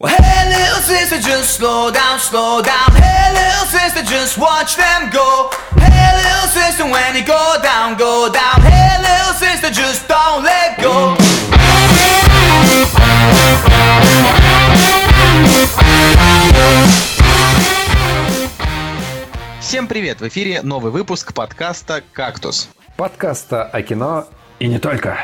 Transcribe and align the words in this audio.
Well, 0.00 0.14
hey, 0.14 0.48
little 0.48 0.80
sister, 0.80 1.18
just 1.18 1.56
slow 1.56 1.90
down, 1.90 2.20
slow 2.20 2.62
down. 2.62 2.92
Hey, 2.94 3.34
little 3.34 3.66
sister, 3.66 4.04
just 4.04 4.38
watch 4.38 4.76
them 4.76 5.10
go. 5.10 5.50
Hey, 5.74 6.14
little 6.22 6.48
sister, 6.54 6.84
when 6.84 7.16
you 7.16 7.26
go 7.26 7.56
down, 7.64 7.98
go 7.98 8.30
down. 8.32 8.62
Hey, 8.62 8.94
little 9.02 9.34
sister, 9.34 9.70
just 9.74 10.06
don't 10.06 10.44
let 10.44 10.80
go. 10.80 11.16
Всем 19.60 19.88
привет! 19.88 20.20
В 20.20 20.28
эфире 20.28 20.62
новый 20.62 20.92
выпуск 20.92 21.34
подкаста 21.34 22.04
«Кактус». 22.12 22.68
Подкаста 22.96 23.64
о 23.64 23.82
кино 23.82 24.28
и 24.60 24.68
не 24.68 24.78
только. 24.78 25.18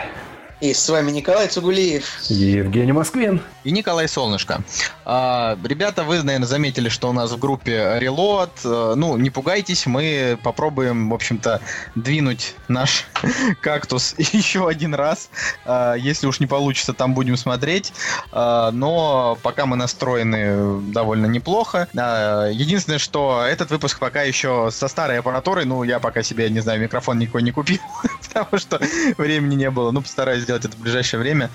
И 0.64 0.72
с 0.72 0.88
вами 0.88 1.10
Николай 1.10 1.46
Цугулиев. 1.46 2.22
Евгений 2.30 2.92
Москвин. 2.92 3.42
И 3.64 3.70
Николай 3.70 4.08
Солнышко. 4.08 4.62
А, 5.04 5.58
ребята, 5.62 6.04
вы, 6.04 6.22
наверное, 6.22 6.46
заметили, 6.46 6.88
что 6.88 7.10
у 7.10 7.12
нас 7.12 7.32
в 7.32 7.38
группе 7.38 7.98
Reload. 8.00 8.50
А, 8.64 8.94
ну, 8.94 9.18
не 9.18 9.28
пугайтесь, 9.28 9.84
мы 9.84 10.38
попробуем, 10.42 11.10
в 11.10 11.14
общем-то, 11.14 11.60
двинуть 11.94 12.54
наш 12.68 13.04
кактус 13.60 14.14
еще 14.32 14.66
один 14.66 14.94
раз. 14.94 15.28
А, 15.66 15.96
если 15.96 16.26
уж 16.26 16.40
не 16.40 16.46
получится, 16.46 16.94
там 16.94 17.12
будем 17.12 17.36
смотреть. 17.36 17.92
А, 18.32 18.70
но 18.70 19.36
пока 19.42 19.66
мы 19.66 19.76
настроены 19.76 20.80
довольно 20.92 21.26
неплохо. 21.26 21.88
А, 21.94 22.48
единственное, 22.48 22.98
что 22.98 23.44
этот 23.46 23.70
выпуск 23.70 23.98
пока 23.98 24.22
еще 24.22 24.70
со 24.72 24.88
старой 24.88 25.18
аппаратурой. 25.18 25.66
Ну, 25.66 25.82
я 25.82 26.00
пока 26.00 26.22
себе, 26.22 26.48
не 26.48 26.60
знаю, 26.60 26.80
микрофон 26.80 27.18
никакой 27.18 27.42
не 27.42 27.52
купил, 27.52 27.80
потому 28.28 28.58
что 28.58 28.80
времени 29.18 29.56
не 29.56 29.70
было. 29.70 29.90
Ну, 29.90 30.00
постараюсь 30.00 30.42
сделать 30.42 30.53
это 30.56 30.68
в 30.76 30.80
ближайшее 30.80 31.20
время. 31.20 31.50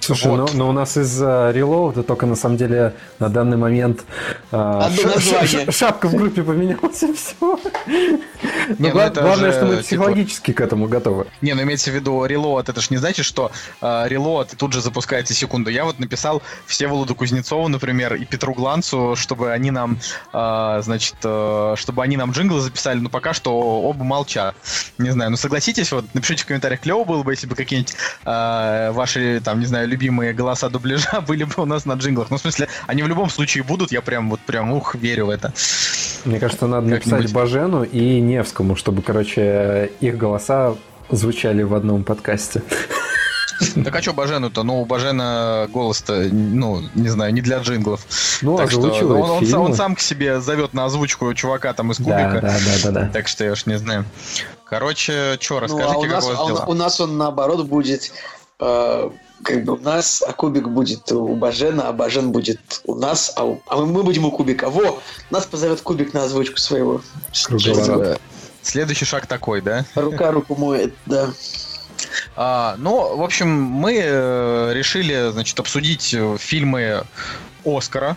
Слушай, 0.00 0.28
вот. 0.30 0.36
но, 0.36 0.48
но 0.54 0.68
у 0.70 0.72
нас 0.72 0.96
из-за 0.96 1.50
релоуда 1.50 2.02
только 2.02 2.24
на 2.26 2.36
самом 2.36 2.56
деле 2.56 2.94
на 3.18 3.28
данный 3.28 3.56
момент 3.58 4.04
а, 4.50 4.90
ша- 4.90 5.46
ша- 5.46 5.70
шапка 5.72 6.08
в 6.08 6.14
группе 6.14 6.42
поменялась 6.42 7.02
и 7.02 7.12
все. 7.12 7.58
Но 8.42 8.74
ну 8.78 8.90
гла- 8.90 9.06
это 9.06 9.22
главное, 9.22 9.52
же, 9.52 9.56
что 9.56 9.66
мы 9.66 9.72
типа- 9.76 9.82
психологически 9.84 10.52
к 10.52 10.60
этому 10.60 10.88
готовы. 10.88 11.26
Не, 11.40 11.54
ну 11.54 11.62
имеется 11.62 11.90
в 11.90 11.94
виду 11.94 12.24
релоад, 12.24 12.68
это 12.68 12.80
ж 12.80 12.90
не 12.90 12.96
значит, 12.96 13.24
что 13.24 13.50
э, 13.80 14.04
релоад 14.08 14.54
тут 14.56 14.72
же 14.72 14.80
запускается 14.80 15.34
секунду. 15.34 15.70
Я 15.70 15.84
вот 15.84 15.98
написал 15.98 16.42
Всеволоду 16.66 17.14
Кузнецову, 17.14 17.68
например, 17.68 18.14
и 18.14 18.24
Петру 18.24 18.54
Гланцу, 18.54 19.14
чтобы 19.16 19.52
они 19.52 19.70
нам, 19.70 19.98
э, 20.32 20.80
значит, 20.82 21.16
э, 21.24 21.74
чтобы 21.76 22.02
они 22.02 22.16
нам 22.16 22.32
джинглы 22.32 22.60
записали, 22.60 22.98
но 22.98 23.08
пока 23.08 23.32
что 23.32 23.58
оба 23.58 24.04
молчат. 24.04 24.54
Не 24.98 25.10
знаю, 25.10 25.30
ну 25.30 25.36
согласитесь, 25.36 25.92
вот 25.92 26.04
напишите 26.14 26.44
в 26.44 26.46
комментариях, 26.46 26.80
клево 26.80 27.04
было 27.04 27.22
бы, 27.22 27.32
если 27.32 27.46
бы 27.46 27.54
какие-нибудь 27.54 27.94
э, 28.24 28.90
ваши, 28.92 29.40
там, 29.44 29.60
не 29.60 29.66
знаю, 29.66 29.88
любимые 29.88 30.32
голоса 30.32 30.68
дубляжа 30.68 31.20
были 31.26 31.44
бы 31.44 31.54
у 31.62 31.64
нас 31.66 31.84
на 31.84 31.94
джинглах. 31.94 32.30
Ну, 32.30 32.36
в 32.36 32.40
смысле, 32.40 32.68
они 32.86 33.02
в 33.02 33.08
любом 33.08 33.30
случае 33.30 33.64
будут, 33.64 33.92
я 33.92 34.00
прям 34.00 34.30
вот 34.30 34.40
прям, 34.40 34.72
ух, 34.72 34.94
верю 34.94 35.26
в 35.26 35.30
это. 35.30 35.52
Мне 36.24 36.38
кажется, 36.38 36.66
надо 36.66 36.86
написать 36.86 37.32
Бажену 37.32 37.82
и 37.82 38.20
Невскому, 38.36 38.76
чтобы, 38.76 39.02
короче, 39.02 39.90
их 40.00 40.16
голоса 40.16 40.74
звучали 41.10 41.62
в 41.62 41.74
одном 41.74 42.02
подкасте. 42.04 42.62
Так 43.84 43.94
а 43.94 44.02
что 44.02 44.12
Бажену-то? 44.12 44.62
Ну, 44.64 44.80
у 44.82 44.84
Бажена 44.86 45.68
голос-то, 45.72 46.14
ну, 46.32 46.80
не 46.94 47.08
знаю, 47.08 47.32
не 47.32 47.42
для 47.42 47.58
джинглов. 47.58 48.00
Ну, 48.42 48.56
Так 48.56 48.70
что 48.70 48.80
озвучивает 48.80 49.24
он, 49.24 49.30
он, 49.30 49.46
сам- 49.46 49.62
он 49.62 49.74
сам 49.74 49.94
к 49.94 50.00
себе 50.00 50.40
зовет 50.40 50.72
на 50.74 50.86
озвучку 50.86 51.32
чувака 51.34 51.72
там 51.74 51.92
из 51.92 51.98
Да, 51.98 52.04
кубика. 52.04 52.40
да, 52.46 52.56
да, 52.58 52.72
да, 52.82 52.90
да. 53.02 53.10
Так 53.12 53.28
что 53.28 53.44
я 53.44 53.52
уж 53.52 53.66
не 53.66 53.78
знаю. 53.78 54.04
Короче, 54.64 55.36
что, 55.38 55.54
Ну, 55.54 55.60
расскажите, 55.60 55.94
а 55.94 55.98
у, 55.98 56.02
как 56.02 56.10
нас, 56.10 56.24
у 56.24 56.28
вас 56.30 56.38
а 56.38 56.44
у- 56.44 56.48
дела? 56.48 56.64
у 56.66 56.74
нас 56.74 57.00
он 57.00 57.18
наоборот 57.18 57.66
будет 57.66 58.12
э, 58.58 59.10
как 59.42 59.64
бы 59.64 59.74
у 59.74 59.78
нас, 59.78 60.22
а 60.26 60.32
кубик 60.32 60.68
будет 60.68 61.10
у 61.12 61.34
Бажена, 61.34 61.88
а 61.88 61.92
Бажен 61.92 62.30
будет 62.32 62.80
у 62.84 62.94
нас, 62.94 63.32
а, 63.36 63.44
у- 63.44 63.60
а 63.66 63.76
мы- 63.76 63.86
мы 63.86 64.02
будем 64.02 64.24
у 64.24 64.30
кубика. 64.30 64.70
Во! 64.70 65.00
Нас 65.30 65.46
позовет 65.46 65.80
кубик 65.80 66.14
на 66.14 66.24
озвучку 66.24 66.58
своего. 66.58 67.00
Круговорот. 67.44 68.20
Следующий 68.62 69.04
шаг 69.04 69.26
такой, 69.26 69.60
да? 69.60 69.84
Рука 69.96 70.30
руку 70.30 70.54
моет, 70.54 70.94
да. 71.06 71.30
А, 72.36 72.76
ну, 72.78 73.16
в 73.16 73.22
общем, 73.22 73.48
мы 73.62 73.98
э, 74.02 74.72
решили, 74.74 75.30
значит, 75.32 75.58
обсудить 75.58 76.14
э, 76.14 76.36
фильмы 76.38 77.04
Оскара. 77.64 78.16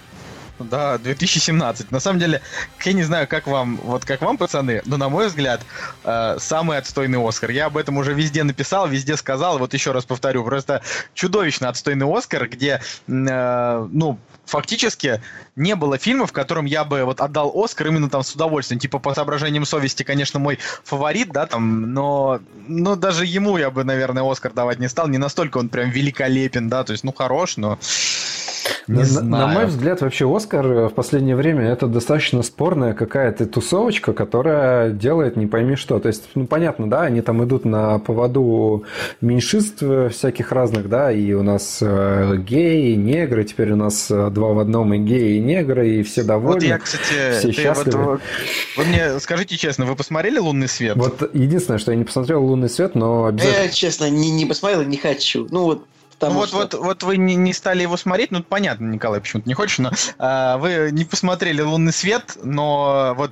Да, 0.60 0.98
2017. 0.98 1.92
На 1.92 2.00
самом 2.00 2.20
деле, 2.20 2.42
я 2.84 2.94
не 2.94 3.04
знаю, 3.04 3.28
как 3.28 3.48
вам, 3.48 3.78
вот 3.84 4.06
как 4.06 4.22
вам, 4.22 4.38
пацаны, 4.38 4.82
но 4.86 4.96
на 4.98 5.10
мой 5.10 5.28
взгляд, 5.28 5.62
э, 6.04 6.38
самый 6.40 6.78
отстойный 6.78 7.26
Оскар. 7.26 7.50
Я 7.50 7.66
об 7.66 7.78
этом 7.78 7.98
уже 7.98 8.14
везде 8.14 8.44
написал, 8.44 8.88
везде 8.88 9.18
сказал, 9.18 9.60
вот 9.60 9.74
еще 9.74 9.92
раз 9.92 10.06
повторю, 10.06 10.46
просто 10.46 10.82
чудовищно 11.14 11.68
отстойный 11.68 12.08
Оскар, 12.10 12.48
где, 12.48 12.82
э, 13.08 13.88
ну, 13.92 14.18
фактически 14.46 15.22
не 15.56 15.76
было 15.76 15.98
фильма, 15.98 16.26
в 16.26 16.32
котором 16.32 16.66
я 16.66 16.86
бы 16.86 17.04
вот 17.04 17.20
отдал 17.20 17.52
Оскар 17.54 17.88
именно 17.88 18.10
там 18.10 18.24
с 18.24 18.34
удовольствием. 18.34 18.80
Типа 18.80 19.00
по 19.00 19.14
соображениям 19.14 19.66
совести, 19.66 20.04
конечно, 20.04 20.40
мой 20.40 20.60
фаворит, 20.84 21.32
да, 21.32 21.48
там, 21.48 21.94
но, 21.94 22.40
но 22.68 22.96
даже 22.96 23.26
ему 23.26 23.58
я 23.58 23.72
бы, 23.72 23.84
наверное, 23.84 24.30
Оскар 24.30 24.54
давать 24.54 24.80
не 24.80 24.88
стал. 24.88 25.08
Не 25.10 25.18
настолько 25.18 25.58
он 25.58 25.68
прям 25.68 25.90
великолепен, 25.90 26.70
да, 26.70 26.84
то 26.84 26.94
есть, 26.94 27.04
ну, 27.04 27.12
хорош, 27.12 27.58
но 27.58 27.78
не 28.88 28.94
на, 28.96 29.00
на- 29.00 29.06
знаю. 29.06 29.30
на 29.30 29.48
мой 29.48 29.66
взгляд, 29.66 30.02
вообще 30.02 30.26
Оскар 30.34 30.66
в 30.66 30.90
последнее 30.94 31.36
время 31.36 31.64
это 31.66 31.88
достаточно 31.88 32.44
спорная 32.44 32.94
какая-то 32.94 33.46
тусовочка, 33.46 34.14
которая 34.14 34.92
делает 34.92 35.38
не 35.38 35.48
пойми 35.48 35.76
что. 35.76 36.00
То 36.00 36.08
есть, 36.08 36.30
ну 36.36 36.46
понятно, 36.48 36.90
да, 36.90 37.02
они 37.04 37.22
там 37.22 37.44
идут 37.44 37.66
на 37.66 38.00
поводу 38.00 38.84
меньшинств 39.22 39.84
всяких 40.12 40.52
разных, 40.52 40.90
да, 40.90 41.12
и 41.12 41.34
у 41.34 41.44
нас 41.44 41.80
э, 41.82 42.38
геи, 42.38 42.94
негры, 42.96 43.44
теперь 43.44 43.72
у 43.72 43.76
нас 43.76 44.10
э, 44.12 44.30
два 44.30 44.50
в 44.54 44.60
одном 44.60 44.94
и 44.94 44.98
геи, 45.00 45.38
и 45.38 45.40
негры, 45.40 45.90
и 45.90 46.04
все 46.04 46.24
довольны. 46.24 46.54
Вот 46.56 46.64
я, 46.64 46.78
кстати, 46.78 47.04
все 47.04 47.42
ты 47.42 47.48
вот- 47.48 47.56
счастливы. 47.56 48.20
вы 48.78 48.86
мне 48.86 49.20
скажите 49.20 49.58
честно, 49.58 49.86
вы 49.86 49.96
посмотрели 49.96 50.38
«Лунный 50.38 50.68
свет»? 50.68 50.96
Вот 50.96 51.30
единственное, 51.34 51.80
что 51.80 51.92
я 51.92 51.98
не 51.98 52.04
посмотрел 52.04 52.44
«Лунный 52.46 52.70
свет», 52.70 52.96
но 52.96 53.26
обязательно... 53.26 53.64
Я, 53.64 53.70
честно, 53.70 54.10
не, 54.10 54.32
не 54.32 54.46
посмотрел 54.46 54.82
и 54.82 54.86
не 54.86 54.98
хочу. 54.98 55.48
Ну 55.52 55.64
вот, 55.64 55.86
потому 56.20 56.40
вот, 56.40 56.50
что... 56.50 56.58
вот, 56.58 56.74
вот 56.74 57.04
вы 57.04 57.18
не, 57.18 57.36
не 57.36 57.54
стали 57.54 57.82
его 57.82 57.98
смотреть, 57.98 58.32
ну 58.32 58.44
понятно, 58.44 58.86
Николай, 58.86 59.22
почему-то 59.22 59.48
не 59.48 59.54
хочешь, 59.54 59.80
но 59.80 59.92
а, 60.18 60.58
вы 60.58 60.90
не 60.92 61.06
посмотрели 61.06 61.62
«Лунный 61.62 61.94
свет», 61.94 62.38
но 62.44 63.14
вот 63.18 63.32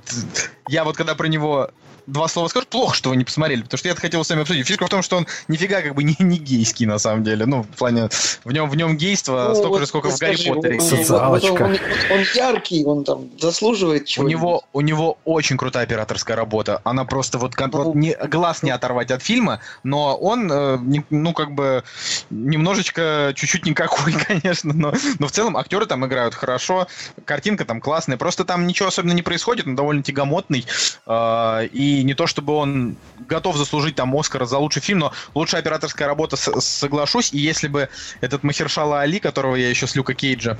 я 0.68 0.84
вот 0.84 0.96
когда 0.96 1.14
про 1.14 1.26
него 1.26 1.70
два 2.06 2.28
слова 2.28 2.48
скажу, 2.48 2.66
плохо, 2.68 2.94
что 2.94 3.10
вы 3.10 3.16
не 3.16 3.24
посмотрели, 3.24 3.62
потому 3.62 3.78
что 3.78 3.88
я 3.88 3.94
хотел 3.94 4.24
с 4.24 4.30
вами 4.30 4.42
обсудить. 4.42 4.66
Фишка 4.66 4.86
в 4.86 4.88
том, 4.88 5.02
что 5.02 5.16
он 5.16 5.26
нифига 5.48 5.80
как 5.82 5.94
бы 5.94 6.02
не, 6.04 6.16
не 6.18 6.38
гейский 6.38 6.86
на 6.86 6.98
самом 6.98 7.24
деле, 7.24 7.46
ну 7.46 7.62
в 7.62 7.68
плане 7.68 8.08
в 8.44 8.52
нем 8.52 8.68
в 8.68 8.76
нем 8.76 8.96
гейства 8.96 9.46
Ну, 9.48 9.54
столько 9.54 9.68
вот 9.70 9.78
же, 9.80 9.86
сколько 9.86 10.08
в 10.08 10.12
скажи, 10.16 10.44
Гарри 10.44 10.54
Поттере. 10.54 10.74
он- 10.80 10.80
Социалочка. 10.80 11.52
он, 11.52 11.62
он- 11.72 11.78
он 12.12 12.24
яркий, 12.34 12.84
он 12.84 13.04
там 13.04 13.30
заслуживает 13.40 14.02
У 14.02 14.06
чего 14.06 14.28
него, 14.28 14.64
у 14.72 14.80
него 14.80 15.18
очень 15.24 15.56
крутая 15.56 15.84
операторская 15.84 16.36
работа. 16.36 16.80
Она 16.84 17.04
просто 17.04 17.38
вот, 17.38 17.54
Ну, 17.58 17.68
вот 17.70 17.94
не, 17.94 18.14
глаз 18.28 18.62
не 18.62 18.70
оторвать 18.70 19.10
от 19.10 19.22
фильма, 19.22 19.60
но 19.82 20.16
он, 20.16 20.50
э, 20.52 20.78
не- 20.82 21.04
ну, 21.10 21.32
как 21.32 21.52
бы, 21.52 21.82
немножечко, 22.30 23.32
чуть-чуть 23.34 23.64
никакой, 23.66 24.12
конечно, 24.26 24.72
но, 24.74 24.92
но 25.18 25.26
в 25.26 25.32
целом 25.32 25.56
актеры 25.56 25.86
там 25.86 26.04
играют 26.06 26.34
хорошо, 26.34 26.86
картинка 27.24 27.64
там 27.64 27.80
классная, 27.80 28.16
просто 28.16 28.44
там 28.44 28.66
ничего 28.66 28.88
особенно 28.88 29.12
не 29.12 29.22
происходит, 29.22 29.66
он 29.66 29.74
довольно 29.76 30.02
тягомотный, 30.02 30.66
э, 31.06 31.66
и 31.72 31.93
не 32.02 32.14
то 32.14 32.26
чтобы 32.26 32.54
он 32.54 32.96
готов 33.28 33.56
заслужить 33.56 33.94
там 33.94 34.14
Оскара 34.16 34.46
за 34.46 34.58
лучший 34.58 34.82
фильм, 34.82 35.00
но 35.00 35.12
лучшая 35.34 35.60
операторская 35.60 36.08
работа, 36.08 36.36
соглашусь, 36.36 37.32
и 37.32 37.38
если 37.38 37.68
бы 37.68 37.88
этот 38.20 38.42
Махершала 38.42 39.00
Али, 39.00 39.18
которого 39.18 39.56
я 39.56 39.68
еще 39.68 39.86
с 39.86 39.94
Люка 39.94 40.14
Кейджа 40.14 40.58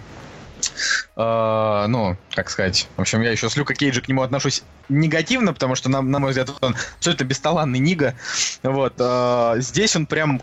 Э, 1.17 1.87
ну, 1.89 2.17
как 2.35 2.51
сказать, 2.51 2.89
в 2.97 3.01
общем, 3.01 3.21
я 3.23 3.31
еще 3.31 3.49
с 3.49 3.57
Люка 3.57 3.75
Кейджа 3.75 4.01
к 4.01 4.09
нему 4.09 4.23
отношусь 4.23 4.63
негативно, 4.89 5.53
потому 5.53 5.75
что, 5.75 5.89
на, 5.89 6.03
на 6.03 6.19
мой 6.19 6.31
взгляд, 6.31 6.51
он 6.61 6.77
абсолютно 6.97 7.25
бесталанный 7.25 7.79
Нига. 7.79 8.15
Вот, 8.63 8.95
э, 8.99 9.55
здесь 9.59 9.97
он 9.97 10.07
прям 10.07 10.43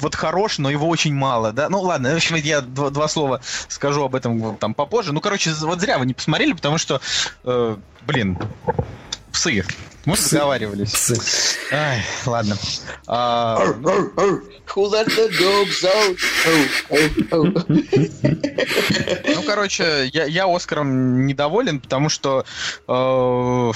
вот 0.00 0.14
хорош, 0.14 0.58
но 0.58 0.70
его 0.70 0.88
очень 0.88 1.14
мало, 1.14 1.52
да. 1.52 1.68
Ну, 1.68 1.80
ладно, 1.80 2.12
в 2.12 2.16
общем, 2.16 2.36
я 2.36 2.60
два, 2.60 2.90
два 2.90 3.08
слова 3.08 3.40
скажу 3.68 4.04
об 4.04 4.14
этом 4.14 4.56
там 4.56 4.74
попозже. 4.74 5.12
Ну, 5.12 5.20
короче, 5.20 5.52
вот 5.60 5.80
зря 5.80 5.98
вы 5.98 6.06
не 6.06 6.14
посмотрели, 6.14 6.52
потому 6.52 6.78
что, 6.78 7.00
э, 7.44 7.76
блин, 8.06 8.38
псы. 9.34 9.64
Мы 10.06 10.14
Псы. 10.14 10.36
договаривались. 10.36 10.90
Псы. 10.92 11.16
Ай, 11.72 12.02
ладно. 12.26 12.56
А. 13.06 13.58
Who 14.74 14.88
let 14.88 15.06
the 15.08 15.28
dogs 15.38 15.84
out? 15.84 16.16
Oh, 16.46 16.66
oh, 16.90 17.08
oh. 17.30 17.52
Ну, 19.34 19.42
короче, 19.42 20.08
я, 20.12 20.24
я 20.24 20.46
Оскаром 20.46 21.26
недоволен, 21.26 21.80
потому 21.80 22.08
что 22.08 22.44
э, 22.88 23.72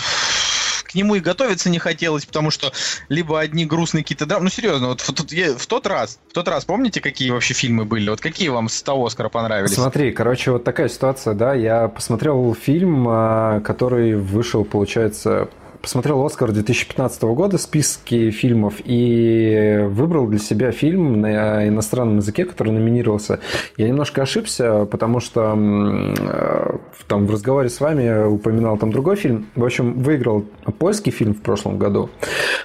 к 0.88 0.94
нему 0.94 1.14
и 1.16 1.20
готовиться 1.20 1.68
не 1.70 1.78
хотелось, 1.78 2.24
потому 2.24 2.50
что 2.50 2.72
либо 3.08 3.38
одни 3.38 3.66
грустные 3.66 4.02
какие-то 4.02 4.26
драмы. 4.26 4.44
Ну, 4.44 4.50
серьезно, 4.50 4.88
вот 4.88 5.00
в, 5.02 5.32
я- 5.32 5.54
в 5.54 5.66
тот 5.66 5.86
раз, 5.86 6.18
в 6.30 6.32
тот 6.32 6.48
раз, 6.48 6.64
помните, 6.64 7.00
какие 7.00 7.30
вообще 7.30 7.52
фильмы 7.54 7.84
были? 7.84 8.08
Вот 8.08 8.20
какие 8.20 8.48
вам 8.48 8.68
с 8.68 8.82
того 8.82 9.06
Оскара 9.06 9.28
понравились? 9.28 9.74
Смотри, 9.74 10.12
короче, 10.12 10.52
вот 10.52 10.64
такая 10.64 10.88
ситуация, 10.88 11.34
да, 11.34 11.54
я 11.54 11.88
посмотрел 11.88 12.54
фильм, 12.54 13.06
а, 13.08 13.60
который 13.60 14.16
вышел, 14.16 14.64
получается, 14.64 15.48
посмотрел 15.80 16.24
«Оскар» 16.24 16.52
2015 16.52 17.22
года, 17.22 17.58
списки 17.58 18.30
фильмов, 18.30 18.74
и 18.84 19.84
выбрал 19.88 20.26
для 20.26 20.38
себя 20.38 20.72
фильм 20.72 21.20
на 21.20 21.66
иностранном 21.68 22.18
языке, 22.18 22.44
который 22.44 22.72
номинировался. 22.72 23.40
Я 23.76 23.88
немножко 23.88 24.22
ошибся, 24.22 24.84
потому 24.84 25.20
что 25.20 25.54
э, 25.56 26.76
там 27.06 27.26
в 27.26 27.30
разговоре 27.30 27.68
с 27.68 27.80
вами 27.80 28.26
упоминал 28.26 28.76
там 28.78 28.92
другой 28.92 29.16
фильм. 29.16 29.46
В 29.54 29.64
общем, 29.64 29.94
выиграл 29.94 30.44
польский 30.78 31.12
фильм 31.12 31.34
в 31.34 31.42
прошлом 31.42 31.78
году, 31.78 32.10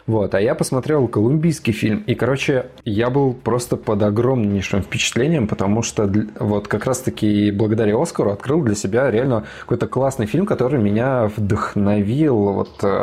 вот, 0.07 0.36
а 0.36 0.42
я 0.42 0.56
посмотрел 0.56 1.07
колумбийский 1.07 1.74
фильм. 1.74 2.04
И, 2.07 2.15
короче, 2.15 2.68
я 2.86 3.10
был 3.10 3.33
просто 3.33 3.77
под 3.77 4.04
огромнейшим 4.04 4.81
впечатлением, 4.81 5.48
потому 5.48 5.81
что 5.81 6.12
вот 6.39 6.68
как 6.68 6.86
раз-таки 6.86 7.51
благодаря 7.51 8.01
«Оскару» 8.01 8.31
открыл 8.31 8.62
для 8.62 8.75
себя 8.75 9.10
реально 9.12 9.45
какой-то 9.62 9.88
классный 9.88 10.25
фильм, 10.25 10.45
который 10.45 10.80
меня 10.80 11.31
вдохновил, 11.36 12.36
вот 12.36 12.83
э, 12.83 13.02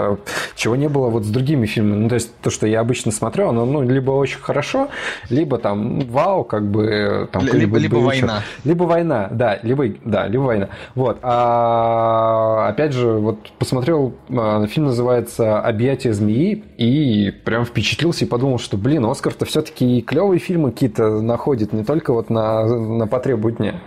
чего 0.55 0.76
не 0.76 0.88
было 0.88 1.08
вот 1.08 1.25
с 1.25 1.29
другими 1.29 1.67
фильмами. 1.67 2.02
Ну, 2.02 2.08
то 2.08 2.14
есть 2.17 2.35
то, 2.43 2.50
что 2.50 2.67
я 2.67 2.81
обычно 2.81 3.12
смотрю, 3.12 3.49
оно 3.49 3.64
ну, 3.64 3.82
либо 3.82 4.12
очень 4.12 4.41
хорошо, 4.41 4.88
либо 5.29 5.58
там 5.58 6.00
вау, 6.00 6.44
как 6.44 6.70
бы 6.70 7.29
там 7.32 7.47
либо, 7.47 7.79
либо 7.79 7.97
война. 7.97 8.43
Либо 8.64 8.85
война, 8.85 9.29
да, 9.31 9.58
либо, 9.62 9.87
да, 10.05 10.26
либо 10.26 10.43
война. 10.43 10.69
Вот. 10.94 11.19
А 11.23 12.69
опять 12.69 12.93
же, 12.93 13.12
вот 13.12 13.50
посмотрел, 13.58 14.14
э, 14.29 14.67
фильм 14.69 14.87
называется 14.87 15.61
«Объятия 15.61 16.12
змеи», 16.12 16.64
и 16.76 17.31
прям 17.44 17.64
впечатлился 17.64 18.25
и 18.25 18.29
подумал, 18.29 18.58
что, 18.58 18.76
блин, 18.76 19.05
Оскар-то 19.05 19.44
все-таки 19.44 20.00
клевые 20.02 20.38
фильмы 20.38 20.73
какие-то 20.73 21.20
находит, 21.20 21.73
не 21.73 21.85
только 21.85 22.12
вот 22.12 22.31
на, 22.31 22.64
на 22.64 23.06
потребу 23.06 23.50
дня. 23.50 23.81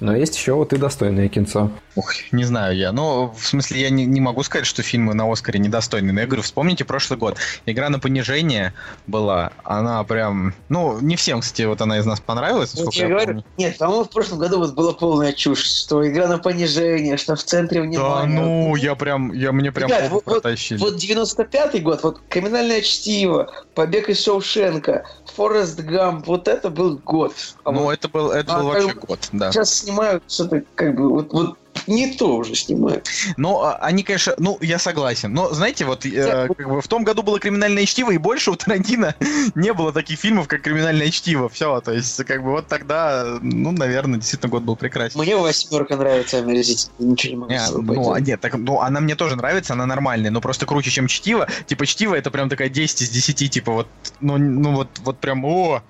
Но 0.00 0.14
есть 0.14 0.36
еще 0.36 0.54
вот 0.54 0.72
и 0.72 0.76
достойные 0.76 1.28
кинцо. 1.28 1.70
Ух, 1.96 2.12
не 2.30 2.44
знаю 2.44 2.76
я. 2.76 2.92
Ну, 2.92 3.34
в 3.36 3.46
смысле, 3.46 3.80
я 3.80 3.90
не, 3.90 4.04
не 4.04 4.20
могу 4.20 4.42
сказать, 4.42 4.66
что 4.66 4.82
фильмы 4.82 5.14
на 5.14 5.30
Оскаре 5.32 5.58
недостойны. 5.58 6.12
Но 6.12 6.20
я 6.20 6.26
говорю, 6.26 6.42
вспомните 6.42 6.84
прошлый 6.84 7.18
год. 7.18 7.38
Игра 7.64 7.88
на 7.88 7.98
понижение 7.98 8.74
была. 9.06 9.52
Она 9.64 10.04
прям... 10.04 10.54
Ну, 10.68 11.00
не 11.00 11.16
всем, 11.16 11.40
кстати, 11.40 11.62
вот 11.62 11.80
она 11.80 11.98
из 11.98 12.04
нас 12.04 12.20
понравилась. 12.20 12.74
Вот 12.74 12.92
я, 12.94 13.04
я 13.04 13.08
говорю, 13.08 13.26
помню. 13.26 13.44
нет, 13.56 13.78
по-моему, 13.78 14.04
в 14.04 14.10
прошлом 14.10 14.38
году 14.38 14.58
вот 14.58 14.74
была 14.74 14.92
полная 14.92 15.32
чушь, 15.32 15.64
что 15.64 16.06
игра 16.06 16.28
на 16.28 16.38
понижение, 16.38 17.16
что 17.16 17.34
в 17.34 17.42
центре 17.42 17.80
внимания. 17.80 18.38
Да, 18.38 18.42
ну, 18.42 18.76
я 18.76 18.94
прям... 18.94 19.32
Я, 19.32 19.52
мне 19.52 19.72
прям 19.72 19.88
Ребят, 19.88 20.10
вот, 20.10 20.24
вот, 20.26 20.44
вот 20.44 20.94
95-й 20.96 21.80
год, 21.80 22.02
вот 22.02 22.20
«Криминальное 22.28 22.82
чтиво», 22.82 23.50
«Побег 23.74 24.10
из 24.10 24.22
Шоушенка», 24.22 25.06
«Форест 25.34 25.80
Гамп», 25.80 26.26
вот 26.26 26.46
это 26.46 26.68
был 26.68 26.98
год. 26.98 27.32
А 27.64 27.72
ну, 27.72 27.84
вот, 27.84 27.92
это 27.92 28.08
был, 28.08 28.30
это 28.30 28.54
а, 28.54 28.58
был 28.58 28.66
вообще 28.66 28.92
год, 28.92 29.28
да. 29.32 29.50
Сейчас 29.50 29.72
снимают 29.72 30.24
что-то 30.28 30.62
как 30.74 30.94
бы 30.94 31.08
вот, 31.08 31.32
вот 31.32 31.56
не 31.86 32.14
то 32.14 32.36
уже 32.36 32.54
снимают. 32.54 33.08
Ну, 33.36 33.62
а, 33.62 33.76
они, 33.76 34.02
конечно, 34.02 34.34
ну, 34.38 34.58
я 34.60 34.78
согласен. 34.78 35.32
Но, 35.32 35.52
знаете, 35.52 35.84
вот 35.84 36.06
э, 36.06 36.48
как 36.56 36.68
бы 36.68 36.80
в 36.80 36.88
том 36.88 37.04
году 37.04 37.22
было 37.22 37.38
«Криминальное 37.38 37.86
чтиво», 37.86 38.10
и 38.10 38.18
больше 38.18 38.50
у 38.50 38.56
Тарантино 38.56 39.14
не 39.54 39.72
было 39.72 39.92
таких 39.92 40.18
фильмов, 40.18 40.48
как 40.48 40.62
«Криминальное 40.62 41.10
чтиво». 41.10 41.48
Все, 41.48 41.80
то 41.80 41.92
есть, 41.92 42.22
как 42.24 42.42
бы 42.42 42.52
вот 42.52 42.66
тогда, 42.66 43.38
ну, 43.40 43.72
наверное, 43.72 44.18
действительно 44.18 44.50
год 44.50 44.62
был 44.62 44.76
прекрасен. 44.76 45.20
Мне 45.20 45.36
«Восьмерка» 45.36 45.96
нравится, 45.96 46.38
омерзительно. 46.38 46.92
Ничего 46.98 47.30
не 47.30 47.36
могу 47.38 47.52
не, 47.52 47.94
ну, 47.94 48.16
нет, 48.18 48.40
так, 48.40 48.54
ну, 48.54 48.80
она 48.80 49.00
мне 49.00 49.14
тоже 49.14 49.36
нравится, 49.36 49.74
она 49.74 49.86
нормальная, 49.86 50.30
но 50.30 50.40
просто 50.40 50.66
круче, 50.66 50.90
чем 50.90 51.06
«Чтиво». 51.06 51.48
Типа, 51.66 51.86
«Чтиво»— 51.86 52.14
это 52.16 52.30
прям 52.30 52.48
такая 52.48 52.68
10 52.68 53.02
из 53.02 53.10
10, 53.10 53.50
типа, 53.50 53.72
вот, 53.72 53.88
ну, 54.20 54.38
ну 54.38 54.74
вот, 54.74 54.88
вот 54.98 55.18
прям, 55.18 55.44
о, 55.44 55.82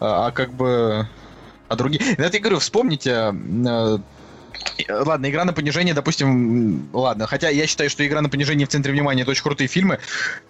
а, 0.00 0.26
а 0.26 0.30
как 0.30 0.52
бы... 0.52 1.08
А 1.68 1.76
другие... 1.76 2.02
Это 2.14 2.36
я 2.36 2.40
говорю, 2.40 2.58
вспомните 2.60 3.10
э, 3.10 3.98
Ладно, 4.88 5.28
игра 5.28 5.44
на 5.44 5.52
понижение, 5.52 5.94
допустим, 5.94 6.88
ладно. 6.92 7.26
Хотя 7.26 7.48
я 7.48 7.66
считаю, 7.66 7.90
что 7.90 8.06
игра 8.06 8.20
на 8.20 8.28
понижение 8.28 8.66
в 8.66 8.70
центре 8.70 8.92
внимания 8.92 9.22
это 9.22 9.30
очень 9.32 9.42
крутые 9.42 9.68
фильмы. 9.68 9.98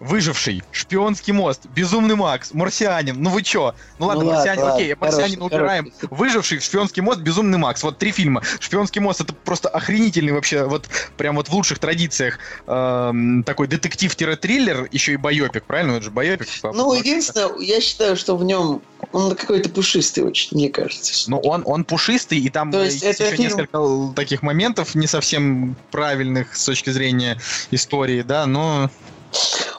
Выживший, 0.00 0.62
Шпионский 0.70 1.32
мост, 1.32 1.66
Безумный 1.74 2.14
Макс, 2.14 2.52
Марсианин. 2.52 3.20
Ну 3.20 3.30
вы 3.30 3.42
чё? 3.42 3.74
Ну 3.98 4.06
ладно, 4.06 4.24
ну, 4.24 4.32
Марсианин, 4.32 4.62
ладно, 4.62 4.76
окей, 4.76 4.94
Марсианин 4.94 5.42
убираем. 5.42 5.92
Выживший, 6.10 6.60
Шпионский 6.60 7.02
мост, 7.02 7.20
Безумный 7.20 7.58
Макс. 7.58 7.82
Вот 7.82 7.98
три 7.98 8.12
фильма. 8.12 8.42
Шпионский 8.60 9.00
мост 9.00 9.20
это 9.20 9.32
просто 9.32 9.68
охренительный 9.68 10.32
вообще, 10.32 10.64
вот 10.64 10.88
прям 11.16 11.36
вот 11.36 11.48
в 11.48 11.52
лучших 11.52 11.78
традициях 11.78 12.38
эм, 12.66 13.42
такой 13.44 13.66
детектив-триллер, 13.66 14.88
еще 14.92 15.12
и 15.12 15.16
байопик, 15.16 15.64
правильно? 15.64 15.92
Это 15.92 16.04
же 16.04 16.10
байопик. 16.10 16.48
Ну, 16.62 16.92
единственное, 16.92 17.58
я 17.60 17.80
считаю, 17.80 18.16
что 18.16 18.36
в 18.36 18.44
нем 18.44 18.82
он 19.12 19.34
какой-то 19.34 19.68
пушистый 19.68 20.24
очень, 20.24 20.56
мне 20.56 20.68
кажется. 20.68 21.30
Ну, 21.30 21.38
он, 21.40 21.62
он 21.64 21.84
пушистый, 21.84 22.38
и 22.38 22.48
там 22.50 22.70
То 22.70 22.82
есть, 22.82 23.02
есть 23.02 23.20
это 23.20 23.24
еще 23.24 23.36
фильм... 23.36 23.48
несколько 23.48 23.78
таких 24.14 24.42
моментов 24.42 24.94
не 24.94 25.06
совсем 25.06 25.76
правильных 25.90 26.56
с 26.56 26.64
точки 26.64 26.90
зрения 26.90 27.38
истории, 27.70 28.22
да, 28.22 28.46
но... 28.46 28.90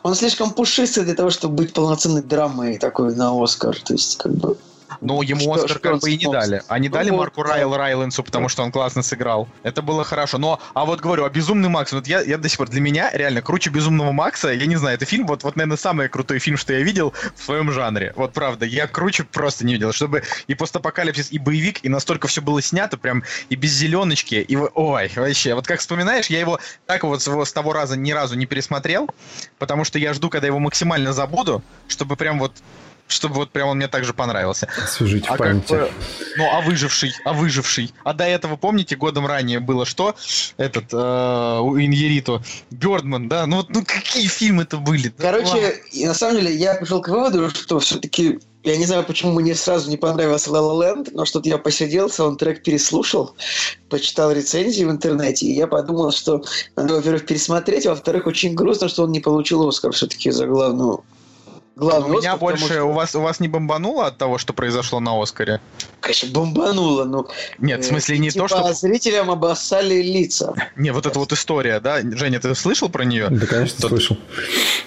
Он 0.04 0.16
слишком 0.16 0.52
пушистый 0.52 1.04
для 1.04 1.16
того, 1.16 1.30
чтобы 1.30 1.56
быть 1.56 1.74
полноценной 1.74 2.22
драмой 2.22 2.78
такой 2.78 3.16
на 3.16 3.32
Оскар. 3.44 3.76
То 3.80 3.94
есть, 3.94 4.18
как 4.18 4.34
бы... 4.34 4.58
Ну, 5.02 5.22
ему 5.22 5.56
что, 5.56 5.66
Оскар 5.66 5.80
как 5.80 6.00
бы 6.00 6.12
и 6.12 6.18
не 6.18 6.32
дали. 6.32 6.62
Они 6.68 6.90
ну, 6.90 6.94
дали 6.94 7.10
вот, 7.10 7.18
Марку 7.18 7.44
Райл 7.44 7.76
Райленсу, 7.76 8.24
потому 8.24 8.50
что 8.50 8.64
он 8.64 8.72
классно 8.72 9.02
сыграл. 9.02 9.48
Это 9.64 9.82
было 9.82 10.04
хорошо. 10.04 10.38
Но, 10.38 10.60
а 10.74 10.86
вот 10.86 11.00
говорю, 11.00 11.26
а 11.26 11.30
Безумный 11.30 11.70
Макс, 11.70 11.92
вот 11.94 12.08
я, 12.08 12.22
я 12.22 12.38
до 12.38 12.50
сих 12.50 12.58
пор, 12.58 12.70
для 12.70 12.82
меня 12.82 13.10
реально 13.14 13.42
круче 13.42 13.70
Безумного 13.70 14.12
Макса, 14.12 14.50
я 14.50 14.66
не 14.66 14.76
знаю, 14.76 14.96
это 14.96 15.06
фильм, 15.06 15.28
вот, 15.28 15.44
вот, 15.44 15.56
наверное, 15.56 15.78
самый 15.78 16.10
крутой 16.10 16.40
фильм, 16.40 16.58
что 16.58 16.74
я 16.74 16.82
видел 16.82 17.14
в 17.36 17.44
своем 17.44 17.72
жанре. 17.72 18.14
Вот 18.16 18.34
правда, 18.34 18.66
я 18.66 18.88
круче 18.88 19.24
просто 19.24 19.66
не 19.66 19.74
видел. 19.74 19.92
Чтобы 19.92 20.24
и 20.48 20.56
постапокалипсис, 20.56 21.32
и 21.32 21.40
боевик, 21.40 21.84
и 21.84 21.90
настолько 21.90 22.28
все 22.28 22.42
было 22.42 22.62
снято, 22.62 22.98
прям 22.98 23.24
и 23.50 23.56
без 23.56 23.72
зеленочки, 23.72 24.36
и 24.36 24.56
ой, 24.56 25.12
вообще, 25.16 25.54
вот 25.54 25.68
как 25.68 25.80
вспоминаешь, 25.80 26.28
я 26.28 26.40
его 26.40 26.60
так 26.86 27.04
вот 27.04 27.22
с 27.22 27.54
того 27.54 27.74
раза 27.74 27.98
ни 27.98 28.12
разу 28.12 28.36
не 28.36 28.46
пересмотрел, 28.46 29.10
потому 29.58 29.84
что 29.84 30.00
я 30.00 30.14
жду, 30.14 30.30
когда 30.30 30.48
его 30.48 30.60
максимально 30.60 31.14
забуду, 31.14 31.64
чтобы 31.88 32.16
прям 32.16 32.40
вот 32.40 32.54
чтобы 33.10 33.36
вот 33.36 33.52
прям 33.52 33.70
он 33.70 33.78
мне 33.78 33.88
также 33.88 34.14
понравился. 34.14 34.68
Освежить 34.82 35.26
а 35.28 35.34
в 35.34 35.38
памяти. 35.38 35.68
Как 35.68 35.80
бы, 35.80 35.92
ну, 36.38 36.50
а 36.52 36.62
выживший, 36.62 37.14
а 37.26 37.34
выживший. 37.34 37.92
А 38.04 38.14
до 38.14 38.24
этого, 38.24 38.56
помните, 38.56 38.96
годом 38.96 39.26
ранее 39.26 39.60
было 39.60 39.86
что? 39.86 40.16
Этот, 40.58 40.94
э, 40.94 41.60
у 41.60 41.80
Иньерито, 41.80 42.42
Бёрдман, 42.70 43.28
да? 43.28 43.46
Ну, 43.48 43.66
ну 43.68 43.84
какие 43.86 44.28
фильмы 44.28 44.64
это 44.64 44.78
были? 44.78 45.14
Короче, 45.18 45.82
и 45.92 46.06
на 46.06 46.14
самом 46.14 46.38
деле 46.38 46.56
я 46.56 46.76
пришел 46.76 47.02
к 47.02 47.10
выводу, 47.10 47.50
что 47.50 47.80
все-таки 47.80 48.40
я 48.64 48.78
не 48.78 48.86
знаю, 48.86 49.06
почему 49.06 49.40
мне 49.40 49.56
сразу 49.56 49.90
не 49.90 49.98
понравился 49.98 50.50
La 50.52 50.60
La 50.60 50.96
Land, 50.96 51.10
но 51.14 51.26
что-то 51.26 51.48
я 51.48 51.58
посидел, 51.58 52.10
саундтрек 52.10 52.62
переслушал, 52.62 53.36
почитал 53.90 54.32
рецензии 54.32 54.84
в 54.84 54.92
интернете, 54.92 55.46
и 55.46 55.54
я 55.54 55.66
подумал, 55.66 56.12
что 56.12 56.44
надо, 56.76 56.96
во-первых, 56.96 57.26
пересмотреть, 57.26 57.86
а 57.86 57.92
во-вторых, 57.92 58.28
очень 58.28 58.56
грустно, 58.56 58.90
что 58.90 59.04
он 59.04 59.12
не 59.12 59.22
получил 59.22 59.66
Оскар 59.68 59.94
все-таки 59.94 60.30
за 60.30 60.46
главную 60.46 61.04
главный 61.80 62.18
У 62.18 62.20
меня 62.20 62.34
Оскар, 62.34 62.40
больше... 62.40 62.66
Что... 62.66 62.84
У, 62.84 62.92
вас, 62.92 63.16
у 63.16 63.22
вас 63.22 63.40
не 63.40 63.48
бомбануло 63.48 64.08
от 64.08 64.18
того, 64.18 64.38
что 64.38 64.54
произошло 64.54 65.00
на 65.00 65.22
Оскаре? 65.22 65.62
Конечно, 66.02 66.30
бомбануло, 66.32 67.06
но... 67.06 67.28
Нет, 67.58 67.84
в 67.84 67.88
смысле 67.88 68.20
не 68.20 68.30
типа, 68.30 68.48
то, 68.48 68.58
что... 68.58 68.74
зрителям 68.74 69.32
обоссали 69.32 70.02
лица. 70.02 70.54
Не, 70.76 70.92
вот 70.92 71.06
эта 71.06 71.20
вот 71.20 71.34
история, 71.34 71.80
да? 71.80 72.00
Женя, 72.02 72.40
ты 72.40 72.54
слышал 72.56 72.90
про 72.90 73.04
нее? 73.04 73.28
Да, 73.30 73.46
конечно, 73.46 73.82
Тот... 73.82 73.92
слышал. 73.92 74.18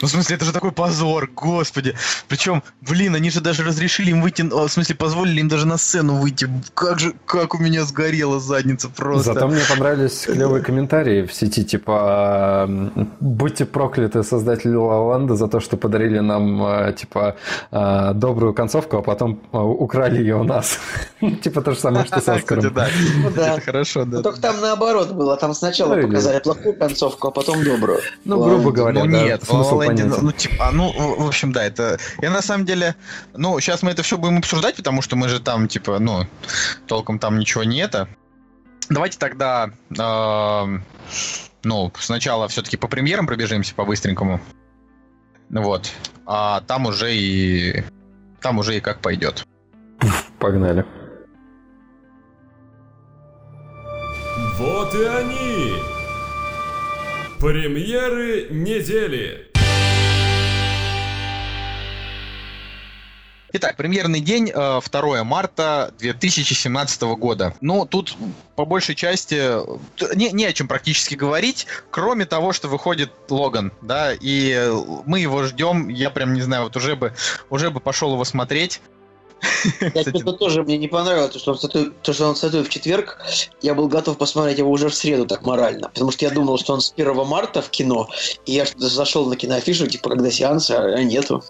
Ну, 0.01 0.09
в 0.09 0.11
смысле, 0.11 0.37
это 0.37 0.45
же 0.45 0.53
такой 0.53 0.73
позор, 0.73 1.31
господи. 1.35 1.95
Причем, 2.29 2.63
блин, 2.81 3.15
они 3.15 3.31
же 3.31 3.41
даже 3.41 3.65
разрешили 3.65 4.11
им 4.11 4.23
выйти... 4.23 4.43
В 4.43 4.69
смысле, 4.69 4.95
позволили 4.95 5.41
им 5.41 5.49
даже 5.49 5.67
на 5.67 5.77
сцену 5.77 6.17
выйти. 6.17 6.49
Как 6.75 6.99
же, 6.99 7.15
как 7.27 7.55
у 7.55 7.59
меня 7.59 7.85
сгорела 7.85 8.41
задница 8.41 8.89
просто. 8.89 9.35
Зато 9.35 9.49
мне 9.49 9.63
понравились 9.69 10.27
клевые 10.27 10.63
комментарии 10.63 11.27
в 11.27 11.33
сети, 11.33 11.65
типа, 11.65 12.69
будьте 13.21 13.65
прокляты 13.65 14.23
создатели 14.23 14.75
Лаванда 14.75 15.37
за 15.37 15.49
то, 15.49 15.61
что 15.61 15.77
подарили 15.77 16.19
нам 16.19 16.63
а, 16.83 16.93
типа, 16.93 17.37
а, 17.71 18.13
добрую 18.13 18.55
концовку, 18.55 18.99
а 18.99 19.03
потом 19.03 19.41
а, 19.53 19.63
украли 19.63 20.19
ее 20.19 20.37
у 20.37 20.45
нас. 20.45 20.79
Типа 21.43 21.63
то 21.63 21.73
же 21.73 21.79
самое, 21.79 22.05
что 22.05 22.21
с 22.21 22.29
Оскаром. 22.29 22.75
Ну 23.23 23.31
да. 23.31 23.61
Хорошо, 23.61 24.05
да. 24.05 24.23
Только 24.23 24.41
там 24.41 24.61
наоборот 24.61 25.13
было. 25.13 25.37
Там 25.37 25.55
сначала 25.55 25.95
ну 25.95 26.09
показали 26.09 26.41
плохую 26.41 26.75
концовку, 26.75 27.29
а 27.29 27.31
потом 27.31 27.63
добрую. 27.65 28.01
Ну, 28.25 28.43
грубо 28.43 28.73
говоря, 28.73 29.05
Ну 29.05 29.07
нет, 29.07 29.45
смысл 29.45 29.81
Ну, 29.81 30.33
типа, 30.33 30.71
ну, 30.73 30.93
в 30.93 31.27
общем, 31.27 31.53
да, 31.53 31.65
это... 31.65 31.99
Я 32.21 32.31
на 32.31 32.43
самом 32.43 32.65
деле... 32.65 32.95
Ну, 33.35 33.59
сейчас 33.61 33.83
мы 33.83 33.91
это 33.91 34.03
все 34.03 34.19
будем 34.19 34.39
обсуждать, 34.39 34.77
потому 34.77 35.03
что 35.03 35.17
мы 35.17 35.29
же 35.29 35.41
там, 35.41 35.69
типа, 35.69 35.99
ну, 35.99 36.27
толком 36.87 37.19
там 37.19 37.39
ничего 37.39 37.65
не 37.65 37.79
это. 37.79 38.09
Давайте 38.89 39.19
тогда, 39.19 39.71
ну, 41.65 41.93
сначала 41.99 42.49
все-таки 42.49 42.77
по 42.77 42.89
премьерам 42.89 43.27
пробежимся 43.27 43.75
по-быстренькому. 43.75 44.41
Вот. 45.53 45.93
А 46.27 46.63
там 46.63 46.87
уже 46.87 47.15
и... 47.15 47.85
Там 48.41 48.59
уже 48.59 48.77
и 48.77 48.81
как 48.81 49.01
пойдет. 49.01 49.47
Погнали. 50.39 50.85
Вот 54.59 54.95
и 54.95 55.05
они! 55.05 55.75
Премьеры 57.39 58.49
недели! 58.51 59.52
Итак, 63.55 63.77
премьерный 63.77 64.21
день 64.21 64.51
э, 64.55 64.81
2 64.81 65.25
марта 65.25 65.93
2017 65.99 67.03
года. 67.03 67.55
Ну, 67.61 67.85
тут 67.85 68.17
по 68.57 68.65
большей 68.65 68.95
части 68.95 69.37
т- 69.97 70.15
не, 70.15 70.31
не 70.31 70.47
о 70.47 70.53
чем 70.53 70.69
практически 70.69 71.15
говорить, 71.15 71.67
кроме 71.91 72.25
того, 72.25 72.53
что 72.53 72.69
выходит 72.69 73.13
Логан, 73.29 73.73
да, 73.83 74.15
и 74.19 74.71
мы 75.05 75.21
его 75.21 75.43
ждем. 75.43 75.89
Я 75.89 76.11
прям 76.11 76.33
не 76.33 76.41
знаю, 76.41 76.65
вот 76.65 76.77
уже 76.77 76.97
бы, 76.97 77.13
уже 77.51 77.71
бы 77.71 77.81
пошел 77.81 78.13
его 78.15 78.25
смотреть. 78.25 78.81
Что-то 79.91 80.33
тоже 80.33 80.63
мне 80.63 80.79
не 80.79 80.89
понравилось, 80.89 81.33
то 81.33 81.39
что, 81.39 81.51
он 81.51 81.59
стартует, 81.59 82.01
то, 82.03 82.13
что 82.13 82.29
он 82.29 82.37
стартует 82.37 82.69
в 82.69 82.71
четверг. 82.71 83.19
Я 83.61 83.75
был 83.75 83.89
готов 83.89 84.17
посмотреть 84.17 84.59
его 84.59 84.71
уже 84.71 84.89
в 84.89 84.95
среду 84.95 85.27
так 85.27 85.43
морально. 85.43 85.89
Потому 85.89 86.11
что 86.13 86.25
я 86.25 86.31
думал, 86.31 86.59
что 86.59 86.73
он 86.73 86.81
с 86.81 86.93
1 86.93 87.27
марта 87.27 87.61
в 87.61 87.69
кино. 87.69 88.09
И 88.47 88.53
я 88.53 88.65
зашел 88.77 89.27
на 89.27 89.37
киноафишу, 89.37 89.89
типа, 89.89 90.11
когда 90.11 90.31
сеанс, 90.31 90.71
а 90.71 91.03
нету. 91.03 91.43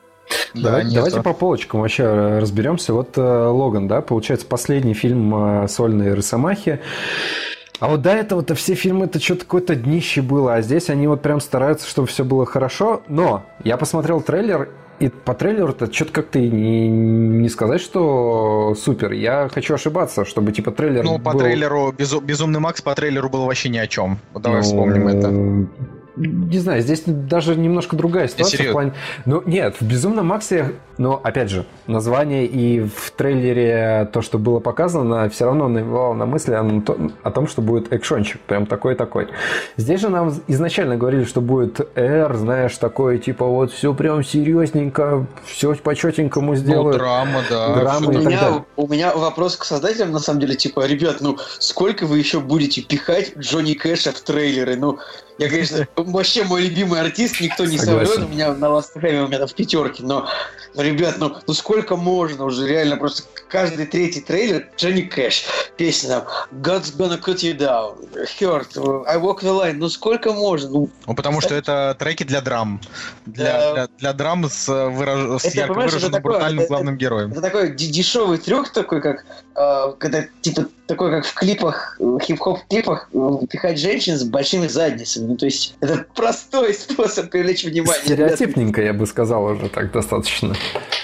Да, 0.55 0.83
нету. 0.83 0.95
давайте 0.97 1.23
по 1.23 1.33
полочкам 1.33 1.81
вообще 1.81 2.03
э, 2.05 2.39
разберемся. 2.39 2.93
Вот 2.95 3.17
э, 3.17 3.21
Логан, 3.21 3.89
да, 3.89 4.01
получается 4.01 4.47
последний 4.47 4.95
фильм 4.95 5.35
э, 5.65 5.69
сольной 5.69 6.15
Росомахи. 6.15 6.81
А 7.81 7.89
вот 7.89 8.03
до 8.03 8.11
этого-то 8.11 8.55
все 8.55 8.75
фильмы 8.75 9.07
это 9.07 9.19
что-то 9.21 9.41
какое-то 9.41 9.75
днище 9.75 10.23
было, 10.23 10.55
а 10.55 10.63
здесь 10.63 10.89
они 10.89 11.09
вот 11.09 11.21
прям 11.21 11.41
стараются, 11.41 11.89
чтобы 11.89 12.07
все 12.07 12.25
было 12.25 12.47
хорошо. 12.47 13.03
Но 13.09 13.43
я 13.65 13.77
посмотрел 13.77 14.21
трейлер, 14.21 14.69
и 15.01 15.09
по 15.09 15.35
трейлеру-то 15.35 15.93
что-то 15.93 16.13
как-то 16.13 16.39
не, 16.39 16.87
не 16.89 17.49
сказать, 17.49 17.81
что 17.81 18.77
супер. 18.77 19.11
Я 19.11 19.49
хочу 19.53 19.75
ошибаться, 19.75 20.25
чтобы 20.25 20.53
типа 20.53 20.71
трейлер 20.71 21.03
Ну, 21.03 21.19
по 21.19 21.33
был- 21.33 21.41
трейлеру, 21.41 21.91
Безу- 21.93 22.21
Безумный 22.21 22.61
Макс 22.61 22.81
по 22.83 22.95
трейлеру 22.95 23.29
был 23.29 23.47
вообще 23.47 23.69
ни 23.69 23.79
о 23.79 23.89
чем. 23.89 24.19
Вот 24.33 24.45
давай 24.45 24.59
Ну, 24.59 24.63
вспомним 24.65 25.09
это. 25.09 25.67
Не 26.17 26.59
знаю, 26.59 26.83
здесь 26.83 27.03
даже 27.07 27.57
немножко 27.57 27.97
другая 27.97 28.29
ситуация. 28.29 28.69
в 28.69 28.73
плане... 28.73 28.93
Ну, 29.25 29.43
нет, 29.47 29.77
в 29.81 29.85
«Безумном 29.85 30.27
Максе», 30.27 30.73
но, 30.99 31.19
опять 31.25 31.49
же, 31.49 31.65
название 31.87 32.45
и 32.47 32.81
в 32.81 33.11
трейлере 33.17 34.09
то, 34.13 34.21
что 34.21 34.39
было 34.39 34.61
показано, 34.61 35.29
все 35.31 35.47
равно 35.47 35.69
навевало 35.69 36.13
на 36.15 36.27
мысли 36.27 36.53
о, 36.53 36.81
то- 36.83 37.11
о 37.23 37.31
том, 37.31 37.49
что 37.49 37.63
будет 37.63 37.93
экшончик, 37.95 38.41
прям 38.43 38.67
такой-такой. 38.67 39.29
Здесь 39.79 40.01
же 40.01 40.11
нам 40.11 40.33
изначально 40.49 40.97
говорили, 40.97 41.25
что 41.25 41.41
будет 41.41 41.81
R, 41.97 42.35
знаешь, 42.37 42.77
такое, 42.77 43.17
типа, 43.19 43.47
вот 43.47 43.73
все 43.73 43.95
прям 43.95 44.23
серьезненько, 44.23 45.27
все 45.47 45.75
по-четенькому 45.75 46.53
Ну, 46.53 46.57
сделают. 46.57 46.99
драма, 46.99 47.41
да. 47.49 47.75
Драма 47.75 48.09
У 48.09 48.13
так 48.13 48.25
меня, 48.25 48.41
далее. 48.41 48.65
у 48.77 48.87
меня 48.87 49.15
вопрос 49.15 49.57
к 49.57 49.65
создателям, 49.65 50.13
на 50.13 50.19
самом 50.19 50.41
деле, 50.41 50.57
типа, 50.57 50.87
ребят, 50.87 51.17
ну, 51.21 51.39
сколько 51.59 52.07
вы 52.07 52.19
еще 52.19 52.41
будете 52.41 52.83
пихать 52.83 53.33
Джонни 53.39 53.73
Кэша 53.75 54.13
в 54.13 54.21
трейлеры? 54.21 54.77
Ну, 54.77 54.99
я, 55.39 55.49
конечно, 55.49 55.89
вообще 56.05 56.45
мой 56.45 56.63
любимый 56.63 57.01
артист, 57.01 57.41
никто 57.41 57.65
не 57.65 57.79
Согласен. 57.79 58.13
соврет, 58.13 58.29
у 58.29 58.33
меня 58.33 58.55
на 58.55 58.67
Time 58.67 59.25
у 59.25 59.29
меня 59.29 59.39
там 59.39 59.49
в 59.49 59.55
пятерке, 59.55 60.03
но, 60.03 60.29
но, 60.75 60.83
ребят, 60.83 61.17
ну, 61.19 61.37
ну 61.47 61.55
сколько 61.55 61.97
можно 61.97 62.45
уже, 62.45 62.67
реально, 62.67 62.97
просто 62.97 63.25
каждый 63.53 63.85
третий 63.87 64.21
трейлер 64.23 64.67
Джонни 64.79 65.03
Кэш, 65.03 65.45
песня 65.77 66.09
там 66.09 66.25
God's 66.63 66.97
gonna 66.97 67.21
cut 67.21 67.37
you 67.43 67.55
down, 67.57 67.95
Hurt, 68.41 69.05
I 69.07 69.19
walk 69.19 69.43
the 69.43 69.53
line, 69.61 69.75
ну 69.75 69.89
сколько 69.91 70.33
можно? 70.33 70.71
Ну, 70.71 70.91
Ну, 71.07 71.15
потому 71.15 71.41
что 71.43 71.55
это 71.55 71.95
треки 71.99 72.23
для 72.25 72.41
драм. 72.41 72.81
Для, 73.27 73.45
Да. 73.53 73.73
для, 73.75 73.89
для 73.99 74.13
драм 74.15 74.45
с, 74.49 74.69
выраж- 74.69 75.39
с 75.39 75.45
Это, 75.45 75.57
ярко 75.59 75.73
это 75.73 75.81
выраженным 75.81 76.13
такое, 76.13 76.33
брутальным 76.33 76.61
это- 76.65 76.69
главным 76.69 76.97
героем. 76.97 77.33
Это 77.33 77.41
такой 77.43 77.69
д- 77.69 77.87
дешевый 77.87 78.39
трюк 78.39 78.71
такой, 78.73 79.03
как 79.03 79.25
э, 79.55 79.93
когда 79.99 80.25
типа 80.41 80.65
такой, 80.87 81.11
как 81.11 81.27
в 81.27 81.35
клипах, 81.35 81.97
э, 82.01 82.19
хип-хоп 82.23 82.61
клипах, 82.71 83.09
э, 83.13 83.19
пихать 83.51 83.79
женщин 83.79 84.17
с 84.19 84.25
большими 84.25 84.67
задницами. 84.67 85.27
Ну, 85.27 85.37
то 85.37 85.45
есть 85.45 85.75
это 85.81 86.07
простой 86.15 86.73
способ 86.75 87.31
привлечь 87.31 87.65
внимание. 87.65 88.03
Стереотипненько, 88.05 88.81
я 88.81 88.93
бы 88.95 89.07
сказал, 89.07 89.45
уже 89.45 89.69
так 89.69 89.93
достаточно. 89.93 90.55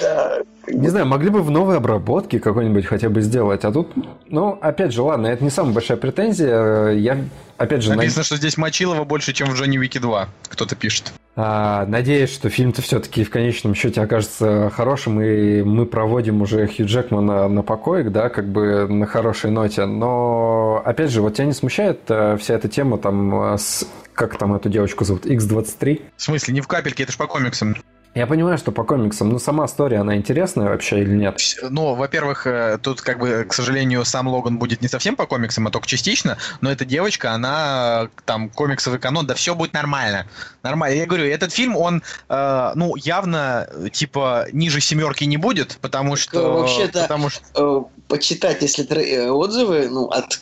Да. 0.01 0.39
Не 0.67 0.89
знаю, 0.89 1.07
могли 1.07 1.31
бы 1.31 1.43
в 1.43 1.51
новой 1.51 1.77
обработке 1.79 2.38
какой-нибудь 2.39 2.87
хотя 2.87 3.09
бы 3.09 3.21
сделать, 3.21 3.65
а 3.65 3.73
тут, 3.73 3.89
ну, 4.29 4.59
опять 4.61 4.93
же, 4.93 5.03
ладно, 5.03 5.27
это 5.27 5.43
не 5.45 5.51
самая 5.51 5.73
большая 5.75 5.97
претензия. 5.97 6.91
Я, 6.91 7.19
опять 7.57 7.83
же, 7.83 7.91
над- 7.91 7.99
Написано, 7.99 8.25
что 8.25 8.37
здесь 8.37 8.57
Мочилова 8.57 9.05
больше, 9.05 9.33
чем 9.33 9.49
в 9.51 9.55
Джонни 9.55 9.79
Уики 9.79 9.99
2. 9.99 10.29
Кто-то 10.49 10.75
пишет. 10.77 11.13
а, 11.37 11.87
надеюсь, 11.87 12.33
что 12.33 12.49
фильм-то 12.51 12.83
все-таки 12.83 13.23
в 13.23 13.31
конечном 13.31 13.75
счете 13.75 14.01
окажется 14.01 14.71
хорошим, 14.75 15.21
и 15.21 15.63
мы 15.63 15.87
проводим 15.87 16.43
уже 16.43 16.67
Хью 16.67 16.87
Джекмана 16.87 17.47
на 17.49 17.63
покоек, 17.63 18.11
да, 18.11 18.29
как 18.29 18.49
бы 18.49 18.89
на 18.89 19.07
хорошей 19.07 19.51
ноте. 19.53 19.87
Но, 19.87 20.83
опять 20.85 21.11
же, 21.11 21.23
вот 21.23 21.35
тебя 21.35 21.47
не 21.47 21.53
смущает 21.53 22.01
э, 22.09 22.37
вся 22.41 22.55
эта 22.55 22.69
тема 22.69 22.99
там 22.99 23.53
э, 23.55 23.59
с... 23.59 23.87
Как 24.15 24.37
там 24.37 24.53
эту 24.55 24.69
девочку 24.69 25.05
зовут? 25.05 25.27
X23? 25.27 26.03
В 26.17 26.23
смысле, 26.23 26.55
не 26.55 26.61
в 26.61 26.67
капельке, 26.67 27.05
это 27.05 27.13
ж 27.13 27.17
по 27.17 27.29
комиксам. 27.29 27.77
Я 28.15 28.27
понимаю, 28.27 28.59
что 28.59 28.73
по 28.73 28.83
комиксам, 28.85 29.29
но 29.29 29.39
сама 29.39 29.67
история, 29.67 29.99
она 29.99 30.17
интересная 30.17 30.69
вообще 30.71 31.03
или 31.03 31.15
нет? 31.15 31.41
Ну, 31.63 31.95
во-первых, 31.95 32.47
э, 32.47 32.79
тут, 32.83 33.01
как 33.01 33.21
бы, 33.21 33.45
к 33.49 33.53
сожалению, 33.53 34.05
сам 34.05 34.27
Логан 34.27 34.59
будет 34.59 34.83
не 34.83 34.89
совсем 34.89 35.15
по 35.15 35.27
комиксам, 35.27 35.67
а 35.69 35.71
только 35.71 35.87
частично, 35.87 36.37
но 36.61 36.73
эта 36.73 36.85
девочка, 36.85 37.33
она 37.33 38.07
э, 38.07 38.21
там 38.25 38.49
комиксовый 38.49 38.99
канон, 38.99 39.27
да 39.27 39.35
все 39.35 39.55
будет 39.55 39.73
нормально. 39.73 40.27
Нормально. 40.65 40.97
Я 40.97 41.07
говорю, 41.07 41.27
этот 41.27 41.53
фильм, 41.53 41.77
он, 41.77 42.03
э, 42.29 42.73
ну, 42.75 42.97
явно, 42.97 43.69
типа, 43.93 44.47
ниже 44.53 44.81
семерки 44.81 45.23
не 45.25 45.37
будет, 45.37 45.79
потому 45.81 46.17
что... 46.17 46.61
вообще-то- 46.61 47.03
Потому 47.03 47.29
что... 47.29 47.91
Почитать, 48.09 48.63
если 48.63 49.29
отзывы, 49.29 49.89
ну, 49.91 50.07
от 50.07 50.41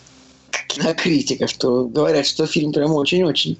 кинокритиков, 0.77 1.51
что 1.51 1.85
говорят, 1.85 2.27
что 2.27 2.47
фильм 2.47 2.73
прям 2.73 2.93
очень-очень. 2.93 3.59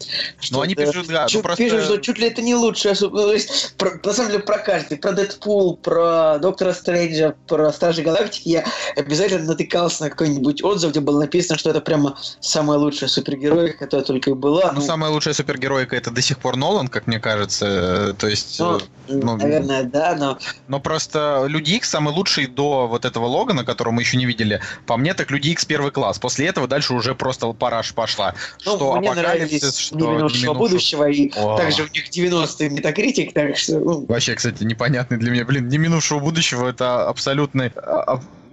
Ну, 0.51 0.61
они 0.61 0.75
пишут, 0.75 1.07
да, 1.09 1.23
ну, 1.23 1.29
чуть, 1.29 1.43
просто- 1.43 1.63
пишут, 1.65 1.85
что 1.85 1.97
чуть 1.99 2.19
ли 2.19 2.29
это 2.29 2.43
не 2.43 2.55
лучшее. 2.55 2.93
особ- 2.95 3.11
ну, 3.13 3.33
есть, 3.33 3.75
про- 3.77 3.99
на 4.03 4.13
самом 4.13 4.31
деле, 4.33 4.43
про 4.43 4.59
каждый. 4.59 4.99
Про 4.99 5.13
Дэдпул, 5.13 5.77
про 5.77 6.39
Доктора 6.39 6.73
Стрэнджа, 6.73 7.35
про 7.47 7.73
Стражи 7.73 8.03
Галактики 8.03 8.49
я 8.49 8.65
обязательно 8.97 9.45
натыкался 9.47 10.05
на 10.05 10.11
какой-нибудь 10.11 10.63
отзыв, 10.63 10.91
где 10.91 11.01
было 11.01 11.21
написано, 11.21 11.59
что 11.59 11.71
это 11.71 11.81
прямо 11.81 12.19
самая 12.41 12.79
лучшая 12.79 13.09
супергерой, 13.09 13.73
которая 13.73 14.05
только 14.05 14.31
и 14.31 14.35
была. 14.35 14.73
Ну, 14.73 14.81
самая 14.81 15.11
лучшая 15.11 15.35
супергеройка 15.35 15.97
это 15.97 16.11
до 16.11 16.23
сих 16.23 16.39
пор 16.39 16.57
Нолан, 16.57 16.89
как 16.89 17.07
мне 17.07 17.19
кажется. 17.19 17.67
э, 17.67 18.15
То 18.19 18.29
есть, 18.29 18.59
ну, 18.61 18.77
э, 18.79 18.81
ну, 19.09 19.37
наверное, 19.37 19.83
да, 19.85 20.15
но 20.19 20.39
но 20.69 20.81
просто 20.81 21.45
Люди 21.49 21.73
Икс 21.73 21.89
самый 21.91 22.13
лучший 22.15 22.47
до 22.47 22.87
вот 22.89 23.05
этого 23.05 23.27
Логана, 23.27 23.65
которого 23.65 23.93
мы 23.93 24.03
еще 24.03 24.17
не 24.17 24.27
видели. 24.27 24.61
По 24.87 24.97
мне, 24.97 25.15
так 25.15 25.31
Люди 25.31 25.49
Икс 25.49 25.65
первый 25.65 25.91
класс. 25.93 26.19
После 26.19 26.47
этого 26.47 26.67
дальше 26.67 26.95
уже 26.95 27.06
просто 27.15 27.53
параш 27.53 27.95
пошла. 27.95 28.35
ну, 28.65 28.77
что 28.77 28.97
мне 28.97 29.15
нравились 29.15 29.79
что 29.79 29.97
«Не 29.97 30.03
минувшего 30.03 30.39
«Не 30.39 30.43
минувшего». 30.43 30.55
будущего», 30.55 31.09
и 31.09 31.31
О. 31.37 31.57
также 31.57 31.83
у 31.83 31.87
них 31.87 32.11
90-й 32.11 32.69
метакритик, 32.71 33.33
так 33.33 33.57
что, 33.57 33.79
ну, 33.79 34.07
Вообще, 34.07 34.35
кстати, 34.35 34.65
непонятный 34.65 35.19
для 35.19 35.31
меня. 35.31 35.45
Блин, 35.45 35.69
не 35.69 35.79
минувшего 35.79 36.19
будущего 36.19 36.69
это 36.69 37.09
абсолютный... 37.09 37.73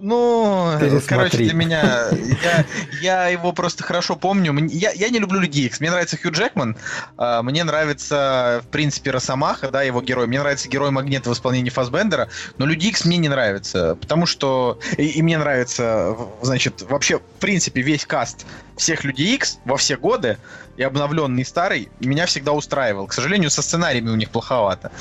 Ну, 0.06 0.78
короче, 1.08 1.38
для 1.38 1.54
меня... 1.54 2.10
Я, 2.44 2.66
я 3.02 3.28
его 3.30 3.54
просто 3.54 3.84
хорошо 3.84 4.18
помню. 4.18 4.54
Я, 4.70 4.92
я 4.92 5.08
не 5.08 5.18
люблю 5.18 5.40
Людей 5.40 5.68
Икс. 5.68 5.80
Мне 5.80 5.92
нравится 5.92 6.18
Хью 6.18 6.32
Джекман. 6.32 6.76
а, 7.16 7.42
Мне 7.42 7.64
нравится, 7.64 8.62
в 8.66 8.68
принципе, 8.68 9.12
Росомаха, 9.12 9.70
да, 9.72 9.82
его 9.82 10.02
герой. 10.02 10.28
Мне 10.28 10.42
нравится 10.42 10.68
Герой 10.68 10.92
Магнета 10.92 11.30
в 11.30 11.34
исполнении 11.34 11.70
Фасбендера. 11.70 12.28
Но 12.58 12.66
Люди 12.66 12.88
Икс 12.88 13.06
мне 13.06 13.16
не 13.16 13.30
нравится. 13.30 13.96
Потому 13.96 14.26
что... 14.26 14.78
И, 14.98 15.06
и 15.08 15.22
мне 15.22 15.38
нравится, 15.38 16.18
значит, 16.42 16.82
вообще, 16.82 17.20
в 17.20 17.40
принципе, 17.40 17.82
весь 17.82 18.06
каст 18.06 18.46
всех 18.76 19.06
Людей 19.06 19.36
Икс 19.36 19.60
во 19.64 19.78
все 19.78 19.96
годы, 19.96 20.38
и 20.76 20.84
обновленный, 20.84 21.44
и 21.44 21.46
старый, 21.46 21.90
меня 22.02 22.26
всегда 22.26 22.52
устраивал. 22.52 23.08
К 23.08 23.14
сожалению, 23.14 23.50
со 23.52 23.62
сценариями 23.62 24.10
у 24.10 24.16
них 24.16 24.32
плоховато. 24.32 24.92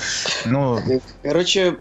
Ну, 0.44 0.80
Короче, 1.22 1.78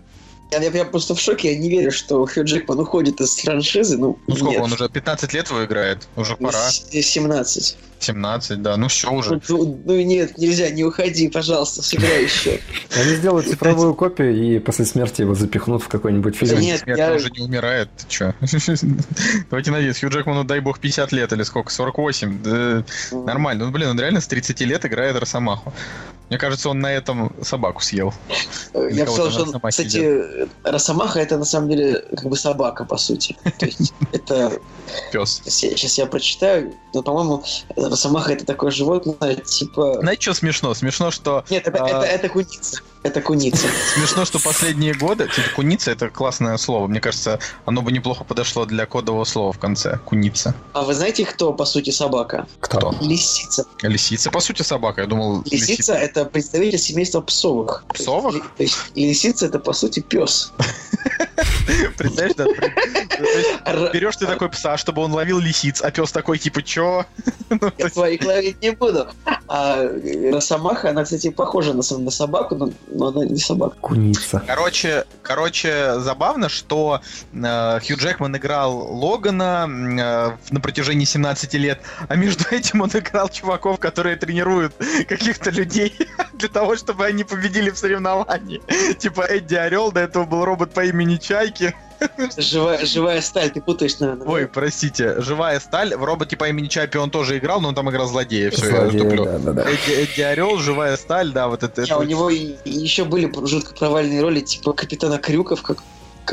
я, 0.51 0.59
я- 0.61 0.69
я 0.71 0.85
просто 0.85 1.15
в 1.15 1.19
шоке, 1.19 1.53
я 1.53 1.57
не 1.59 1.69
верю, 1.69 1.91
что 1.91 2.25
Хью 2.25 2.43
Джекман 2.43 2.79
уходит 2.79 3.21
из 3.21 3.35
франшизы. 3.35 3.97
Ну, 3.97 4.17
ну 4.27 4.35
сколько 4.35 4.51
нет. 4.53 4.61
он 4.61 4.73
уже? 4.73 4.89
15 4.89 5.33
лет 5.33 5.49
его 5.49 5.63
играет? 5.65 6.07
Уже 6.15 6.35
пора. 6.35 6.69
С- 6.71 6.85
17. 6.91 7.77
17, 8.03 8.61
да. 8.61 8.77
Ну 8.77 8.87
все 8.87 9.11
уже. 9.11 9.41
Ну, 9.49 9.81
ну 9.85 10.01
нет, 10.01 10.37
нельзя, 10.37 10.69
не 10.69 10.83
уходи, 10.83 11.29
пожалуйста, 11.29 11.81
сыграй 11.81 12.23
еще. 12.23 12.59
Они 12.95 13.15
сделают 13.15 13.47
цифровую 13.47 13.93
копию 13.93 14.35
и 14.35 14.59
после 14.59 14.85
смерти 14.85 15.21
его 15.21 15.35
запихнут 15.35 15.83
в 15.83 15.87
какой-нибудь 15.87 16.33
Да 16.39 16.45
фильм. 16.45 16.59
нет, 16.59 16.79
Смерть 16.81 16.99
я- 16.99 17.09
он 17.11 17.15
уже 17.17 17.29
не 17.31 17.41
умирает, 17.41 17.89
ты 17.97 18.05
чё? 18.07 18.33
Давайте 19.49 19.71
надеяться, 19.71 20.01
Хью 20.01 20.09
Джекману, 20.09 20.43
дай 20.43 20.59
бог, 20.59 20.79
50 20.79 21.11
лет 21.11 21.31
или 21.33 21.43
сколько, 21.43 21.71
48. 21.71 22.41
Да, 22.43 22.83
нормально. 23.11 23.65
Ну, 23.65 23.71
блин, 23.71 23.89
он 23.89 23.99
реально 23.99 24.21
с 24.21 24.27
30 24.27 24.59
лет 24.61 24.85
играет 24.85 25.15
Росомаху. 25.17 25.73
Мне 26.29 26.37
кажется, 26.37 26.69
он 26.69 26.79
на 26.79 26.89
этом 26.93 27.35
собаку 27.41 27.81
съел. 27.81 28.13
Я 28.73 29.05
сказал, 29.05 29.31
что, 29.31 29.59
кстати, 29.59 30.47
Росомаха 30.63 31.19
это 31.19 31.37
на 31.37 31.43
самом 31.43 31.69
деле 31.69 32.05
как 32.15 32.29
бы 32.29 32.37
собака, 32.37 32.85
по 32.85 32.95
сути. 32.95 33.35
То 33.59 33.65
есть 33.65 33.93
это... 34.13 34.53
Пес. 35.11 35.41
Сейчас 35.45 35.97
я 35.97 36.05
прочитаю, 36.05 36.73
но, 36.93 37.03
по-моему, 37.03 37.43
Росомаха 37.91 38.33
это 38.33 38.45
такое 38.45 38.71
животное, 38.71 39.35
типа... 39.35 39.99
Знаете, 40.01 40.21
что 40.21 40.33
смешно? 40.33 40.73
Смешно, 40.73 41.11
что 41.11 41.43
Нет, 41.49 41.67
это, 41.67 41.83
А. 41.83 41.87
это, 41.87 42.05
это 42.05 42.29
куница. 42.29 42.81
Это 43.03 43.19
куница. 43.19 43.67
Смешно, 43.95 44.25
что 44.25 44.39
последние 44.39 44.93
годы... 44.93 45.27
Кстати, 45.27 45.49
куница— 45.55 45.91
это 45.91 46.09
классное 46.09 46.55
слово. 46.57 46.87
Мне 46.87 46.99
кажется, 46.99 47.39
оно 47.65 47.81
бы 47.81 47.91
неплохо 47.91 48.23
подошло 48.23 48.65
для 48.65 48.85
кодового 48.85 49.23
слова 49.23 49.51
в 49.51 49.57
конце. 49.57 49.97
Куница. 50.05 50.53
А 50.73 50.83
вы 50.83 50.93
знаете, 50.93 51.25
кто, 51.25 51.51
по 51.51 51.65
сути, 51.65 51.89
собака? 51.89 52.47
Кто? 52.59 52.93
Лисица. 53.01 53.65
Лисица, 53.81 54.29
по 54.29 54.39
сути, 54.39 54.61
собака. 54.61 55.01
Я 55.01 55.07
думал, 55.07 55.41
Лисица 55.49 55.93
это 55.95 56.25
представитель 56.25 56.77
семейства 56.77 57.21
псовых. 57.21 57.85
Псовых? 57.91 58.51
То 58.55 58.63
есть, 58.63 58.77
и 58.93 59.07
лисица 59.07 59.47
это 59.47 59.57
по 59.57 59.73
сути 59.73 59.99
пес. 59.99 60.53
Представляешь, 61.97 62.35
да? 62.35 63.89
Берешь 63.91 64.15
ты 64.15 64.27
такой 64.27 64.49
пса, 64.49 64.77
чтобы 64.77 65.01
он 65.01 65.11
ловил 65.13 65.39
лисиц, 65.39 65.81
а 65.81 65.91
пес 65.91 66.11
такой, 66.11 66.37
типа, 66.37 66.61
чё? 66.61 67.05
Ну, 67.49 67.69
Я 67.77 67.89
твоих 67.89 68.23
ловить 68.23 68.61
не 68.61 68.71
буду. 68.71 69.09
А 69.47 69.83
Росомаха, 70.31 70.91
она, 70.91 71.03
кстати, 71.03 71.29
похожа 71.29 71.73
на 71.73 71.81
собаку, 71.83 72.55
но, 72.55 72.71
но 72.91 73.07
она 73.07 73.25
не 73.25 73.37
собака. 73.37 73.75
Куница. 73.79 74.43
Короче, 74.45 75.05
короче, 75.21 75.99
забавно, 75.99 76.49
что 76.49 77.01
э, 77.33 77.79
Хью 77.79 77.97
Джекман 77.97 78.35
играл 78.37 78.77
Логана 78.77 79.67
э, 79.67 80.53
на 80.53 80.59
протяжении 80.59 81.05
17 81.05 81.53
лет, 81.55 81.81
а 82.07 82.15
между 82.15 82.45
этим 82.51 82.81
он 82.81 82.89
играл 82.93 83.29
чуваков, 83.29 83.79
которые 83.79 84.15
тренируют 84.15 84.73
каких-то 85.07 85.49
людей 85.49 85.95
для 86.33 86.49
того, 86.49 86.75
чтобы 86.75 87.05
они 87.05 87.23
победили 87.23 87.69
в 87.69 87.77
соревновании. 87.77 88.61
Типа 88.97 89.21
Эдди 89.21 89.55
Орел, 89.55 89.91
до 89.91 90.01
этого 90.01 90.25
был 90.25 90.45
робот 90.45 90.73
по 90.73 90.85
имени 90.85 91.17
Чайки. 91.17 91.73
Живая, 92.37 92.85
живая 92.85 93.21
сталь, 93.21 93.51
ты 93.51 93.61
путаешь, 93.61 93.99
наверное. 93.99 94.27
Ой, 94.27 94.47
простите, 94.47 95.21
Живая 95.21 95.59
сталь. 95.59 95.95
В 95.95 96.03
роботе 96.03 96.35
по 96.37 96.47
имени 96.49 96.67
Чайпи 96.67 96.97
он 96.97 97.11
тоже 97.11 97.37
играл, 97.37 97.61
но 97.61 97.69
он 97.69 97.75
там 97.75 97.89
играл 97.89 98.07
злодея. 98.07 98.51
Все, 98.51 98.69
я 98.69 98.81
Злодей, 98.81 98.99
туплю. 99.01 99.25
да, 99.25 99.37
да, 99.39 99.53
да. 99.53 99.61
Эдди, 99.69 99.91
Эдди 99.91 100.21
Орел, 100.21 100.57
Живая 100.57 100.97
сталь, 100.97 101.31
да, 101.31 101.47
вот 101.47 101.63
это. 101.63 101.81
Не, 101.81 101.85
это 101.85 101.97
у 101.97 102.03
него 102.03 102.29
еще 102.29 103.05
были 103.05 103.31
жутко 103.47 103.73
провальные 103.73 104.21
роли, 104.21 104.39
типа 104.41 104.73
Капитана 104.73 105.17
Крюков, 105.17 105.61
как 105.61 105.77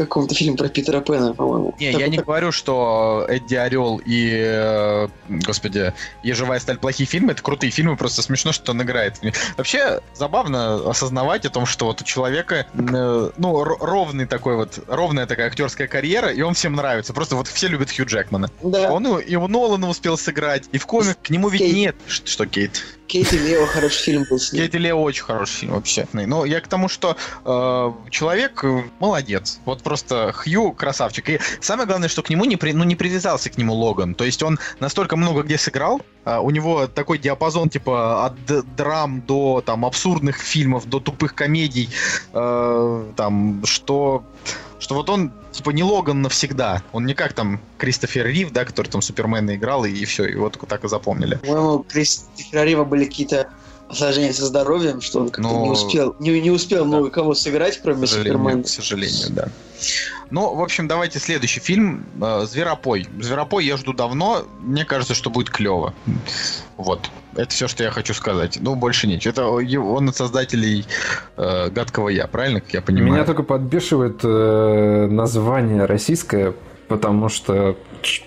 каком-то 0.04 0.34
фильме 0.34 0.56
про 0.56 0.68
Питера 0.68 1.00
Пэна, 1.00 1.34
по-моему. 1.34 1.74
Не, 1.78 1.92
я 1.92 2.08
не 2.08 2.18
говорю, 2.18 2.52
что 2.52 3.26
Эдди 3.28 3.54
Орел 3.54 4.00
и, 4.04 4.30
э, 4.32 5.08
господи, 5.28 5.92
и 6.22 6.32
Живая 6.32 6.60
сталь 6.60 6.78
плохие 6.78 7.06
фильмы, 7.06 7.32
это 7.32 7.42
крутые 7.42 7.70
фильмы, 7.70 7.96
просто 7.96 8.22
смешно, 8.22 8.52
что 8.52 8.72
он 8.72 8.82
играет. 8.82 9.16
Вообще 9.56 10.00
забавно 10.14 10.90
осознавать 10.90 11.44
о 11.46 11.50
том, 11.50 11.66
что 11.66 11.86
вот 11.86 12.00
у 12.00 12.04
человека, 12.04 12.66
э, 12.72 13.30
ну, 13.36 13.64
ровный 13.64 14.26
такой 14.26 14.56
вот, 14.56 14.78
ровная 14.86 15.26
такая 15.26 15.48
актерская 15.48 15.88
карьера, 15.88 16.30
и 16.30 16.42
он 16.42 16.54
всем 16.54 16.74
нравится. 16.74 17.12
Просто 17.12 17.36
вот 17.36 17.48
все 17.48 17.68
любят 17.68 17.90
Хью 17.90 18.06
Джекмана. 18.06 18.50
Да, 18.62 18.92
Он 18.92 19.18
и 19.18 19.36
у 19.36 19.48
Нолана 19.48 19.88
успел 19.88 20.16
сыграть, 20.16 20.64
и 20.72 20.78
в 20.78 20.86
комик 20.86 21.18
к 21.22 21.30
нему 21.30 21.48
ведь 21.48 21.60
Кейт. 21.62 21.74
нет. 21.74 21.96
Что 22.06 22.46
Кейт? 22.46 22.82
Кейт 23.08 23.32
и 23.32 23.38
Лео 23.38 23.66
хороший 23.66 24.02
фильм 24.02 24.26
был 24.28 24.38
с 24.38 24.52
ним. 24.52 24.62
Кейт 24.62 24.74
и 24.74 24.78
Лео 24.78 25.02
очень 25.02 25.24
хороший 25.24 25.52
фильм 25.60 25.72
вообще. 25.72 26.06
Но 26.12 26.44
я 26.44 26.60
к 26.60 26.68
тому, 26.68 26.88
что 26.88 27.16
э, 27.44 28.10
человек 28.10 28.62
э, 28.62 28.82
молодец. 29.00 29.60
Вот 29.64 29.82
просто 29.82 30.32
Хью 30.34 30.72
красавчик. 30.72 31.28
И 31.30 31.40
самое 31.60 31.86
главное, 31.86 32.08
что 32.08 32.22
к 32.22 32.28
нему 32.28 32.44
не, 32.44 32.56
при- 32.56 32.72
ну, 32.72 32.84
не 32.84 32.96
привязался 32.96 33.48
к 33.50 33.56
нему 33.56 33.74
Логан. 33.74 34.14
То 34.14 34.24
есть 34.24 34.42
он 34.42 34.58
настолько 34.78 35.16
много 35.16 35.42
где 35.42 35.56
сыграл, 35.56 36.02
у 36.36 36.50
него 36.50 36.86
такой 36.86 37.18
диапазон 37.18 37.68
типа 37.68 38.26
от 38.26 38.34
драм 38.76 39.20
до 39.20 39.62
там 39.64 39.84
абсурдных 39.84 40.36
фильмов, 40.38 40.86
до 40.86 41.00
тупых 41.00 41.34
комедий, 41.34 41.88
э, 42.32 43.04
там, 43.16 43.62
что 43.64 44.24
что 44.78 44.94
вот 44.94 45.10
он 45.10 45.32
типа 45.52 45.70
не 45.70 45.82
Логан 45.82 46.22
навсегда. 46.22 46.82
Он 46.92 47.04
не 47.04 47.14
как 47.14 47.32
там 47.32 47.60
Кристофер 47.78 48.26
Рив, 48.26 48.52
да, 48.52 48.64
который 48.64 48.88
там 48.88 49.02
Супермена 49.02 49.56
играл, 49.56 49.84
и, 49.84 50.04
все, 50.04 50.24
и 50.24 50.36
вот 50.36 50.58
так 50.68 50.84
и 50.84 50.88
запомнили. 50.88 51.36
По-моему, 51.36 51.84
Кристофера 51.88 52.64
Рива 52.64 52.84
были 52.84 53.04
какие-то 53.04 53.48
осложнения 53.88 54.32
со 54.32 54.46
здоровьем, 54.46 55.00
что 55.00 55.20
он 55.20 55.30
как-то 55.30 55.42
Ну, 55.42 55.64
не 55.64 55.70
успел, 55.70 56.14
не, 56.18 56.40
не 56.40 56.50
успел 56.50 56.80
да. 56.80 56.88
много 56.88 57.10
кого 57.10 57.34
сыграть, 57.34 57.78
К 57.78 57.82
кроме 57.82 58.06
сожалению, 58.06 58.38
Супермена. 58.38 58.62
к 58.62 58.68
сожалению, 58.68 59.26
да. 59.30 59.48
Ну, 60.30 60.54
в 60.54 60.60
общем, 60.62 60.88
давайте 60.88 61.18
следующий 61.18 61.60
фильм. 61.60 62.04
э, 62.20 62.44
Зверопой. 62.46 63.06
Зверопой 63.20 63.64
я 63.64 63.76
жду 63.78 63.92
давно. 63.94 64.44
Мне 64.60 64.84
кажется, 64.84 65.14
что 65.14 65.30
будет 65.30 65.48
клево. 65.48 65.94
Вот. 66.76 67.08
Это 67.34 67.50
все, 67.50 67.66
что 67.68 67.82
я 67.84 67.90
хочу 67.90 68.12
сказать. 68.12 68.58
Ну, 68.60 68.74
больше 68.74 69.06
ничего. 69.06 69.30
Это 69.32 69.46
он 69.80 70.08
от 70.08 70.16
создателей 70.16 70.84
э, 71.36 71.70
гадкого 71.70 72.08
я, 72.10 72.26
правильно, 72.26 72.60
как 72.60 72.74
я 72.74 72.82
понимаю? 72.82 73.12
Меня 73.14 73.24
только 73.24 73.42
подбешивает 73.42 74.20
э, 74.22 75.06
название 75.10 75.86
российское, 75.86 76.52
потому 76.88 77.28
что, 77.30 77.76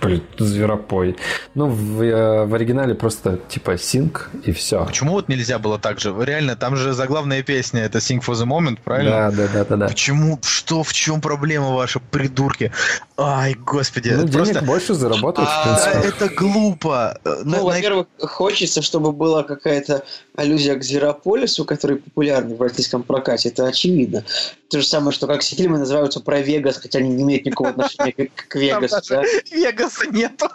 блин, 0.01 0.21
зверопой. 0.37 1.15
Ну, 1.55 1.67
в, 1.67 2.01
э, 2.01 2.45
в 2.45 2.53
оригинале 2.53 2.95
просто 2.95 3.37
типа 3.49 3.77
синг 3.77 4.29
и 4.43 4.51
все. 4.51 4.85
Почему 4.85 5.11
вот 5.13 5.29
нельзя 5.29 5.59
было 5.59 5.79
так 5.79 5.99
же? 5.99 6.13
Реально, 6.19 6.55
там 6.55 6.75
же 6.75 6.93
заглавная 6.93 7.43
песня 7.43 7.81
это 7.81 7.99
Sing 7.99 8.19
for 8.23 8.33
the 8.33 8.45
Moment, 8.45 8.79
правильно? 8.83 9.11
Да, 9.11 9.31
да, 9.31 9.47
да, 9.53 9.65
да, 9.65 9.75
да. 9.77 9.87
Почему? 9.87 10.39
Что? 10.43 10.83
В 10.83 10.93
чем 10.93 11.21
проблема 11.21 11.71
ваша, 11.73 11.99
придурки? 11.99 12.71
Ай, 13.17 13.53
господи. 13.55 14.09
Ну, 14.09 14.23
это 14.23 14.31
денег 14.31 14.45
просто... 14.47 14.65
больше 14.65 14.93
заработают, 14.93 15.49
в 15.49 15.53
А, 15.53 15.65
Да, 15.65 15.91
принципе. 15.91 16.07
это 16.25 16.35
глупо. 16.35 17.19
Э, 17.23 17.41
Ну, 17.43 17.63
во-первых, 17.63 18.07
хочется, 18.19 18.81
чтобы 18.81 19.11
была 19.11 19.43
какая-то 19.43 20.03
аллюзия 20.35 20.75
к 20.75 20.83
Зверополису, 20.83 21.65
который 21.65 21.97
популярный 21.97 22.55
в 22.55 22.61
российском 22.61 23.03
прокате, 23.03 23.49
это 23.49 23.65
очевидно. 23.67 24.23
То 24.71 24.79
же 24.79 24.87
самое, 24.87 25.11
что 25.11 25.27
как 25.27 25.41
все 25.41 25.57
фильмы 25.57 25.79
называются 25.79 26.21
про 26.21 26.39
Вегас, 26.39 26.77
хотя 26.77 26.99
они 26.99 27.09
не 27.09 27.23
имеют 27.23 27.45
никакого 27.45 27.71
отношения 27.71 28.13
к, 28.13 28.47
к 28.47 28.55
Вегасу. 28.55 29.01
Там 29.01 29.23
да? 29.23 29.55
Вегаса 29.55 30.07
нету. 30.07 30.47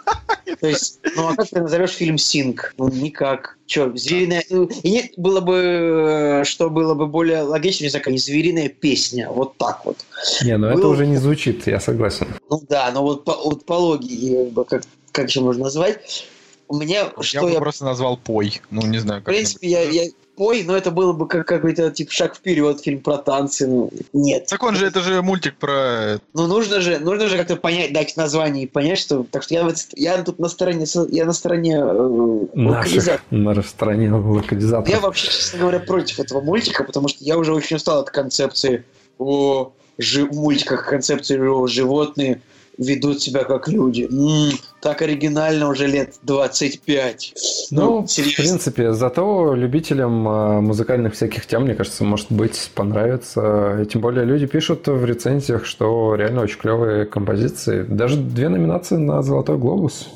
То 0.59 0.67
есть, 0.67 0.99
ну 1.15 1.27
а 1.27 1.35
как 1.35 1.47
ты 1.47 1.61
назовешь 1.61 1.91
фильм 1.91 2.17
«Синг»? 2.17 2.73
Ну, 2.79 2.89
никак. 2.89 3.57
Че, 3.67 3.95
звериная... 3.95 4.43
ну, 4.49 4.67
И 4.81 4.89
нет, 4.89 5.11
было 5.17 5.39
бы, 5.39 6.41
э, 6.41 6.43
что 6.45 6.71
было 6.71 6.95
бы 6.95 7.05
более 7.05 7.43
логично, 7.43 7.83
не 7.83 7.89
знаю, 7.89 8.03
как 8.03 8.17
звериная 8.17 8.69
песня. 8.69 9.29
Вот 9.29 9.55
так 9.57 9.85
вот. 9.85 9.97
Не, 10.43 10.57
ну 10.57 10.67
это 10.67 10.77
Был- 10.79 10.89
уже 10.89 11.05
не 11.05 11.17
звучит, 11.17 11.67
я 11.67 11.79
согласен. 11.79 12.27
Ну 12.49 12.59
да, 12.67 12.89
но 12.91 13.03
вот 13.03 13.23
по, 13.23 13.33
вот 13.33 13.65
по 13.65 13.73
логике, 13.73 14.51
как 14.67 14.81
как, 15.11 15.29
еще 15.29 15.41
можно 15.41 15.65
назвать? 15.65 16.27
У 16.67 16.75
меня, 16.77 17.11
Я 17.17 17.23
что 17.23 17.41
бы 17.41 17.51
я 17.51 17.59
просто 17.59 17.85
назвал 17.85 18.17
пой. 18.17 18.61
Ну, 18.71 18.81
не 18.85 18.97
знаю, 18.97 19.21
В 19.21 19.25
как. 19.25 19.33
принципе, 19.33 19.67
я, 19.67 19.81
я 19.83 20.09
пой, 20.37 20.63
но 20.63 20.77
это 20.77 20.91
было 20.91 21.11
бы 21.13 21.27
как 21.27 21.47
какой-то 21.47 21.89
типа 21.91 22.11
шаг 22.11 22.35
вперед, 22.35 22.79
фильм 22.79 22.99
про 23.01 23.17
танцы. 23.17 23.67
Ну, 23.67 23.89
нет. 24.13 24.45
Так 24.45 24.63
он 24.63 24.75
же, 24.75 24.85
это 24.85 25.01
же 25.01 25.21
мультик 25.21 25.55
про... 25.57 26.19
Ну, 26.33 26.47
нужно 26.47 26.79
же, 26.79 26.99
нужно 26.99 27.27
же 27.27 27.37
как-то 27.37 27.55
понять, 27.57 27.91
дать 27.91 28.15
название 28.15 28.63
и 28.63 28.67
понять, 28.67 28.99
что. 28.99 29.25
Так 29.29 29.43
что 29.43 29.55
я, 29.55 29.63
вот- 29.63 29.75
я 29.95 30.21
тут 30.23 30.39
на 30.39 30.47
стороне, 30.47 30.85
я 31.09 31.25
на 31.25 31.33
стороне 31.33 31.77
э, 31.79 32.45
Наших 32.53 32.85
локализатора. 32.85 33.21
на 33.31 33.61
стороне 33.63 34.05
Я 34.05 34.15
локализаторов. 34.15 35.01
вообще, 35.01 35.27
честно 35.27 35.59
говоря, 35.59 35.79
против 35.79 36.19
этого 36.19 36.39
мультика, 36.41 36.83
потому 36.83 37.07
что 37.07 37.23
я 37.23 37.37
уже 37.37 37.53
очень 37.53 37.75
устал 37.77 37.99
от 38.01 38.11
концепции 38.11 38.85
о 39.17 39.71
жи- 39.97 40.25
мультиках 40.25 40.87
концепции 40.87 41.39
о 41.39 41.65
животные 41.67 42.41
ведут 42.77 43.21
себя 43.21 43.43
как 43.43 43.67
люди. 43.67 44.07
М, 44.11 44.51
так 44.81 45.01
оригинально 45.01 45.69
уже 45.69 45.87
лет 45.87 46.15
25. 46.23 47.33
Ну, 47.71 48.03
в 48.03 48.07
серьезно. 48.11 48.43
принципе, 48.43 48.93
зато 48.93 49.53
любителям 49.55 50.27
э, 50.27 50.61
музыкальных 50.61 51.13
всяких 51.13 51.45
тем, 51.47 51.63
мне 51.63 51.75
кажется, 51.75 52.03
может 52.03 52.31
быть, 52.31 52.71
понравится. 52.75 53.79
И 53.81 53.85
тем 53.85 54.01
более 54.01 54.25
люди 54.25 54.45
пишут 54.45 54.87
в 54.87 55.03
рецензиях, 55.05 55.65
что 55.65 56.15
реально 56.15 56.41
очень 56.41 56.59
клевые 56.59 57.05
композиции. 57.05 57.83
Даже 57.83 58.17
две 58.17 58.49
номинации 58.49 58.97
на 58.97 59.21
Золотой 59.23 59.57
глобус. 59.57 60.07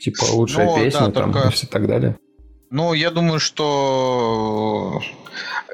Типа 0.00 0.24
лучшая 0.32 0.66
Ну, 0.66 0.76
песня 0.76 1.06
да, 1.06 1.10
там 1.10 1.32
только- 1.32 1.48
и 1.48 1.52
все 1.52 1.66
так 1.66 1.86
далее. 1.86 2.16
Ну, 2.70 2.92
я 2.92 3.10
думаю, 3.10 3.40
что 3.40 5.00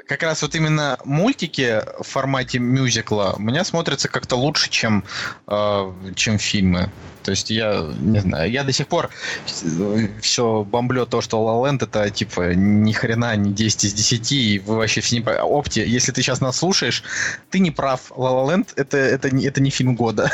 как 0.06 0.22
раз 0.22 0.42
вот 0.42 0.54
именно 0.54 0.98
мультики 1.04 1.82
в 2.00 2.04
формате 2.04 2.58
мюзикла 2.58 3.34
у 3.36 3.40
меня 3.40 3.64
смотрятся 3.64 4.08
как-то 4.08 4.36
лучше, 4.36 4.70
чем, 4.70 5.04
э, 5.46 5.92
чем 6.14 6.38
фильмы. 6.38 6.92
То 7.24 7.30
есть 7.30 7.50
я 7.50 7.90
не 8.00 8.20
знаю, 8.20 8.50
я 8.50 8.64
до 8.64 8.72
сих 8.72 8.86
пор 8.86 9.10
все 10.20 10.62
бомблю 10.62 11.06
то, 11.06 11.20
что 11.20 11.38
La 11.38 11.54
La 11.54 11.72
Land 11.72 11.84
это 11.84 12.10
типа 12.10 12.54
ни 12.54 12.92
хрена 12.92 13.34
не 13.36 13.52
10 13.52 13.84
из 13.84 13.92
10, 13.94 14.32
и 14.32 14.58
вы 14.58 14.76
вообще 14.76 15.00
все 15.00 15.18
не 15.18 15.24
Опти, 15.24 15.80
если 15.80 16.12
ты 16.12 16.22
сейчас 16.22 16.40
нас 16.40 16.58
слушаешь, 16.58 17.02
ты 17.50 17.58
не 17.58 17.70
прав. 17.70 18.12
La 18.16 18.30
La 18.30 18.46
Land 18.46 18.68
это, 18.76 18.98
это, 18.98 19.34
не, 19.34 19.46
это 19.46 19.60
не 19.62 19.70
фильм 19.70 19.96
года. 19.96 20.30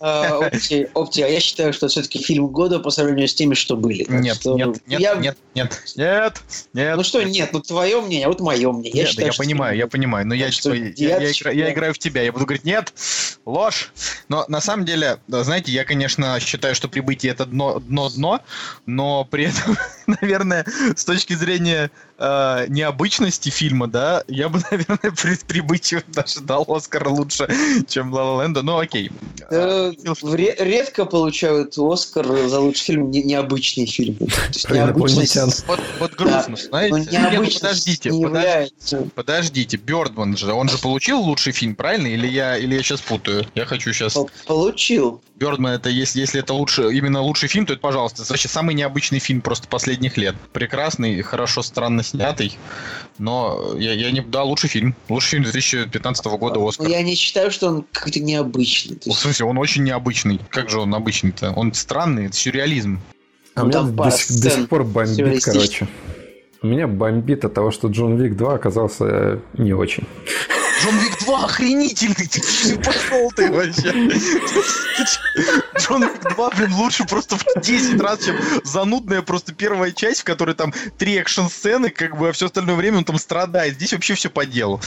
А, 0.00 0.38
Опти, 0.46 0.88
Опти, 0.94 1.22
а 1.22 1.28
я 1.28 1.40
считаю, 1.40 1.72
что 1.72 1.88
все-таки 1.88 2.18
фильм 2.22 2.48
года 2.48 2.78
по 2.78 2.90
сравнению 2.90 3.28
с 3.28 3.34
теми, 3.34 3.54
что 3.54 3.76
были. 3.76 4.06
Нет, 4.08 4.36
что 4.36 4.56
нет, 4.56 4.76
нет, 4.86 5.00
я- 5.00 5.14
нет, 5.16 5.36
нет, 5.54 5.82
нет, 5.96 6.42
нет. 6.72 6.96
Ну 6.96 7.04
что, 7.04 7.22
нет, 7.22 7.50
ну 7.52 7.60
твое 7.60 8.00
мнение, 8.00 8.26
а 8.26 8.28
вот 8.28 8.40
мое 8.40 8.72
мнение. 8.72 8.92
Нет, 8.92 9.04
да 9.04 9.10
считаю, 9.10 9.26
я 9.28 9.32
понимаю, 9.36 9.76
я 9.76 9.86
понимаю, 9.86 10.26
но 10.26 10.34
я, 10.34 10.50
типа, 10.50 10.74
я, 10.74 11.18
я 11.20 11.50
я 11.50 11.72
играю 11.72 11.94
в 11.94 11.98
тебя, 11.98 12.22
я 12.22 12.32
буду 12.32 12.46
говорить, 12.46 12.64
нет, 12.64 12.92
ложь. 13.44 13.92
Но 14.28 14.44
на 14.48 14.60
самом 14.60 14.84
деле, 14.84 15.18
знаете, 15.28 15.72
я, 15.72 15.84
конечно, 15.84 16.21
считаю, 16.40 16.74
что 16.74 16.88
прибытие 16.88 17.32
это 17.32 17.46
дно, 17.46 17.80
дно, 17.80 18.08
дно, 18.10 18.40
но 18.86 19.24
при 19.24 19.44
этом, 19.44 19.76
наверное, 20.06 20.66
с 20.96 21.04
точки 21.04 21.34
зрения 21.34 21.90
э, 22.18 22.66
необычности 22.68 23.48
фильма, 23.50 23.86
да, 23.88 24.22
я 24.28 24.48
бы, 24.48 24.60
наверное, 24.70 25.10
при 25.12 25.36
прибытию 25.46 26.02
даже 26.08 26.40
дал 26.40 26.64
Оскар 26.68 27.08
лучше, 27.08 27.48
чем 27.88 28.14
La 28.14 28.22
La 28.22 28.46
Land, 28.46 28.60
ну 28.62 28.78
окей. 28.78 29.10
Э, 29.50 29.92
А, 29.92 30.64
редко 30.64 31.04
получают 31.04 31.76
Оскар 31.78 32.26
за 32.48 32.60
лучший 32.60 32.84
фильм 32.86 33.10
не- 33.10 33.22
необычный 33.22 33.86
фильм. 33.86 34.16
То 34.16 34.24
есть 34.48 34.70
необычность-. 34.70 35.64
Вот, 35.66 35.80
вот 36.00 36.12
грустно, 36.14 36.56
знаете? 36.56 37.08
Ну, 37.12 37.42
ну, 37.42 37.50
подождите, 37.50 38.10
не 38.10 38.24
подождите. 38.24 39.10
Подождите, 39.14 39.76
Бёрдман 39.76 40.36
же, 40.36 40.52
он 40.52 40.68
же 40.68 40.78
получил 40.78 41.20
лучший 41.20 41.52
фильм, 41.52 41.74
правильно? 41.74 42.06
Или 42.06 42.26
я, 42.26 42.56
или 42.56 42.74
я 42.74 42.82
сейчас 42.82 43.00
путаю? 43.00 43.46
Я 43.54 43.64
хочу 43.66 43.92
сейчас... 43.92 44.14
По- 44.14 44.28
Получил. 44.46 45.22
Бёрдман 45.36 45.72
это 45.72 45.88
если, 45.88 46.20
если 46.20 46.40
это 46.40 46.54
лучше, 46.54 46.82
именно 46.92 47.20
лучший 47.20 47.48
фильм, 47.48 47.66
то 47.66 47.72
это, 47.72 47.80
пожалуйста, 47.82 48.22
вообще 48.28 48.48
самый 48.48 48.74
необычный 48.74 49.18
фильм 49.18 49.40
просто 49.40 49.66
последних 49.66 50.16
лет. 50.16 50.36
Прекрасный, 50.52 51.20
хорошо, 51.22 51.62
странно 51.62 52.02
снятый, 52.12 52.58
но 53.18 53.74
я, 53.78 53.92
я 53.92 54.10
не... 54.10 54.20
Да, 54.20 54.42
лучший 54.42 54.68
фильм. 54.68 54.94
Лучший 55.08 55.30
фильм 55.30 55.42
2015 55.44 56.24
года 56.26 56.58
Но 56.60 56.68
Оскар. 56.68 56.86
Ну, 56.86 56.92
я 56.92 57.02
не 57.02 57.14
считаю, 57.14 57.50
что 57.50 57.68
он 57.68 57.84
как-то 57.92 58.20
необычный. 58.20 58.98
В 59.02 59.06
есть, 59.06 59.18
смысле, 59.20 59.46
он 59.46 59.58
очень 59.58 59.84
необычный. 59.84 60.40
Как 60.50 60.70
же 60.70 60.80
он 60.80 60.94
обычный-то? 60.94 61.52
Он 61.52 61.72
странный, 61.74 62.26
это 62.26 62.36
сюрреализм. 62.36 63.00
А 63.54 63.62
Ну, 63.62 63.68
меня 63.68 63.82
до, 63.82 64.10
сих- 64.10 64.40
до 64.40 64.50
сих 64.50 64.68
пор 64.68 64.84
бомбит, 64.84 65.44
короче. 65.44 65.88
Меня 66.62 66.86
бомбит 66.86 67.44
от 67.44 67.54
того, 67.54 67.70
что 67.70 67.88
Джон 67.88 68.16
Вик 68.16 68.36
2 68.36 68.54
оказался 68.54 69.04
э, 69.04 69.38
не 69.58 69.72
очень. 69.72 70.06
Джон 70.82 70.98
Вик 70.98 71.18
2 71.24 71.44
охренительный! 71.44 72.26
Ты 72.26 72.78
пошел 72.78 73.30
ты 73.36 73.50
вообще! 73.52 73.92
Джон 75.78 76.02
Вик 76.02 76.34
2, 76.34 76.50
блин, 76.56 76.74
лучше 76.74 77.04
просто 77.04 77.36
в 77.36 77.44
10 77.60 78.00
раз, 78.00 78.24
чем 78.24 78.36
занудная 78.64 79.22
просто 79.22 79.52
первая 79.54 79.92
часть, 79.92 80.22
в 80.22 80.24
которой 80.24 80.54
там 80.54 80.72
три 80.98 81.16
экшн-сцены, 81.18 81.90
как 81.90 82.18
бы, 82.18 82.30
а 82.30 82.32
все 82.32 82.46
остальное 82.46 82.74
время 82.74 82.98
он 82.98 83.04
там 83.04 83.18
страдает. 83.18 83.74
Здесь 83.74 83.92
вообще 83.92 84.14
все 84.14 84.28
по 84.28 84.44
делу. 84.44 84.80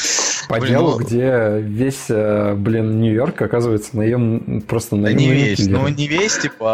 По 0.49 0.59
Блин, 0.59 0.73
делу, 0.73 0.91
ну- 0.99 1.05
где 1.05 1.59
весь, 1.61 2.05
э, 2.09 2.53
блин, 2.55 2.99
Нью-Йорк 3.01 3.41
оказывается 3.41 3.95
наем... 3.97 4.61
просто 4.67 4.95
Да 4.97 5.03
наемными 5.03 5.23
не 5.25 5.33
весь, 5.45 5.57
киллерами. 5.59 5.81
ну 5.81 5.87
не 5.87 6.07
весь, 6.07 6.37
типа, 6.37 6.65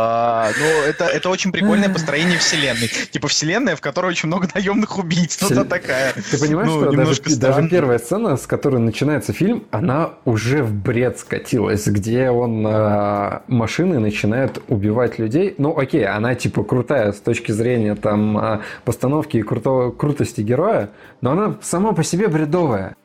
а, 0.47 0.51
ну 0.59 0.65
это, 0.65 1.05
это 1.05 1.29
очень 1.29 1.51
прикольное 1.51 1.89
построение 1.89 2.39
вселенной. 2.39 2.89
Типа 3.11 3.27
вселенная, 3.27 3.75
в 3.75 3.81
которой 3.81 4.07
очень 4.07 4.27
много 4.27 4.47
наемных 4.53 4.97
убийц, 4.97 5.37
ну 5.41 5.47
Всел- 5.47 5.61
это 5.61 5.69
такая. 5.69 6.13
Ты 6.13 6.37
понимаешь, 6.39 6.67
ну, 6.69 6.81
что 6.81 6.91
даже, 6.91 7.21
даже 7.37 7.69
первая 7.69 7.99
сцена, 7.99 8.35
с 8.35 8.47
которой 8.47 8.79
начинается 8.81 9.10
фильм, 9.19 9.65
она 9.71 10.11
уже 10.25 10.63
в 10.63 10.73
бред 10.73 11.19
скатилась, 11.19 11.85
где 11.87 12.29
он 12.29 12.65
а, 12.65 13.43
машины 13.47 13.99
начинает 13.99 14.61
убивать 14.69 15.19
людей. 15.19 15.55
Ну, 15.57 15.77
окей, 15.77 16.05
она 16.05 16.35
типа 16.35 16.63
крутая 16.63 17.11
с 17.11 17.19
точки 17.19 17.51
зрения 17.51 17.95
там 17.95 18.37
а, 18.37 18.61
постановки 18.85 19.37
и 19.37 19.43
круто- 19.43 19.91
крутости 19.91 20.41
героя, 20.41 20.89
но 21.19 21.31
она 21.31 21.55
сама 21.61 21.91
по 21.91 22.03
себе 22.03 22.27
бредовая. 22.27 22.95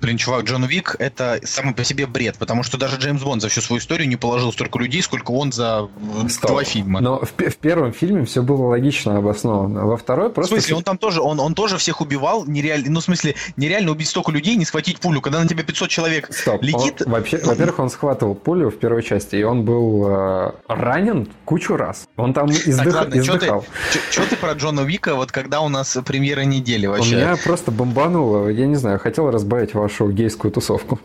Блин, 0.00 0.16
чувак, 0.16 0.44
Джон 0.44 0.64
Вик 0.64 0.96
это 0.98 1.40
самый 1.44 1.74
по 1.74 1.84
себе 1.84 2.06
бред, 2.06 2.36
потому 2.38 2.62
что 2.62 2.78
даже 2.78 2.96
Джеймс 2.96 3.22
Бонд 3.22 3.42
за 3.42 3.48
всю 3.48 3.60
свою 3.60 3.80
историю 3.80 4.08
не 4.08 4.16
положил 4.16 4.52
столько 4.52 4.78
людей, 4.78 5.02
сколько 5.02 5.30
он 5.30 5.52
за 5.52 5.88
э, 6.24 6.28
Стоп. 6.28 6.50
два 6.52 6.64
фильма. 6.64 7.00
Но 7.00 7.18
в, 7.20 7.28
в 7.50 7.56
первом 7.58 7.92
фильме 7.92 8.24
все 8.24 8.42
было 8.42 8.68
логично 8.68 9.18
обосновано. 9.18 9.84
Во 9.86 9.96
второй 9.96 10.30
В 10.30 10.32
просто... 10.32 10.54
смысле, 10.54 10.76
он 10.76 10.82
там 10.84 10.96
тоже, 10.98 11.20
он, 11.20 11.38
он 11.38 11.54
тоже 11.54 11.76
всех 11.76 12.00
убивал, 12.00 12.46
нереально, 12.46 12.90
ну, 12.90 13.00
в 13.00 13.04
смысле, 13.04 13.34
нереально 13.56 13.90
убить 13.92 14.08
столько 14.08 14.32
людей, 14.32 14.56
не 14.56 14.64
схватить 14.64 15.00
пулю, 15.00 15.20
когда 15.20 15.40
на 15.40 15.46
тебя 15.48 15.62
500 15.64 15.88
человек 15.90 16.32
Стоп. 16.32 16.62
летит. 16.62 17.02
Он- 17.04 17.12
вообще, 17.12 17.38
во-первых, 17.44 17.78
он 17.80 17.90
схватывал 17.90 18.34
пулю 18.34 18.70
в 18.70 18.78
первой 18.78 19.02
части, 19.02 19.36
и 19.36 19.42
он 19.42 19.64
был 19.64 20.06
э, 20.08 20.52
ранен 20.68 21.28
кучу 21.44 21.76
раз. 21.76 22.06
Он 22.16 22.32
там 22.32 22.48
Так, 22.48 22.56
издых- 22.66 22.94
ладно, 22.94 23.22
что 23.22 23.32
ты, 23.34 23.38
издыхал. 23.38 23.64
чё- 23.92 24.00
чё 24.10 24.22
ты 24.28 24.36
про 24.36 24.52
Джона 24.54 24.80
Вика, 24.80 25.14
вот 25.14 25.30
когда 25.30 25.60
у 25.60 25.68
нас 25.68 25.96
премьера 26.06 26.40
недели 26.40 26.86
У 26.86 26.92
вообще? 26.92 27.16
меня 27.16 27.36
просто 27.44 27.70
бомбануло, 27.70 28.48
я 28.48 28.66
не 28.66 28.76
знаю, 28.76 28.98
хотел 28.98 29.30
разбавить 29.30 29.74
вашу 29.90 30.12
гейскую 30.12 30.52
тусовку. 30.52 31.00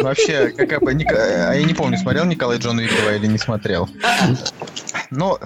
Вообще, 0.00 0.48
какая 0.48 0.80
бы- 0.80 0.92
а 0.92 1.54
я 1.54 1.64
не 1.64 1.74
помню, 1.74 1.96
смотрел 1.98 2.24
Николай 2.24 2.58
Джон 2.58 2.80
Вик 2.80 2.90
2 3.02 3.14
или 3.16 3.26
не 3.26 3.38
смотрел. 3.38 3.88
Ну, 5.10 5.38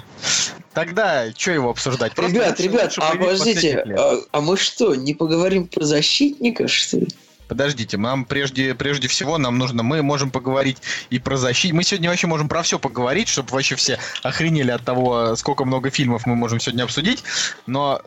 тогда 0.72 1.26
что 1.36 1.50
его 1.50 1.70
обсуждать? 1.70 2.14
Просто 2.14 2.32
Ребят, 2.32 2.60
ребят, 2.60 2.94
а 2.98 3.14
подождите, 3.16 3.84
а, 3.98 4.16
а 4.32 4.40
мы 4.40 4.56
что, 4.56 4.94
не 4.94 5.14
поговорим 5.14 5.66
про 5.66 5.84
защитника, 5.84 6.68
что 6.68 6.98
ли? 6.98 7.08
Подождите, 7.48 7.96
нам 7.96 8.24
прежде, 8.24 8.74
прежде 8.74 9.08
всего 9.08 9.38
нам 9.38 9.58
нужно, 9.58 9.82
мы 9.82 10.02
можем 10.02 10.30
поговорить 10.30 10.78
и 11.10 11.18
про 11.18 11.36
защиту. 11.36 11.76
Мы 11.76 11.84
сегодня 11.84 12.10
вообще 12.10 12.26
можем 12.26 12.48
про 12.48 12.62
все 12.62 12.78
поговорить, 12.78 13.28
чтобы 13.28 13.50
вообще 13.50 13.76
все 13.76 13.98
охренели 14.22 14.70
от 14.70 14.84
того, 14.84 15.36
сколько 15.36 15.64
много 15.64 15.90
фильмов 15.90 16.26
мы 16.26 16.34
можем 16.34 16.58
сегодня 16.58 16.84
обсудить. 16.84 17.22
Но 17.66 18.02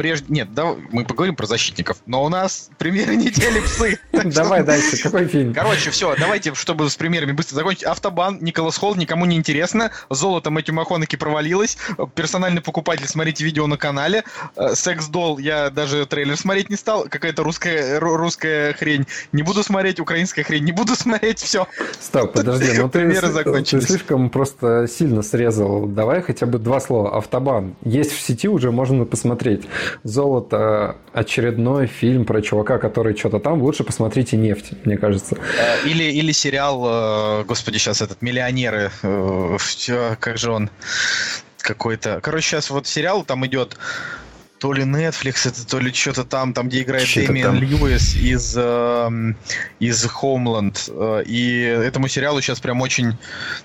прежде... 0.00 0.32
Нет, 0.32 0.54
да, 0.54 0.76
мы 0.92 1.04
поговорим 1.04 1.36
про 1.36 1.44
защитников. 1.44 1.98
Но 2.06 2.24
у 2.24 2.30
нас 2.30 2.70
премьера 2.78 3.12
недели 3.12 3.60
псы. 3.60 3.98
Давай 4.34 4.64
дальше, 4.64 4.96
какой 4.96 5.26
фильм? 5.26 5.52
Короче, 5.52 5.90
все, 5.90 6.16
давайте, 6.18 6.54
чтобы 6.54 6.88
с 6.88 6.96
примерами 6.96 7.32
быстро 7.32 7.56
закончить. 7.56 7.82
Автобан, 7.82 8.38
Николас 8.40 8.78
Холл, 8.78 8.94
никому 8.94 9.26
не 9.26 9.36
интересно. 9.36 9.90
Золото 10.08 10.50
Мэтью 10.50 10.74
Махонаки 10.74 11.16
провалилось. 11.16 11.76
Персональный 12.14 12.62
покупатель, 12.62 13.06
смотрите 13.06 13.44
видео 13.44 13.66
на 13.66 13.76
канале. 13.76 14.24
Э, 14.56 14.74
Секс 14.74 15.06
Дол, 15.08 15.36
я 15.36 15.68
даже 15.68 16.06
трейлер 16.06 16.38
смотреть 16.38 16.70
не 16.70 16.76
стал. 16.76 17.04
Какая-то 17.06 17.42
русская, 17.42 18.00
ру- 18.00 18.16
русская 18.16 18.72
хрень. 18.72 19.06
Не 19.32 19.42
буду 19.42 19.62
смотреть, 19.62 20.00
украинская 20.00 20.46
хрень. 20.46 20.64
Не 20.64 20.72
буду 20.72 20.94
смотреть, 20.96 21.40
все. 21.40 21.68
Стоп, 22.00 22.32
подожди, 22.34 22.72
ну 22.78 22.88
ты, 22.88 23.20
ты 23.64 23.80
слишком 23.82 24.30
просто 24.30 24.88
сильно 24.88 25.20
срезал. 25.20 25.84
Давай 25.84 26.22
хотя 26.22 26.46
бы 26.46 26.58
два 26.58 26.80
слова. 26.80 27.18
Автобан. 27.18 27.74
Есть 27.84 28.12
в 28.12 28.20
сети 28.22 28.48
уже, 28.48 28.70
можно 28.70 29.04
посмотреть. 29.04 29.66
Золото, 30.04 30.96
очередной 31.12 31.86
фильм 31.86 32.24
про 32.24 32.40
чувака, 32.42 32.78
который 32.78 33.16
что-то 33.16 33.38
там. 33.38 33.62
Лучше 33.62 33.84
посмотрите 33.84 34.36
«Нефть», 34.36 34.72
мне 34.84 34.96
кажется. 34.96 35.36
Или, 35.84 36.04
или 36.04 36.32
сериал, 36.32 37.40
э, 37.40 37.44
господи, 37.44 37.78
сейчас 37.78 38.02
этот, 38.02 38.22
«Миллионеры». 38.22 38.90
э, 39.02 40.16
как 40.18 40.38
же 40.38 40.50
он 40.50 40.70
какой-то... 41.58 42.20
Короче, 42.22 42.48
сейчас 42.48 42.70
вот 42.70 42.86
сериал 42.86 43.24
там 43.24 43.46
идет 43.46 43.76
то 44.60 44.74
ли 44.74 44.82
Netflix, 44.84 45.48
это 45.48 45.66
то 45.66 45.78
ли 45.80 45.90
что-то 45.92 46.22
там, 46.24 46.52
там, 46.52 46.68
где 46.68 46.82
играет 46.82 47.08
Дэмиан 47.14 47.54
там. 47.54 47.62
Льюис 47.62 48.14
из, 48.14 48.54
эм, 48.58 49.34
из 49.80 50.04
Homeland. 50.04 50.76
Э, 50.88 51.22
И 51.24 51.62
этому 51.62 52.08
сериалу 52.08 52.42
сейчас 52.42 52.60
прям 52.60 52.82
очень, 52.82 53.16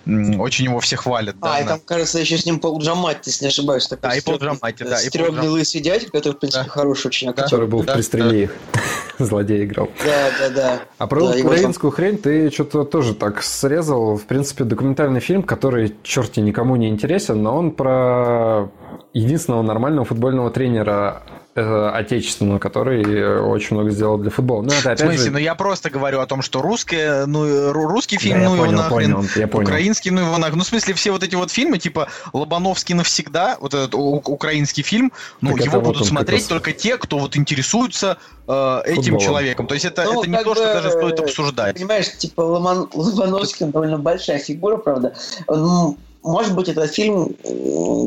очень 0.06 0.66
его 0.66 0.80
все 0.80 0.96
хвалят. 0.96 1.36
да, 1.42 1.56
а, 1.56 1.60
и 1.60 1.64
на- 1.64 1.70
там, 1.72 1.80
кажется, 1.86 2.20
еще 2.20 2.38
с 2.38 2.46
ним 2.46 2.60
Пол 2.60 2.80
Джаматти, 2.82 3.28
если 3.30 3.44
не 3.44 3.50
ошибаюсь. 3.50 3.88
Такой 3.88 4.10
Да, 4.10 4.16
и 4.16 4.22
Пол 4.22 4.38
Джаматти, 4.38 4.84
да, 4.84 4.98
Стрёмный 4.98 5.50
лысый 5.50 5.82
дядя, 5.82 6.06
который, 6.10 6.34
в 6.34 6.40
принципе, 6.40 6.64
Да. 6.64 6.70
хороший 6.70 7.08
очень 7.08 7.30
актер. 7.30 7.44
Который 7.44 7.68
был 7.68 7.84
да, 7.84 7.92
в 7.94 7.96
«Пристрели 7.98 8.44
их». 8.44 8.56
Злодей 9.20 9.66
играл. 9.66 9.90
Да, 10.06 10.30
да, 10.40 10.50
да. 10.50 10.80
А 10.98 11.08
про 11.08 11.28
Да, 11.34 11.38
украинскую 11.40 11.92
хрень 11.92 12.18
ты 12.18 12.50
что-то 12.52 12.86
тоже 12.86 13.14
так 13.16 13.44
срезал. 13.44 14.18
В 14.18 14.26
принципе, 14.26 14.64
документальный 14.64 15.20
фильм, 15.20 15.44
который, 15.44 15.94
черти, 16.04 16.40
никому 16.40 16.76
не 16.78 16.88
интересен, 16.90 17.42
но 17.44 17.58
он 17.58 17.72
про 17.72 18.70
единственного 19.14 19.62
нормального 19.62 20.06
футбольного 20.06 20.50
тренера 20.52 21.24
э, 21.56 21.90
отечественного, 21.94 22.60
который 22.60 23.02
э, 23.04 23.40
очень 23.40 23.76
много 23.76 23.90
сделал 23.90 24.18
для 24.18 24.30
футбола. 24.30 24.62
Ну, 24.64 24.68
это 24.70 24.76
В 24.82 24.86
опять 24.86 25.00
смысле, 25.00 25.26
же... 25.26 25.32
ну 25.32 25.38
я 25.38 25.56
просто 25.56 25.90
говорю 25.90 26.20
о 26.20 26.26
том, 26.26 26.42
что 26.42 26.62
русское, 26.62 27.26
ну, 27.26 27.46
э, 27.46 27.72
ру- 27.72 27.88
русский 27.88 28.18
фильм, 28.18 28.40
Да, 28.40 28.46
ну 28.50 28.56
его 28.56 28.66
понял, 28.66 28.78
нахрен, 28.78 29.14
понял, 29.14 29.30
я 29.36 29.48
понял. 29.48 29.68
украинский, 29.68 30.12
ну 30.12 30.22
его 30.22 30.38
нахрен. 30.38 30.58
Ну, 30.58 30.64
в 30.64 30.68
смысле, 30.68 30.94
все 30.94 31.12
вот 31.12 31.24
эти 31.24 31.36
вот 31.36 31.52
фильмы, 31.52 31.78
типа 31.78 32.08
Лобановский 32.34 32.94
навсегда, 32.96 33.58
вот 33.62 33.74
этот 33.74 33.96
у- 33.96 34.22
украинский 34.26 34.84
фильм, 34.84 35.12
ну, 35.42 35.52
Так 35.56 35.66
его 35.66 35.80
вот 35.80 35.84
будут 35.86 36.02
он 36.02 36.08
смотреть 36.08 36.42
раз- 36.42 36.48
только 36.50 36.72
те, 36.74 36.98
кто 36.98 37.18
вот 37.20 37.38
интересуется 37.38 38.18
э, 38.48 38.82
этим 38.86 38.96
Футболом. 39.04 39.20
человеком. 39.26 39.68
То 39.68 39.74
есть 39.76 39.86
это, 39.86 40.04
Ну, 40.04 40.22
это 40.22 40.30
не 40.30 40.38
то, 40.44 40.56
что 40.56 40.66
бы, 40.66 40.74
даже 40.74 40.92
стоит 40.92 41.20
обсуждать. 41.20 41.76
Понимаешь, 41.76 42.12
типа 42.18 42.42
Ломан... 42.42 42.90
Он 42.94 43.72
довольно 43.72 43.98
большая 43.98 44.40
фигура, 44.40 44.78
правда. 44.78 45.14
Он, 45.48 45.96
может 46.26 46.56
быть, 46.56 46.68
этот 46.70 46.92
фильм 46.92 47.36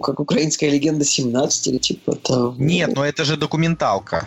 как 0.01 0.21
украинская 0.21 0.71
легенда 0.71 1.05
17 1.05 1.67
или 1.69 1.79
типа 1.79 2.17
того. 2.17 2.55
Нет, 2.59 2.95
но 2.95 3.05
это 3.05 3.25
же 3.25 3.37
документалка. 3.37 4.27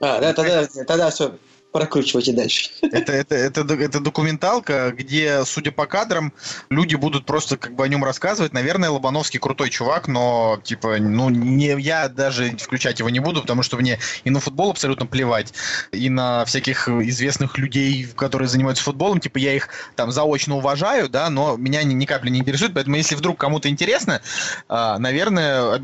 А, 0.00 0.20
да, 0.20 0.32
тогда, 0.32 0.66
тогда 0.86 1.10
все, 1.10 1.32
прокручивайте 1.76 2.32
дальше. 2.32 2.70
Это, 2.80 3.12
это, 3.12 3.34
это, 3.34 3.74
это 3.74 4.00
документалка, 4.00 4.94
где, 4.96 5.44
судя 5.44 5.72
по 5.72 5.84
кадрам, 5.84 6.32
люди 6.70 6.94
будут 6.94 7.26
просто 7.26 7.58
как 7.58 7.74
бы 7.74 7.84
о 7.84 7.88
нем 7.88 8.02
рассказывать. 8.02 8.54
Наверное, 8.54 8.88
Лобановский 8.88 9.38
крутой 9.38 9.68
чувак, 9.68 10.08
но 10.08 10.58
типа, 10.64 10.96
ну, 10.98 11.28
не, 11.28 11.78
я 11.78 12.08
даже 12.08 12.56
включать 12.56 12.98
его 13.00 13.10
не 13.10 13.20
буду, 13.20 13.42
потому 13.42 13.62
что 13.62 13.76
мне 13.76 13.98
и 14.24 14.30
на 14.30 14.40
футбол 14.40 14.70
абсолютно 14.70 15.04
плевать, 15.04 15.52
и 15.92 16.08
на 16.08 16.46
всяких 16.46 16.88
известных 16.88 17.58
людей, 17.58 18.08
которые 18.16 18.48
занимаются 18.48 18.82
футболом, 18.82 19.20
типа, 19.20 19.36
я 19.36 19.52
их 19.52 19.68
там 19.96 20.10
заочно 20.10 20.56
уважаю, 20.56 21.10
да, 21.10 21.28
но 21.28 21.58
меня 21.58 21.82
ни, 21.82 21.92
ни 21.92 22.06
капли 22.06 22.30
не 22.30 22.38
интересует, 22.38 22.72
поэтому 22.72 22.96
если 22.96 23.16
вдруг 23.16 23.38
кому-то 23.38 23.68
интересно, 23.68 24.22
а, 24.70 24.98
наверное, 24.98 25.82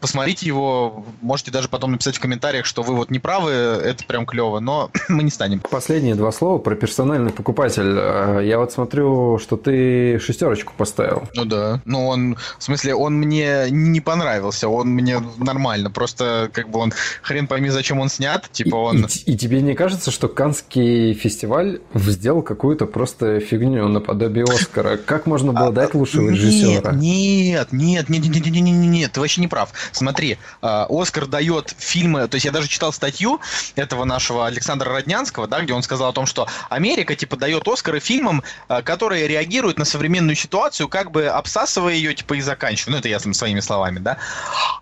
посмотрите 0.00 0.46
его, 0.46 1.04
можете 1.20 1.50
даже 1.50 1.68
потом 1.68 1.92
написать 1.92 2.16
в 2.16 2.20
комментариях, 2.20 2.64
что 2.64 2.82
вы 2.82 2.94
вот 2.94 3.10
не 3.10 3.18
правы, 3.18 3.50
это 3.50 4.06
прям 4.06 4.24
клево, 4.24 4.60
но 4.60 4.90
мы 5.10 5.22
не 5.22 5.33
станем. 5.34 5.60
Последние 5.70 6.14
два 6.14 6.32
слова 6.32 6.58
про 6.58 6.74
персональный 6.76 7.32
покупатель. 7.32 7.94
Э, 7.98 8.40
Я 8.44 8.58
вот 8.58 8.72
смотрю, 8.72 9.38
что 9.38 9.56
ты 9.56 10.18
шестерочку 10.18 10.72
поставил. 10.76 11.24
Ну 11.34 11.44
да. 11.44 11.80
Ну 11.84 12.06
он, 12.06 12.36
в 12.58 12.62
смысле, 12.62 12.94
он 12.94 13.14
мне 13.14 13.66
не 13.70 14.00
понравился, 14.00 14.68
он 14.68 14.88
мне 14.88 15.20
нормально, 15.38 15.90
просто 15.90 16.48
как 16.52 16.68
бы 16.70 16.78
он 16.78 16.92
хрен 17.22 17.46
пойми, 17.46 17.68
зачем 17.70 17.98
он 18.00 18.08
снят, 18.08 18.46
И, 18.50 18.52
типа 18.64 18.76
он... 18.76 19.04
и- 19.04 19.32
и 19.32 19.36
тебе 19.36 19.60
не 19.62 19.74
кажется, 19.74 20.10
что 20.10 20.28
Канский 20.28 21.14
фестиваль 21.14 21.80
сделал 21.94 22.42
какую-то 22.42 22.86
просто 22.86 23.40
фигню 23.40 23.88
наподобие 23.88 24.44
Оскара? 24.44 24.96
Как 24.96 25.26
можно 25.26 25.52
было 25.52 25.72
дать 25.72 25.94
лучшего 25.94 26.30
режиссера? 26.30 26.90
А, 26.90 26.94
Нет, 26.94 27.68
нет, 27.72 28.08
нет, 28.08 28.22
нет, 28.24 28.34
нет, 28.34 28.46
нет, 28.46 28.54
нет, 28.62 28.90
нет, 28.90 29.12
ты 29.12 29.20
вообще 29.20 29.40
не 29.40 29.48
прав. 29.48 29.70
Смотри, 29.92 30.38
а, 30.62 30.86
Оскар 30.88 31.26
дает 31.26 31.74
фильмы, 31.78 32.28
то 32.28 32.36
есть 32.36 32.44
я 32.44 32.52
даже 32.52 32.68
читал 32.68 32.92
статью 32.92 33.40
этого 33.74 34.04
нашего 34.04 34.46
Александра 34.46 34.92
Роднянского, 34.92 35.23
Канского, 35.24 35.46
да, 35.46 35.60
где 35.62 35.72
он 35.72 35.82
сказал 35.82 36.10
о 36.10 36.12
том, 36.12 36.26
что 36.26 36.46
Америка, 36.68 37.16
типа, 37.16 37.36
дает 37.36 37.66
Оскары 37.66 37.98
фильмам, 37.98 38.42
э, 38.68 38.82
которые 38.82 39.26
реагируют 39.26 39.78
на 39.78 39.86
современную 39.86 40.36
ситуацию, 40.36 40.86
как 40.86 41.10
бы 41.10 41.26
обсасывая 41.26 41.94
ее, 41.94 42.14
типа, 42.14 42.34
и 42.34 42.42
заканчивая. 42.42 42.92
Ну, 42.92 42.98
это 42.98 43.08
я 43.08 43.18
своими 43.18 43.60
словами, 43.60 44.00
да. 44.00 44.18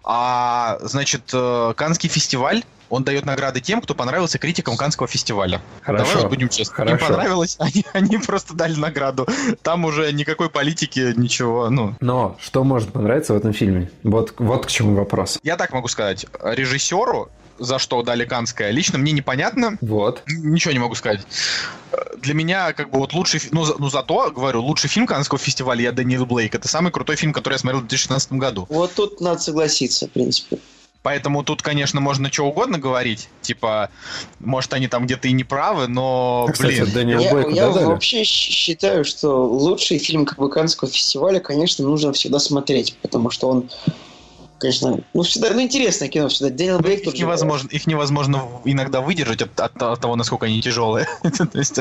А, 0.02 0.78
значит, 0.82 1.30
э, 1.32 1.74
Канский 1.76 2.08
фестиваль 2.08 2.64
он 2.90 3.04
дает 3.04 3.24
награды 3.24 3.60
тем, 3.60 3.80
кто 3.80 3.94
понравился 3.94 4.38
критикам 4.38 4.76
Канского 4.76 5.08
фестиваля. 5.08 5.62
Хорошо. 5.80 6.04
Давай 6.04 6.22
вот 6.22 6.30
будем 6.30 6.48
честны. 6.48 6.74
Хорошо. 6.74 7.06
Им 7.06 7.12
понравилось, 7.12 7.56
они, 7.60 7.86
они 7.92 8.18
просто 8.18 8.52
дали 8.54 8.74
награду. 8.74 9.26
Там 9.62 9.84
уже 9.84 10.12
никакой 10.12 10.50
политики, 10.50 11.14
ничего, 11.16 11.70
ну... 11.70 11.94
Но 12.00 12.36
что 12.40 12.64
может 12.64 12.92
понравиться 12.92 13.32
в 13.32 13.36
этом 13.36 13.52
фильме? 13.52 13.90
Вот, 14.02 14.34
вот 14.38 14.66
к 14.66 14.68
чему 14.68 14.94
вопрос. 14.96 15.38
Я 15.42 15.56
так 15.56 15.72
могу 15.72 15.88
сказать. 15.88 16.26
Режиссеру 16.42 17.30
за 17.62 17.78
что 17.78 18.02
дали 18.02 18.24
Канское, 18.24 18.70
лично 18.70 18.98
мне 18.98 19.12
непонятно. 19.12 19.76
Вот. 19.80 20.22
Ничего 20.26 20.72
не 20.72 20.78
могу 20.78 20.94
сказать. 20.94 21.20
Для 22.18 22.34
меня, 22.34 22.72
как 22.72 22.90
бы, 22.90 22.98
вот 22.98 23.12
лучший... 23.12 23.40
Ну, 23.50 23.64
за- 23.64 23.76
ну 23.78 23.88
зато, 23.90 24.30
говорю, 24.30 24.62
лучший 24.62 24.88
фильм 24.88 25.06
Канского 25.06 25.38
фестиваля 25.38 25.82
«Я 25.82 25.92
Дэниел 25.92 26.26
Блейк». 26.26 26.54
Это 26.54 26.68
самый 26.68 26.90
крутой 26.92 27.16
фильм, 27.16 27.32
который 27.32 27.54
я 27.54 27.58
смотрел 27.58 27.80
в 27.80 27.86
2016 27.88 28.32
году. 28.32 28.66
Вот 28.68 28.94
тут 28.94 29.20
надо 29.20 29.40
согласиться, 29.40 30.06
в 30.06 30.10
принципе. 30.10 30.58
Поэтому 31.02 31.42
тут, 31.42 31.62
конечно, 31.62 32.00
можно 32.00 32.30
что 32.32 32.44
угодно 32.46 32.78
говорить. 32.78 33.28
Типа, 33.40 33.90
может, 34.38 34.72
они 34.72 34.86
там 34.86 35.04
где-то 35.06 35.26
и 35.26 35.32
не 35.32 35.42
правы, 35.42 35.88
но, 35.88 36.46
А, 36.48 36.52
кстати, 36.52 36.80
блин... 36.82 36.92
Дэниел 36.92 37.20
Я, 37.20 37.32
Блейку 37.32 37.50
я 37.50 37.66
да, 37.66 37.72
дали? 37.72 37.84
вообще 37.86 38.22
считаю, 38.22 39.04
что 39.04 39.44
лучший 39.44 39.98
фильм 39.98 40.24
как 40.24 40.38
бы 40.38 40.48
Каннского 40.48 40.88
фестиваля, 40.88 41.40
конечно, 41.40 41.84
нужно 41.84 42.12
всегда 42.12 42.38
смотреть, 42.38 42.96
потому 43.02 43.30
что 43.30 43.48
он, 43.48 43.68
конечно, 44.62 45.00
ну 45.12 45.22
всегда, 45.22 45.50
ну 45.50 45.60
интересное 45.60 46.08
кино 46.08 46.28
всегда. 46.28 46.50
Дэниел 46.54 46.78
Блейк 46.78 47.00
Их 47.00 47.04
тот 47.04 47.16
же- 47.16 47.20
невозможно, 47.22 47.68
их 47.68 47.86
невозможно 47.86 48.48
иногда 48.64 49.00
выдержать 49.00 49.42
от, 49.42 49.58
от- 49.60 49.82
от 49.82 50.00
того, 50.00 50.16
насколько 50.16 50.46
они 50.46 50.62
тяжелые. 50.62 51.06
Есть, 51.54 51.78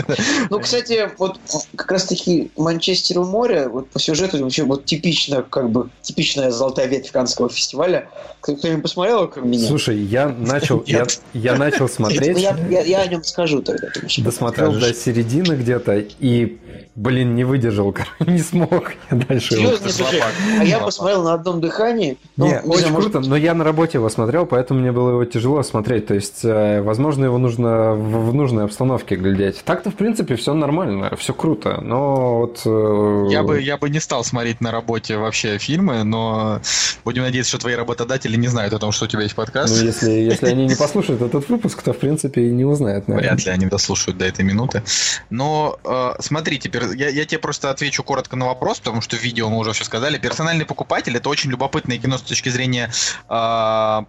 Ну, 0.49 0.59
кстати, 0.59 1.09
вот 1.17 1.39
как 1.75 1.91
раз-таки 1.91 2.51
Манчестер 2.57 3.19
у 3.19 3.25
моря, 3.25 3.69
вот 3.69 3.89
по 3.89 3.99
сюжету 3.99 4.41
вообще 4.43 4.63
вот 4.63 4.85
типично, 4.85 5.43
как 5.43 5.69
бы, 5.69 5.89
типичная 6.01 6.51
золотая 6.51 6.87
ветвь 6.87 7.11
Каннского 7.11 7.49
фестиваля. 7.49 8.09
Кто- 8.41 8.55
Кто-нибудь 8.55 8.81
посмотрел, 8.83 9.27
кроме 9.27 9.49
меня? 9.57 9.67
Слушай, 9.67 9.99
я 9.99 10.27
начал, 10.27 10.83
я, 10.87 11.05
я 11.33 11.55
начал 11.55 11.81
Ну, 11.87 11.87
смотреть, 11.87 12.37
я, 12.39 12.57
я- 12.69 12.81
я 12.81 13.01
о 13.01 13.07
нем 13.07 13.23
скажу 13.23 13.61
тогда. 13.61 13.87
досмотрел 14.17 14.73
до 14.73 14.93
середины 14.93 15.53
где-то 15.53 15.97
и, 15.99 16.57
блин, 16.95 17.35
не 17.35 17.43
выдержал, 17.43 17.95
не 18.19 18.39
смог 18.39 18.93
я 19.11 19.17
дальше 19.17 19.53
его. 19.53 19.65
Серьезно, 19.77 19.89
слушай, 19.91 20.21
а 20.59 20.63
я 20.63 20.79
посмотрел 20.79 21.23
на 21.23 21.33
одном 21.35 21.61
дыхании. 21.61 22.17
ну, 22.37 22.47
очень 22.71 22.91
может, 22.91 23.11
круто, 23.11 23.27
но 23.27 23.35
я 23.35 23.53
на 23.53 23.63
работе 23.63 23.97
его 23.97 24.09
смотрел, 24.09 24.45
поэтому 24.45 24.79
мне 24.79 24.91
было 24.91 25.11
его 25.11 25.25
тяжело 25.25 25.63
смотреть. 25.63 26.07
То 26.07 26.13
есть, 26.13 26.43
э, 26.43 26.81
возможно, 26.81 27.25
его 27.25 27.37
нужно 27.37 27.93
в, 27.93 28.29
в 28.29 28.33
нужной 28.33 28.65
обстановке 28.65 29.15
глядеть. 29.15 29.61
Так-то, 29.63 29.91
в 29.91 29.95
принципе, 29.95 30.35
все 30.35 30.53
нормально, 30.53 31.15
все 31.17 31.33
круто, 31.33 31.81
но 31.81 32.39
вот... 32.39 32.61
э, 32.65 33.27
Я 33.29 33.43
бы, 33.43 33.61
я 33.61 33.77
бы 33.77 33.89
не 33.89 33.99
стал 33.99 34.23
смотреть 34.23 34.61
на 34.61 34.71
работе 34.71 35.17
вообще 35.17 35.57
фильмы, 35.57 36.03
но 36.03 36.61
будем 37.05 37.23
надеяться, 37.23 37.49
что 37.51 37.59
твои 37.59 37.75
работодатели 37.75 38.35
не 38.35 38.47
знают 38.47 38.73
о 38.73 38.79
том, 38.79 38.91
что 38.91 39.05
у 39.05 39.07
тебя 39.07 39.23
есть 39.23 39.35
подкаст. 39.35 39.75
Ну, 39.79 39.85
если, 39.85 40.11
если 40.11 40.47
они 40.47 40.65
не 40.65 40.75
послушают 40.75 41.21
этот 41.21 41.49
выпуск, 41.49 41.81
то, 41.81 41.93
в 41.93 41.97
принципе, 41.97 42.47
и 42.47 42.51
не 42.51 42.65
узнают, 42.65 43.07
наверное. 43.07 43.35
Вряд 43.35 43.45
ли 43.45 43.51
они 43.51 43.65
дослушают 43.65 44.17
до 44.17 44.25
этой 44.25 44.43
минуты. 44.45 44.83
Но 45.29 45.79
э, 45.83 46.11
смотри, 46.19 46.59
теперь 46.59 46.83
я, 46.95 47.09
я 47.09 47.25
тебе 47.25 47.39
просто 47.39 47.69
отвечу 47.69 48.03
коротко 48.03 48.35
на 48.35 48.47
вопрос, 48.47 48.79
потому 48.79 49.01
что 49.01 49.15
в 49.15 49.23
видео 49.23 49.49
мы 49.49 49.57
уже 49.57 49.73
все 49.73 49.83
сказали. 49.83 50.17
Персональный 50.17 50.65
покупатель 50.65 51.15
это 51.15 51.29
очень 51.29 51.49
любопытное 51.49 51.97
кино 51.97 52.17
с 52.17 52.21
точки 52.21 52.49
зрения 52.51 52.91
э, 53.29 54.01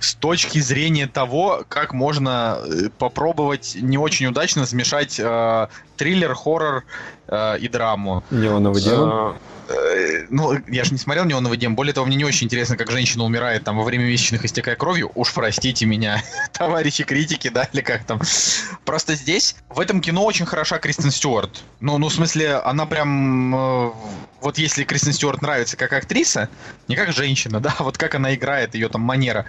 с 0.00 0.14
точки 0.14 0.58
зрения 0.58 1.06
того, 1.06 1.64
как 1.68 1.92
можно 1.92 2.58
э, 2.64 2.88
попробовать 2.98 3.76
не 3.80 3.98
очень 3.98 4.26
удачно 4.26 4.66
смешать 4.66 5.18
э, 5.18 5.68
триллер, 5.96 6.34
хоррор 6.34 6.84
э, 7.28 7.58
и 7.58 7.68
драму. 7.68 8.24
Неоновый 8.30 8.82
демон. 8.82 9.36
Э, 9.68 10.26
Ну, 10.30 10.56
я 10.68 10.84
же 10.84 10.92
не 10.92 10.98
смотрел 10.98 11.26
«Неоновый 11.26 11.58
дем». 11.58 11.76
Более 11.76 11.92
того, 11.92 12.06
мне 12.06 12.16
не 12.16 12.24
очень 12.24 12.46
интересно, 12.46 12.76
как 12.78 12.90
женщина 12.90 13.24
умирает 13.24 13.64
там 13.64 13.76
во 13.76 13.84
время 13.84 14.04
месячных, 14.06 14.44
истекая 14.46 14.76
кровью. 14.76 15.10
Уж 15.14 15.34
простите 15.34 15.84
меня, 15.84 16.22
товарищи 16.52 17.04
критики, 17.04 17.48
да, 17.48 17.64
или 17.64 17.82
как 17.82 18.04
там. 18.04 18.20
Просто 18.86 19.14
здесь, 19.14 19.56
в 19.68 19.78
этом 19.78 20.00
кино 20.00 20.24
очень 20.24 20.46
хороша 20.46 20.78
Кристен 20.78 21.10
Стюарт. 21.10 21.62
Ну, 21.80 21.98
ну, 21.98 22.08
в 22.08 22.12
смысле, 22.14 22.54
она 22.56 22.86
прям... 22.86 23.92
Вот 24.40 24.58
если 24.58 24.84
Кристен 24.84 25.12
Стюарт 25.12 25.42
нравится 25.42 25.76
как 25.76 25.92
актриса, 25.92 26.48
не 26.86 26.96
как 26.96 27.12
женщина, 27.12 27.60
да, 27.68 27.74
вот 27.78 27.98
как 27.98 28.14
она 28.14 28.34
играет, 28.34 28.74
ее 28.74 28.88
там 28.88 29.02
манера, 29.02 29.46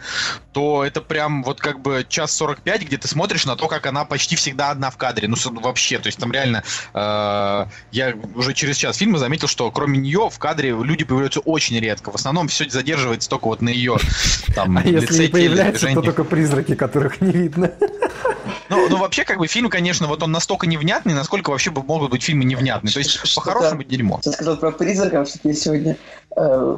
то 0.53 0.83
это 0.83 1.01
прям 1.01 1.43
вот 1.43 1.59
как 1.59 1.79
бы 1.81 2.05
час 2.07 2.31
45, 2.35 2.83
где 2.83 2.97
ты 2.97 3.07
смотришь 3.07 3.45
на 3.45 3.55
то, 3.55 3.67
как 3.67 3.85
она 3.85 4.05
почти 4.05 4.35
всегда 4.35 4.71
одна 4.71 4.89
в 4.89 4.97
кадре. 4.97 5.27
Ну, 5.27 5.35
вообще, 5.61 5.99
то 5.99 6.07
есть 6.07 6.19
там 6.19 6.31
реально... 6.31 6.63
э, 6.93 7.65
я 7.91 8.15
уже 8.35 8.53
через 8.53 8.77
час 8.77 8.97
фильма 8.97 9.17
заметил, 9.17 9.47
что 9.47 9.69
кроме 9.71 9.97
нее 9.97 10.29
в 10.29 10.39
кадре 10.39 10.69
люди 10.69 11.03
появляются 11.03 11.39
очень 11.41 11.79
редко. 11.79 12.11
В 12.11 12.15
основном 12.15 12.47
все 12.47 12.69
задерживается 12.69 13.29
только 13.29 13.45
вот 13.45 13.61
на 13.61 13.69
ее 13.69 13.97
там 14.55 14.77
А 14.77 14.83
если 14.83 15.13
лице, 15.13 15.23
не 15.23 15.27
появляются, 15.29 15.87
то 15.93 16.01
только 16.01 16.23
призраки, 16.23 16.75
которых 16.75 17.21
не 17.21 17.31
видно. 17.31 17.71
Ну, 18.69 18.87
ну, 18.87 18.97
вообще, 18.97 19.25
как 19.25 19.39
бы, 19.39 19.47
фильм, 19.47 19.69
конечно, 19.69 20.07
вот 20.07 20.21
он 20.21 20.31
настолько 20.31 20.67
невнятный, 20.67 21.13
насколько 21.13 21.49
вообще 21.49 21.71
бы 21.71 21.81
могут 21.83 22.11
быть 22.11 22.23
фильмы 22.23 22.45
невнятные. 22.45 22.93
То 22.93 22.99
есть, 22.99 23.35
по-хорошему, 23.35 23.83
дерьмо. 23.83 24.19
Ты 24.23 24.31
сказал 24.31 24.57
про 24.57 24.71
призраков, 24.79 25.27
что 25.29 25.39
я 25.43 25.53
сегодня 25.53 25.97
э, 26.35 26.77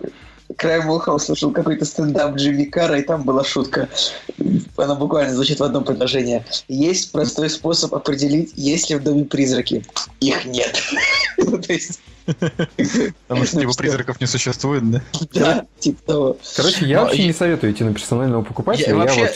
краем 0.58 0.90
уха 0.90 1.12
услышал 1.12 1.52
какой-то 1.52 1.86
стендап 1.86 2.36
Джимми 2.36 2.66
Карра, 2.66 3.00
и 3.00 3.04
там 3.04 3.24
была 3.24 3.44
шутка. 3.44 3.88
Она 4.76 4.96
буквально 4.96 5.34
звучит 5.34 5.60
в 5.60 5.64
одном 5.64 5.84
предложении. 5.84 6.44
Есть 6.68 7.12
простой 7.12 7.50
способ 7.50 7.94
определить, 7.94 8.52
есть 8.56 8.90
ли 8.90 8.98
в 8.98 9.04
доме 9.04 9.26
призраки. 9.26 9.86
Их 10.20 10.46
нет. 10.46 10.82
То 11.38 11.74
есть, 11.74 12.02
Потому 13.28 13.46
что, 13.46 13.60
типа, 13.60 13.74
призраков 13.74 14.20
не 14.22 14.28
существует, 14.28 14.90
да? 14.90 15.02
да, 15.34 15.66
типа 15.80 16.02
того. 16.06 16.38
Короче, 16.56 16.86
я 16.86 17.04
вообще 17.04 17.26
не 17.26 17.34
советую 17.34 17.74
идти 17.74 17.84
на 17.84 17.94
персонального 17.94 18.44
покупателя. 18.44 18.96
Вообще, 18.96 19.30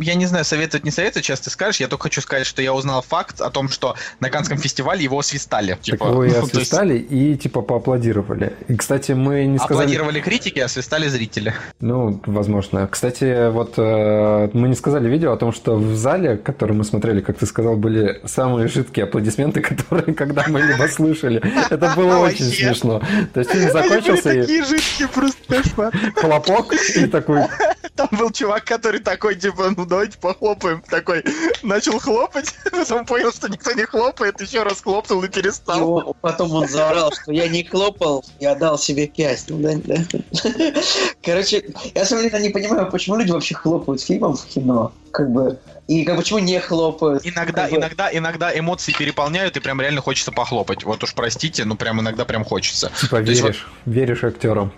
я, 0.00 0.14
не 0.14 0.26
знаю, 0.26 0.44
советовать, 0.44 0.84
не 0.84 0.90
советовать, 0.90 1.24
сейчас 1.24 1.40
ты 1.40 1.50
скажешь. 1.50 1.80
Я 1.80 1.88
только 1.88 2.04
хочу 2.04 2.20
сказать, 2.20 2.46
что 2.46 2.62
я 2.62 2.72
узнал 2.72 3.02
факт 3.02 3.40
о 3.40 3.50
том, 3.50 3.68
что 3.68 3.94
на 4.20 4.30
Канском 4.30 4.58
фестивале 4.58 5.04
его 5.04 5.18
освистали. 5.18 5.72
Так 5.72 5.80
Типа, 5.80 6.04
его 6.04 6.24
и 6.24 6.30
ну, 6.30 6.42
освистали 6.42 6.98
и 6.98 7.36
типа 7.36 7.62
поаплодировали. 7.62 8.54
И, 8.68 8.76
кстати, 8.76 9.12
мы 9.12 9.44
не 9.46 9.58
сказали... 9.58 9.84
Аплодировали 9.84 10.20
критики, 10.20 10.58
а 10.60 10.68
свистали 10.68 11.08
зрители. 11.08 11.54
Ну, 11.80 12.20
возможно. 12.26 12.88
Кстати, 12.88 13.50
вот 13.50 13.74
э, 13.76 14.50
мы 14.52 14.68
не 14.68 14.74
сказали 14.74 15.08
видео 15.08 15.32
о 15.32 15.36
том, 15.36 15.52
что 15.52 15.76
в 15.76 15.94
зале, 15.96 16.36
который 16.36 16.76
мы 16.76 16.84
смотрели, 16.84 17.20
как 17.20 17.38
ты 17.38 17.46
сказал, 17.46 17.76
были 17.76 18.20
самые 18.24 18.68
жидкие 18.68 19.04
аплодисменты, 19.04 19.60
которые 19.62 20.14
когда 20.14 20.44
мы 20.48 20.62
либо 20.62 20.86
слышали. 20.88 21.42
Это 21.70 21.92
было 21.96 22.18
очень 22.24 22.44
Вообще. 22.46 22.66
смешно. 22.66 23.02
То 23.32 23.40
есть 23.40 23.50
фильм 23.52 23.70
закончился, 23.72 24.32
и 24.32 24.62
жидкие, 24.62 25.08
просто 25.08 25.38
кошмар. 25.48 25.92
хлопок, 26.16 26.74
и 26.96 27.06
такой... 27.06 27.40
Там 27.96 28.08
был 28.10 28.30
чувак, 28.30 28.64
который 28.64 28.98
такой, 28.98 29.36
типа, 29.36 29.72
ну 29.76 29.86
давайте 29.86 30.18
похлопаем. 30.18 30.82
Такой, 30.90 31.22
начал 31.62 31.98
хлопать, 32.00 32.52
потом 32.72 33.06
понял, 33.06 33.30
что 33.30 33.48
никто 33.48 33.72
не 33.72 33.84
хлопает, 33.84 34.40
еще 34.40 34.64
раз 34.64 34.80
хлопнул 34.80 35.22
и 35.22 35.28
перестал. 35.28 35.92
он- 35.92 36.14
потом 36.20 36.52
он 36.54 36.68
заорал, 36.68 37.12
что 37.12 37.30
я 37.30 37.46
не 37.48 37.62
хлопал, 37.62 38.24
я 38.40 38.56
дал 38.56 38.78
себе 38.78 39.06
пять. 39.06 39.44
Ну, 39.48 39.58
да, 39.60 39.74
да. 39.84 39.94
Короче, 41.22 41.64
я 41.94 42.04
деле 42.04 42.40
не 42.40 42.50
понимаю, 42.50 42.90
почему 42.90 43.16
люди 43.16 43.30
вообще 43.30 43.54
хлопают 43.54 44.02
фильмом 44.02 44.36
в 44.36 44.44
кино. 44.46 44.92
Как 45.14 45.30
бы. 45.30 45.58
И 45.86 46.04
как 46.04 46.16
почему 46.16 46.40
не 46.40 46.58
хлопают. 46.58 47.24
Иногда, 47.24 47.62
Как 47.62 47.70
бы- 47.70 47.76
иногда, 47.76 48.10
иногда 48.12 48.58
эмоции 48.58 48.92
переполняют, 48.92 49.56
и 49.56 49.60
прям 49.60 49.80
реально 49.80 50.00
хочется 50.00 50.32
похлопать. 50.32 50.82
Вот 50.82 51.04
уж 51.04 51.14
простите, 51.14 51.64
ну 51.64 51.76
прям 51.76 52.00
иногда 52.00 52.24
прям 52.24 52.44
хочется. 52.44 52.90
Типа 53.00 53.22
То 53.22 53.30
есть 53.30 53.42
вот- 53.42 53.48
веришь, 53.50 53.68
веришь 53.86 54.24
актерам. 54.24 54.72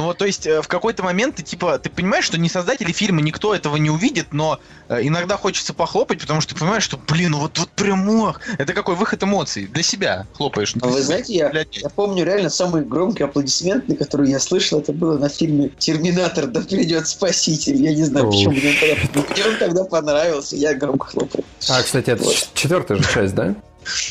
Ну 0.00 0.06
вот, 0.06 0.16
то 0.16 0.24
есть 0.24 0.46
э, 0.46 0.62
в 0.62 0.66
какой-то 0.66 1.02
момент 1.02 1.36
ты 1.36 1.42
типа, 1.42 1.78
ты 1.78 1.90
понимаешь, 1.90 2.24
что 2.24 2.38
не 2.38 2.48
создатели 2.48 2.90
фильма, 2.90 3.20
никто 3.20 3.54
этого 3.54 3.76
не 3.76 3.90
увидит, 3.90 4.32
но 4.32 4.58
э, 4.88 5.00
иногда 5.02 5.36
хочется 5.36 5.74
похлопать, 5.74 6.22
потому 6.22 6.40
что 6.40 6.54
ты 6.54 6.58
понимаешь, 6.58 6.84
что, 6.84 6.96
блин, 6.96 7.32
ну 7.32 7.40
вот, 7.40 7.58
вот 7.58 7.68
прям 7.72 8.08
ох, 8.08 8.40
это 8.56 8.72
какой 8.72 8.94
выход 8.94 9.22
эмоций 9.22 9.66
для 9.66 9.82
себя 9.82 10.26
хлопаешь. 10.32 10.74
А 10.80 10.86
вы 10.86 11.02
знаете, 11.02 11.34
я, 11.34 11.50
Для- 11.50 11.66
я 11.70 11.90
помню 11.90 12.24
реально 12.24 12.48
самый 12.48 12.82
громкий 12.82 13.24
аплодисмент, 13.24 13.84
который 13.98 14.30
я 14.30 14.38
слышал, 14.38 14.80
это 14.80 14.94
было 14.94 15.18
на 15.18 15.28
фильме 15.28 15.68
«Терминатор, 15.68 16.46
да 16.46 16.62
придет 16.62 17.06
спаситель». 17.06 17.76
Я 17.76 17.94
не 17.94 18.04
знаю, 18.04 18.24
Оу, 18.24 18.32
почему 18.32 18.52
мне 18.52 18.72
тогда, 18.80 19.34
мне 19.34 19.44
он 19.44 19.56
тогда 19.58 19.84
понравился, 19.84 20.56
я 20.56 20.72
громко 20.72 21.08
хлопал. 21.08 21.44
А, 21.68 21.82
кстати, 21.82 22.08
это 22.08 22.24
Вот. 22.24 22.48
четвертая 22.54 22.96
же 22.96 23.04
часть, 23.04 23.34
да? 23.34 23.54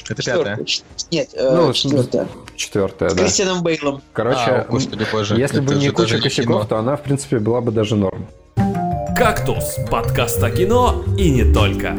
Это. 0.09 0.21
Четвертая. 0.21 0.59
Нет, 1.11 1.29
э, 1.33 1.55
Ну, 1.55 1.73
четвертая. 1.73 2.27
Четвертая, 2.55 3.09
С 3.09 3.13
да. 3.13 3.23
Кристианом 3.23 3.63
Бейлом. 3.63 4.01
Короче, 4.13 4.39
А, 4.39 4.65
господи 4.69 5.05
боже. 5.11 5.35
если 5.37 5.59
бы 5.59 5.75
не 5.75 5.89
куча 5.89 6.19
косяков, 6.19 6.45
кино. 6.61 6.65
то 6.65 6.77
она, 6.77 6.95
в 6.97 7.03
принципе, 7.03 7.39
была 7.39 7.61
бы 7.61 7.71
даже 7.71 7.95
норм. 7.95 8.27
«Кактус»– 9.17 9.77
подкаст 9.91 10.41
о 10.43 10.49
кино 10.51 11.03
и 11.17 11.29
не 11.29 11.53
только. 11.53 11.95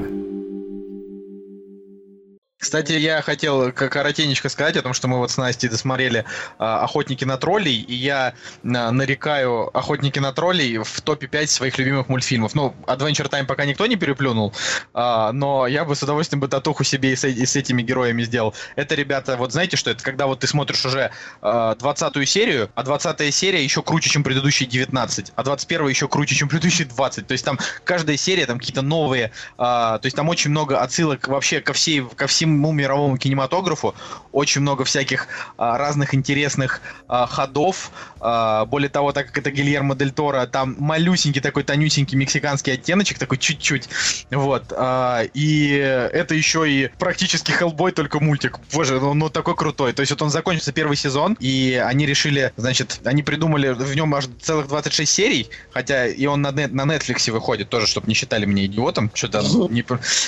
Кстати, 2.60 2.92
я 2.92 3.22
хотел 3.22 3.72
коротенечко 3.72 4.50
сказать 4.50 4.76
о 4.76 4.82
том, 4.82 4.92
что 4.92 5.08
мы 5.08 5.16
вот 5.16 5.30
с 5.30 5.38
Настей 5.38 5.70
досмотрели 5.70 6.26
а, 6.58 6.84
«Охотники 6.84 7.24
на 7.24 7.38
троллей», 7.38 7.80
и 7.80 7.94
я 7.94 8.34
а, 8.62 8.90
нарекаю 8.90 9.74
«Охотники 9.74 10.18
на 10.18 10.30
троллей» 10.34 10.76
в 10.76 11.00
топе 11.00 11.26
5 11.26 11.50
своих 11.50 11.78
любимых 11.78 12.10
мультфильмов. 12.10 12.54
Ну, 12.54 12.74
Adventure 12.86 13.30
Time 13.30 13.46
пока 13.46 13.64
никто 13.64 13.86
не 13.86 13.96
переплюнул, 13.96 14.52
а, 14.92 15.32
но 15.32 15.66
я 15.66 15.86
бы 15.86 15.96
с 15.96 16.02
удовольствием 16.02 16.40
бы 16.40 16.48
татуху 16.48 16.84
себе 16.84 17.12
и 17.12 17.16
с, 17.16 17.26
и 17.26 17.46
с 17.46 17.56
этими 17.56 17.80
героями 17.80 18.24
сделал. 18.24 18.54
Это, 18.76 18.94
ребята, 18.94 19.38
вот 19.38 19.52
знаете, 19.52 19.78
что 19.78 19.90
это? 19.90 20.04
Когда 20.04 20.26
вот 20.26 20.40
ты 20.40 20.46
смотришь 20.46 20.84
уже 20.84 21.12
а, 21.40 21.76
20 21.76 22.28
серию, 22.28 22.70
а 22.74 22.82
20 22.82 23.34
серия 23.34 23.64
еще 23.64 23.82
круче, 23.82 24.10
чем 24.10 24.22
предыдущие 24.22 24.68
19, 24.68 25.32
а 25.34 25.42
21 25.42 25.88
еще 25.88 26.08
круче, 26.08 26.34
чем 26.34 26.50
предыдущие 26.50 26.86
20. 26.86 27.26
То 27.26 27.32
есть 27.32 27.44
там 27.44 27.58
каждая 27.84 28.18
серия, 28.18 28.44
там 28.44 28.58
какие-то 28.58 28.82
новые, 28.82 29.32
то 29.56 30.00
есть 30.04 30.14
там 30.14 30.28
очень 30.28 30.50
много 30.50 30.82
отсылок 30.82 31.26
вообще 31.26 31.62
ко 31.62 31.72
всей, 31.72 32.06
ко 32.06 32.26
всем 32.26 32.49
всему 32.50 32.72
мировому 32.72 33.16
кинематографу. 33.16 33.94
Очень 34.32 34.62
много 34.62 34.84
всяких 34.84 35.28
а, 35.56 35.78
разных 35.78 36.14
интересных 36.14 36.80
а, 37.08 37.26
ходов. 37.26 37.90
А, 38.20 38.64
более 38.66 38.88
того, 38.88 39.12
так 39.12 39.28
как 39.28 39.38
это 39.38 39.50
Гильермо 39.50 39.94
Дель 39.94 40.10
Торо, 40.10 40.46
там 40.46 40.76
малюсенький 40.78 41.40
такой 41.40 41.62
тонюсенький 41.62 42.16
мексиканский 42.16 42.74
оттеночек, 42.74 43.18
такой 43.18 43.38
чуть-чуть. 43.38 43.88
Вот. 44.30 44.72
А, 44.76 45.22
и 45.34 45.68
это 45.70 46.34
еще 46.34 46.70
и 46.70 46.90
практически 46.98 47.52
Хеллбой, 47.52 47.92
только 47.92 48.20
мультик. 48.20 48.58
Боже, 48.72 49.00
ну, 49.00 49.14
ну 49.14 49.30
такой 49.30 49.54
крутой. 49.56 49.92
То 49.92 50.00
есть 50.00 50.10
вот 50.10 50.22
он 50.22 50.30
закончился 50.30 50.72
первый 50.72 50.96
сезон, 50.96 51.36
и 51.40 51.82
они 51.84 52.06
решили, 52.06 52.52
значит, 52.56 53.00
они 53.04 53.22
придумали 53.22 53.70
в 53.70 53.94
нем 53.94 54.14
аж 54.14 54.26
целых 54.40 54.68
26 54.68 55.10
серий, 55.10 55.48
хотя 55.72 56.06
и 56.06 56.26
он 56.26 56.42
на, 56.42 56.50
на 56.52 56.82
Netflix 56.82 57.30
выходит 57.30 57.68
тоже, 57.68 57.86
чтобы 57.86 58.08
не 58.08 58.14
считали 58.14 58.44
меня 58.44 58.66
идиотом. 58.66 59.10
Что-то 59.14 59.40
не, 59.70 59.84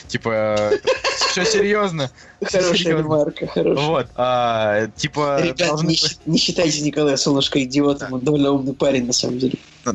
типа, 0.08 0.70
все 1.32 1.44
серьезно. 1.44 2.10
Хорошая 2.42 2.98
ремарка, 2.98 3.46
хорошая. 3.46 3.86
Вот, 3.86 4.06
а, 4.16 4.88
типа... 4.96 5.40
Ребят, 5.40 5.68
должны... 5.68 5.88
не, 5.90 5.98
не 6.26 6.38
считайте 6.38 6.80
Николая 6.82 7.16
Солнышко 7.16 7.62
идиотом, 7.62 8.10
да. 8.10 8.14
он 8.16 8.20
довольно 8.20 8.50
умный 8.50 8.74
парень, 8.74 9.06
на 9.06 9.12
самом 9.12 9.38
деле. 9.38 9.54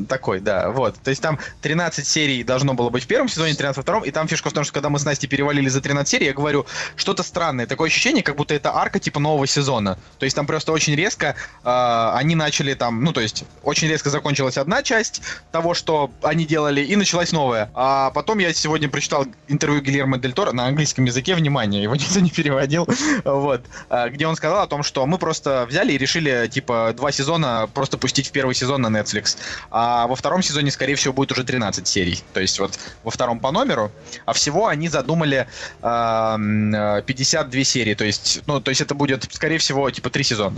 Такой, 0.10 0.40
да, 0.40 0.72
вот. 0.72 0.96
То 1.02 1.10
есть 1.10 1.22
там 1.22 1.40
13 1.62 2.06
серий 2.06 2.44
должно 2.44 2.74
было 2.74 2.90
быть 2.90 3.04
в 3.04 3.08
первом 3.08 3.30
сезоне, 3.30 3.54
13 3.54 3.78
во 3.78 3.84
втором, 3.84 4.04
и 4.04 4.12
там 4.12 4.28
фишка 4.28 4.50
в 4.50 4.54
том, 4.54 4.64
что 4.64 4.74
когда 4.74 4.90
мы 4.90 5.00
с 5.00 5.06
Настей 5.06 5.30
перевалили 5.30 5.70
за 5.70 5.82
13 5.82 6.10
серий, 6.10 6.26
я 6.26 6.34
говорю, 6.34 6.66
что-то 6.96 7.24
странное. 7.24 7.68
Такое 7.68 7.88
ощущение, 7.88 8.22
как 8.22 8.36
будто 8.36 8.54
это 8.54 8.76
арка 8.76 9.00
типа 9.00 9.20
нового 9.20 9.48
сезона. 9.48 9.98
То 10.20 10.26
есть 10.26 10.36
там 10.36 10.46
просто 10.46 10.72
очень 10.74 10.96
резко 10.96 11.36
э, 11.64 12.12
они 12.16 12.36
начали 12.36 12.74
там, 12.74 13.04
ну 13.04 13.14
то 13.14 13.22
есть 13.22 13.46
очень 13.64 13.88
резко 13.88 14.10
закончилась 14.10 14.58
одна 14.58 14.84
часть 14.84 15.22
того, 15.52 15.74
что 15.74 16.12
они 16.22 16.46
делали, 16.46 16.82
и 16.82 16.96
началась 16.96 17.32
новая. 17.32 17.72
А 17.74 18.12
потом 18.12 18.40
я 18.40 18.54
сегодня 18.54 18.90
прочитал 18.90 19.26
интервью 19.48 19.82
Гильермо 19.82 20.18
Дель 20.18 20.34
Торо 20.34 20.52
на 20.52 20.66
английском 20.66 21.06
языке, 21.06 21.36
внимание, 21.36 21.84
его 21.84 21.96
никто 22.08 22.20
не 22.20 22.30
переводил, 22.30 22.88
вот, 23.24 23.62
а, 23.90 24.10
где 24.10 24.28
он 24.28 24.36
сказал 24.36 24.62
о 24.62 24.68
том, 24.68 24.84
что 24.84 25.06
мы 25.06 25.18
просто 25.18 25.66
взяли 25.70 25.94
и 25.94 25.98
решили, 25.98 26.48
типа, 26.48 26.94
два 26.96 27.12
сезона 27.12 27.70
просто 27.74 27.98
пустить 27.98 28.28
в 28.28 28.32
первый 28.32 28.56
сезон 28.56 28.82
на 28.82 28.88
Netflix, 28.88 29.38
а 29.72 30.08
во 30.08 30.16
втором 30.16 30.42
сезоне, 30.42 30.72
скорее 30.72 30.96
всего, 30.96 31.14
будет 31.14 31.32
уже 31.32 31.44
13 31.44 31.88
серий, 31.88 32.24
то 32.34 32.40
есть 32.40 32.60
вот 32.60 32.80
во 33.04 33.12
втором 33.12 33.40
по 33.40 33.52
номеру, 33.52 33.92
а 34.26 34.34
всего 34.34 34.68
они 34.68 34.88
задумали 34.90 35.48
э, 35.82 37.02
52 37.06 37.64
серии, 37.64 37.94
то 37.94 38.06
есть, 38.06 38.42
ну, 38.48 38.62
то 38.62 38.70
есть 38.70 38.82
это 38.82 38.96
будет, 38.96 39.28
скорее 39.32 39.58
всего, 39.58 39.90
типа, 39.92 40.10
три 40.10 40.24
сезона. 40.24 40.58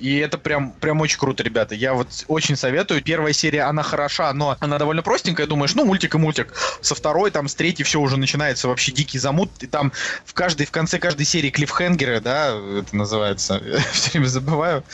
И 0.00 0.16
это 0.18 0.38
прям, 0.38 0.72
прям 0.72 1.00
очень 1.00 1.18
круто, 1.18 1.42
ребята. 1.42 1.74
Я 1.74 1.94
вот 1.94 2.08
очень 2.28 2.56
советую. 2.56 3.02
Первая 3.02 3.32
серия, 3.32 3.62
она 3.62 3.82
хороша, 3.82 4.32
но 4.32 4.56
она 4.60 4.78
довольно 4.78 5.02
простенькая. 5.02 5.46
Думаешь, 5.46 5.74
ну, 5.74 5.84
мультик 5.84 6.14
и 6.14 6.18
мультик. 6.18 6.54
Со 6.80 6.94
второй, 6.94 7.30
там, 7.30 7.48
с 7.48 7.54
третьей 7.54 7.84
все 7.84 8.00
уже 8.00 8.16
начинается 8.16 8.68
вообще 8.68 8.92
дикий 8.92 9.18
замут. 9.18 9.50
И 9.60 9.66
там 9.66 9.92
в 10.24 10.34
каждой, 10.34 10.66
в 10.66 10.70
конце 10.70 10.98
каждой 10.98 11.26
серии 11.26 11.50
клиффхенгеры, 11.50 12.20
да, 12.20 12.56
это 12.78 12.96
называется. 12.96 13.62
все 13.92 14.10
время 14.10 14.26
забываю 14.26 14.84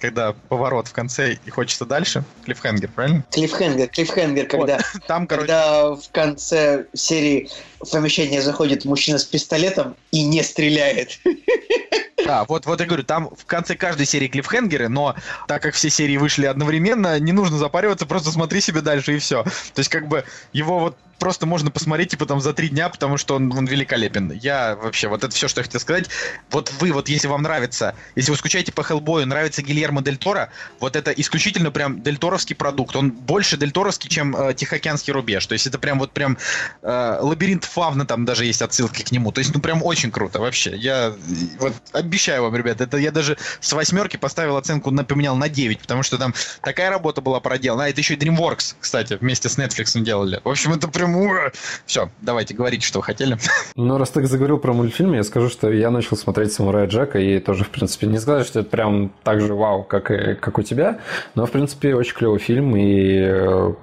когда 0.00 0.32
поворот 0.48 0.88
в 0.88 0.92
конце 0.92 1.38
и 1.44 1.50
хочется 1.50 1.84
дальше. 1.84 2.24
Клиффхенгер, 2.44 2.90
правильно? 2.90 3.24
Клиффхенгер, 3.30 3.88
клиффхенгер, 3.88 4.46
когда, 4.46 4.76
вот, 4.76 5.02
там, 5.06 5.26
короче... 5.26 5.46
когда 5.46 5.90
в 5.94 6.10
конце 6.10 6.86
серии 6.94 7.50
в 7.80 7.90
помещение 7.90 8.42
заходит 8.42 8.84
мужчина 8.84 9.18
с 9.18 9.24
пистолетом 9.24 9.96
и 10.10 10.24
не 10.24 10.42
стреляет. 10.42 11.20
Да, 12.24 12.44
вот, 12.44 12.66
вот 12.66 12.80
я 12.80 12.86
говорю, 12.86 13.04
там 13.04 13.30
в 13.36 13.44
конце 13.46 13.74
каждой 13.74 14.06
серии 14.06 14.28
клиффхенгеры, 14.28 14.88
но 14.88 15.14
так 15.48 15.62
как 15.62 15.74
все 15.74 15.90
серии 15.90 16.16
вышли 16.16 16.46
одновременно, 16.46 17.18
не 17.18 17.32
нужно 17.32 17.58
запариваться, 17.58 18.06
просто 18.06 18.30
смотри 18.30 18.60
себе 18.60 18.80
дальше 18.80 19.16
и 19.16 19.18
все. 19.18 19.42
То 19.42 19.78
есть 19.78 19.90
как 19.90 20.08
бы 20.08 20.24
его 20.52 20.80
вот 20.80 20.96
просто 21.20 21.46
можно 21.46 21.70
посмотреть, 21.70 22.10
типа, 22.10 22.26
там, 22.26 22.40
за 22.40 22.52
три 22.52 22.70
дня, 22.70 22.88
потому 22.88 23.16
что 23.18 23.36
он, 23.36 23.52
он 23.56 23.66
великолепен. 23.66 24.32
Я 24.32 24.74
вообще, 24.74 25.06
вот 25.06 25.22
это 25.22 25.32
все, 25.32 25.46
что 25.46 25.60
я 25.60 25.64
хотел 25.64 25.80
сказать. 25.80 26.08
Вот 26.50 26.72
вы, 26.80 26.92
вот 26.92 27.08
если 27.08 27.28
вам 27.28 27.42
нравится, 27.42 27.94
если 28.16 28.32
вы 28.32 28.36
скучаете 28.38 28.72
по 28.72 28.82
Хеллбою, 28.82 29.26
нравится 29.26 29.62
Гильермо 29.62 30.02
Дель 30.02 30.16
Торо, 30.16 30.50
вот 30.80 30.96
это 30.96 31.12
исключительно 31.12 31.70
прям 31.70 32.02
Дель 32.02 32.16
Торовский 32.16 32.56
продукт. 32.56 32.96
Он 32.96 33.12
больше 33.12 33.56
Дель 33.56 33.70
Торовский, 33.70 34.08
чем 34.08 34.34
э, 34.34 34.54
Тихоокеанский 34.54 35.12
рубеж. 35.12 35.46
То 35.46 35.52
есть 35.52 35.66
это 35.66 35.78
прям 35.78 35.98
вот 35.98 36.12
прям 36.12 36.38
э, 36.82 37.18
лабиринт 37.20 37.64
Фавна, 37.64 38.06
там 38.06 38.24
даже 38.24 38.46
есть 38.46 38.62
отсылки 38.62 39.02
к 39.02 39.12
нему. 39.12 39.30
То 39.30 39.40
есть, 39.40 39.54
ну, 39.54 39.60
прям 39.60 39.82
очень 39.82 40.10
круто 40.10 40.40
вообще. 40.40 40.74
Я 40.74 41.14
вот 41.58 41.74
обещаю 42.10 42.42
вам, 42.42 42.56
ребят, 42.56 42.80
это 42.80 42.96
я 42.96 43.12
даже 43.12 43.36
с 43.60 43.72
восьмерки 43.72 44.16
поставил 44.16 44.56
оценку, 44.56 44.90
напоминал 44.90 45.36
на 45.36 45.48
9, 45.48 45.80
потому 45.80 46.02
что 46.02 46.18
там 46.18 46.34
такая 46.62 46.90
работа 46.90 47.20
была 47.20 47.40
проделана. 47.40 47.84
А 47.84 47.88
это 47.88 48.00
еще 48.00 48.14
и 48.14 48.16
DreamWorks, 48.16 48.74
кстати, 48.80 49.16
вместе 49.20 49.48
с 49.48 49.58
Netflix 49.58 49.98
делали. 50.00 50.40
В 50.44 50.48
общем, 50.48 50.72
это 50.72 50.88
прям 50.88 51.10
прям... 51.10 51.52
Все, 51.86 52.10
давайте, 52.20 52.54
говорите, 52.54 52.86
что 52.86 52.98
вы 52.98 53.04
хотели. 53.04 53.36
Ну, 53.76 53.98
раз 53.98 54.10
ты 54.10 54.24
заговорил 54.26 54.58
про 54.58 54.72
мультфильм, 54.72 55.14
я 55.14 55.22
скажу, 55.22 55.48
что 55.48 55.70
я 55.72 55.90
начал 55.90 56.16
смотреть 56.16 56.52
«Самурая 56.52 56.86
Джека», 56.86 57.18
и 57.18 57.38
тоже, 57.38 57.64
в 57.64 57.70
принципе, 57.70 58.06
не 58.06 58.18
сказать, 58.18 58.46
что 58.46 58.60
это 58.60 58.68
прям 58.68 59.12
так 59.22 59.40
же 59.40 59.54
вау, 59.54 59.84
как, 59.84 60.06
как 60.06 60.58
у 60.58 60.62
тебя, 60.62 61.00
но, 61.34 61.46
в 61.46 61.50
принципе, 61.50 61.94
очень 61.94 62.14
клевый 62.14 62.38
фильм, 62.38 62.76
и 62.76 63.18
э, 63.22 63.74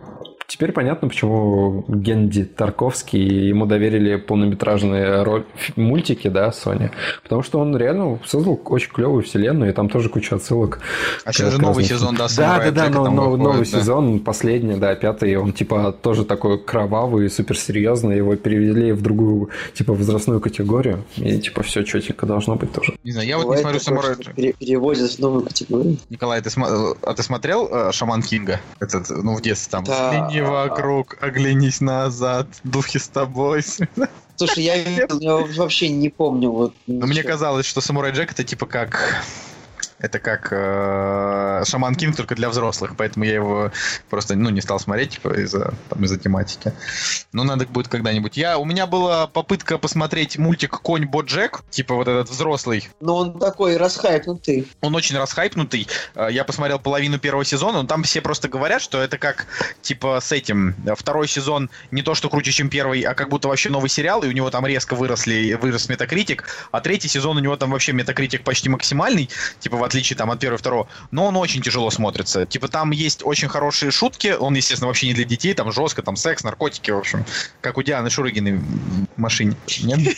Теперь 0.48 0.72
понятно, 0.72 1.10
почему 1.10 1.84
Генди 1.90 2.46
Тарковский, 2.46 3.48
ему 3.50 3.66
доверили 3.66 4.16
полнометражные 4.16 5.24
роль, 5.24 5.46
мультики, 5.76 6.30
да, 6.30 6.52
Sony. 6.52 6.90
Потому 7.22 7.44
что 7.44 7.60
он 7.60 7.76
реально 7.76 8.18
создал 8.26 8.58
очень 8.64 8.90
клевую 8.90 9.24
вселенную, 9.24 9.72
и 9.72 9.74
там 9.74 9.90
тоже 9.90 10.08
куча 10.08 10.36
отсылок. 10.38 10.80
А 11.26 11.34
сейчас 11.34 11.52
же 11.52 11.62
новый 11.62 11.84
сезон, 11.84 12.16
да, 12.16 12.28
Да, 12.38 12.60
да, 12.60 12.72
да, 12.72 12.90
но, 12.90 13.12
новый, 13.12 13.38
новый 13.38 13.60
да. 13.60 13.66
сезон, 13.66 14.22
последний, 14.22 14.78
да, 14.78 14.96
пятый, 14.96 15.36
он 15.36 15.52
типа 15.52 15.92
тоже 15.92 16.24
такой 16.24 16.58
кровавый, 16.64 17.30
суперсерьезный, 17.30 18.16
его 18.16 18.38
перевели 18.38 18.94
в 18.94 19.02
другую, 19.02 19.50
типа, 19.74 19.94
возрастную 19.94 20.40
категорию, 20.40 21.04
и 21.18 21.40
типа 21.40 21.62
все 21.64 21.84
четенько 21.84 22.26
должно 22.26 22.56
быть 22.56 22.72
тоже. 22.72 22.94
Не 23.04 23.12
знаю, 23.12 23.28
я 23.28 23.38
вот 23.38 23.54
не 23.54 23.62
смотрю 23.62 23.80
Самурай 23.82 24.16
Переводят 24.16 25.12
в 25.12 25.20
новую 25.20 25.44
категорию. 25.44 25.98
Николай, 26.10 26.42
ты, 26.42 26.50
см... 26.50 26.98
а 27.02 27.14
ты 27.14 27.22
смотрел 27.22 27.68
э, 27.70 27.92
Шаман 27.92 28.22
Кинга? 28.22 28.62
Этот, 28.80 29.10
ну, 29.10 29.36
в 29.36 29.42
детстве 29.42 29.72
там. 29.72 29.84
Да 29.84 30.37
не 30.38 30.50
вокруг, 30.50 31.18
оглянись 31.22 31.82
назад, 31.82 32.48
духи 32.64 33.00
с 33.00 33.08
тобой. 33.08 33.64
Слушай, 34.36 34.64
я, 34.64 34.76
я 34.76 35.38
вообще 35.38 35.90
не 35.90 36.10
помню. 36.10 36.52
Вот, 36.52 36.76
Но 36.86 37.08
мне 37.08 37.24
казалось, 37.24 37.66
что 37.66 37.82
Самурай 37.82 38.12
Джек 38.12 38.32
это 38.32 38.44
типа 38.44 38.68
как 38.68 39.24
это 40.00 40.20
как 40.20 40.50
э, 40.52 41.64
Шаман 41.66 41.96
Кинг, 41.96 42.16
только 42.16 42.36
для 42.36 42.50
взрослых, 42.50 42.94
поэтому 42.98 43.26
я 43.26 43.34
его 43.34 43.72
просто 44.10 44.36
ну, 44.36 44.50
не 44.50 44.62
стал 44.62 44.80
смотреть 44.80 45.12
типа, 45.12 45.30
из-за, 45.42 45.74
там, 45.90 46.04
из-за 46.04 46.20
тематики. 46.20 46.72
Но 47.34 47.44
надо 47.44 47.66
будет 47.66 47.88
когда-нибудь. 47.88 48.38
Я, 48.38 48.60
у 48.60 48.66
меня 48.66 48.86
была 48.86 49.28
попытка 49.28 49.78
посмотреть 49.78 50.38
мультик 50.38 50.82
Конь 50.82 51.06
Боджек, 51.06 51.64
типа 51.72 51.96
вот 51.96 52.08
этот 52.08 52.30
взрослый. 52.30 52.88
Но 53.00 53.16
он 53.16 53.40
такой 53.40 53.78
расхайпнутый. 53.78 54.68
Он 54.82 54.96
очень 54.96 55.18
расхайпнутый. 55.18 55.88
Э, 56.14 56.28
я 56.30 56.44
посмотрел 56.44 56.80
половину 56.80 57.18
первого 57.18 57.44
сезона, 57.44 57.82
но 57.82 57.88
там 57.88 58.04
все 58.04 58.22
просто 58.22 58.48
говорят, 58.48 58.82
что 58.82 59.02
это 59.02 59.18
как 59.18 59.48
типа 59.82 60.20
с 60.22 60.32
этим. 60.32 60.76
Второй 60.96 61.28
сезон 61.28 61.72
не 61.90 62.04
то, 62.04 62.14
что 62.14 62.30
круче, 62.30 62.52
чем 62.52 62.70
первый, 62.70 63.02
а 63.02 63.16
как 63.16 63.30
будто 63.30 63.48
вообще 63.48 63.70
новый 63.70 63.90
сериал, 63.90 64.22
и 64.22 64.28
у 64.28 64.32
него 64.32 64.52
там 64.52 64.66
резко 64.68 64.96
выросли, 64.96 65.54
вырос 65.54 65.90
метакритик, 65.90 66.44
а 66.72 66.82
третий 66.82 67.08
сезон 67.08 67.38
у 67.38 67.40
него 67.40 67.56
там 67.56 67.72
вообще 67.72 67.94
метакритик 67.94 68.44
почти 68.44 68.70
максимальный, 68.70 69.30
типа 69.60 69.87
отличие 69.88 70.16
там 70.18 70.30
от 70.32 70.40
первого 70.40 70.58
и 70.58 70.60
второго, 70.60 70.88
но 71.12 71.26
он 71.28 71.36
очень 71.38 71.62
тяжело 71.62 71.90
смотрится. 71.90 72.46
Типа 72.46 72.68
там 72.68 72.92
есть 72.92 73.22
очень 73.24 73.48
хорошие 73.48 73.92
шутки, 73.92 74.36
он, 74.40 74.54
естественно, 74.56 74.88
вообще 74.88 75.08
не 75.08 75.14
для 75.14 75.24
детей, 75.26 75.54
там 75.54 75.72
жестко, 75.72 76.02
там 76.02 76.16
секс, 76.16 76.44
наркотики, 76.44 76.92
в 76.92 76.98
общем, 76.98 77.26
как 77.62 77.78
у 77.78 77.84
Дианы 77.84 78.10
Шурыгиной 78.10 78.58
в 78.58 79.18
машине. 79.18 79.56
Нет? 79.82 80.16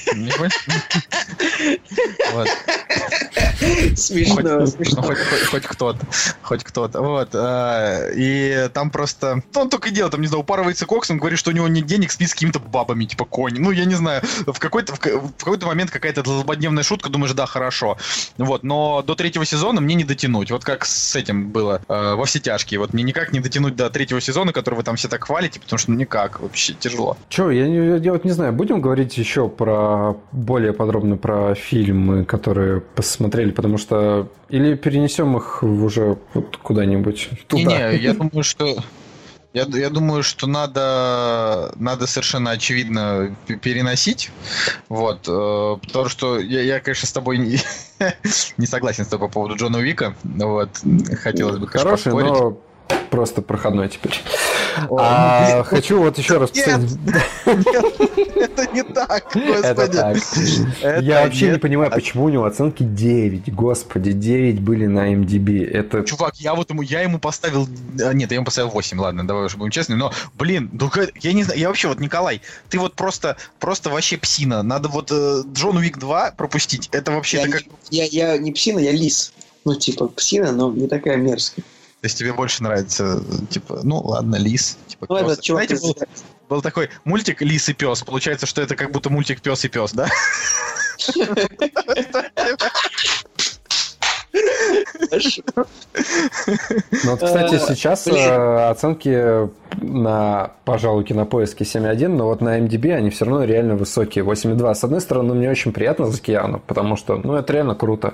Смешно, 3.96 4.42
Ну, 4.42 4.68
смешно. 4.68 5.02
хоть, 5.04 5.64
кто-то, 5.64 6.00
хоть 6.42 6.64
кто-то, 6.64 7.02
вот, 7.02 7.30
а, 7.34 8.10
и 8.16 8.70
там 8.74 8.90
просто, 8.90 9.42
ну, 9.54 9.62
он 9.62 9.70
только 9.70 9.90
делает, 9.90 10.12
там, 10.12 10.22
не 10.22 10.28
знаю, 10.28 10.42
упарывается 10.42 10.86
коксом, 10.86 11.18
говорит, 11.18 11.40
что 11.40 11.52
у 11.52 11.54
него 11.54 11.68
нет 11.68 11.86
денег, 11.86 12.12
спит 12.12 12.30
с 12.30 12.34
какими-то 12.34 12.60
бабами, 12.60 13.06
типа, 13.06 13.26
кони, 13.26 13.60
ну, 13.60 13.72
я 13.72 13.86
не 13.86 13.96
знаю, 13.96 14.22
в 14.48 14.58
какой-то, 14.60 14.96
в, 14.96 15.00
ка- 15.00 15.18
в 15.20 15.32
какой-то 15.38 15.66
момент 15.68 15.92
какая-то 15.92 16.24
злободневная 16.24 16.84
шутка, 16.84 17.10
думаешь, 17.10 17.34
да, 17.34 17.46
хорошо, 17.46 17.98
вот, 18.38 18.64
но 18.64 19.02
до 19.02 19.16
третьего 19.16 19.46
сезона 19.46 19.59
мне 19.82 19.96
не 19.96 20.04
дотянуть, 20.04 20.52
вот 20.52 20.64
как 20.64 20.86
с 20.86 21.16
этим 21.16 21.50
было 21.50 21.82
э, 21.88 22.14
во 22.16 22.26
все 22.26 22.40
тяжкие, 22.40 22.80
вот 22.80 22.94
мне 22.94 23.04
никак 23.04 23.32
не 23.34 23.40
дотянуть 23.40 23.76
до 23.76 23.90
третьего 23.90 24.22
сезона, 24.22 24.54
который 24.54 24.76
вы 24.76 24.84
там 24.84 24.96
все 24.96 25.08
так 25.08 25.24
хвалите, 25.26 25.60
потому 25.60 25.78
что, 25.78 25.92
ну, 25.92 25.98
никак, 25.98 26.40
вообще 26.40 26.74
тяжело. 26.74 27.18
Че, 27.30 27.50
я, 27.52 27.68
не- 27.68 28.00
я 28.04 28.14
вот 28.14 28.26
не 28.26 28.32
знаю, 28.32 28.54
будем 28.54 28.82
говорить 28.82 29.18
еще 29.18 29.48
про 29.50 30.16
более 30.32 30.74
подробно 30.74 31.18
про 31.18 31.56
фильмы, 31.56 32.26
которые 32.26 32.82
посмотрели, 32.82 33.52
потому 33.52 33.78
что 33.78 34.30
или 34.50 34.76
перенесем 34.76 35.38
их 35.38 35.62
уже 35.64 36.18
вот 36.34 36.58
куда-нибудь 36.58 37.30
туда. 37.48 37.62
Не-не, 37.62 37.98
я 37.98 38.14
думаю, 38.14 38.44
что... 38.44 38.78
Я, 39.52 39.64
я 39.64 39.90
думаю, 39.90 40.22
что 40.22 40.46
надо, 40.46 41.74
надо 41.78 42.06
совершенно 42.06 42.52
очевидно 42.52 43.36
переносить. 43.62 44.32
Вот. 44.90 45.28
э, 45.28 45.78
потому 45.88 46.08
что 46.08 46.40
я, 46.40 46.62
я, 46.62 46.80
конечно, 46.80 47.08
с 47.08 47.12
тобой 47.12 47.40
не, 47.40 47.60
не 48.58 48.68
согласен 48.68 49.06
с 49.06 49.08
тобой 49.08 49.28
по 49.28 49.34
поводу 49.34 49.56
Джона 49.56 49.80
Уика. 49.80 50.14
Вот. 50.24 50.70
Хотелось 51.24 51.58
бы, 51.58 51.66
конечно, 51.66 51.90
Хороший, 51.90 52.04
поспорить. 52.12 52.32
но 52.32 52.62
просто 53.10 53.42
проходной 53.42 53.90
теперь. 53.90 54.20
А, 54.98 55.64
хочу 55.64 56.00
вот 56.00 56.18
еще 56.18 56.38
раз... 56.38 56.54
Нет! 56.54 56.68
посмотреть- 56.68 58.36
Это 58.36 58.68
не 58.74 58.84
так, 58.84 59.36
Это 59.36 59.86
господи. 59.86 59.98
так. 59.98 60.18
Это 60.82 61.02
Я 61.04 61.24
вообще 61.24 61.46
не 61.46 61.52
нет. 61.54 61.62
понимаю, 61.62 61.92
почему 61.92 62.26
у 62.26 62.30
него 62.30 62.46
оценки 62.46 62.84
9. 62.84 63.54
Господи, 63.54 64.12
9 64.14 64.62
были 64.62 64.86
на 64.86 65.14
MDB. 65.14 65.66
Это 65.70 66.04
Чувак, 66.04 66.36
я 66.38 66.56
вот 66.56 66.70
ему, 66.70 66.82
я 66.82 67.02
ему 67.02 67.20
поставил, 67.20 67.68
а, 68.02 68.14
нет, 68.14 68.32
я 68.32 68.36
ему 68.36 68.46
поставил 68.46 68.70
8, 68.70 69.00
ладно, 69.00 69.28
давай 69.28 69.46
уже 69.46 69.58
будем 69.58 69.72
честны, 69.72 69.96
но, 69.96 70.14
блин, 70.36 70.70
ну, 70.72 70.90
я 71.22 71.34
не 71.34 71.44
знаю, 71.44 71.60
я 71.60 71.68
вообще 71.68 71.88
вот, 71.90 72.00
Николай, 72.00 72.42
ты 72.70 72.80
вот 72.80 72.94
просто, 72.96 73.38
просто 73.60 73.90
вообще 73.90 74.18
псина, 74.18 74.64
надо 74.64 74.88
вот 74.88 75.12
э, 75.12 75.42
Джон 75.52 75.78
Уик 75.78 75.98
2 75.98 76.32
пропустить, 76.38 76.90
это 76.92 77.12
вообще, 77.12 77.38
Я, 77.38 77.44
это 77.44 77.52
как, 77.54 77.64
не- 77.92 77.98
я, 77.98 78.06
я 78.06 78.38
не 78.38 78.52
псина, 78.52 78.80
я 78.80 78.92
лис. 78.92 79.34
Ну, 79.66 79.76
типа, 79.76 80.08
псина, 80.08 80.52
но 80.54 80.72
не 80.72 80.88
такая 80.88 81.18
мерзкая. 81.18 81.66
То 82.02 82.06
есть 82.06 82.18
тебе 82.18 82.32
больше 82.32 82.64
нравится, 82.64 83.22
типа, 83.50 83.82
ну, 83.84 84.00
ладно, 84.00 84.38
Лис, 84.38 84.78
типа, 84.88 85.06
Ну, 85.10 85.18
этот 85.18 85.42
чувак 85.42 85.66
Знаете, 85.66 85.86
был, 85.86 85.98
был 86.48 86.62
такой 86.62 86.90
мультик 87.04 87.42
Лис 87.42 87.68
и 87.68 87.74
пес, 87.74 88.04
получается, 88.04 88.46
что 88.46 88.62
это 88.62 88.78
как 88.78 88.92
будто 88.92 89.10
мультик 89.10 89.42
Пес 89.42 89.66
и 89.66 89.68
пес, 89.68 89.92
да? 89.92 90.08
Ну, 97.04 97.12
вот, 97.12 97.24
кстати, 97.24 97.60
Э, 97.60 97.60
сейчас 97.60 98.08
э, 98.08 98.70
оценки 98.70 99.50
на, 99.82 100.52
пожалуй, 100.66 101.04
кинопоиске 101.04 101.64
7.1, 101.64 102.08
но 102.08 102.26
вот 102.26 102.42
на 102.42 102.60
MDB 102.60 102.92
они 102.94 103.10
все 103.10 103.26
равно 103.26 103.44
реально 103.44 103.76
высокие, 103.76 104.24
8.2. 104.24 104.74
С 104.74 104.84
одной 104.84 105.02
стороны, 105.02 105.34
мне 105.34 105.50
очень 105.50 105.72
приятно 105.72 106.08
за 106.08 106.20
Киану, 106.20 106.62
потому 106.66 106.96
что, 106.96 107.18
ну, 107.18 107.36
это 107.36 107.54
реально 107.54 107.76
круто, 107.76 108.14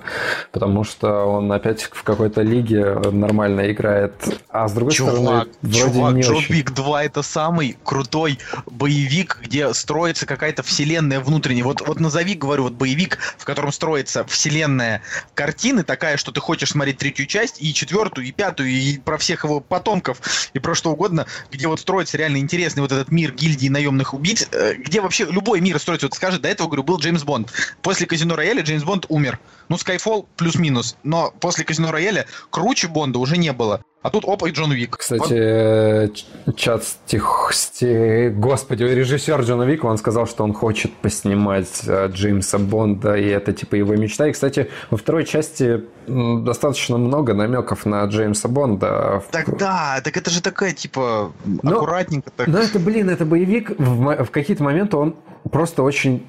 потому 0.51 0.83
что 0.83 1.25
он 1.25 1.51
опять 1.51 1.83
в 1.83 2.03
какой-то 2.03 2.41
лиге 2.41 2.85
нормально 3.11 3.71
играет, 3.71 4.13
а 4.49 4.67
с 4.67 4.73
другой 4.73 4.93
Чувак, 4.93 5.13
стороны, 5.15 5.45
вроде 5.61 5.79
чувак, 5.79 6.13
не 6.13 6.21
Джон 6.21 6.37
очень. 6.37 6.55
Уик 6.55 6.71
2 6.71 7.03
это 7.03 7.21
самый 7.21 7.77
крутой 7.83 8.39
боевик, 8.65 9.39
где 9.43 9.73
строится 9.73 10.25
какая-то 10.25 10.63
вселенная 10.63 11.19
внутренняя. 11.19 11.63
Вот, 11.63 11.81
вот 11.87 11.99
назови, 11.99 12.35
говорю, 12.35 12.63
вот 12.63 12.73
боевик, 12.73 13.17
в 13.37 13.45
котором 13.45 13.71
строится 13.71 14.25
вселенная 14.25 15.01
картины, 15.33 15.83
такая, 15.83 16.14
что 16.19 16.31
ты 16.31 16.39
хочешь 16.39 16.69
смотреть 16.69 16.97
третью 16.97 17.25
часть, 17.25 17.61
и 17.61 17.73
четвертую, 17.73 18.27
и 18.27 18.31
пятую, 18.31 18.69
и 18.69 18.97
про 18.97 19.17
всех 19.17 19.43
его 19.43 19.59
потомков, 19.59 20.21
и 20.53 20.59
про 20.59 20.75
что 20.75 20.91
угодно, 20.91 21.25
где 21.51 21.67
вот 21.67 21.79
строится 21.79 22.17
реально 22.17 22.37
интересный 22.37 22.81
вот 22.81 22.91
этот 22.91 23.11
мир 23.11 23.31
гильдии 23.31 23.67
наемных 23.67 24.13
убийц, 24.13 24.47
э, 24.51 24.75
где 24.75 25.01
вообще 25.01 25.25
любой 25.25 25.61
мир 25.61 25.79
строится. 25.79 26.07
Вот 26.07 26.13
скажет, 26.13 26.41
до 26.41 26.49
этого, 26.49 26.67
говорю, 26.67 26.83
был 26.83 26.97
Джеймс 26.97 27.23
Бонд. 27.23 27.51
После 27.81 28.05
Казино 28.05 28.35
Рояля 28.35 28.61
Джеймс 28.61 28.83
Бонд 28.83 29.05
умер. 29.09 29.39
Ну, 29.69 29.75
Skyfall 29.77 30.25
плюс-минус. 30.37 30.95
Но 31.03 31.33
после 31.39 31.63
Казино 31.63 31.91
Рояля 31.91 32.25
круче 32.49 32.87
Бонда 32.87 33.19
уже 33.19 33.37
не 33.37 33.51
было. 33.53 33.81
А 34.01 34.11
тут 34.11 34.23
опа 34.25 34.47
и 34.47 34.51
Джон 34.51 34.69
Уик. 34.69 34.97
Кстати, 34.97 35.33
э, 35.33 36.09
ч- 36.13 36.25
чат 36.55 36.83
стих, 36.83 37.49
сти- 37.51 38.29
Господи, 38.29 38.83
режиссер 38.83 39.41
Джона 39.41 39.63
Вика, 39.63 39.87
он 39.87 39.97
сказал, 39.97 40.27
что 40.27 40.43
он 40.43 40.53
хочет 40.53 40.93
поснимать 40.97 41.81
э, 41.87 42.07
Джеймса 42.13 42.59
Бонда, 42.59 43.15
и 43.15 43.25
это 43.25 43.51
типа 43.51 43.73
его 43.73 43.95
мечта. 43.95 44.27
И, 44.27 44.31
кстати, 44.31 44.69
во 44.91 44.97
второй 44.97 45.25
части 45.25 45.81
достаточно 46.07 46.97
много 46.99 47.33
намеков 47.33 47.87
на 47.87 48.05
Джеймса 48.05 48.47
Бонда. 48.47 49.23
Так 49.31 49.57
да, 49.57 49.99
так 50.03 50.15
это 50.17 50.29
же 50.29 50.41
такая, 50.41 50.73
типа, 50.73 51.31
Ну, 51.43 51.71
аккуратненько 51.75 52.29
так. 52.29 52.47
Но 52.47 52.59
это, 52.59 52.77
блин, 52.77 53.09
это 53.09 53.25
боевик. 53.25 53.71
В, 53.79 54.25
в 54.25 54.29
какие-то 54.29 54.63
моменты 54.63 54.97
он 54.97 55.15
просто 55.51 55.83
очень 55.83 56.25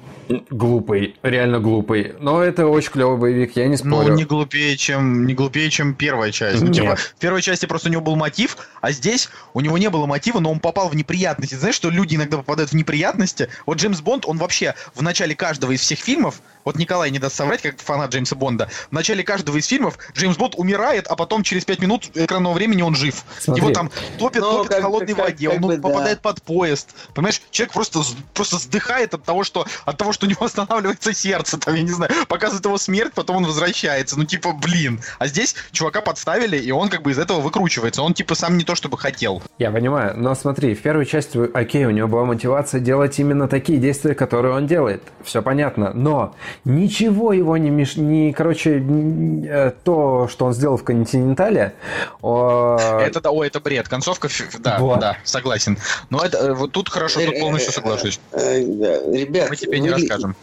глупый, 0.49 1.15
реально 1.23 1.59
глупый. 1.59 2.13
Но 2.19 2.41
это 2.43 2.67
очень 2.67 2.91
клевый 2.91 3.17
боевик, 3.17 3.55
я 3.55 3.63
не 3.67 3.77
Ну, 3.81 4.01
спорю. 4.01 4.13
не 4.13 4.25
глупее, 4.25 4.75
чем 4.75 5.25
не 5.25 5.33
глупее, 5.33 5.69
чем 5.69 5.93
первая 5.95 6.31
часть. 6.31 6.59
Ну, 6.61 6.67
Нет. 6.67 6.75
типа, 6.75 6.95
в 6.97 7.15
первой 7.19 7.41
части 7.41 7.65
просто 7.65 7.87
у 7.87 7.91
него 7.93 8.01
был 8.01 8.17
мотив, 8.17 8.57
а 8.81 8.91
здесь 8.91 9.29
у 9.53 9.61
него 9.61 9.77
не 9.77 9.89
было 9.89 10.05
мотива, 10.05 10.39
но 10.41 10.51
он 10.51 10.59
попал 10.59 10.89
в 10.89 10.95
неприятности. 10.95 11.55
Знаешь, 11.55 11.75
что 11.75 11.89
люди 11.89 12.15
иногда 12.15 12.37
попадают 12.37 12.71
в 12.71 12.75
неприятности? 12.75 13.47
Вот 13.65 13.77
Джеймс 13.77 14.01
Бонд, 14.01 14.25
он 14.25 14.37
вообще 14.37 14.75
в 14.93 15.01
начале 15.01 15.33
каждого 15.33 15.71
из 15.71 15.79
всех 15.79 15.99
фильмов, 15.99 16.41
вот 16.65 16.75
Николай 16.75 17.09
не 17.09 17.19
даст 17.19 17.37
соврать, 17.37 17.61
как 17.61 17.79
фанат 17.79 18.11
Джеймса 18.11 18.35
Бонда, 18.35 18.69
в 18.89 18.91
начале 18.91 19.23
каждого 19.23 19.55
из 19.55 19.65
фильмов 19.67 19.97
Джеймс 20.13 20.35
Бонд 20.35 20.55
умирает, 20.57 21.07
а 21.07 21.15
потом 21.15 21.41
через 21.43 21.63
5 21.63 21.79
минут 21.79 22.09
экранного 22.15 22.53
времени 22.53 22.81
он 22.81 22.95
жив. 22.95 23.23
Смотри. 23.39 23.63
Его 23.63 23.71
там 23.73 23.89
топят, 24.19 24.41
Ну, 24.41 24.51
топят 24.63 24.79
в 24.79 24.81
холодной 24.81 25.15
как- 25.15 25.25
воде, 25.25 25.47
как 25.49 25.55
он 25.55 25.61
бы 25.69 25.77
да. 25.77 25.81
попадает 25.81 26.19
под 26.21 26.41
поезд. 26.43 26.89
Понимаешь, 27.15 27.41
человек 27.51 27.71
просто, 27.73 28.01
просто 28.33 28.57
сдыхает 28.57 29.06
от 29.13 29.23
того, 29.23 29.43
что 29.43 29.65
от 29.85 29.97
того, 29.97 30.13
что 30.13 30.25
у 30.25 30.29
него 30.29 30.45
останавливается 30.45 31.13
сердце, 31.13 31.57
там, 31.57 31.75
я 31.75 31.81
не 31.81 31.91
знаю, 31.91 32.11
показывает 32.27 32.65
его 32.65 32.77
смерть, 32.77 33.13
потом 33.13 33.37
он 33.37 33.45
возвращается. 33.45 34.17
Ну, 34.17 34.25
типа, 34.25 34.53
блин. 34.53 35.01
А 35.19 35.27
здесь 35.27 35.55
чувака 35.71 36.01
подставили, 36.01 36.57
и 36.57 36.71
он 36.71 36.89
как 36.89 37.01
бы 37.01 37.11
из 37.11 37.19
этого 37.19 37.39
выкручивается. 37.39 38.01
Он, 38.01 38.13
типа, 38.13 38.35
сам 38.35 38.57
не 38.57 38.63
то 38.63 38.75
чтобы 38.75 38.97
хотел. 38.97 39.41
Я 39.57 39.71
понимаю, 39.71 40.13
но 40.17 40.35
смотри, 40.35 40.75
в 40.75 40.81
первой 40.81 41.05
части, 41.05 41.39
окей, 41.53 41.85
у 41.85 41.91
него 41.91 42.07
была 42.07 42.25
мотивация 42.25 42.79
делать 42.79 43.17
именно 43.19 43.47
такие 43.47 43.79
действия, 43.79 44.15
которые 44.15 44.53
он 44.53 44.67
делает. 44.67 45.03
Все 45.23 45.41
понятно. 45.41 45.91
Но 45.93 46.35
ничего 46.65 47.33
его 47.33 47.57
не 47.57 47.69
меш... 47.69 47.95
не, 47.95 48.33
короче, 48.33 48.79
э, 48.79 49.71
то, 49.83 50.27
что 50.27 50.45
он 50.45 50.53
сделал 50.53 50.77
в 50.77 50.83
Континентале, 50.83 51.73
о, 52.21 52.77
Это, 53.01 53.21
да, 53.21 53.31
ой, 53.31 53.47
это 53.47 53.59
бред. 53.59 53.87
Концовка, 53.87 54.27
да, 54.59 54.77
Вот. 54.79 54.99
да, 54.99 55.17
согласен. 55.23 55.77
Но 56.09 56.23
это, 56.23 56.37
э, 56.37 56.53
вот 56.53 56.71
тут 56.71 56.89
хорошо, 56.89 57.21
тут 57.25 57.39
полностью 57.39 57.73
соглашусь. 57.73 58.19
Э, 58.31 58.63
да, 58.65 58.96
Ребят, 59.05 59.49
Мы 59.49 59.55
тебе 59.55 59.79
не 59.79 59.89
вы- 59.89 59.95
расскажем. 59.95 60.35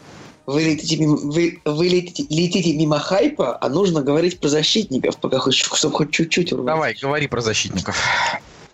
Вы 0.45 0.61
летите, 0.61 0.97
мимо, 0.97 1.15
вы, 1.17 1.59
вы 1.65 1.87
летите, 1.87 2.23
летите 2.29 2.75
мимо 2.77 2.99
хайпа, 2.99 3.57
а 3.59 3.67
нужно 3.67 4.03
говорить 4.03 4.39
про 4.39 4.47
защитников, 4.47 5.17
пока 5.17 5.39
хоть, 5.39 5.55
чтобы 5.55 5.95
хоть 5.95 6.11
чуть-чуть 6.11 6.53
урвать. 6.53 6.67
Давай, 6.67 6.95
говори 7.01 7.27
про 7.27 7.41
защитников. 7.41 7.97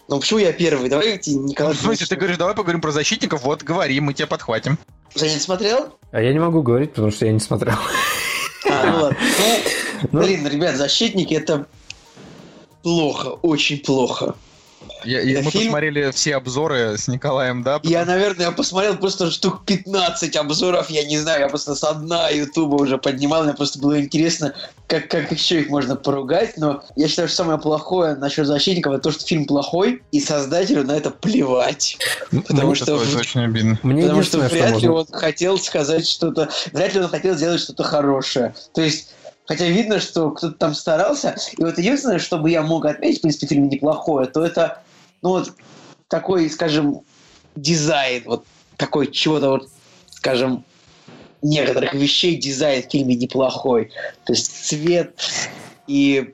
Ну 0.09 0.19
почему 0.19 0.39
я 0.39 0.51
первый? 0.51 0.89
Давайте, 0.89 1.31
Ну, 1.31 1.43
Николай. 1.47 1.73
в 1.73 1.79
смысле, 1.79 2.05
ты 2.07 2.17
говоришь, 2.17 2.35
давай 2.35 2.55
поговорим 2.55 2.81
про 2.81 2.91
защитников, 2.91 3.43
вот, 3.43 3.63
говори, 3.63 3.97
мы 4.01 4.13
тебя 4.13 4.27
подхватим. 4.27 4.77
Женя, 5.15 5.39
смотрел? 5.39 5.97
а 6.11 6.21
я 6.21 6.33
не 6.33 6.39
могу 6.39 6.61
говорить, 6.61 6.91
потому 6.91 7.09
что 7.11 7.25
я 7.25 7.31
не 7.31 7.39
смотрел. 7.39 7.75
А, 8.69 8.85
ну 8.91 9.01
ладно. 9.03 9.17
Ну. 9.39 10.09
Ну, 10.11 10.21
блин, 10.23 10.45
ребят, 10.47 10.75
защитники 10.75 11.33
это 11.33 11.67
плохо, 12.83 13.27
очень 13.41 13.77
плохо. 13.79 14.35
Я- 15.03 15.21
Это 15.21 15.43
мы 15.43 15.51
фильм- 15.51 15.65
посмотрели 15.65 16.11
все 16.11 16.35
обзоры 16.35 16.97
с 16.97 17.07
Николаем, 17.07 17.63
да? 17.63 17.79
Я, 17.83 18.05
наверное, 18.05 18.51
посмотрел 18.51 18.97
просто 18.97 19.31
штук 19.31 19.65
15 19.65 20.35
обзоров, 20.35 20.89
я 20.89 21.03
не 21.03 21.17
знаю, 21.17 21.41
я 21.41 21.49
просто 21.49 21.75
со 21.75 21.93
дна 21.93 22.29
Ютуба 22.29 22.75
уже 22.75 22.97
поднимал, 22.97 23.43
мне 23.43 23.53
просто 23.53 23.79
было 23.79 23.99
интересно, 23.99 24.53
как, 24.87 25.07
как 25.07 25.31
еще 25.31 25.61
их 25.61 25.69
можно 25.69 25.95
поругать, 25.95 26.57
но 26.57 26.83
я 26.95 27.07
считаю, 27.07 27.27
что 27.27 27.37
самое 27.37 27.59
плохое 27.59 28.15
насчет 28.15 28.45
защитников 28.45 28.93
это 28.93 29.03
то, 29.03 29.11
что 29.11 29.25
фильм 29.25 29.45
плохой, 29.45 30.03
и 30.11 30.19
создателю 30.19 30.83
на 30.83 30.91
это 30.91 31.09
плевать. 31.11 31.97
Потому 32.47 32.75
что, 32.75 32.95
очень 32.95 33.41
обидно. 33.43 33.79
Мне 33.83 34.03
потому 34.03 34.23
что 34.23 34.39
вряд 34.39 34.81
ли 34.81 34.89
он 34.89 35.05
хотел 35.11 35.57
сказать 35.57 36.07
что-то, 36.07 36.49
вряд 36.73 36.93
ли 36.93 36.99
он 37.01 37.07
хотел 37.09 37.35
сделать 37.35 37.61
что-то 37.61 37.83
хорошее. 37.83 38.53
То 38.73 38.81
есть 38.81 39.09
Хотя 39.47 39.65
видно, 39.65 39.99
что 39.99 40.29
кто-то 40.29 40.53
там 40.53 40.73
старался. 40.73 41.35
И 41.57 41.63
вот 41.63 41.77
единственное, 41.77 42.19
что 42.19 42.37
бы 42.37 42.49
я 42.49 42.61
мог 42.61 42.85
отметить, 42.85 43.17
в 43.17 43.21
принципе, 43.23 43.47
в 43.47 43.49
фильме 43.49 43.67
неплохое, 43.69 44.27
то 44.27 44.45
это, 44.45 44.81
ну 45.21 45.29
вот, 45.29 45.53
такой, 46.07 46.49
скажем, 46.49 47.01
дизайн, 47.55 48.23
вот 48.25 48.45
такой 48.77 49.11
чего-то 49.11 49.49
вот, 49.49 49.69
скажем, 50.09 50.63
некоторых 51.41 51.93
вещей 51.93 52.35
дизайн 52.35 52.83
в 52.83 52.91
фильме 52.91 53.15
неплохой. 53.15 53.91
То 54.25 54.33
есть 54.33 54.67
цвет 54.67 55.19
и 55.87 56.33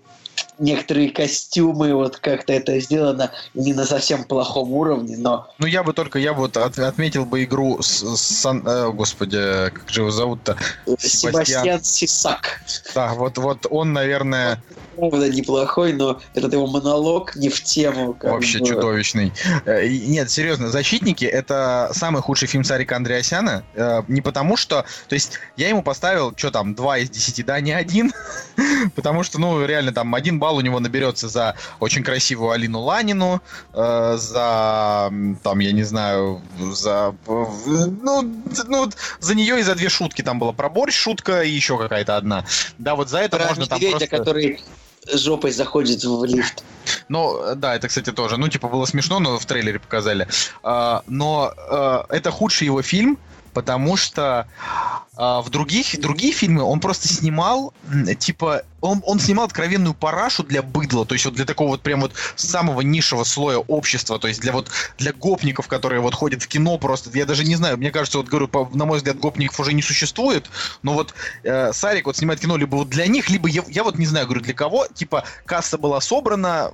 некоторые 0.59 1.09
костюмы, 1.09 1.93
вот 1.93 2.17
как-то 2.17 2.53
это 2.53 2.79
сделано 2.79 3.31
не 3.53 3.73
на 3.73 3.85
совсем 3.85 4.23
плохом 4.23 4.71
уровне, 4.71 5.17
но... 5.17 5.47
Ну, 5.59 5.67
я 5.67 5.83
бы 5.83 5.93
только, 5.93 6.19
я 6.19 6.33
бы 6.33 6.41
вот 6.41 6.57
от, 6.57 6.77
отметил 6.79 7.25
бы 7.25 7.43
игру 7.43 7.81
с, 7.81 8.03
с 8.17 8.45
э, 8.45 8.91
господи, 8.91 9.69
как 9.73 9.89
же 9.89 10.01
его 10.01 10.11
зовут-то? 10.11 10.57
Себастьян 10.99 11.83
Сисак. 11.83 12.61
Да, 12.95 13.13
вот, 13.13 13.37
вот 13.37 13.65
он, 13.69 13.93
наверное... 13.93 14.61
Правда, 14.95 15.29
неплохой, 15.29 15.93
но 15.93 16.19
этот 16.33 16.53
его 16.53 16.65
монолог 16.65 17.35
не 17.35 17.49
в 17.49 17.63
тему. 17.63 18.17
Вообще 18.19 18.59
бы. 18.59 18.65
чудовищный. 18.65 19.31
Э, 19.65 19.87
нет, 19.87 20.31
серьезно, 20.31 20.69
«Защитники»— 20.69 21.25
это 21.25 21.91
самый 21.93 22.21
худший 22.21 22.47
фильм 22.47 22.63
Сарика 22.63 22.95
Андреасяна. 22.95 23.63
Э, 23.75 24.01
не 24.07 24.21
потому 24.21 24.57
что... 24.57 24.85
То 25.07 25.13
есть 25.13 25.39
я 25.55 25.69
ему 25.69 25.83
поставил, 25.83 26.33
что 26.35 26.49
там, 26.49 26.73
2 26.73 26.97
из 26.99 27.09
10, 27.11 27.45
да, 27.45 27.59
не 27.59 27.73
один. 27.73 28.11
потому 28.95 29.23
что, 29.23 29.39
ну, 29.39 29.65
реально, 29.65 29.93
там, 29.93 30.13
один 30.15 30.39
балл 30.39 30.46
у 30.51 30.61
него 30.61 30.79
наберется 30.79 31.29
за 31.29 31.55
очень 31.79 32.03
красивую 32.03 32.51
Алину 32.51 32.81
Ланину, 32.81 33.41
э, 33.73 34.17
за, 34.17 35.11
там, 35.43 35.59
я 35.59 35.71
не 35.71 35.83
знаю, 35.83 36.41
за... 36.71 37.15
Ну, 37.27 38.43
ну, 38.67 38.89
за 39.19 39.35
нее 39.35 39.59
и 39.59 39.63
за 39.63 39.75
две 39.75 39.89
шутки. 39.89 40.21
Там 40.21 40.39
была 40.39 40.53
про 40.53 40.69
борщ 40.69 40.95
шутка 40.95 41.43
и 41.43 41.51
еще 41.51 41.77
какая-то 41.77 42.17
одна. 42.17 42.45
Да, 42.77 42.95
вот 42.95 43.09
за 43.09 43.19
это 43.19 43.37
про 43.37 43.47
можно 43.47 43.65
там 43.67 43.79
просто... 43.79 44.07
который 44.07 44.59
жопой 45.13 45.51
заходит 45.51 46.03
в 46.03 46.23
лифт. 46.25 46.63
Ну, 47.09 47.55
да, 47.55 47.75
это, 47.75 47.87
кстати, 47.87 48.11
тоже. 48.11 48.37
Ну, 48.37 48.47
типа, 48.47 48.67
было 48.67 48.85
смешно, 48.85 49.19
но 49.19 49.37
в 49.37 49.45
трейлере 49.45 49.79
показали. 49.79 50.27
А, 50.63 51.03
но 51.07 51.53
а, 51.55 52.05
это 52.09 52.31
худший 52.31 52.65
его 52.65 52.81
фильм, 52.81 53.17
потому 53.53 53.97
что 53.97 54.47
а, 55.17 55.41
в 55.41 55.49
других, 55.49 55.99
другие 55.99 56.31
фильмы 56.31 56.61
он 56.61 56.79
просто 56.79 57.07
снимал, 57.07 57.73
типа, 58.19 58.63
он, 58.81 59.01
он 59.05 59.19
снимал 59.19 59.45
откровенную 59.45 59.93
парашу 59.93 60.43
для 60.43 60.61
быдла, 60.61 61.05
то 61.05 61.15
есть 61.15 61.25
вот 61.25 61.33
для 61.33 61.45
такого 61.45 61.69
вот 61.69 61.81
прям 61.81 62.01
вот 62.01 62.13
самого 62.35 62.81
низшего 62.81 63.23
слоя 63.23 63.57
общества, 63.57 64.19
то 64.19 64.27
есть 64.27 64.41
для 64.41 64.51
вот 64.51 64.69
для 64.97 65.13
гопников, 65.13 65.67
которые 65.67 66.01
вот 66.01 66.13
ходят 66.13 66.43
в 66.43 66.47
кино 66.47 66.77
просто, 66.77 67.09
я 67.17 67.25
даже 67.25 67.43
не 67.43 67.55
знаю, 67.55 67.77
мне 67.77 67.91
кажется, 67.91 68.19
вот 68.19 68.27
говорю, 68.27 68.47
по, 68.47 68.69
на 68.73 68.85
мой 68.85 68.97
взгляд, 68.97 69.17
гопников 69.17 69.59
уже 69.59 69.73
не 69.73 69.81
существует, 69.81 70.49
но 70.83 70.93
вот 70.93 71.13
э, 71.43 71.73
Сарик 71.73 72.05
вот 72.05 72.17
снимает 72.17 72.39
кино 72.39 72.55
либо 72.55 72.75
вот 72.75 72.89
для 72.89 73.07
них, 73.07 73.29
либо 73.29 73.49
я, 73.49 73.63
я 73.67 73.83
вот 73.83 73.97
не 73.97 74.05
знаю, 74.05 74.27
говорю, 74.27 74.41
для 74.41 74.53
кого, 74.53 74.85
типа 74.93 75.23
касса 75.45 75.79
была 75.79 75.99
собрана, 75.99 76.71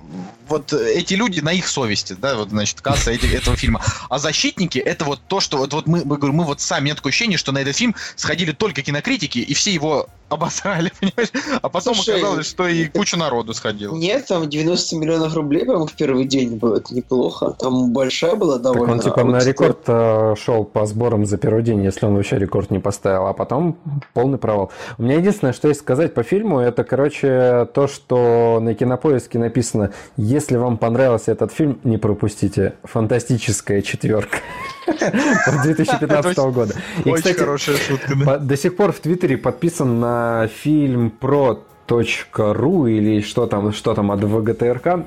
вот 0.48 0.72
эти 0.72 1.14
люди 1.14 1.40
на 1.40 1.52
их 1.52 1.66
совести, 1.66 2.12
да, 2.12 2.36
вот 2.36 2.50
значит 2.50 2.82
касса 2.82 3.10
эти, 3.10 3.26
этого 3.26 3.56
фильма, 3.56 3.82
а 4.10 4.18
защитники 4.18 4.78
это 4.78 5.06
вот 5.06 5.20
то, 5.26 5.40
что 5.40 5.56
вот, 5.56 5.72
вот 5.72 5.86
мы, 5.86 6.04
мы, 6.04 6.18
мы 6.18 6.44
вот 6.44 6.60
сами, 6.60 6.88
нет 6.88 6.96
такое 6.96 7.10
ощущение, 7.10 7.38
что 7.38 7.52
на 7.52 7.58
этот 7.58 7.74
фильм 7.76 7.94
сходили 8.16 8.33
только 8.52 8.82
кинокритики, 8.82 9.38
и 9.38 9.54
все 9.54 9.72
его 9.72 10.08
обосрали, 10.28 10.90
понимаешь? 11.00 11.30
А 11.62 11.68
потом 11.68 11.94
Слушай, 11.94 12.16
оказалось, 12.16 12.46
что 12.46 12.66
и 12.66 12.86
куча 12.86 13.16
народу 13.16 13.54
сходила. 13.54 13.94
Нет, 13.94 14.26
там 14.26 14.48
90 14.48 14.96
миллионов 14.96 15.34
рублей, 15.34 15.64
по-моему, 15.64 15.86
в 15.86 15.94
первый 15.94 16.24
день 16.24 16.56
было. 16.56 16.76
Это 16.76 16.94
неплохо. 16.94 17.54
Там 17.58 17.92
большая 17.92 18.34
была 18.34 18.58
довольно. 18.58 18.98
Так 18.98 19.06
он 19.06 19.12
типа 19.12 19.24
на 19.24 19.38
рекорд 19.38 19.80
э, 19.86 20.34
шел 20.42 20.64
по 20.64 20.86
сборам 20.86 21.26
за 21.26 21.38
первый 21.38 21.62
день, 21.62 21.82
если 21.84 22.06
он 22.06 22.14
вообще 22.14 22.38
рекорд 22.38 22.70
не 22.70 22.78
поставил. 22.78 23.26
А 23.26 23.32
потом 23.32 23.78
полный 24.12 24.38
провал. 24.38 24.70
У 24.98 25.02
меня 25.02 25.16
единственное, 25.16 25.52
что 25.52 25.68
есть 25.68 25.80
сказать 25.80 26.14
по 26.14 26.22
фильму, 26.22 26.60
это, 26.60 26.84
короче, 26.84 27.68
то, 27.72 27.86
что 27.86 28.58
на 28.60 28.74
кинопоиске 28.74 29.38
написано, 29.38 29.92
если 30.16 30.56
вам 30.56 30.78
понравился 30.78 31.32
этот 31.32 31.52
фильм, 31.52 31.78
не 31.84 31.98
пропустите. 31.98 32.74
Фантастическая 32.84 33.82
четверка. 33.82 34.38
2015 35.64 36.38
года. 36.38 36.74
И, 37.04 37.10
Очень 37.10 37.16
кстати, 37.16 37.38
хорошая 37.38 37.76
шутка, 37.76 38.38
До 38.38 38.56
сих 38.56 38.76
пор 38.76 38.92
в 38.92 39.00
Твиттере 39.00 39.36
подписан 39.36 40.00
на 40.00 40.48
фильм 40.48 41.10
про 41.10 41.62
.ру 41.88 42.86
или 42.86 43.20
что 43.20 43.46
там, 43.46 43.72
что 43.72 43.94
там 43.94 44.10
от 44.10 44.22
ВГТРК. 44.22 45.06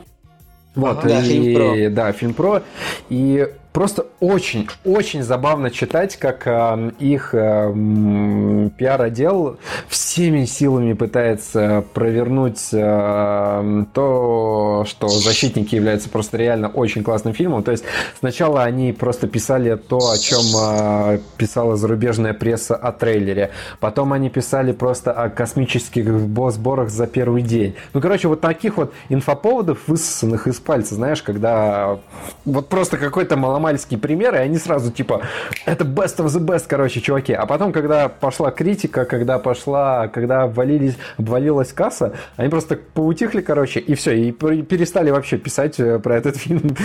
Вот, 0.76 1.00
ага, 1.00 1.08
и, 1.08 1.10
да, 1.10 1.22
фильм 1.22 1.56
про. 1.56 1.90
Да, 1.90 2.12
фильм 2.12 2.34
про. 2.34 2.62
И 3.10 3.48
просто 3.78 4.08
очень-очень 4.20 5.22
забавно 5.22 5.70
читать, 5.70 6.18
как 6.18 6.48
э, 6.48 6.92
их 6.98 7.36
э, 7.36 8.70
пиар-отдел 8.76 9.58
всеми 9.88 10.46
силами 10.46 10.94
пытается 10.94 11.86
провернуть 11.94 12.70
э, 12.72 13.84
то, 13.94 14.84
что 14.88 15.08
«Защитники» 15.10 15.76
являются 15.76 16.10
просто 16.10 16.38
реально 16.38 16.70
очень 16.70 17.04
классным 17.04 17.36
фильмом. 17.36 17.62
То 17.62 17.70
есть 17.70 17.84
сначала 18.20 18.64
они 18.64 18.94
просто 18.94 19.28
писали 19.28 19.76
то, 19.76 20.00
о 20.10 20.18
чем 20.18 20.42
э, 20.60 21.20
писала 21.38 21.78
зарубежная 21.78 22.34
пресса 22.34 22.76
о 22.76 22.92
трейлере. 22.92 23.52
Потом 23.80 24.12
они 24.12 24.32
писали 24.32 24.72
просто 24.72 25.12
о 25.12 25.30
космических 25.30 26.10
сборах 26.50 26.90
за 26.90 27.06
первый 27.06 27.44
день. 27.44 27.76
Ну, 27.94 28.02
короче, 28.02 28.28
вот 28.28 28.42
таких 28.42 28.78
вот 28.78 28.92
инфоповодов, 29.10 29.88
высосанных 29.88 30.48
из 30.48 30.56
пальца, 30.56 30.96
знаешь, 30.96 31.22
когда 31.22 32.00
вот 32.44 32.70
просто 32.70 32.98
какой-то 32.98 33.38
маломальский 33.38 33.66
маломальские 33.68 33.99
примеры, 33.99 34.38
и 34.38 34.41
они 34.41 34.57
сразу 34.57 34.91
типа, 34.91 35.22
это 35.65 35.84
best 35.84 36.18
of 36.18 36.28
the 36.28 36.39
best, 36.39 36.65
короче, 36.68 37.01
чуваки. 37.01 37.34
А 37.34 37.45
потом, 37.45 37.72
когда 37.72 38.07
пошла 38.07 38.51
критика, 38.51 39.05
когда 39.05 39.39
пошла, 39.39 40.07
когда 40.07 40.43
обвалились, 40.43 40.95
обвалилась 41.18 41.74
касса, 41.74 42.13
они 42.38 42.49
просто 42.49 42.78
поутихли, 42.93 43.41
короче, 43.41 43.80
и 43.80 43.95
все, 43.95 44.13
и 44.13 44.32
перестали 44.32 45.11
вообще 45.11 45.38
писать 45.38 45.80
э, 45.80 45.99
про 45.99 46.18
этот 46.18 46.38
фильм. 46.43 46.76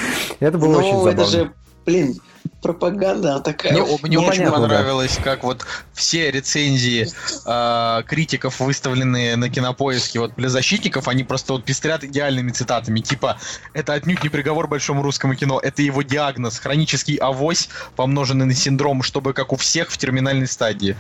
Это 0.41 0.59
было 0.59 0.73
ну, 0.73 0.79
очень 0.79 0.99
забавно. 0.99 1.11
это 1.11 1.25
же, 1.25 1.51
блин, 1.87 2.15
пропаганда 2.61 3.41
такая. 3.41 3.73
Мне, 3.73 3.99
мне 4.03 4.19
очень 4.19 4.31
понятно, 4.31 4.61
понравилось, 4.61 5.17
да. 5.17 5.23
как 5.23 5.45
вот 5.45 5.67
все 5.93 6.31
рецензии 6.31 7.09
э, 7.47 8.03
критиков, 8.05 8.61
выставленные 8.61 9.37
на 9.37 9.49
кинопоиске 9.49 10.21
вот 10.21 10.35
для 10.37 10.49
защитников, 10.49 11.09
они 11.09 11.25
просто 11.25 11.55
вот 11.55 11.65
пестрят 11.65 12.05
идеальными 12.05 12.51
цитатами. 12.51 13.01
Типа, 13.01 13.39
это 13.75 13.95
отнюдь 13.95 14.23
не 14.23 14.29
приговор 14.29 14.69
большому 14.69 15.03
русскому 15.03 15.35
кино, 15.35 15.61
это 15.63 15.83
его 15.83 16.03
диагноз, 16.03 16.59
хронический 16.59 17.17
авось, 17.17 17.69
помноженный 17.97 18.47
на 18.47 18.55
синдром, 18.55 19.03
чтобы 19.03 19.33
как 19.33 19.53
у 19.53 19.57
всех 19.57 19.91
в 19.91 19.99
терминальной 19.99 20.47
стадии. 20.47 20.97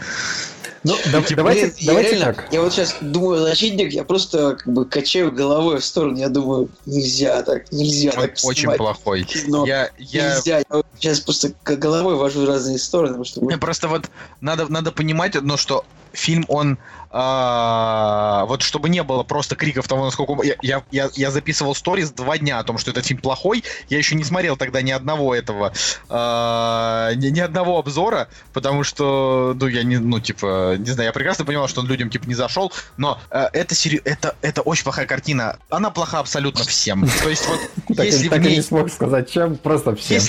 Ну, 0.84 0.96
да, 1.12 1.22
типа, 1.22 1.42
давайте, 1.42 1.66
блин, 1.66 1.74
давайте 1.86 2.10
я 2.10 2.16
реально, 2.16 2.34
так. 2.34 2.52
Я 2.52 2.60
вот 2.60 2.72
сейчас 2.72 2.96
думаю 3.00 3.40
защитник, 3.40 3.92
я 3.92 4.02
просто 4.02 4.56
как 4.56 4.66
бы 4.66 4.84
качаю 4.84 5.30
головой 5.30 5.78
в 5.78 5.84
сторону, 5.84 6.18
я 6.18 6.28
думаю, 6.28 6.68
нельзя 6.86 7.40
так, 7.42 7.70
нельзя 7.70 8.10
Ой, 8.16 8.28
так 8.28 8.38
Очень 8.42 8.72
плохой. 8.72 9.22
Кино. 9.22 9.64
Я, 9.64 9.90
я... 9.98 10.34
Нельзя, 10.34 10.58
я 10.58 10.82
сейчас 10.98 11.20
просто 11.32 11.76
головой 11.76 12.16
вожу 12.16 12.42
в 12.42 12.48
разные 12.48 12.78
стороны. 12.78 13.18
Потому 13.18 13.24
что... 13.24 13.58
Просто 13.58 13.88
вот 13.88 14.10
надо, 14.40 14.70
надо 14.70 14.92
понимать 14.92 15.36
одно, 15.36 15.56
что 15.56 15.84
фильм, 16.12 16.44
он 16.48 16.78
а, 17.12 18.46
вот 18.46 18.62
чтобы 18.62 18.88
не 18.88 19.02
было 19.02 19.22
просто 19.22 19.54
криков 19.54 19.86
того, 19.86 20.06
насколько... 20.06 20.42
Я, 20.62 20.82
я, 20.90 21.10
я 21.12 21.30
записывал 21.30 21.74
сторис 21.74 22.10
два 22.10 22.38
дня 22.38 22.58
о 22.58 22.64
том, 22.64 22.78
что 22.78 22.90
этот 22.90 23.04
фильм 23.04 23.20
плохой. 23.20 23.62
Я 23.88 23.98
еще 23.98 24.14
не 24.14 24.24
смотрел 24.24 24.56
тогда 24.56 24.80
ни 24.80 24.90
одного 24.90 25.34
этого... 25.34 25.72
А, 26.08 27.12
ни, 27.14 27.28
ни 27.28 27.40
одного 27.40 27.78
обзора, 27.78 28.28
потому 28.52 28.82
что, 28.82 29.54
ну, 29.58 29.66
я 29.66 29.82
не... 29.82 29.98
Ну, 29.98 30.20
типа, 30.20 30.76
не 30.78 30.90
знаю, 30.90 31.08
я 31.08 31.12
прекрасно 31.12 31.44
понимал, 31.44 31.68
что 31.68 31.82
он 31.82 31.86
людям, 31.86 32.08
типа, 32.08 32.26
не 32.26 32.34
зашел, 32.34 32.72
но 32.96 33.20
а, 33.30 33.50
это, 33.52 33.74
сери... 33.74 34.00
это, 34.04 34.34
это 34.40 34.62
очень 34.62 34.84
плохая 34.84 35.06
картина. 35.06 35.58
Она 35.68 35.90
плоха 35.90 36.20
абсолютно 36.20 36.64
всем. 36.64 37.06
То 37.22 37.28
есть 37.28 37.46
вот, 37.46 37.60
если 38.04 38.28
в 38.28 38.38
ней... 38.38 38.56
не 38.56 38.62
смог 38.62 38.90
сказать, 38.90 39.30
чем, 39.30 39.56
просто 39.56 39.94
всем. 39.96 40.22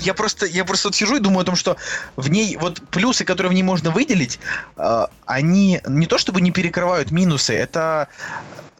Я 0.00 0.12
просто, 0.12 0.46
я 0.46 0.64
просто 0.64 0.92
сижу 0.92 1.16
и 1.16 1.20
думаю 1.20 1.42
о 1.42 1.44
том, 1.44 1.54
что 1.54 1.76
в 2.16 2.28
ней 2.28 2.56
вот 2.56 2.82
плюсы, 2.90 3.24
которые 3.24 3.50
в 3.50 3.54
ней 3.54 3.62
можно 3.62 3.90
выделить, 3.90 4.40
а, 4.76 5.08
они 5.24 5.80
не 5.86 6.06
то 6.06 6.15
то 6.16 6.20
чтобы 6.20 6.40
не 6.40 6.50
перекрывают 6.50 7.10
минусы, 7.10 7.52
это 7.52 8.08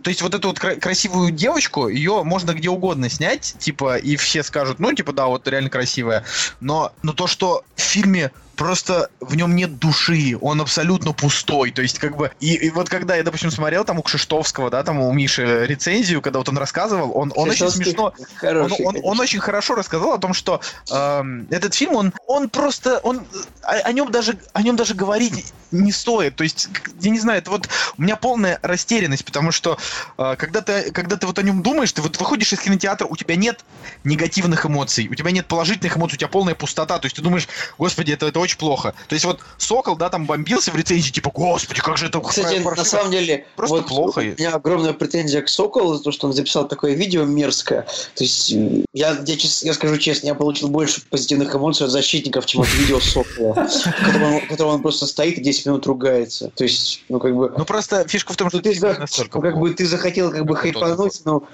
то 0.03 0.09
есть 0.09 0.23
вот 0.23 0.35
эту 0.35 0.49
вот 0.49 0.59
красивую 0.59 1.33
девочку, 1.33 1.89
ее 1.89 2.23
можно 2.23 2.53
где 2.53 2.71
угодно 2.71 3.11
снять, 3.11 3.57
типа, 3.59 3.97
и 3.97 4.17
все 4.17 4.43
скажут, 4.43 4.79
ну, 4.79 4.93
типа, 4.93 5.13
да, 5.13 5.27
вот 5.27 5.49
реально 5.49 5.69
красивая. 5.69 6.25
Но, 6.61 6.93
но 7.03 7.13
то, 7.13 7.27
что 7.27 7.65
в 7.75 7.81
фильме 7.81 8.31
просто 8.57 9.11
в 9.21 9.37
нем 9.37 9.55
нет 9.55 9.79
души, 9.79 10.37
он 10.41 10.61
абсолютно 10.61 11.13
пустой, 11.13 11.71
то 11.71 11.83
есть 11.83 11.99
как 11.99 12.17
бы, 12.17 12.33
и, 12.41 12.55
и 12.55 12.71
вот 12.71 12.89
когда 12.89 13.15
я, 13.15 13.23
допустим, 13.23 13.51
смотрел 13.51 13.85
там 13.85 13.99
у 13.99 14.03
Кшиштовского, 14.03 14.71
да, 14.71 14.83
там 14.83 14.99
у 14.99 15.13
Миши 15.13 15.67
рецензию, 15.67 16.23
когда 16.23 16.39
вот 16.39 16.49
он 16.49 16.59
рассказывал, 16.59 17.17
он, 17.17 17.33
он 17.37 17.51
очень 17.51 17.69
смешно, 17.69 18.15
хороший, 18.37 18.85
он, 18.85 18.97
он, 18.97 19.03
он 19.05 19.21
очень 19.21 19.41
хорошо 19.41 19.75
рассказал 19.75 20.15
о 20.15 20.19
том, 20.19 20.35
что 20.35 20.61
э, 20.91 21.23
этот 21.51 21.75
фильм, 21.75 21.95
он, 21.95 22.13
он 22.27 22.49
просто, 22.49 22.99
он, 22.99 23.27
о, 23.63 23.73
о 23.73 23.93
нем 23.93 24.11
даже, 24.11 24.39
о 24.53 24.63
нем 24.63 24.77
даже 24.77 24.95
говорить 24.95 25.53
не 25.71 25.93
стоит, 25.93 26.37
то 26.37 26.45
есть, 26.45 26.69
я 27.01 27.11
не 27.11 27.19
знаю, 27.19 27.39
это 27.39 27.51
вот 27.51 27.69
у 27.99 28.03
меня 28.03 28.17
полная 28.17 28.59
растерянность, 28.63 29.25
потому 29.25 29.53
что 29.53 29.79
э, 30.17 30.37
когда 30.39 30.63
ты, 30.63 30.91
когда 30.93 31.17
ты 31.17 31.27
вот 31.27 31.39
о 31.39 31.43
нем 31.43 31.63
думаешь, 31.63 31.93
ты 31.93 32.01
вот 32.01 32.19
выходишь 32.19 32.53
из 32.53 32.61
кинотеатра, 32.61 33.07
у 33.07 33.17
тебя 33.17 33.37
нет 33.37 33.65
негативных 34.05 34.65
эмоций, 34.65 35.09
у 35.09 35.15
тебя 35.15 35.31
нет 35.31 35.47
положительных 35.47 35.97
эмоций, 35.97 36.15
у 36.15 36.19
тебя 36.19 36.29
полная 36.29 36.55
пустота, 36.55 36.99
то 36.99 37.07
есть 37.07 37.17
ты 37.17 37.23
думаешь, 37.23 37.49
господи, 37.77 38.13
это, 38.13 38.27
это 38.27 38.41
очень 38.47 38.59
плохо. 38.59 38.95
То 39.09 39.15
есть 39.15 39.25
вот 39.25 39.41
Сокол, 39.59 39.97
да, 39.97 40.09
там 40.09 40.27
бомбился 40.27 40.71
в 40.71 40.77
рецензии, 40.77 41.11
типа, 41.11 41.31
господи, 41.35 41.81
как 41.81 41.99
же 41.99 42.07
это 42.07 42.21
Кстати, 42.21 42.59
на 42.59 42.85
самом 42.85 43.11
деле, 43.11 43.47
Просто 43.57 43.77
вот 43.77 43.87
плохо. 43.87 44.21
у 44.21 44.23
меня 44.23 44.55
огромная 44.55 44.93
претензия 44.93 45.43
к 45.43 45.49
Соколу 45.49 45.95
за 45.95 46.03
то, 46.03 46.13
что 46.13 46.27
он 46.27 46.33
записал 46.33 46.67
такое 46.69 46.95
видео 46.95 47.25
мерзкое. 47.25 47.83
То 48.15 48.25
есть, 48.25 48.53
м, 48.53 48.85
я, 48.93 49.19
я, 49.27 49.37
я 49.63 49.75
скажу 49.75 49.99
честно, 49.99 50.29
я 50.29 50.35
получил 50.35 50.69
больше 50.69 51.03
позитивных 51.11 51.55
эмоций 51.55 51.87
от 51.87 51.93
защитников, 51.93 52.47
чем 52.47 52.63
от 52.63 52.73
видео 52.75 53.01
Сокола, 53.01 53.55
в 53.67 54.49
котором 54.49 54.75
он, 54.75 54.83
просто 54.83 55.07
стоит 55.07 55.39
и 55.39 55.43
10 55.43 55.67
минут 55.67 55.87
ругается. 55.87 56.51
То 56.55 56.65
есть, 56.65 57.03
ну, 57.09 57.19
как 57.19 57.35
бы... 57.35 57.53
Ну 57.57 57.65
просто 57.65 58.07
фишка 58.07 58.33
в 58.33 58.37
том, 58.37 58.49
что 58.49 58.61
ты, 58.61 58.79
ну, 58.81 59.41
как 59.41 59.59
бы 59.59 59.75
ты 59.75 59.87
захотел 59.87 60.31
как 60.31 60.45
бы 60.45 60.57
хайпануть, 60.57 61.21
ну, 61.25 61.47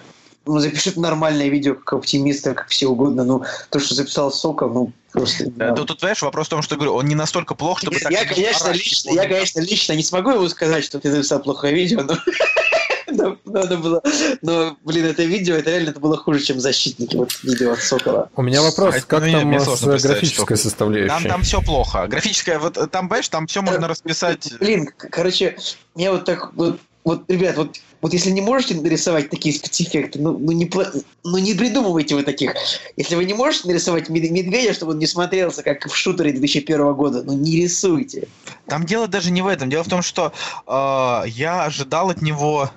ну, 0.46 0.58
запиши 0.58 0.92
нормальное 0.98 1.48
видео, 1.48 1.74
как 1.74 1.92
оптимист, 1.94 2.44
как 2.44 2.68
все 2.68 2.88
угодно. 2.88 3.24
Ну, 3.24 3.44
то, 3.70 3.78
что 3.78 3.94
записал 3.94 4.32
Сокол, 4.32 4.70
ну, 4.70 4.92
просто... 5.12 5.44
не 5.44 5.50
Да, 5.50 5.74
тут, 5.74 6.00
понимаешь, 6.00 6.22
вопрос 6.22 6.46
в 6.46 6.50
том, 6.50 6.62
что 6.62 6.76
говорю, 6.76 6.94
он 6.94 7.06
не 7.06 7.14
настолько 7.14 7.54
плох, 7.54 7.78
чтобы 7.78 7.98
так 7.98 8.12
я, 8.12 8.24
конечно, 8.24 8.66
орать, 8.66 8.78
лично, 8.78 9.10
типа, 9.12 9.22
я, 9.22 9.28
конечно, 9.28 9.60
лично 9.60 9.92
не 9.92 10.02
смогу 10.02 10.30
ему 10.30 10.48
сказать, 10.48 10.84
что 10.84 10.98
ты 10.98 11.10
написал 11.10 11.40
плохое 11.40 11.74
видео, 11.74 12.02
но... 12.02 12.16
но- 13.06 13.36
это 13.58 13.76
было, 13.76 14.02
но, 14.40 14.76
блин, 14.84 15.06
это 15.06 15.22
видео, 15.22 15.54
это 15.56 15.70
реально 15.70 15.90
это 15.90 16.00
было 16.00 16.16
хуже, 16.16 16.40
чем 16.40 16.60
защитники, 16.60 17.16
вот 17.16 17.32
видео 17.42 17.72
от 17.72 17.80
Сокола. 17.80 18.30
У 18.36 18.42
меня 18.42 18.62
вопрос, 18.62 18.94
Это, 18.94 19.06
как 19.06 19.24
ну, 19.24 19.32
там 19.32 19.48
мне 19.48 19.60
с 19.60 19.64
сложно 19.64 19.92
представить, 19.92 20.20
графической 20.20 20.56
что- 20.56 20.64
составляющей? 20.64 21.08
Там, 21.08 21.24
там 21.24 21.42
все 21.42 21.60
плохо. 21.60 22.06
Графическая, 22.08 22.58
вот 22.58 22.76
э, 22.76 22.86
там, 22.86 23.08
понимаешь, 23.08 23.28
там 23.28 23.46
все 23.46 23.62
можно 23.62 23.88
расписать. 23.88 24.52
Блин, 24.58 24.88
короче, 24.96 25.56
мне 25.94 26.10
вот 26.10 26.24
так 26.24 26.52
вот, 26.54 26.80
вот, 27.04 27.24
ребят, 27.28 27.56
вот, 27.56 27.76
вот 28.02 28.12
если 28.12 28.30
не 28.30 28.40
можете 28.40 28.74
нарисовать 28.74 29.30
такие 29.30 29.54
спецэффекты, 29.54 30.18
ну, 30.18 30.36
ну, 30.36 30.50
не, 30.50 30.68
ну 31.22 31.38
не 31.38 31.54
придумывайте 31.54 32.16
вы 32.16 32.24
таких. 32.24 32.54
Если 32.96 33.14
вы 33.14 33.24
не 33.24 33.32
можете 33.32 33.68
нарисовать 33.68 34.08
мед- 34.08 34.30
медведя, 34.30 34.74
чтобы 34.74 34.92
он 34.92 34.98
не 34.98 35.06
смотрелся, 35.06 35.62
как 35.62 35.88
в 35.88 35.94
шутере 35.94 36.32
2001 36.32 36.94
года, 36.94 37.22
ну 37.22 37.32
не 37.32 37.62
рисуйте. 37.62 38.26
Там 38.66 38.84
дело 38.84 39.06
даже 39.06 39.30
не 39.30 39.40
в 39.40 39.46
этом. 39.46 39.70
Дело 39.70 39.84
в 39.84 39.88
том, 39.88 40.02
что 40.02 40.32
э, 40.66 41.28
я 41.28 41.64
ожидал 41.64 42.10
от 42.10 42.22
него, 42.22 42.70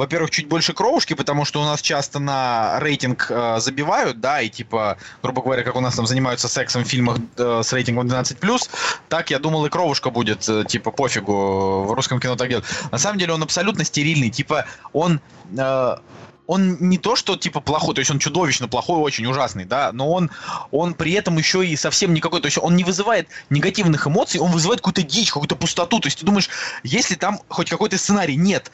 во-первых, 0.00 0.30
чуть 0.30 0.48
больше 0.48 0.72
кровушки, 0.72 1.12
потому 1.12 1.44
что 1.44 1.60
у 1.60 1.64
нас 1.64 1.82
часто 1.82 2.20
на 2.20 2.80
рейтинг 2.80 3.26
э, 3.28 3.58
забивают, 3.60 4.18
да, 4.18 4.40
и 4.40 4.48
типа, 4.48 4.96
грубо 5.22 5.42
говоря, 5.42 5.62
как 5.62 5.76
у 5.76 5.80
нас 5.80 5.94
там 5.94 6.06
занимаются 6.06 6.48
сексом 6.48 6.84
в 6.84 6.88
фильмах 6.88 7.18
э, 7.36 7.60
с 7.62 7.70
рейтингом 7.74 8.06
12+, 8.06 8.70
так 9.10 9.30
я 9.30 9.38
думал 9.38 9.66
и 9.66 9.68
кровушка 9.68 10.08
будет, 10.08 10.48
э, 10.48 10.64
типа, 10.64 10.90
пофигу, 10.90 11.84
в 11.84 11.92
русском 11.92 12.18
кино 12.18 12.36
так 12.36 12.48
делают. 12.48 12.66
На 12.90 12.96
самом 12.96 13.18
деле 13.18 13.34
он 13.34 13.42
абсолютно 13.42 13.84
стерильный, 13.84 14.30
типа, 14.30 14.64
он... 14.94 15.20
э, 15.58 15.96
он 16.50 16.78
не 16.80 16.98
то, 16.98 17.14
что 17.14 17.36
типа 17.36 17.60
плохой, 17.60 17.94
то 17.94 18.00
есть 18.00 18.10
он 18.10 18.18
чудовищно 18.18 18.66
плохой, 18.66 18.98
очень 18.98 19.24
ужасный, 19.26 19.64
да, 19.64 19.92
но 19.92 20.10
он, 20.10 20.32
он 20.72 20.94
при 20.94 21.12
этом 21.12 21.38
еще 21.38 21.64
и 21.64 21.76
совсем 21.76 22.12
никакой, 22.12 22.40
то 22.40 22.46
есть 22.46 22.58
он 22.60 22.74
не 22.74 22.82
вызывает 22.82 23.28
негативных 23.50 24.08
эмоций, 24.08 24.40
он 24.40 24.50
вызывает 24.50 24.80
какую-то 24.80 25.02
дичь, 25.02 25.30
какую-то 25.30 25.54
пустоту, 25.54 26.00
то 26.00 26.08
есть 26.08 26.18
ты 26.18 26.26
думаешь, 26.26 26.48
есть 26.82 27.10
ли 27.10 27.14
там 27.14 27.38
хоть 27.48 27.70
какой-то 27.70 27.96
сценарий? 27.98 28.34
Нет. 28.34 28.72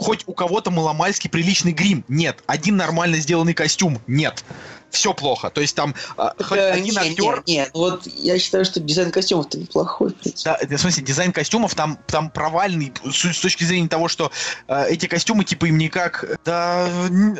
Хоть 0.00 0.24
у 0.26 0.32
кого-то 0.32 0.70
маломальский 0.70 1.28
приличный 1.28 1.72
грим? 1.72 2.04
Нет. 2.08 2.42
Один 2.46 2.76
нормально 2.76 3.18
сделанный 3.18 3.52
костюм? 3.52 4.00
Нет. 4.06 4.44
Все 4.90 5.14
плохо. 5.14 5.50
То 5.50 5.60
есть 5.60 5.76
там 5.76 5.94
а, 6.16 6.34
хоть 6.42 6.58
Э, 6.58 6.72
один 6.72 6.94
не, 6.94 6.98
актер... 6.98 7.42
не, 7.46 7.54
не, 7.54 7.64
ну 7.72 7.80
вот 7.80 8.06
я 8.06 8.38
считаю, 8.38 8.64
что 8.64 8.80
дизайн 8.80 9.12
костюмов-то 9.12 9.58
неплохой. 9.58 10.14
Да, 10.44 10.58
в 10.68 10.78
смысле, 10.78 11.04
дизайн 11.04 11.32
костюмов 11.32 11.74
там, 11.74 11.98
там 12.06 12.30
провальный 12.30 12.92
с, 13.04 13.32
с 13.32 13.38
точки 13.38 13.62
зрения 13.64 13.88
того, 13.88 14.08
что 14.08 14.32
э, 14.66 14.86
эти 14.88 15.06
костюмы, 15.06 15.44
типа, 15.44 15.66
им 15.66 15.78
никак... 15.78 16.40
Да, 16.44 16.88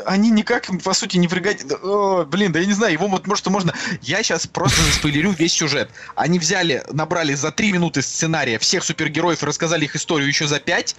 они 0.07 0.31
никак, 0.31 0.69
по 0.85 0.93
сути, 0.93 1.17
не 1.17 1.29
пригодятся. 1.29 1.67
Да, 1.67 2.25
блин, 2.25 2.53
да 2.53 2.61
я 2.61 2.67
не 2.67 2.75
знаю, 2.75 2.93
его 2.93 3.09
вот, 3.09 3.27
может, 3.27 3.47
можно... 3.49 3.75
Я 4.03 4.23
сейчас 4.23 4.47
просто 4.47 4.81
заспойлерю 4.83 5.33
весь 5.33 5.55
сюжет. 5.55 5.91
Они 6.15 6.39
взяли, 6.39 6.85
набрали 6.93 7.35
за 7.35 7.51
три 7.51 7.73
минуты 7.73 8.03
сценария 8.03 8.59
всех 8.59 8.85
супергероев 8.85 9.43
и 9.43 9.47
рассказали 9.47 9.87
их 9.87 9.97
историю 9.97 10.29
еще 10.29 10.47
за 10.47 10.61
пять. 10.61 10.95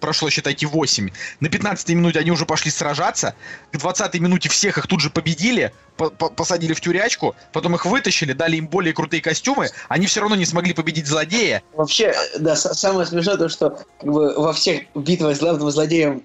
Прошло, 0.00 0.28
считайте, 0.28 0.66
8. 0.66 0.93
На 1.40 1.48
15 1.48 1.88
минуте 1.90 2.18
они 2.18 2.30
уже 2.30 2.46
пошли 2.46 2.70
сражаться. 2.70 3.34
К 3.72 3.78
20 3.78 4.14
минуте 4.20 4.48
всех 4.48 4.78
их 4.78 4.86
тут 4.86 5.00
же 5.00 5.10
победили, 5.10 5.72
по- 5.96 6.10
по- 6.10 6.28
посадили 6.28 6.72
в 6.74 6.80
тюрячку, 6.80 7.34
потом 7.52 7.74
их 7.74 7.86
вытащили, 7.86 8.32
дали 8.32 8.56
им 8.56 8.66
более 8.66 8.92
крутые 8.92 9.20
костюмы. 9.22 9.68
Они 9.88 10.06
все 10.06 10.20
равно 10.20 10.36
не 10.36 10.46
смогли 10.46 10.72
победить 10.72 11.06
злодея. 11.06 11.62
Вообще, 11.74 12.14
да, 12.38 12.56
с- 12.56 12.74
самое 12.74 13.06
смешное 13.06 13.36
то, 13.36 13.48
что 13.48 13.70
как 14.00 14.12
бы, 14.12 14.34
во 14.34 14.52
всех 14.52 14.82
битвах 14.94 15.36
с 15.36 15.40
главным 15.40 15.70
злодеем 15.70 16.22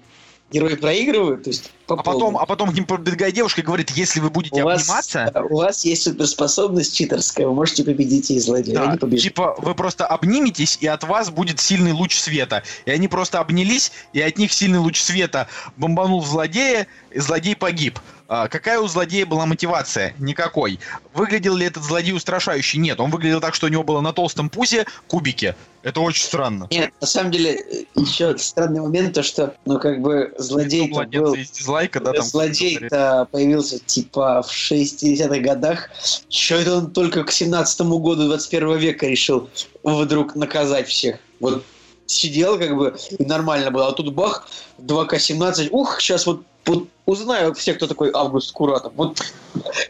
герои 0.50 0.74
проигрывают, 0.74 1.44
то 1.44 1.50
есть 1.50 1.70
по 1.86 1.94
А 1.98 2.02
потом, 2.02 2.36
а 2.36 2.46
потом 2.46 2.70
к 2.70 2.74
ним 2.74 2.84
подбегает 2.84 3.34
девушка 3.34 3.60
и 3.60 3.64
говорит, 3.64 3.90
если 3.90 4.20
вы 4.20 4.30
будете 4.30 4.62
у 4.62 4.64
вас, 4.64 4.82
обниматься, 4.82 5.30
да, 5.32 5.42
у 5.42 5.56
вас 5.56 5.84
есть 5.84 6.02
суперспособность 6.02 6.94
читерская, 6.94 7.46
вы 7.46 7.54
можете 7.54 7.84
победить 7.84 8.30
и 8.30 8.38
злодея. 8.38 8.76
да, 8.76 8.90
Они 8.90 9.16
типа 9.18 9.56
вы 9.58 9.74
просто 9.74 10.06
обниметесь, 10.06 10.78
и 10.80 10.86
от 10.86 11.04
вас 11.04 11.30
будет 11.30 11.58
сильный 11.60 11.92
луч 11.92 12.16
света. 12.16 12.62
И 12.84 12.90
они 12.90 13.08
просто 13.08 13.40
обнялись, 13.40 13.92
и 14.12 14.20
от 14.20 14.38
них 14.38 14.52
сильный 14.52 14.78
луч 14.78 15.00
света 15.00 15.48
бомбанул 15.76 16.20
в 16.20 16.26
злодея, 16.26 16.86
и 17.10 17.18
злодей 17.18 17.56
погиб. 17.56 17.98
А 18.32 18.46
какая 18.46 18.78
у 18.78 18.86
злодея 18.86 19.26
была 19.26 19.44
мотивация? 19.44 20.14
Никакой. 20.20 20.78
Выглядел 21.14 21.56
ли 21.56 21.66
этот 21.66 21.82
злодей 21.82 22.12
устрашающий? 22.12 22.78
Нет, 22.78 23.00
он 23.00 23.10
выглядел 23.10 23.40
так, 23.40 23.56
что 23.56 23.66
у 23.66 23.68
него 23.68 23.82
было 23.82 24.00
на 24.00 24.12
толстом 24.12 24.48
пузе 24.48 24.86
кубики. 25.08 25.56
Это 25.82 26.00
очень 26.00 26.22
странно. 26.22 26.68
Нет, 26.70 26.92
на 27.00 27.08
самом 27.08 27.32
деле, 27.32 27.86
еще 27.96 28.38
странный 28.38 28.82
момент, 28.82 29.14
то 29.14 29.24
что, 29.24 29.56
ну, 29.64 29.80
как 29.80 30.00
бы, 30.00 30.32
злодей-то 30.38 31.06
был... 31.06 31.34
из 31.34 31.50
дизлайка, 31.50 31.98
да, 31.98 32.12
там. 32.12 32.24
Злодей-то 32.24 33.26
появился, 33.32 33.80
типа, 33.80 34.42
в 34.42 34.52
60-х 34.52 35.40
годах. 35.40 35.90
Че 36.28 36.60
это 36.60 36.76
он 36.76 36.92
только 36.92 37.24
к 37.24 37.32
17 37.32 37.80
году 37.80 38.26
21 38.26 38.76
века 38.76 39.08
решил 39.08 39.50
вдруг 39.82 40.36
наказать 40.36 40.86
всех? 40.86 41.18
Вот 41.40 41.64
сидел, 42.06 42.58
как 42.58 42.76
бы, 42.76 42.96
и 43.18 43.24
нормально 43.24 43.70
было. 43.70 43.88
А 43.88 43.92
тут 43.92 44.12
бах, 44.12 44.48
2К17. 44.78 45.68
Ух, 45.70 46.00
сейчас 46.00 46.26
вот, 46.26 46.44
вот 46.66 46.88
узнаю 47.06 47.54
все, 47.54 47.74
кто 47.74 47.86
такой 47.86 48.10
Август 48.12 48.52
Куратов. 48.52 48.92
Вот 48.94 49.20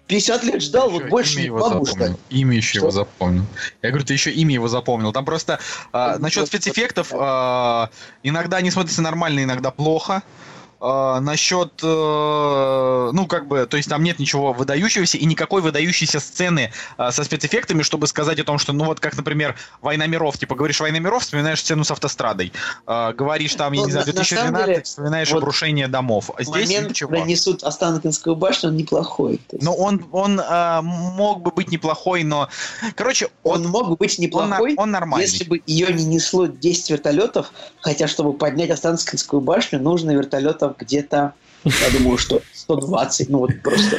50 0.07 0.45
лет 0.45 0.63
ждал, 0.63 0.89
вот 0.91 1.03
Ещё 1.03 1.11
больше 1.11 1.37
не 1.39 1.45
его 1.47 1.59
могу 1.59 1.85
ждать. 1.87 2.17
Имя 2.31 2.57
еще 2.57 2.79
его 2.79 2.91
Что? 2.91 3.01
запомнил. 3.01 3.45
Я 3.83 3.91
говорю, 3.91 4.05
ты 4.07 4.13
еще 4.15 4.31
имя 4.31 4.55
его 4.55 4.69
запомнил. 4.69 5.13
Там 5.13 5.25
просто 5.25 5.59
а, 5.93 6.17
Ну, 6.17 6.23
насчет 6.23 6.41
вот- 6.41 6.49
спецэффектов 6.49 7.13
а, 7.13 7.91
иногда 8.23 8.59
они 8.59 8.71
смотрятся 8.71 9.03
нормально, 9.03 9.43
иногда 9.45 9.71
плохо. 9.71 10.23
А, 10.83 11.21
насчет, 11.21 11.73
э, 11.83 13.11
ну, 13.13 13.27
как 13.27 13.49
бы, 13.49 13.67
то 13.67 13.77
есть 13.77 13.89
там 13.89 14.03
нет 14.03 14.19
ничего 14.19 14.55
выдающегося 14.55 15.19
и 15.19 15.27
никакой 15.27 15.61
выдающейся 15.61 16.21
сцены 16.21 16.73
а, 16.97 17.13
со 17.13 17.23
спецэффектами, 17.23 17.83
чтобы 17.83 18.07
сказать 18.07 18.41
о 18.41 18.45
том, 18.45 18.59
что, 18.59 18.73
ну, 18.73 18.85
вот 18.85 18.99
как, 18.99 19.15
например, 19.15 19.57
«Война 19.83 20.07
миров», 20.07 20.39
типа, 20.39 20.55
говоришь 20.55 20.81
«Война 20.81 20.99
миров», 20.99 21.23
вспоминаешь 21.23 21.61
сцену 21.61 21.85
с 21.85 21.91
автострадой. 21.91 22.53
А, 22.87 23.13
говоришь 23.13 23.55
там, 23.57 23.75
я 23.75 23.81
Ну, 23.81 23.87
не 23.87 23.93
знаю, 23.93 24.07
на- 24.07 24.13
на 24.13 24.25
самом 24.25 24.53
2012, 24.53 24.67
деле, 24.67 24.83
вспоминаешь 24.83 25.31
вот 25.31 25.39
обрушение 25.39 25.89
домов. 25.89 26.31
А 26.35 26.43
здесь 26.43 26.69
Момент, 26.69 26.89
ничего. 26.91 27.11
когда 27.11 27.27
несут 27.27 27.63
Останкинскую 27.63 28.37
башню, 28.37 28.71
он 28.71 28.77
неплохой. 28.77 29.41
Есть 29.53 29.63
Но 29.63 29.75
он, 29.75 30.07
он 30.13 30.41
а, 30.43 30.81
мог 30.81 31.43
бы 31.43 31.51
быть 31.51 31.71
неплохой, 31.71 32.25
но... 32.25 32.49
Короче, 32.95 33.29
он 33.43 33.67
он, 33.67 33.71
мог 33.71 33.89
бы 33.89 33.97
быть 33.97 34.19
он, 34.19 34.25
неплохой, 34.25 34.75
он 34.79 34.91
нормальный. 34.91 35.27
Если 35.27 35.45
бы 35.45 35.61
ее 35.67 35.93
не 35.93 36.05
несло 36.05 36.47
10 36.47 36.91
вертолетов, 36.91 37.53
хотя 37.81 38.09
чтобы 38.09 38.33
поднять 38.33 38.71
Останкинскую 38.71 39.43
башню, 39.43 39.79
нужно 39.79 40.13
вертолетов 40.13 40.70
где-то, 40.79 41.35
я 41.65 41.91
думаю, 41.99 42.19
что 42.19 42.43
120, 42.55 43.29
ну 43.29 43.39
вот 43.39 43.51
просто. 43.63 43.99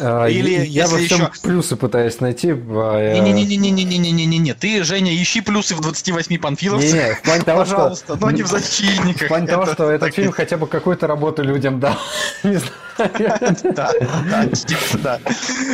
А, 0.00 0.26
Или 0.26 0.64
я 0.64 0.86
во 0.88 0.98
если 0.98 1.14
всем 1.14 1.30
еще- 1.30 1.42
плюсы 1.42 1.76
пытаюсь 1.76 2.20
найти. 2.20 2.48
Не-не-не-не-не-не-не-не-не. 2.48 4.54
Ты, 4.54 4.84
Женя, 4.84 5.14
ищи 5.14 5.40
плюсы 5.40 5.74
в 5.74 5.80
28 5.80 6.38
панфиловцев. 6.38 6.92
Не-не, 6.92 7.14
в 7.14 7.22
плане 7.22 7.44
того, 7.44 7.64
что... 7.64 7.74
Пожалуйста, 7.74 8.16
но 8.16 8.30
не 8.30 8.42
в 8.42 8.46
защитниках. 8.46 9.22
В 9.22 9.28
плане 9.28 9.46
того, 9.46 9.66
что 9.66 9.90
этот 9.90 10.14
фильм 10.14 10.32
хотя 10.32 10.56
бы 10.56 10.66
какую-то 10.66 11.06
работу 11.06 11.42
людям 11.42 11.80
дал. 11.80 11.96
Не 12.42 12.56
знаю. 12.56 12.72
Да, 12.98 13.38
да, 13.74 13.92
да. 15.02 15.20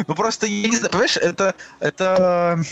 Ну 0.06 0.14
просто, 0.14 0.46
я 0.46 0.68
не 0.68 0.76
знаю, 0.76 0.90
понимаешь, 0.90 1.16
это, 1.16 1.54
это 1.80 2.62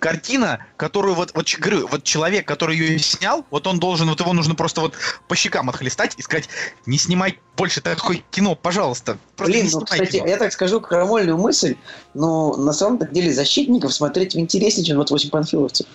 картина, 0.00 0.66
которую 0.76 1.14
вот, 1.14 1.30
вот 1.34 1.46
говорю, 1.58 1.86
вот 1.86 2.02
человек, 2.02 2.46
который 2.46 2.76
ее 2.76 2.98
снял, 2.98 3.46
вот 3.50 3.66
он 3.66 3.78
должен, 3.78 4.08
вот 4.08 4.20
его 4.20 4.32
нужно 4.32 4.56
просто 4.56 4.80
вот 4.80 4.94
по 5.28 5.36
щекам 5.36 5.70
отхлестать 5.70 6.14
и 6.16 6.22
сказать, 6.22 6.48
не 6.86 6.98
снимай 6.98 7.38
больше 7.56 7.80
такое 7.80 8.22
кино, 8.30 8.54
пожалуйста. 8.54 9.18
Блин, 9.38 9.68
ну, 9.72 9.80
кстати, 9.80 10.18
кино». 10.18 10.26
я 10.26 10.36
так 10.36 10.52
скажу 10.52 10.80
крамольную 10.80 11.38
мысль, 11.38 11.76
но 12.14 12.56
на 12.56 12.72
самом 12.72 12.98
деле 13.12 13.32
защитников 13.32 13.94
смотреть 13.94 14.36
интереснее, 14.36 14.84
чем 14.84 14.96
28 14.96 15.30
панфиловцев. 15.30 15.86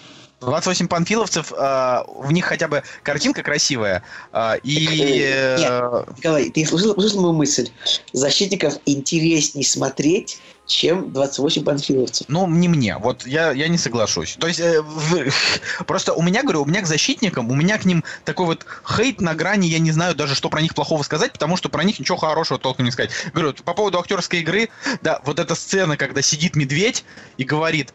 28 0.41 0.87
панфиловцев, 0.87 1.53
а, 1.57 2.05
в 2.07 2.31
них 2.31 2.45
хотя 2.45 2.67
бы 2.67 2.83
картинка 3.03 3.43
красивая, 3.43 4.03
а, 4.31 4.55
и... 4.63 4.87
Нет. 4.87 5.67
э, 5.69 6.03
Николай, 6.17 6.49
ты 6.49 6.63
услышал, 6.63 6.91
услышал 6.91 7.21
мою 7.21 7.33
мысль? 7.33 7.69
Защитников 8.13 8.75
интересней 8.85 9.63
смотреть, 9.63 10.39
чем 10.69 11.11
28 11.11 11.63
панфиловцев. 11.63 12.27
Ну, 12.29 12.47
не 12.47 12.67
мне. 12.67 12.97
Вот 12.97 13.25
я, 13.25 13.51
я 13.51 13.67
не 13.67 13.77
соглашусь. 13.77 14.37
То 14.39 14.47
есть, 14.47 14.59
э, 14.59 14.81
в- 14.81 15.33
просто 15.85 16.13
у 16.13 16.21
меня, 16.21 16.43
говорю, 16.43 16.61
у 16.61 16.65
меня 16.65 16.81
к 16.81 16.85
защитникам, 16.85 17.49
у 17.49 17.55
меня 17.55 17.79
к 17.79 17.85
ним 17.85 18.03
такой 18.23 18.45
вот 18.45 18.65
хейт 18.87 19.19
на 19.19 19.33
грани, 19.33 19.65
я 19.65 19.79
не 19.79 19.91
знаю 19.91 20.13
даже, 20.13 20.35
что 20.35 20.49
про 20.49 20.61
них 20.61 20.75
плохого 20.75 21.01
сказать, 21.01 21.33
потому 21.33 21.57
что 21.57 21.69
про 21.69 21.83
них 21.83 21.99
ничего 21.99 22.17
хорошего 22.17 22.59
толком 22.59 22.85
не 22.85 22.91
сказать. 22.91 23.09
Говорю, 23.33 23.53
по 23.65 23.73
поводу 23.73 23.99
актерской 23.99 24.41
игры, 24.41 24.69
да, 25.01 25.21
вот 25.25 25.39
эта 25.39 25.55
сцена, 25.55 25.97
когда 25.97 26.21
сидит 26.21 26.55
медведь 26.55 27.03
и 27.37 27.43
говорит, 27.43 27.91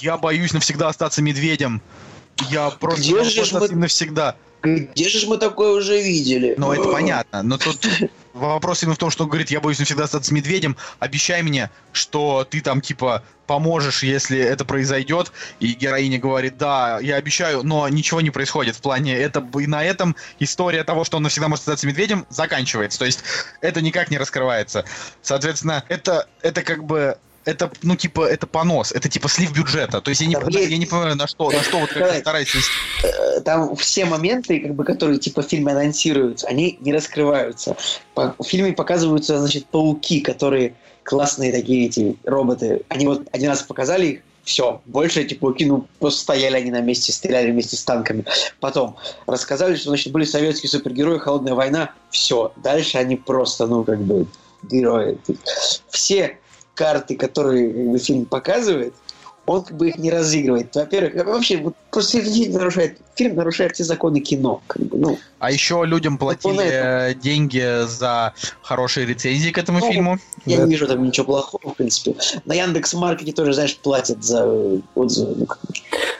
я 0.00 0.18
боюсь 0.18 0.52
навсегда 0.52 0.88
остаться 0.88 1.22
медведем. 1.22 1.80
Я 2.50 2.70
просто 2.70 3.00
Где 3.02 3.20
остаться 3.42 3.72
им 3.72 3.80
навсегда. 3.80 4.34
Где 4.62 5.08
же 5.08 5.26
мы 5.26 5.38
такое 5.38 5.72
уже 5.72 6.00
видели? 6.00 6.54
Ну, 6.56 6.72
это 6.72 6.88
понятно. 6.92 7.42
Но 7.42 7.58
тут 7.58 7.86
вопрос 8.32 8.82
именно 8.82 8.94
в 8.94 8.98
том, 8.98 9.10
что 9.10 9.24
он 9.24 9.30
говорит, 9.30 9.50
я 9.50 9.60
боюсь 9.60 9.78
навсегда 9.78 10.04
остаться 10.04 10.32
медведем, 10.32 10.76
обещай 10.98 11.42
мне, 11.42 11.70
что 11.92 12.46
ты 12.48 12.60
там, 12.60 12.80
типа, 12.80 13.22
поможешь, 13.46 14.02
если 14.02 14.38
это 14.38 14.64
произойдет. 14.64 15.32
И 15.60 15.72
героиня 15.72 16.18
говорит, 16.18 16.56
да, 16.58 16.98
я 17.00 17.16
обещаю, 17.16 17.62
но 17.62 17.88
ничего 17.88 18.20
не 18.20 18.30
происходит. 18.30 18.76
В 18.76 18.80
плане, 18.80 19.16
это 19.16 19.46
и 19.58 19.66
на 19.66 19.84
этом 19.84 20.16
история 20.38 20.84
того, 20.84 21.04
что 21.04 21.16
он 21.16 21.24
навсегда 21.24 21.48
может 21.48 21.62
остаться 21.62 21.86
медведем, 21.86 22.26
заканчивается. 22.30 22.98
То 22.98 23.04
есть 23.04 23.22
это 23.60 23.80
никак 23.80 24.10
не 24.10 24.18
раскрывается. 24.18 24.84
Соответственно, 25.22 25.84
это, 25.88 26.28
это 26.40 26.62
как 26.62 26.84
бы 26.84 27.18
это, 27.44 27.70
ну, 27.82 27.96
типа, 27.96 28.26
это 28.26 28.46
понос, 28.46 28.92
это 28.92 29.08
типа 29.08 29.28
слив 29.28 29.52
бюджета. 29.52 30.00
То 30.00 30.10
есть 30.10 30.20
я 30.20 30.26
не, 30.28 30.34
Да, 30.34 30.40
блин. 30.42 30.68
я 30.68 30.78
не 30.78 30.86
понимаю, 30.86 31.16
на 31.16 31.26
что, 31.26 31.50
на 31.50 31.62
что 31.62 31.78
вот 31.78 31.90
как 31.90 31.98
Давай. 32.02 32.20
старается 32.20 32.58
Э, 33.02 33.40
Там 33.40 33.74
все 33.76 34.04
моменты, 34.04 34.60
как 34.60 34.74
бы, 34.74 34.84
которые 34.84 35.18
типа 35.18 35.42
в 35.42 35.46
фильме 35.46 35.72
анонсируются, 35.72 36.46
они 36.46 36.78
не 36.80 36.92
раскрываются. 36.92 37.76
По- 38.14 38.34
в 38.38 38.44
фильме 38.44 38.72
показываются, 38.72 39.38
значит, 39.38 39.66
пауки, 39.66 40.20
которые 40.20 40.74
классные 41.02 41.52
такие 41.52 41.86
эти 41.86 42.16
роботы. 42.24 42.82
Они 42.88 43.06
вот 43.06 43.26
один 43.32 43.50
раз 43.50 43.62
показали 43.62 44.06
их, 44.06 44.20
все, 44.44 44.80
больше 44.86 45.20
эти 45.20 45.34
пауки, 45.34 45.64
ну, 45.64 45.86
просто 46.00 46.20
стояли 46.22 46.56
они 46.56 46.70
на 46.72 46.80
месте, 46.80 47.12
стреляли 47.12 47.50
вместе 47.52 47.76
с 47.76 47.84
танками. 47.84 48.24
Потом 48.60 48.96
рассказали, 49.26 49.76
что, 49.76 49.90
значит, 49.90 50.12
были 50.12 50.24
советские 50.24 50.68
супергерои, 50.70 51.18
холодная 51.18 51.54
война, 51.54 51.90
все. 52.10 52.52
Дальше 52.56 52.98
они 52.98 53.16
просто, 53.16 53.66
ну, 53.68 53.84
как 53.84 54.00
бы, 54.02 54.26
герои. 54.64 55.16
Все 55.90 56.38
карты, 56.74 57.16
которые 57.16 57.98
фильм 57.98 58.24
показывает, 58.24 58.94
он 59.44 59.62
как 59.64 59.76
бы 59.76 59.88
их 59.88 59.98
не 59.98 60.10
разыгрывает. 60.10 60.72
Во-первых, 60.74 61.26
вообще, 61.26 61.56
вот 61.58 61.74
просто 61.90 62.20
фильм 62.22 62.52
нарушает, 62.52 62.98
фильм 63.16 63.34
нарушает 63.34 63.74
все 63.74 63.82
законы 63.82 64.20
кино. 64.20 64.62
Как 64.68 64.82
бы, 64.82 64.96
ну, 64.96 65.18
А 65.40 65.50
еще 65.50 65.82
людям 65.84 66.16
платили 66.16 66.62
э, 66.64 67.14
деньги 67.14 67.84
за 67.86 68.34
хорошие 68.62 69.04
рецензии 69.04 69.50
к 69.50 69.58
этому 69.58 69.80
Ну, 69.80 69.90
фильму. 69.90 70.18
я 70.46 70.58
Да. 70.58 70.62
не 70.64 70.70
вижу 70.70 70.86
там 70.86 71.02
ничего 71.04 71.26
плохого, 71.26 71.72
в 71.72 71.76
принципе. 71.76 72.14
На 72.44 72.52
Яндекс 72.54 72.94
Маркете 72.94 73.32
тоже, 73.32 73.52
знаешь, 73.52 73.76
платят 73.76 74.22
за 74.22 74.44
э, 74.46 74.78
отзывы. 74.94 75.34
Ну. 75.36 75.46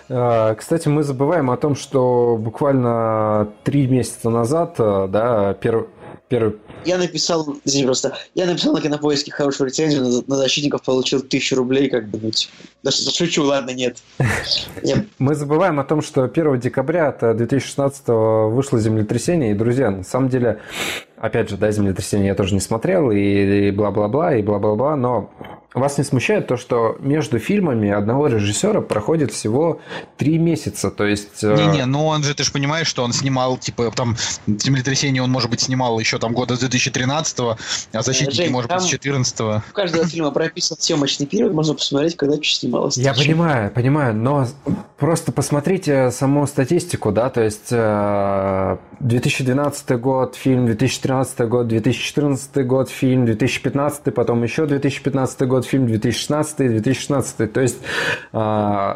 А, 0.08 0.54
Кстати, 0.56 0.88
мы 0.88 1.04
забываем 1.04 1.48
о 1.52 1.56
том, 1.56 1.76
что 1.76 2.36
буквально 2.40 3.48
три 3.62 3.86
месяца 3.86 4.30
назад, 4.30 4.74
а, 4.78 5.06
да, 5.06 5.54
перв- 5.62 5.86
первый... 6.32 6.54
Я 6.86 6.96
написал, 6.96 7.56
извини, 7.64 7.84
просто, 7.84 8.16
я 8.34 8.46
написал 8.46 8.72
на 8.72 8.80
кинопоиске 8.80 9.30
хорошую 9.30 9.68
рецензию, 9.68 10.02
на, 10.02 10.22
на 10.26 10.36
защитников 10.36 10.82
получил 10.82 11.20
тысячу 11.20 11.56
рублей, 11.56 11.90
как 11.90 12.08
бы, 12.08 12.18
ну, 12.22 12.30
типа, 12.30 12.52
да 12.82 12.90
что, 12.90 13.10
шучу, 13.10 13.44
ладно, 13.44 13.72
нет. 13.72 13.98
Я- 14.82 15.04
Мы 15.18 15.34
забываем 15.34 15.78
о 15.78 15.84
том, 15.84 16.00
что 16.00 16.24
1 16.24 16.58
декабря 16.58 17.08
от 17.08 17.36
2016 17.36 18.08
вышло 18.08 18.80
землетрясение, 18.80 19.50
и, 19.50 19.54
друзья, 19.54 19.90
на 19.90 20.04
самом 20.04 20.30
деле, 20.30 20.58
опять 21.18 21.50
же, 21.50 21.58
да, 21.58 21.70
землетрясение 21.70 22.28
я 22.28 22.34
тоже 22.34 22.54
не 22.54 22.60
смотрел, 22.60 23.10
и 23.10 23.70
бла-бла-бла, 23.70 24.34
и 24.34 24.42
бла-бла-бла, 24.42 24.96
но 24.96 25.30
вас 25.80 25.98
не 25.98 26.04
смущает 26.04 26.46
то, 26.46 26.56
что 26.56 26.96
между 27.00 27.38
фильмами 27.38 27.90
одного 27.90 28.26
режиссера 28.26 28.80
проходит 28.80 29.32
всего 29.32 29.80
три 30.16 30.38
месяца, 30.38 30.90
то 30.90 31.04
есть... 31.04 31.42
э, 31.42 31.54
Не-не, 31.54 31.86
ну 31.86 32.06
он 32.06 32.22
же, 32.22 32.34
ты 32.34 32.44
же 32.44 32.52
понимаешь, 32.52 32.86
что 32.86 33.02
он 33.04 33.12
снимал, 33.12 33.56
типа, 33.56 33.90
там, 33.94 34.16
землетрясение 34.46 35.22
он, 35.22 35.30
может 35.30 35.50
быть, 35.50 35.60
снимал 35.60 35.98
еще 35.98 36.18
там 36.18 36.32
года 36.32 36.56
с 36.56 36.60
2013 36.60 37.40
а 37.40 37.56
защитники, 38.02 38.36
Жень, 38.36 38.50
может 38.50 38.70
быть, 38.70 38.80
с 38.80 38.82
там- 38.82 38.88
2014 38.88 39.40
У 39.70 39.74
каждого 39.74 40.06
фильма 40.06 40.30
прописан 40.30 40.76
съемочный 40.78 41.26
период, 41.26 41.52
можно 41.52 41.74
посмотреть, 41.74 42.16
когда 42.16 42.36
что 42.36 42.54
снималось. 42.60 42.96
Я 42.96 43.14
понимаю, 43.14 43.70
понимаю, 43.70 44.14
но 44.14 44.46
просто 44.98 45.32
посмотрите 45.32 46.10
саму 46.10 46.46
статистику, 46.46 47.12
да, 47.12 47.30
то 47.30 47.42
есть 47.42 47.68
э, 47.70 48.76
2012 49.00 50.00
год 50.00 50.36
фильм, 50.36 50.66
2013 50.66 51.48
год, 51.48 51.68
2014 51.68 52.66
год 52.66 52.90
фильм, 52.90 53.26
2015, 53.26 54.14
потом 54.14 54.42
еще 54.42 54.66
2015 54.66 55.42
год 55.48 55.61
фильм, 55.66 55.86
2016, 55.86 56.56
2016, 56.56 57.52
то 57.52 57.60
есть, 57.60 57.78
э, 58.32 58.94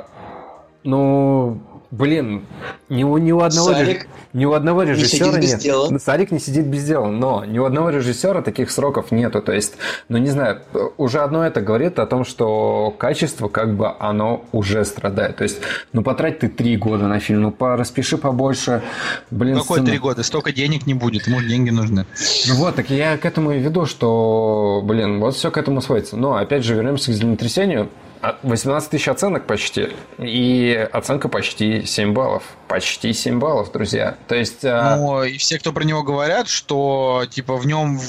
ну, 0.84 1.60
блин, 1.90 2.44
ни 2.88 3.04
у, 3.04 3.16
ни 3.18 3.32
у 3.32 3.40
одного 3.40 3.70
реж- 3.70 3.76
Сарик 3.76 4.08
ни 4.32 4.44
у 4.44 4.52
одного 4.52 4.84
не 4.84 4.90
режиссера 4.90 5.26
сидит 5.28 5.40
без 5.40 5.52
нет. 5.52 5.60
дела. 5.60 5.88
Ну, 5.90 5.98
Сарик 5.98 6.30
не 6.30 6.38
сидит 6.38 6.66
без 6.66 6.84
дела, 6.84 7.06
но 7.06 7.44
ни 7.44 7.58
у 7.58 7.64
одного 7.64 7.90
режиссера 7.90 8.42
таких 8.42 8.70
сроков 8.70 9.10
нету. 9.12 9.40
То 9.40 9.52
есть, 9.52 9.74
ну 10.08 10.18
не 10.18 10.28
знаю, 10.30 10.60
уже 10.98 11.20
одно 11.20 11.46
это 11.46 11.60
говорит 11.60 11.98
о 11.98 12.06
том, 12.06 12.24
что 12.24 12.94
качество 12.98 13.48
как 13.48 13.74
бы 13.76 13.92
оно 13.98 14.44
уже 14.52 14.84
страдает. 14.84 15.36
То 15.36 15.44
есть, 15.44 15.58
ну 15.92 16.02
потрать 16.02 16.38
ты 16.40 16.48
три 16.48 16.76
года 16.76 17.06
на 17.06 17.18
фильм, 17.20 17.42
ну 17.42 17.50
по- 17.50 17.76
распиши 17.76 18.18
побольше, 18.18 18.82
блин. 19.30 19.56
Какой 19.56 19.78
сцена- 19.78 19.86
три 19.88 19.98
года? 19.98 20.22
Столько 20.22 20.52
денег 20.52 20.86
не 20.86 20.94
будет, 20.94 21.26
ему 21.26 21.40
деньги 21.40 21.70
нужны. 21.70 22.04
Ну 22.48 22.54
вот, 22.56 22.74
так 22.74 22.90
я 22.90 23.16
к 23.16 23.24
этому 23.24 23.52
и 23.52 23.58
веду, 23.58 23.86
что, 23.86 24.80
блин, 24.84 25.20
вот 25.20 25.34
все 25.34 25.50
к 25.50 25.56
этому 25.56 25.80
сводится. 25.80 26.16
Но 26.16 26.34
опять 26.36 26.64
же, 26.64 26.74
вернемся 26.74 27.10
к 27.10 27.14
землетрясению. 27.14 27.88
А, 28.22 28.36
18 28.42 28.90
тысяч 28.90 29.08
оценок 29.08 29.46
почти. 29.46 29.88
И 30.18 30.88
оценка 30.92 31.28
почти 31.28 31.84
7 31.84 32.12
баллов. 32.12 32.42
Почти 32.68 33.12
7 33.12 33.38
баллов, 33.38 33.70
друзья. 33.72 34.16
То 34.26 34.34
есть... 34.34 34.64
а, 34.64 34.96
Ну, 34.96 35.22
и 35.24 35.36
все, 35.38 35.58
кто 35.58 35.72
про 35.72 35.84
него 35.84 36.02
говорят, 36.02 36.48
что, 36.48 37.24
типа, 37.30 37.56
в 37.56 37.66
нем 37.66 38.00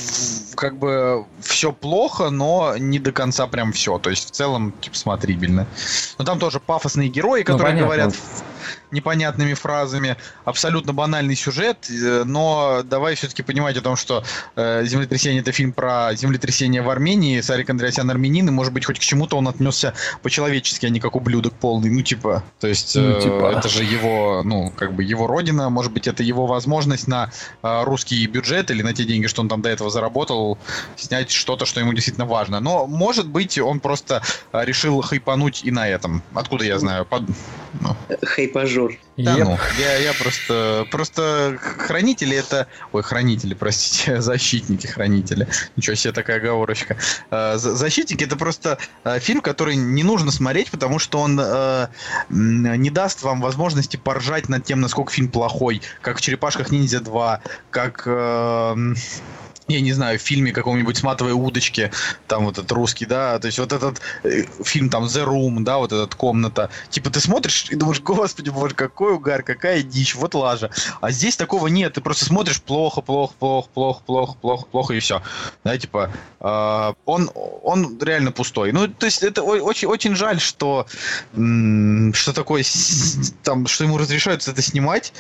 как 0.55 0.78
бы 0.78 1.26
все 1.41 1.72
плохо, 1.72 2.30
но 2.30 2.76
не 2.78 2.99
до 2.99 3.12
конца 3.12 3.47
прям 3.47 3.72
все. 3.74 3.97
То 3.99 4.10
есть, 4.10 4.28
в 4.30 4.32
целом, 4.32 4.74
типа, 4.82 4.95
смотрибельно. 4.97 5.68
Но 6.18 6.26
там 6.26 6.39
тоже 6.39 6.60
пафосные 6.60 7.10
герои, 7.10 7.39
Ну, 7.41 7.45
которые 7.45 7.74
понятно. 7.76 7.86
говорят 7.86 8.16
непонятными 8.91 9.53
фразами, 9.53 10.18
абсолютно 10.45 10.93
банальный 10.93 11.36
сюжет, 11.36 11.89
э, 11.89 12.24
но 12.26 12.82
давай 12.84 13.15
все-таки 13.15 13.43
понимать 13.43 13.78
о 13.78 13.82
том, 13.82 13.95
что 13.95 14.24
э, 14.55 14.86
«Землетрясение»— 14.86 15.41
это 15.41 15.51
фильм 15.51 15.74
про 15.74 16.13
землетрясение 16.13 16.82
в 16.82 16.89
Армении, 16.89 17.41
Сарик 17.41 17.70
Андреасян 17.70 18.09
армянин, 18.09 18.47
и, 18.47 18.51
может 18.51 18.74
быть, 18.74 18.86
хоть 18.86 18.99
к 18.99 19.01
чему-то 19.01 19.38
он 19.38 19.47
отнесся 19.47 19.93
по-человечески, 20.22 20.86
а 20.86 20.89
не 20.89 20.99
как 20.99 21.15
ублюдок 21.15 21.53
полный, 21.53 21.89
ну, 21.89 22.01
типа, 22.01 22.43
то 22.59 22.68
есть, 22.68 22.95
Ну, 22.95 23.18
э, 23.18 23.22
типа. 23.22 23.53
это 23.57 23.70
же 23.70 23.84
его, 23.84 24.41
ну, 24.43 24.72
как 24.76 24.93
бы 24.93 25.03
его 25.03 25.28
родина, 25.28 25.70
может 25.70 25.91
быть, 25.91 26.07
это 26.07 26.24
его 26.24 26.45
возможность 26.47 27.07
на 27.07 27.32
русский 27.61 28.26
бюджет 28.28 28.72
или 28.72 28.82
на 28.82 28.93
те 28.93 29.03
деньги, 29.03 29.28
что 29.28 29.41
он 29.41 29.49
там 29.49 29.61
до 29.61 29.70
этого 29.70 29.89
заработал, 29.89 30.57
снять 30.95 31.32
что-то, 31.32 31.65
что 31.65 31.80
ему 31.80 31.93
действительно 31.93 32.26
важно. 32.26 32.59
Но, 32.59 32.88
может 32.88 33.28
быть, 33.28 33.57
он 33.59 33.80
просто 33.80 34.22
решил 34.53 35.01
хайпануть 35.01 35.63
и 35.63 35.72
на 35.72 35.88
этом. 35.88 36.24
Откуда 36.34 36.65
я 36.65 36.80
знаю? 36.80 37.05
Под- 37.05 37.24
ну, 37.82 37.95
Хайпажор. 38.58 38.93
да 39.18 39.34
еп. 39.38 39.45
ну, 39.47 39.58
я, 39.80 39.97
я 39.97 40.14
просто... 40.14 40.86
Просто 40.91 41.58
хранители 41.62 42.36
это... 42.38 42.68
Ой, 42.91 43.03
хранители, 43.03 43.53
простите, 43.53 44.22
защитники 44.22 44.88
хранители. 44.88 45.47
Ничего 45.76 45.95
себе 45.95 46.14
такая 46.14 46.38
оговорочка. 46.38 46.97
За- 47.32 47.58
Защитники 47.76 48.24
это 48.24 48.36
просто 48.36 48.78
э, 49.03 49.20
фильм, 49.20 49.41
который 49.41 49.76
не 49.76 50.03
нужно 50.03 50.32
смотреть, 50.32 50.72
потому 50.72 50.99
что 50.99 51.20
он 51.20 51.39
э, 51.39 51.88
м, 52.30 52.82
не 52.82 52.89
даст 52.89 53.22
вам 53.24 53.41
возможности 53.41 53.97
поржать 53.97 54.49
над 54.49 54.64
тем, 54.64 54.82
насколько 54.82 55.12
фильм 55.12 55.30
плохой. 55.30 55.82
Как 56.01 56.18
в 56.18 56.22
«Черепашках 56.22 56.72
ниндзя 56.72 56.99
2», 56.99 57.39
как... 57.70 58.08
я 59.68 59.82
не 59.82 59.93
знаю, 59.93 60.18
в 60.18 60.22
фильме 60.22 60.51
каком-нибудь 60.51 60.97
с 60.97 61.03
матовой 61.03 61.34
удочки, 61.34 61.91
там 62.28 62.45
вот 62.45 62.57
этот 62.57 62.72
русский, 62.72 63.05
да, 63.05 63.38
то 63.39 63.47
есть 63.47 63.59
вот 63.59 63.74
этот 63.74 64.01
э, 64.24 64.43
фильм 64.63 64.89
там 64.89 65.05
The 65.05 65.26
Room, 65.26 65.61
да, 65.61 65.78
вот 65.78 65.91
этот 65.91 66.15
комната, 66.15 66.70
типа 66.89 67.09
ты 67.09 67.20
смотришь 67.20 67.68
и 67.70 67.76
думаешь, 67.76 68.01
господи, 68.01 68.49
боже, 68.49 68.76
какой 68.76 69.13
угар, 69.13 69.43
какая 69.43 69.84
дичь, 69.84 70.15
вот 70.15 70.36
лажа. 70.36 70.70
А 71.01 71.11
здесь 71.11 71.36
такого 71.36 71.68
нет, 71.68 71.93
ты 71.93 72.01
просто 72.01 72.26
смотришь 72.26 72.61
плохо, 72.61 73.01
плохо, 73.01 73.34
плохо, 73.38 73.70
плохо, 73.74 74.01
плохо, 74.05 74.36
плохо, 74.39 74.65
плохо 74.72 74.93
и 74.93 74.99
все. 74.99 75.22
Да, 75.63 75.78
типа, 75.78 76.11
э, 76.39 76.93
он, 77.05 77.30
он 77.63 77.99
реально 78.01 78.32
пустой. 78.32 78.72
Ну, 78.72 78.88
то 78.88 79.05
есть 79.05 79.22
это 79.24 79.43
очень, 79.43 79.88
очень 79.88 80.15
жаль, 80.15 80.39
что, 80.39 80.88
что 81.34 82.34
такое, 82.34 82.63
там, 83.43 83.68
что 83.68 83.84
ему 83.84 83.97
разрешают 83.97 84.47
это 84.47 84.61
снимать, 84.61 85.13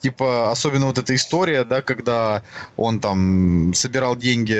типа, 0.00 0.50
особенно 0.50 0.86
вот 0.86 0.98
эта 0.98 1.14
история, 1.14 1.64
да, 1.64 1.82
когда 1.82 2.42
он 2.76 2.98
там 2.98 3.72
собирал 3.92 4.16
деньги. 4.16 4.56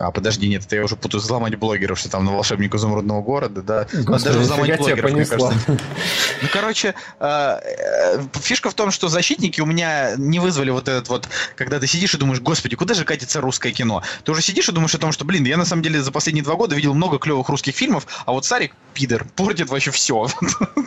А, 0.00 0.10
подожди, 0.12 0.48
нет, 0.48 0.64
это 0.64 0.76
я 0.76 0.84
уже 0.84 0.96
путаю 0.96 1.20
взломать 1.20 1.56
блогеров, 1.56 1.98
что 1.98 2.08
там 2.08 2.24
на 2.24 2.32
волшебнику 2.32 2.78
изумрудного 2.78 3.20
города, 3.20 3.60
да. 3.60 3.80
А 3.82 3.96
Господи, 3.96 4.24
даже 4.24 4.38
взломать 4.38 4.78
блогеров, 4.78 5.12
мне 5.12 5.26
кажется, 5.26 5.54
ну, 5.68 6.48
короче, 6.50 6.94
э, 7.20 7.26
э, 7.26 8.22
фишка 8.40 8.70
в 8.70 8.74
том, 8.74 8.92
что 8.92 9.08
защитники 9.08 9.60
у 9.60 9.66
меня 9.66 10.14
не 10.16 10.38
вызвали 10.38 10.70
вот 10.70 10.88
этот 10.88 11.10
вот, 11.10 11.28
когда 11.54 11.78
ты 11.78 11.86
сидишь 11.86 12.14
и 12.14 12.16
думаешь, 12.16 12.40
господи, 12.40 12.76
куда 12.76 12.94
же 12.94 13.04
катится 13.04 13.42
русское 13.42 13.72
кино? 13.72 14.02
Ты 14.24 14.32
уже 14.32 14.40
сидишь 14.40 14.70
и 14.70 14.72
думаешь 14.72 14.94
о 14.94 14.98
том, 14.98 15.12
что, 15.12 15.26
блин, 15.26 15.44
я 15.44 15.58
на 15.58 15.66
самом 15.66 15.82
деле 15.82 16.02
за 16.02 16.10
последние 16.12 16.44
два 16.44 16.54
года 16.54 16.74
видел 16.74 16.94
много 16.94 17.18
клевых 17.18 17.50
русских 17.50 17.76
фильмов, 17.76 18.06
а 18.24 18.32
вот 18.32 18.46
Сарик, 18.46 18.72
пидор, 18.94 19.26
портит 19.36 19.68
вообще 19.68 19.90
все. 19.90 20.28
Но 20.40 20.86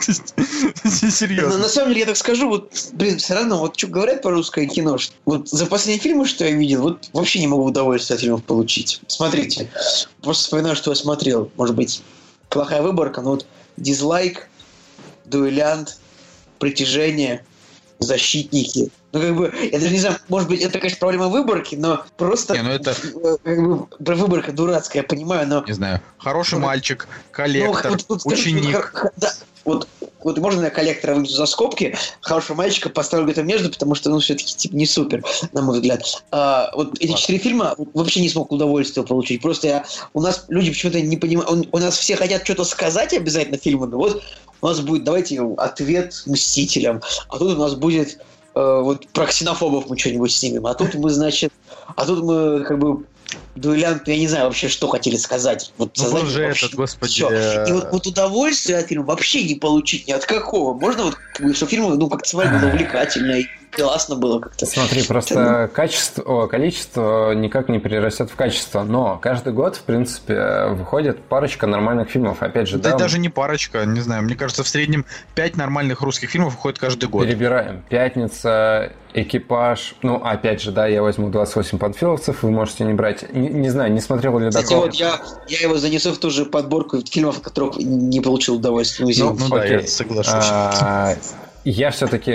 Серьезно. 0.90 1.58
на 1.58 1.68
самом 1.68 1.90
деле, 1.90 2.00
я 2.00 2.06
так 2.06 2.16
скажу, 2.16 2.48
вот, 2.48 2.72
блин, 2.92 3.18
все 3.18 3.34
равно, 3.34 3.58
вот 3.58 3.78
что 3.78 3.86
говорят 3.86 4.22
про 4.22 4.32
русское 4.32 4.66
кино, 4.66 4.98
что- 4.98 5.14
вот 5.24 5.48
за 5.48 5.66
последние 5.66 6.00
фильмы, 6.00 6.26
что 6.26 6.44
я 6.44 6.50
видел, 6.50 6.82
вот 6.82 7.10
вообще 7.12 7.38
не 7.38 7.46
могу 7.46 7.64
удовольствие 7.64 8.16
от 8.16 8.20
фильмов 8.20 8.42
получить. 8.42 9.00
Смотрите, 9.08 9.70
просто 10.22 10.44
вспоминаю, 10.44 10.76
что 10.76 10.90
я 10.90 10.94
смотрел, 10.96 11.50
может 11.56 11.74
быть, 11.74 12.02
плохая 12.48 12.82
выборка, 12.82 13.20
но 13.20 13.30
вот 13.30 13.46
дизлайк, 13.76 14.48
дуэлянт, 15.24 15.98
притяжение, 16.58 17.44
защитники. 17.98 18.90
Ну, 19.12 19.20
как 19.20 19.36
бы, 19.36 19.54
я 19.72 19.78
даже 19.78 19.90
не 19.92 20.00
знаю, 20.00 20.16
может 20.28 20.48
быть, 20.48 20.60
это, 20.60 20.78
конечно, 20.78 20.98
проблема 20.98 21.28
выборки, 21.28 21.76
но 21.76 22.04
просто... 22.16 22.54
Не, 22.54 22.62
ну 22.62 22.70
это- 22.70 22.90
э, 22.90 23.36
Как 23.44 23.58
бы, 23.62 24.14
выборка 24.14 24.52
дурацкая, 24.52 25.02
я 25.02 25.08
понимаю, 25.08 25.46
но... 25.48 25.64
Не 25.66 25.72
знаю. 25.72 26.00
Хороший 26.18 26.54
Ну, 26.54 26.66
мальчик, 26.66 27.06
Ну, 27.08 27.14
коллектор, 27.32 27.98
вот 28.08 28.20
скажи, 28.22 28.42
ученик. 28.42 29.06
да, 29.16 29.32
вот, 29.64 29.88
вот 30.22 30.38
можно 30.38 30.64
я 30.64 30.70
коллектора 30.70 31.14
вынесу 31.14 31.34
за 31.34 31.46
скобки, 31.46 31.96
хорошего 32.20 32.56
мальчика 32.56 32.88
поставлю 32.88 33.26
где-то 33.26 33.42
между, 33.42 33.70
потому 33.70 33.94
что, 33.94 34.10
ну, 34.10 34.18
все-таки, 34.18 34.54
типа, 34.54 34.76
не 34.76 34.86
супер, 34.86 35.24
на 35.52 35.62
мой 35.62 35.76
взгляд. 35.76 36.02
А, 36.30 36.70
вот 36.74 36.98
эти 37.00 37.12
четыре 37.14 37.38
фильма 37.38 37.74
вообще 37.94 38.20
не 38.20 38.28
смог 38.28 38.52
удовольствия 38.52 39.02
получить. 39.02 39.42
Просто 39.42 39.66
я, 39.66 39.84
у 40.12 40.20
нас 40.20 40.44
люди 40.48 40.70
почему-то 40.70 41.00
не 41.00 41.16
понимают, 41.16 41.50
он- 41.50 41.68
у 41.72 41.78
нас 41.78 41.96
все 41.96 42.16
хотят 42.16 42.44
что-то 42.44 42.64
сказать 42.64 43.12
обязательно 43.14 43.58
фильму, 43.58 43.86
но 43.86 43.96
вот 43.96 44.22
у 44.60 44.66
нас 44.66 44.80
будет, 44.80 45.04
давайте, 45.04 45.40
ответ 45.58 46.22
Мстителям, 46.26 47.02
а 47.28 47.38
тут 47.38 47.56
у 47.56 47.60
нас 47.60 47.74
будет 47.74 48.18
э, 48.54 48.80
вот 48.82 49.06
про 49.08 49.26
ксенофобов 49.26 49.88
мы 49.88 49.98
что-нибудь 49.98 50.32
снимем, 50.32 50.66
а 50.66 50.74
тут 50.74 50.94
мы, 50.94 51.10
значит, 51.10 51.52
а 51.96 52.06
тут 52.06 52.22
мы 52.22 52.64
как 52.64 52.78
бы 52.78 53.04
дуэлянт, 53.54 54.06
я 54.08 54.16
не 54.16 54.28
знаю 54.28 54.46
вообще, 54.46 54.68
что 54.68 54.88
хотели 54.88 55.16
сказать. 55.16 55.72
Вот 55.78 55.96
Ну, 55.96 56.02
создать 56.02 56.26
же 56.26 56.46
вообще 56.46 56.66
этот, 56.66 56.76
господи, 56.76 57.12
всё. 57.12 57.30
э, 57.30 57.68
И 57.68 57.72
вот, 57.72 57.88
вот 57.92 58.06
удовольствие 58.06 58.78
от 58.78 58.86
фильма 58.88 59.04
вообще 59.04 59.44
не 59.44 59.54
получить 59.54 60.06
ни 60.08 60.12
от 60.12 60.24
какого. 60.24 60.74
Можно 60.74 61.04
вот, 61.04 61.16
чтобы 61.56 61.70
фильм, 61.70 61.94
ну, 61.94 62.08
как-то 62.08 62.28
смотреть 62.28 62.60
было 62.60 62.68
увлекательно 62.74 63.40
классно 63.74 64.16
было 64.16 64.40
как-то. 64.40 64.66
Смотри, 64.66 65.02
просто 65.02 65.70
качество, 65.72 66.22
о, 66.22 66.46
количество 66.46 67.32
никак 67.32 67.68
не 67.68 67.78
перерастет 67.78 68.30
в 68.30 68.36
качество, 68.36 68.82
но 68.82 69.18
каждый 69.20 69.52
год, 69.52 69.76
в 69.76 69.82
принципе, 69.82 70.66
выходит 70.70 71.22
парочка 71.22 71.66
нормальных 71.66 72.08
фильмов. 72.08 72.42
Опять 72.42 72.68
же, 72.68 72.78
Да, 72.78 72.92
да, 72.92 72.98
даже 72.98 73.18
не 73.18 73.28
парочка, 73.28 73.84
не 73.84 74.00
знаю. 74.00 74.22
Мне 74.22 74.34
кажется, 74.34 74.62
в 74.62 74.68
среднем 74.68 75.04
5 75.34 75.56
нормальных 75.56 76.00
русских 76.02 76.30
фильмов 76.30 76.54
выходит 76.54 76.78
каждый 76.78 77.08
год. 77.08 77.26
перебираем. 77.26 77.82
Пятница, 77.88 78.92
экипаж. 79.14 79.94
Ну, 80.02 80.16
опять 80.16 80.60
же, 80.60 80.72
да, 80.72 80.86
я 80.86 81.02
возьму 81.02 81.30
28 81.30 81.78
панфиловцев, 81.78 82.42
вы 82.42 82.50
можете 82.50 82.84
не 82.84 82.94
брать. 82.94 83.32
Не, 83.32 83.48
не 83.48 83.70
знаю, 83.70 83.92
не 83.92 84.00
смотрел 84.00 84.38
ли 84.38 84.48
Кстати, 84.48 84.74
вот 84.74 84.94
я, 84.94 85.20
я 85.48 85.60
его 85.60 85.76
занесу 85.76 86.12
в 86.12 86.18
ту 86.18 86.30
же 86.30 86.44
подборку 86.44 87.00
фильмов, 87.04 87.38
от 87.38 87.44
которых 87.44 87.76
не 87.76 88.20
получил 88.20 88.56
удовольствия. 88.56 89.06
Ну, 89.06 89.36
ну 89.38 89.48
да, 89.48 89.62
Окей. 89.62 89.72
я 89.80 89.86
соглашусь. 89.86 90.32
А, 90.34 91.14
Я 91.64 91.90
все-таки 91.90 92.32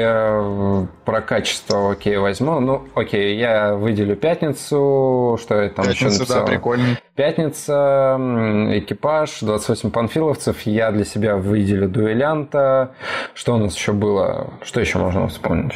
про 1.06 1.22
качество, 1.22 1.92
окей, 1.92 2.18
возьму. 2.18 2.60
Ну, 2.60 2.88
окей, 2.96 3.38
я 3.38 3.76
выделю 3.76 4.16
пятницу, 4.16 5.38
что 5.40 5.62
я 5.62 5.70
там 5.70 5.88
еще 5.88 6.06
Пятница, 6.06 6.20
да, 6.28 6.34
написал. 6.36 6.46
прикольный. 6.48 6.98
Пятница, 7.16 8.16
м, 8.18 8.78
экипаж, 8.80 9.40
28 9.42 9.92
панфиловцев. 9.92 10.62
Я 10.62 10.92
для 10.92 11.06
себя 11.06 11.36
выделю 11.38 11.88
дуэлянта. 11.88 12.96
Что 13.36 13.54
у 13.54 13.58
нас 13.58 13.76
еще 13.76 13.94
было? 13.94 14.52
Что 14.64 14.82
еще 14.82 14.98
можно 14.98 15.28
вспомнить? 15.28 15.76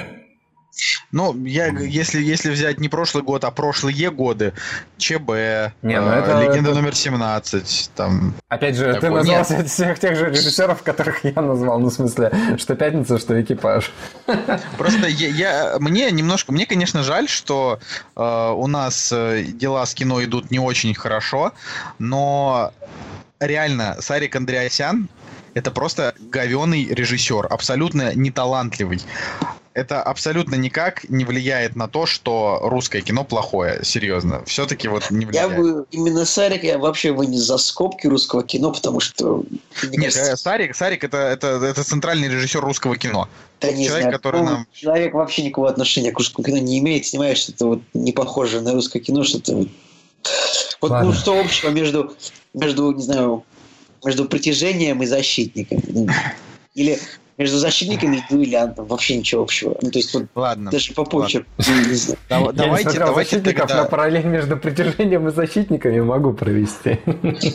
Ну, 1.12 1.36
я, 1.46 1.68
если, 1.68 2.22
если 2.22 2.50
взять 2.50 2.80
не 2.80 2.90
прошлый 2.90 3.24
год, 3.24 3.44
а 3.44 3.52
прошлые 3.52 4.10
годы, 4.10 4.54
ЧБ, 4.98 5.30
Не, 5.84 6.02
ну 6.02 6.10
э, 6.10 6.20
это- 6.20 6.42
Легенда 6.42 6.72
это- 6.72 6.80
номер 6.80 6.96
17, 6.96 7.92
там... 7.96 8.34
Опять 8.50 8.76
же, 8.76 8.94
ты 8.96 9.02
Такого 9.02 9.18
назвал 9.20 9.46
нет. 9.50 9.70
всех 9.70 10.00
тех 10.00 10.16
же 10.18 10.30
режиссеров, 10.32 10.82
которых 10.82 11.24
я 11.24 11.40
назвал. 11.42 11.80
Ну, 11.80 11.90
в 11.90 11.94
смысле, 11.94 12.32
что 12.58 12.76
пятница, 12.76 13.20
что 13.20 13.40
экипаж. 13.40 13.92
Просто 14.78 15.08
я, 15.08 15.28
я- 15.28 15.76
мне 15.80 16.10
немножко, 16.10 16.52
мне, 16.52 16.66
конечно, 16.66 17.04
жаль, 17.04 17.30
что 17.30 17.80
э, 18.16 18.52
у 18.56 18.66
нас 18.68 19.12
э, 19.12 19.44
дела 19.44 19.86
с 19.86 19.94
кино 19.94 20.24
идут 20.24 20.50
не 20.50 20.60
очень 20.60 20.96
хорошо, 20.96 21.54
но 22.00 22.74
реально 23.40 23.98
Сарик 24.00 24.36
Андреасян 24.36 25.08
это 25.54 25.70
просто 25.70 26.16
говеный 26.20 26.86
режиссер, 26.86 27.46
абсолютно 27.48 28.16
неталантливый. 28.16 29.02
Это 29.74 30.04
абсолютно 30.04 30.54
никак 30.54 31.10
не 31.10 31.26
влияет 31.26 31.76
на 31.76 31.88
то, 31.88 32.06
что 32.06 32.60
русское 32.62 33.02
кино 33.02 33.24
плохое, 33.24 33.80
серьезно. 33.84 34.44
Все-таки 34.46 34.88
вот 34.88 35.10
не 35.10 35.26
Я 35.32 35.48
влияет. 35.48 35.58
бы 35.58 35.86
именно 35.90 36.26
Сарик 36.26 36.64
я 36.64 36.78
вообще 36.78 37.12
вынес 37.12 37.40
за 37.40 37.58
скобки 37.58 38.06
русского 38.06 38.44
кино, 38.44 38.72
потому 38.72 39.00
что... 39.00 39.44
Нет, 39.84 40.14
кажется, 40.14 40.38
Сарик, 40.38 40.76
Сарик 40.76 41.04
это, 41.04 41.18
это, 41.18 41.48
это 41.66 41.84
центральный 41.84 42.28
режиссер 42.28 42.62
русского 42.62 42.98
кино. 42.98 43.28
Да 43.62 43.72
не 43.72 43.86
Человек, 43.88 44.04
знаю, 44.04 44.12
который 44.18 44.42
ну, 44.42 44.50
нам- 44.50 44.68
Человек 44.74 45.14
вообще 45.16 45.42
никакого 45.44 45.70
отношения 45.70 46.12
к 46.12 46.20
русскому 46.20 46.46
кино 46.46 46.60
не 46.60 46.78
имеет, 46.78 47.08
снимает 47.08 47.38
что-то 47.40 47.66
вот 47.66 47.82
не 47.96 48.12
похожее 48.12 48.62
на 48.62 48.74
русское 48.74 49.00
кино, 49.00 49.24
что-то... 49.24 49.56
вот- 49.56 50.92
Ладно. 50.92 51.08
ну 51.10 51.14
что 51.14 51.40
общего 51.40 51.70
между, 51.70 52.16
между, 52.54 52.92
не 52.92 53.02
знаю, 53.02 53.44
между 54.06 54.26
притяжением 54.26 55.02
и 55.02 55.08
защитником? 55.08 55.82
Или 56.76 57.00
между 57.44 57.58
защитником 57.58 58.14
и 58.14 58.22
дуэлянтом? 58.30 58.86
Вообще 58.86 59.18
ничего 59.18 59.44
общего. 59.44 59.78
Ну, 59.82 59.92
то 59.92 60.00
есть 60.00 60.14
вот 60.14 60.26
Ладно. 60.36 60.72
даже 60.72 60.94
по 60.94 61.04
почерку. 61.06 61.50
ну, 61.58 61.76
не 61.88 61.94
знаю. 61.94 62.20
Дав- 62.30 62.42
я 62.42 62.52
не 62.52 62.58
Давайте, 62.58 63.00
давайте 63.00 63.30
защитников, 63.32 63.68
тогда... 63.68 63.84
но 63.84 63.90
параллель 63.90 64.26
между 64.26 64.58
притяжением 64.58 65.28
и 65.28 65.32
защитниками 65.32 66.00
могу 66.00 66.34
провести. 66.34 67.00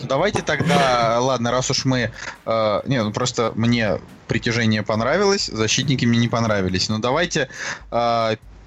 Давайте 0.08 0.42
тогда, 0.42 1.18
ладно, 1.20 1.50
раз 1.50 1.70
уж 1.70 1.84
мы... 1.84 2.10
э, 2.46 2.80
не, 2.86 3.02
ну 3.02 3.12
просто 3.12 3.52
мне 3.54 3.98
притяжение 4.26 4.82
понравилось, 4.82 5.46
защитники 5.46 6.04
мне 6.04 6.18
не 6.18 6.28
понравились. 6.28 6.88
Но 6.88 6.98
давайте 6.98 7.48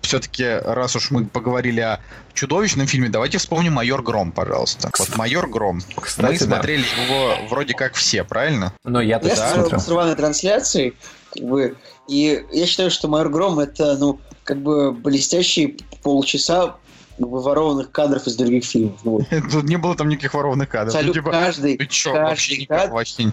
все-таки, 0.01 0.45
раз 0.45 0.95
уж 0.95 1.11
мы 1.11 1.25
поговорили 1.25 1.79
о 1.79 1.99
чудовищном 2.33 2.87
фильме, 2.87 3.09
давайте 3.09 3.37
вспомним 3.37 3.73
«Майор 3.73 4.01
Гром», 4.01 4.31
пожалуйста. 4.31 4.89
Вот 4.97 5.15
«Майор 5.15 5.47
Гром». 5.49 5.81
Кстати, 6.01 6.31
мы 6.31 6.39
да. 6.39 6.55
смотрели 6.55 6.85
его 7.05 7.35
вроде 7.49 7.73
как 7.73 7.93
все, 7.93 8.23
правильно? 8.23 8.73
Но 8.83 9.01
я 9.01 9.11
Я 9.11 9.19
тоже 9.19 9.35
да, 9.35 9.53
смотрел 9.53 9.79
с 9.79 9.89
рваной 9.89 10.15
трансляцией, 10.15 10.93
как 11.33 11.43
бы, 11.43 11.77
и 12.07 12.43
я 12.51 12.65
считаю, 12.65 12.91
что 12.91 13.07
Майор 13.07 13.29
Гром 13.29 13.59
это, 13.59 13.97
ну, 13.97 14.19
как 14.43 14.61
бы 14.61 14.91
блестящие 14.91 15.77
полчаса 16.01 16.75
как 17.17 17.29
бы, 17.29 17.41
ворованных 17.41 17.91
кадров 17.91 18.25
из 18.25 18.35
других 18.35 18.65
фильмов. 18.65 18.99
Ну, 19.03 19.11
вот. 19.11 19.27
Тут 19.51 19.65
не 19.65 19.77
было 19.77 19.95
там 19.95 20.09
никаких 20.09 20.33
ворованных 20.33 20.69
кадров. 20.69 20.93
Ну, 20.93 20.99
Абсолютно 20.99 21.21
типа, 21.21 21.31
каждый, 21.31 21.77
ты 21.77 21.85
чё, 21.85 22.13
каждый 22.13 22.29
вообще 22.29 22.57
никак, 22.57 22.79
кадр. 22.79 22.93
вообще 22.93 23.31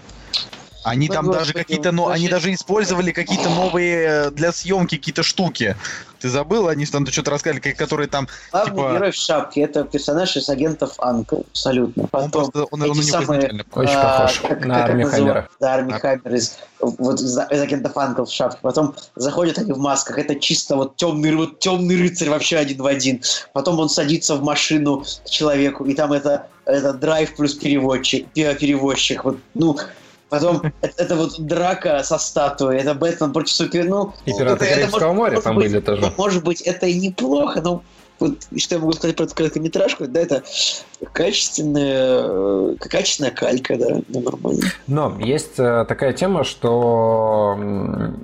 Они 0.83 1.07
Ну, 1.07 1.13
там 1.13 1.25
господи, 1.25 1.39
даже 1.41 1.53
какие-то, 1.53 1.91
ну, 1.91 2.07
они 2.07 2.27
даже 2.29 2.53
использовали 2.53 3.11
какие-то 3.11 3.49
новые 3.49 4.27
э, 4.27 4.31
для 4.31 4.51
съемки 4.51 4.95
какие-то 4.97 5.23
штуки. 5.23 5.75
Ты 6.19 6.29
забыл? 6.29 6.67
Они 6.67 6.85
там 6.85 7.05
что-то 7.07 7.31
рассказали, 7.31 7.59
которые 7.59 8.07
там 8.07 8.27
Главный 8.51 8.75
типа- 8.75 8.93
герой 8.93 9.11
в 9.11 9.15
шапке 9.15 9.61
это 9.61 9.83
персонаж 9.85 10.35
из 10.37 10.49
агентов 10.49 10.93
Анкл. 10.99 11.41
Абсолютно. 11.51 12.03
Он 12.03 12.09
Потом 12.09 12.31
просто, 12.31 12.63
он, 12.71 12.81
он 12.81 12.95
самые, 13.03 13.09
изначально 13.41 13.63
Очень 13.73 13.93
а, 13.95 14.19
похож 14.19 14.39
как- 14.39 14.65
на 14.65 14.75
как 14.75 14.89
Арми 14.89 15.03
Хаммера. 15.03 15.49
Да, 15.59 15.73
Арми 15.75 15.93
А. 15.93 15.99
Хаммер 15.99 16.35
из, 16.35 16.57
вот, 16.79 17.19
из, 17.21 17.37
из 17.37 17.61
агентов 17.61 17.95
Анкл 17.97 18.23
в 18.25 18.31
шапке. 18.31 18.59
Потом 18.61 18.95
заходят 19.15 19.57
они 19.59 19.71
в 19.71 19.77
масках. 19.79 20.17
Это 20.17 20.35
чисто 20.35 20.75
вот 20.75 20.95
темный, 20.97 21.35
вот 21.35 21.59
темный 21.59 21.97
рыцарь 21.97 22.29
вообще 22.29 22.57
один 22.57 22.81
в 22.81 22.85
один. 22.85 23.21
Потом 23.53 23.79
он 23.79 23.89
садится 23.89 24.35
в 24.35 24.43
машину 24.43 25.05
к 25.25 25.29
человеку, 25.29 25.85
и 25.85 25.93
там 25.93 26.11
это, 26.11 26.47
это 26.65 26.93
драйв 26.93 27.35
плюс 27.35 27.53
переводчик, 27.55 28.27
пе- 28.31 28.55
перевозчик. 28.55 29.23
Вот, 29.23 29.37
ну, 29.53 29.77
Потом 30.29 30.61
это, 30.81 31.03
это 31.03 31.15
вот 31.15 31.39
драка 31.39 32.03
со 32.03 32.17
статуей, 32.17 32.79
это 32.79 32.93
Бэтмен 32.93 33.33
против 33.33 33.51
Супер... 33.51 33.85
Ну, 33.85 34.13
И 34.25 34.33
«Пираты 34.33 34.65
это 34.65 34.75
Карибского 34.75 35.13
моря» 35.13 35.31
может 35.31 35.43
там 35.43 35.55
быть- 35.55 35.71
были 35.71 35.81
тоже. 35.81 36.13
Может 36.17 36.43
быть, 36.43 36.61
это 36.61 36.85
и 36.85 36.99
неплохо, 36.99 37.61
но 37.61 37.83
вот 38.19 38.37
что 38.57 38.75
я 38.75 38.79
могу 38.79 38.93
сказать 38.93 39.15
про 39.15 39.23
эту 39.23 39.35
короткометражку, 39.35 40.07
да, 40.07 40.19
это 40.19 40.43
качественная, 41.13 42.23
э, 42.25 42.75
качественная 42.79 43.31
калька, 43.31 43.77
да, 43.77 44.01
ну, 44.07 44.21
нормально. 44.21 44.61
Но 44.87 45.17
есть 45.19 45.57
э, 45.57 45.85
такая 45.87 46.13
тема, 46.13 46.43
что 46.43 47.57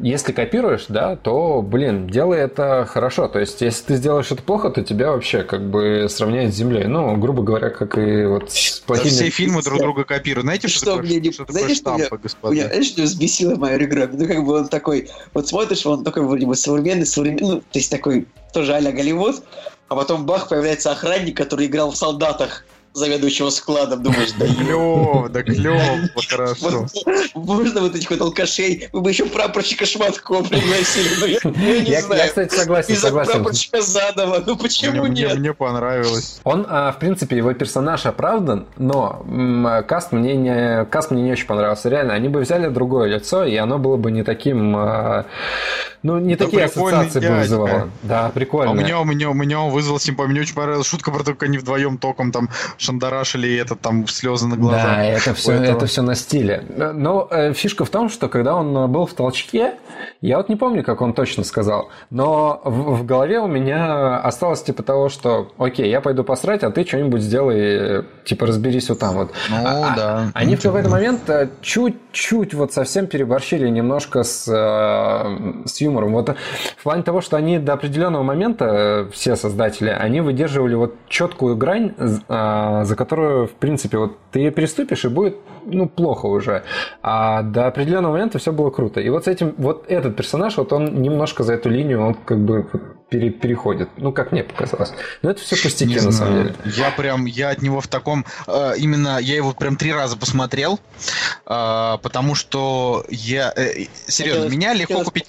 если 0.01 0.32
копируешь, 0.32 0.86
да, 0.89 1.15
то, 1.15 1.61
блин, 1.61 2.07
делай 2.07 2.39
это 2.39 2.86
хорошо. 2.86 3.28
То 3.28 3.39
есть, 3.39 3.61
если 3.61 3.86
ты 3.86 3.95
сделаешь 3.95 4.32
это 4.32 4.41
плохо, 4.41 4.69
то 4.69 4.84
тебя 4.84 5.11
вообще 5.11 5.43
как 5.43 5.69
бы 5.69 6.07
сравняют 6.09 6.53
с 6.53 6.57
землей. 6.57 6.86
Ну, 6.86 7.15
грубо 7.17 7.43
говоря, 7.43 7.69
как 7.69 7.97
и 7.97 8.26
вот 8.26 8.51
с 8.51 8.80
плохими... 8.80 9.09
все 9.09 9.30
фильмы 9.30 9.61
друг 9.61 9.80
друга 9.80 10.03
копируют. 10.03 10.45
Знаете, 10.45 10.67
Что 10.67 10.78
что, 10.78 10.86
такое, 10.88 11.03
мне 11.03 11.19
не- 11.19 11.32
что 11.32 11.45
знаете, 11.49 11.76
такое 11.76 11.76
что 11.76 11.84
штампы, 11.84 12.15
Меня, 12.15 12.23
господа? 12.23 12.55
знаешь, 12.55 12.88
что 12.88 13.01
взбесило 13.03 13.55
мою 13.55 13.84
игру? 13.84 14.01
Ну, 14.11 14.28
как 14.28 14.45
бы 14.45 14.53
он 14.59 14.67
такой, 14.67 15.09
вот 15.34 15.47
смотришь, 15.47 15.86
он 15.86 16.03
такой 16.03 16.23
вроде 16.23 16.45
бы 16.45 16.55
современный, 16.55 17.05
современный, 17.05 17.55
ну, 17.55 17.55
то 17.57 17.80
есть 17.80 17.89
такой 17.91 18.28
тоже 18.53 18.73
а-ля 18.73 18.91
Голливуд, 18.91 19.43
а 19.88 19.95
потом 19.95 20.26
бах, 20.26 20.49
появляется 20.49 20.91
охранник, 20.91 21.38
который 21.38 21.67
играл 21.67 21.91
в 21.91 21.95
«Солдатах», 21.95 22.64
заведующего 22.95 23.49
складом, 23.49 24.01
думаешь, 24.03 24.31
да 24.39 24.45
Клево, 24.47 25.29
да 25.29 25.43
клево, 25.43 25.79
хорошо. 26.29 26.87
Можно 27.33 27.81
вот 27.81 27.95
этих 27.95 28.09
вот 28.09 28.21
алкашей, 28.21 28.87
мы 28.93 29.01
бы 29.01 29.09
еще 29.09 29.25
прапорщика 29.25 29.85
Шматкова 29.85 30.43
пригласили, 30.43 31.09
но 31.19 31.25
я, 31.25 31.81
не 31.81 32.01
знаю. 32.01 32.21
я, 32.21 32.27
кстати, 32.27 32.55
согласен, 32.55 32.93
Из-за 32.93 33.07
согласен. 33.07 33.33
прапорщика 33.33 33.81
Задова, 33.81 34.41
ну 34.45 34.55
почему 34.57 35.05
нет? 35.07 35.37
мне 35.37 35.53
понравилось. 35.53 36.39
Он, 36.43 36.65
а, 36.69 36.91
в 36.91 36.99
принципе, 36.99 37.37
его 37.37 37.53
персонаж 37.53 38.05
оправдан, 38.05 38.65
но 38.77 39.23
м, 39.27 39.67
каст 39.87 40.11
мне 40.11 40.35
не 40.35 40.85
каст 40.85 41.11
мне 41.11 41.21
не 41.23 41.31
очень 41.31 41.45
понравился. 41.47 41.89
Реально, 41.89 42.13
они 42.13 42.29
бы 42.29 42.39
взяли 42.41 42.67
другое 42.69 43.09
лицо, 43.09 43.43
и 43.45 43.55
оно 43.57 43.77
было 43.77 43.97
бы 43.97 44.11
не 44.11 44.23
таким, 44.23 44.75
а, 44.77 45.25
ну 46.03 46.19
не 46.19 46.35
такие 46.35 46.65
ассоциации 46.65 47.19
бы 47.19 47.35
вызывало. 47.35 47.89
Да, 48.03 48.27
А 48.27 48.29
прикольно. 48.29 48.71
у 48.71 48.75
меня, 48.75 48.99
у 48.99 49.03
меня, 49.03 49.29
у 49.29 49.33
меня 49.33 49.59
он 49.59 49.71
вызвал 49.71 49.99
симпатию. 49.99 50.31
Мне 50.31 50.41
очень 50.41 50.55
понравилась 50.55 50.87
шутка 50.87 51.11
про 51.11 51.19
то, 51.23 51.33
как 51.33 51.43
они 51.43 51.57
вдвоем 51.57 51.97
током 51.97 52.31
там 52.31 52.49
шандарашили, 52.86 53.47
и 53.47 53.55
это 53.55 53.75
там 53.75 54.07
слезы 54.07 54.47
на 54.47 54.55
глазах. 54.57 54.83
Да, 54.86 55.03
это 55.05 55.33
все, 55.33 55.53
это 55.53 55.86
все 55.86 56.01
на 56.01 56.15
стиле. 56.15 56.63
Но 56.93 57.27
э, 57.29 57.53
фишка 57.53 57.86
в 57.86 57.89
том, 57.89 58.09
что 58.09 58.27
когда 58.29 58.55
он 58.55 58.75
э, 58.77 58.88
был 58.88 59.05
в 59.05 59.13
толчке, 59.13 59.73
я 60.21 60.38
вот 60.38 60.49
не 60.49 60.55
помню, 60.55 60.83
как 60.83 61.01
он 61.01 61.13
точно 61.13 61.43
сказал, 61.43 61.89
но 62.09 62.61
в, 62.63 62.95
в 62.97 63.05
голове 63.05 63.39
у 63.39 63.47
меня 63.47 64.17
осталось 64.17 64.61
типа 64.63 64.83
того, 64.83 65.09
что 65.09 65.51
окей, 65.57 65.89
я 65.89 66.01
пойду 66.01 66.23
посрать, 66.23 66.63
а 66.63 66.71
ты 66.71 66.86
что-нибудь 66.86 67.21
сделай, 67.21 67.59
э, 67.59 68.03
типа 68.25 68.45
разберись 68.45 68.89
вот 68.89 68.99
там 68.99 69.15
вот. 69.15 69.31
Ну, 69.49 69.55
А- 69.55 69.93
а- 69.93 69.95
да. 69.95 70.31
Они 70.33 70.55
в 70.55 70.61
какой-то 70.61 70.89
момент 70.89 71.29
э, 71.29 71.49
чуть-чуть 71.61 72.53
вот 72.53 72.73
совсем 72.73 73.07
переборщили 73.07 73.67
немножко 73.69 74.23
с, 74.23 74.45
с 74.45 75.81
юмором. 75.81 76.13
Вот 76.13 76.36
в 76.77 76.83
плане 76.83 77.03
того, 77.03 77.21
что 77.21 77.38
они 77.38 77.59
до 77.59 77.73
определенного 77.73 78.23
момента, 78.23 79.07
все 79.11 79.36
создатели, 79.36 79.89
они 79.89 80.21
выдерживали 80.21 80.75
вот 80.75 80.95
четкую 81.07 81.55
грань, 81.55 81.93
за 82.84 82.95
которую, 82.95 83.47
в 83.47 83.51
принципе, 83.53 83.97
вот 83.97 84.17
ты 84.32 84.39
ее 84.39 84.51
переступишь, 84.51 85.05
и 85.05 85.07
будет, 85.07 85.38
ну, 85.65 85.88
плохо 85.88 86.26
уже. 86.26 86.63
А 87.01 87.41
до 87.43 87.67
определенного 87.67 88.13
момента 88.13 88.39
все 88.39 88.51
было 88.51 88.69
круто. 88.71 88.99
И 88.99 89.09
вот 89.09 89.26
с 89.26 89.28
этим, 89.28 89.53
вот 89.57 89.86
этот 89.88 90.15
персонаж, 90.17 90.57
вот 90.57 90.73
он 90.73 91.01
немножко 91.01 91.43
за 91.43 91.53
эту 91.53 91.69
линию, 91.69 92.01
он 92.01 92.13
как 92.15 92.39
бы 92.39 92.67
пере- 93.09 93.30
переходит. 93.30 93.89
Ну, 93.97 94.11
как 94.11 94.32
мне 94.32 94.43
показалось. 94.43 94.91
Но 95.21 95.30
это 95.30 95.39
все 95.41 95.55
пустяки, 95.55 95.93
Не 95.95 96.01
на 96.01 96.11
самом 96.11 96.34
деле. 96.43 96.55
Я 96.65 96.91
прям, 96.91 97.26
я 97.26 97.49
от 97.51 97.61
него 97.61 97.80
в 97.80 97.88
таком, 97.88 98.26
э, 98.47 98.73
именно, 98.78 99.19
я 99.19 99.36
его 99.36 99.53
прям 99.53 99.78
три 99.78 99.93
раза 99.93 100.17
посмотрел, 100.17 100.80
э, 101.45 101.97
потому 102.01 102.36
что 102.36 103.05
я, 103.09 103.53
э, 103.55 103.86
серьезно, 104.07 104.43
Хотелось- 104.49 104.51
меня 104.51 104.73
легко 104.73 105.03
купить. 105.03 105.26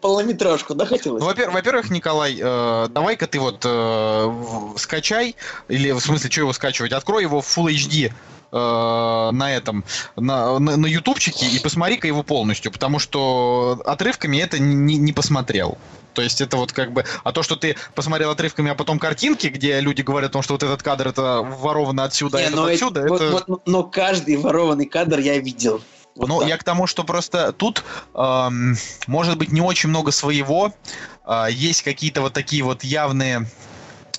Полнометражку, 0.00 0.74
да, 0.74 0.86
хотелось? 0.86 1.20
Ну, 1.20 1.26
во-первых, 1.26 1.54
во-первых, 1.54 1.90
Николай, 1.90 2.38
э, 2.40 2.88
давай-ка 2.90 3.26
ты 3.26 3.38
вот 3.38 3.62
э, 3.64 4.72
скачай, 4.76 5.36
или 5.68 5.90
в 5.92 6.00
смысле, 6.00 6.30
что 6.30 6.40
его 6.40 6.52
скачивать, 6.52 6.92
открой 6.92 7.22
его 7.22 7.40
в 7.42 7.58
Full 7.58 7.66
HD 7.74 8.06
э, 8.52 9.30
на 9.32 9.52
этом, 9.54 9.84
на, 10.16 10.58
на, 10.58 10.76
на 10.76 10.86
ютубчике 10.86 11.46
и 11.46 11.58
посмотри-ка 11.58 12.06
его 12.06 12.22
полностью, 12.22 12.72
потому 12.72 12.98
что 12.98 13.80
отрывками 13.84 14.38
это 14.38 14.58
не, 14.58 14.96
не 14.96 15.12
посмотрел. 15.12 15.76
То 16.14 16.22
есть 16.22 16.40
это 16.40 16.56
вот 16.56 16.72
как 16.72 16.92
бы... 16.92 17.04
А 17.22 17.32
то, 17.32 17.42
что 17.42 17.56
ты 17.56 17.76
посмотрел 17.94 18.30
отрывками, 18.30 18.70
а 18.70 18.74
потом 18.74 18.98
картинки, 18.98 19.46
где 19.46 19.80
люди 19.80 20.02
говорят 20.02 20.30
о 20.30 20.32
том, 20.32 20.42
что 20.42 20.54
вот 20.54 20.62
этот 20.62 20.82
кадр 20.82 21.08
это 21.08 21.42
воровано 21.42 22.04
отсюда, 22.04 22.38
а 22.38 22.40
Не, 22.40 22.46
этот 22.46 22.56
но, 22.56 22.68
эти- 22.68 22.82
отсюда, 22.82 23.06
вот- 23.06 23.20
это... 23.20 23.44
вот- 23.46 23.66
но 23.66 23.82
каждый 23.84 24.36
ворованный 24.36 24.86
кадр 24.86 25.18
я 25.20 25.38
видел. 25.38 25.82
Ну, 26.26 26.40
так. 26.40 26.48
я 26.48 26.56
к 26.58 26.64
тому, 26.64 26.86
что 26.86 27.04
просто 27.04 27.52
тут 27.52 27.84
эм, 28.14 28.76
может 29.06 29.38
быть 29.38 29.52
не 29.52 29.60
очень 29.60 29.88
много 29.88 30.10
своего. 30.10 30.72
А, 31.24 31.48
есть 31.48 31.82
какие-то 31.82 32.20
вот 32.20 32.32
такие 32.32 32.62
вот 32.62 32.84
явные 32.84 33.46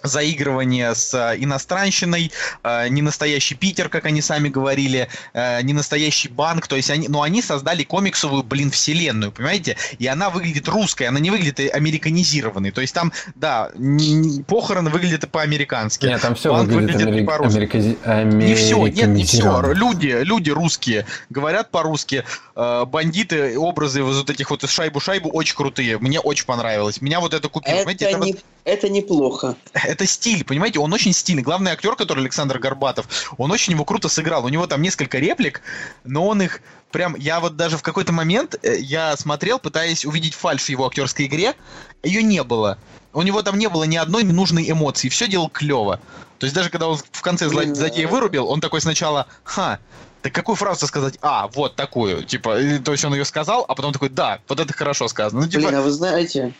заигрывания 0.03 0.93
с 0.93 1.13
э, 1.13 1.35
иностранщиной, 1.37 2.31
э, 2.63 2.87
не 2.89 3.01
настоящий 3.01 3.55
Питер, 3.55 3.89
как 3.89 4.05
они 4.05 4.21
сами 4.21 4.49
говорили, 4.49 5.07
э, 5.33 5.61
не 5.63 5.73
настоящий 5.73 6.29
банк, 6.29 6.67
то 6.67 6.75
есть 6.75 6.89
они, 6.89 7.07
но 7.07 7.21
они 7.21 7.41
создали 7.41 7.83
комиксовую, 7.83 8.43
блин, 8.43 8.71
вселенную, 8.71 9.31
понимаете? 9.31 9.77
И 9.99 10.07
она 10.07 10.29
выглядит 10.29 10.67
русской, 10.67 11.03
она 11.03 11.19
не 11.19 11.29
выглядит 11.31 11.59
американизированной, 11.73 12.71
то 12.71 12.81
есть 12.81 12.93
там, 12.93 13.11
да, 13.35 13.69
н- 13.75 13.97
н- 13.99 14.43
похороны 14.43 14.89
выглядят 14.89 15.29
по-американски. 15.31 16.05
Нет, 16.05 16.21
там 16.21 16.35
все 16.35 16.51
Банк 16.51 16.69
выглядит, 16.71 17.01
выглядит 17.01 17.27
по-русски. 17.27 17.57
америкази- 17.57 17.97
Не 18.25 18.55
все, 18.55 18.87
нет, 18.87 19.07
не 19.09 19.23
все. 19.25 19.61
Люди, 19.73 20.17
люди 20.23 20.49
русские 20.49 21.05
говорят 21.29 21.71
по-русски. 21.71 22.23
Э, 22.55 22.85
бандиты, 22.85 23.57
образы 23.57 24.03
вот 24.03 24.29
этих 24.29 24.49
вот 24.49 24.63
из 24.63 24.69
шайбу-шайбу 24.77 25.29
очень 25.31 25.55
крутые. 25.55 25.97
Мне 25.99 26.19
очень 26.19 26.45
понравилось. 26.45 27.01
Меня 27.01 27.19
вот 27.19 27.33
это 27.33 27.47
купило. 27.49 27.73
это, 27.75 27.85
Понимаете, 27.85 28.05
это, 28.05 28.17
вот- 28.17 28.25
не, 28.27 28.31
это 28.31 28.41
неплохо. 28.89 29.55
это 29.74 30.05
стиль, 30.05 30.43
понимаете? 30.43 30.80
Он 30.80 30.93
очень 30.93 31.14
стильный. 31.14 31.43
Главный 31.43 31.72
актер, 31.72 31.95
который 31.95 32.20
Александр 32.20 32.59
Горбатов, 32.59 33.07
он 33.38 33.51
очень 33.51 33.74
его 33.74 33.86
круто 33.86 34.09
сыграл. 34.09 34.45
У 34.45 34.49
него 34.49 34.68
там 34.68 34.82
несколько 34.82 35.18
реплик, 35.20 35.62
но 36.03 36.28
он 36.28 36.41
их 36.41 36.62
прям... 36.91 37.16
Я 37.16 37.39
вот 37.39 37.55
даже 37.55 37.78
в 37.78 37.84
какой-то 37.84 38.12
момент 38.12 38.55
э, 38.62 38.78
я 38.80 39.16
смотрел, 39.18 39.59
пытаясь 39.59 40.05
увидеть 40.05 40.34
фальш 40.34 40.64
в 40.64 40.70
его 40.70 40.86
актерской 40.86 41.26
игре. 41.26 41.55
Ее 42.03 42.24
не 42.24 42.43
было. 42.43 42.78
У 43.14 43.22
него 43.24 43.41
там 43.41 43.57
не 43.57 43.68
было 43.68 43.84
ни 43.84 43.97
одной 43.97 44.24
нужной 44.24 44.70
эмоции. 44.70 45.09
Все 45.09 45.28
делал 45.28 45.49
клево. 45.49 45.99
То 46.39 46.45
есть 46.45 46.55
даже 46.55 46.70
когда 46.70 46.88
он 46.88 46.97
в 46.97 47.22
конце 47.22 47.45
зло- 47.45 47.74
злодея 47.74 48.07
э. 48.07 48.09
вырубил, 48.09 48.47
он 48.47 48.62
такой 48.62 48.82
сначала, 48.82 49.28
ха, 49.43 49.80
так 50.22 50.34
какую 50.34 50.55
фразу 50.55 50.88
сказать? 50.88 51.18
А, 51.22 51.47
вот 51.47 51.76
такую. 51.76 52.24
Типа, 52.24 52.57
то 52.84 52.91
есть 52.91 53.03
он 53.03 53.14
ее 53.14 53.26
сказал, 53.26 53.66
а 53.68 53.76
потом 53.76 53.91
такой, 53.91 54.09
да, 54.09 54.39
вот 54.47 54.59
это 54.59 54.72
хорошо 54.74 55.07
сказано. 55.07 55.41
Ну, 55.41 55.47
типа, 55.47 55.68
Блин, 55.68 55.76
а 55.76 55.82
вы 55.82 55.91
знаете, 55.91 56.53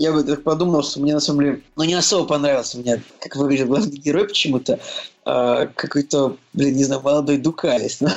я 0.00 0.12
бы 0.12 0.24
так 0.24 0.42
подумал, 0.42 0.82
что 0.82 0.98
мне 0.98 1.12
на 1.12 1.20
самом 1.20 1.40
деле, 1.40 1.60
ну 1.76 1.84
не 1.84 1.92
особо 1.92 2.26
понравился 2.26 2.78
мне, 2.78 3.02
как 3.20 3.36
выглядит 3.36 3.68
главный 3.68 3.98
герой 3.98 4.26
почему-то. 4.26 4.80
А, 5.26 5.66
какой-то, 5.66 6.38
блин, 6.54 6.74
не 6.74 6.84
знаю, 6.84 7.02
молодой 7.02 7.36
Дукалис. 7.36 8.00
ну. 8.00 8.08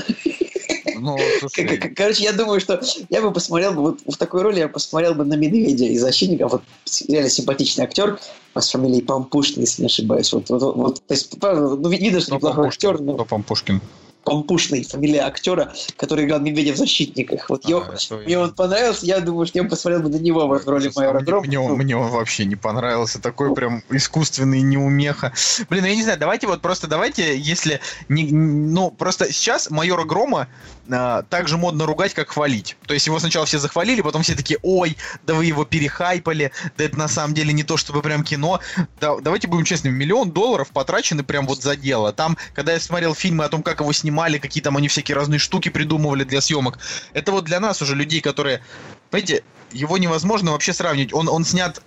ну, 0.96 1.18
слушай, 1.40 1.66
к- 1.78 1.94
Короче, 1.94 2.24
я 2.24 2.32
думаю, 2.32 2.62
что 2.62 2.82
я 3.10 3.22
бы 3.22 3.32
посмотрел 3.34 3.74
бы, 3.74 3.82
вот 3.82 4.00
в 4.08 4.16
такой 4.16 4.44
роли 4.44 4.60
я 4.60 4.70
посмотрел 4.70 5.14
бы 5.14 5.26
на 5.26 5.34
Медведя 5.34 5.84
из 5.84 6.00
«Защитников». 6.00 6.54
Вот 6.54 6.64
реально 7.10 7.30
симпатичный 7.30 7.84
актер, 7.84 8.18
с 8.56 8.70
фамилией 8.70 9.02
Пампушкин, 9.02 9.60
если 9.62 9.82
не 9.82 9.88
ошибаюсь. 9.88 10.32
Вот, 10.32 10.50
вот, 10.50 10.62
вот, 10.76 11.02
то 11.06 11.14
есть, 11.14 11.38
правда, 11.38 11.76
ну, 11.76 11.90
видно, 11.90 12.22
что 12.22 12.38
кто 12.38 12.48
неплохой 12.48 12.68
актер, 12.70 13.02
но 13.02 13.16
Кто 13.16 13.26
Пампушкин? 13.26 13.82
Пампушный, 14.24 14.84
фамилия 14.84 15.22
актера, 15.22 15.74
который 15.98 16.26
играл 16.26 16.40
Медведя 16.40 16.74
в 16.74 16.78
«Защитниках». 16.78 17.50
Вот 17.50 17.66
А, 17.66 17.94
это- 17.94 18.16
мне 18.18 18.38
он 18.40 18.54
понравился, 18.54 19.06
я 19.06 19.20
думаю, 19.20 19.46
что 19.46 19.60
я 19.60 19.64
бы 19.64 19.70
посмотрел 19.70 20.02
бы 20.02 20.10
на 20.10 20.16
него 20.16 20.48
в 20.48 20.68
роли 20.68 20.92
майора 20.96 21.20
мне, 21.20 21.26
Грома. 21.26 21.46
мне, 21.48 21.60
мне 21.60 21.98
он 21.98 22.10
вообще 22.10 22.46
не 22.46 22.56
понравился. 22.56 23.22
Такой 23.22 23.54
прям 23.54 23.84
искусственный 23.90 24.62
неумеха. 24.62 25.34
Блин, 25.70 25.84
ну 25.84 25.90
я 25.90 25.96
не 25.96 26.04
знаю, 26.04 26.18
давайте 26.20 26.48
вот 26.48 26.62
просто 26.62 26.88
давайте, 26.88 27.38
если 27.38 27.82
не, 28.08 28.24
ну 28.32 28.92
просто 28.92 29.32
сейчас 29.32 29.70
майора 29.70 30.04
Грома 30.06 30.48
а, 30.90 31.24
так 31.24 31.48
же 31.48 31.58
модно 31.58 31.86
ругать, 31.86 32.14
как 32.14 32.30
хвалить. 32.30 32.78
То 32.88 32.94
есть 32.94 33.08
его 33.08 33.20
сначала 33.20 33.46
все 33.46 33.60
захвалили, 33.60 34.02
потом 34.02 34.22
все 34.24 34.36
такие, 34.36 34.60
ой, 34.64 34.98
да 35.26 35.34
вы 35.34 35.46
его 35.46 35.66
перехайпали, 35.66 36.52
да 36.78 36.84
это 36.86 36.98
на 36.98 37.08
самом 37.08 37.34
деле 37.34 37.52
не 37.54 37.64
то, 37.64 37.78
чтобы 37.78 38.02
прям 38.02 38.24
кино. 38.24 38.60
Да, 39.02 39.18
давайте 39.20 39.48
будем 39.48 39.66
честными, 39.66 39.96
миллион 39.96 40.32
долларов 40.32 40.70
потрачены 40.72 41.24
прям 41.24 41.46
вот 41.48 41.62
за 41.62 41.76
дело. 41.76 42.14
Там, 42.14 42.38
когда 42.54 42.74
я 42.74 42.80
смотрел 42.80 43.14
фильмы 43.16 43.44
о 43.46 43.50
том, 43.50 43.64
как 43.64 43.80
его 43.82 43.92
снимали, 43.92 44.13
какие 44.40 44.64
там 44.64 44.78
они 44.78 44.88
всякие 44.88 45.16
разные 45.16 45.40
штуки 45.40 45.70
придумывали 45.70 46.24
для 46.24 46.42
съемок, 46.42 46.80
это 47.14 47.32
вот 47.32 47.46
для 47.46 47.60
нас 47.60 47.82
уже 47.82 47.96
людей, 47.96 48.22
которые, 48.22 48.62
понимаете, 49.10 49.44
его 49.72 49.98
невозможно 49.98 50.52
вообще 50.52 50.74
сравнить. 50.74 51.14
Он, 51.14 51.28
он 51.28 51.44
снят 51.46 51.82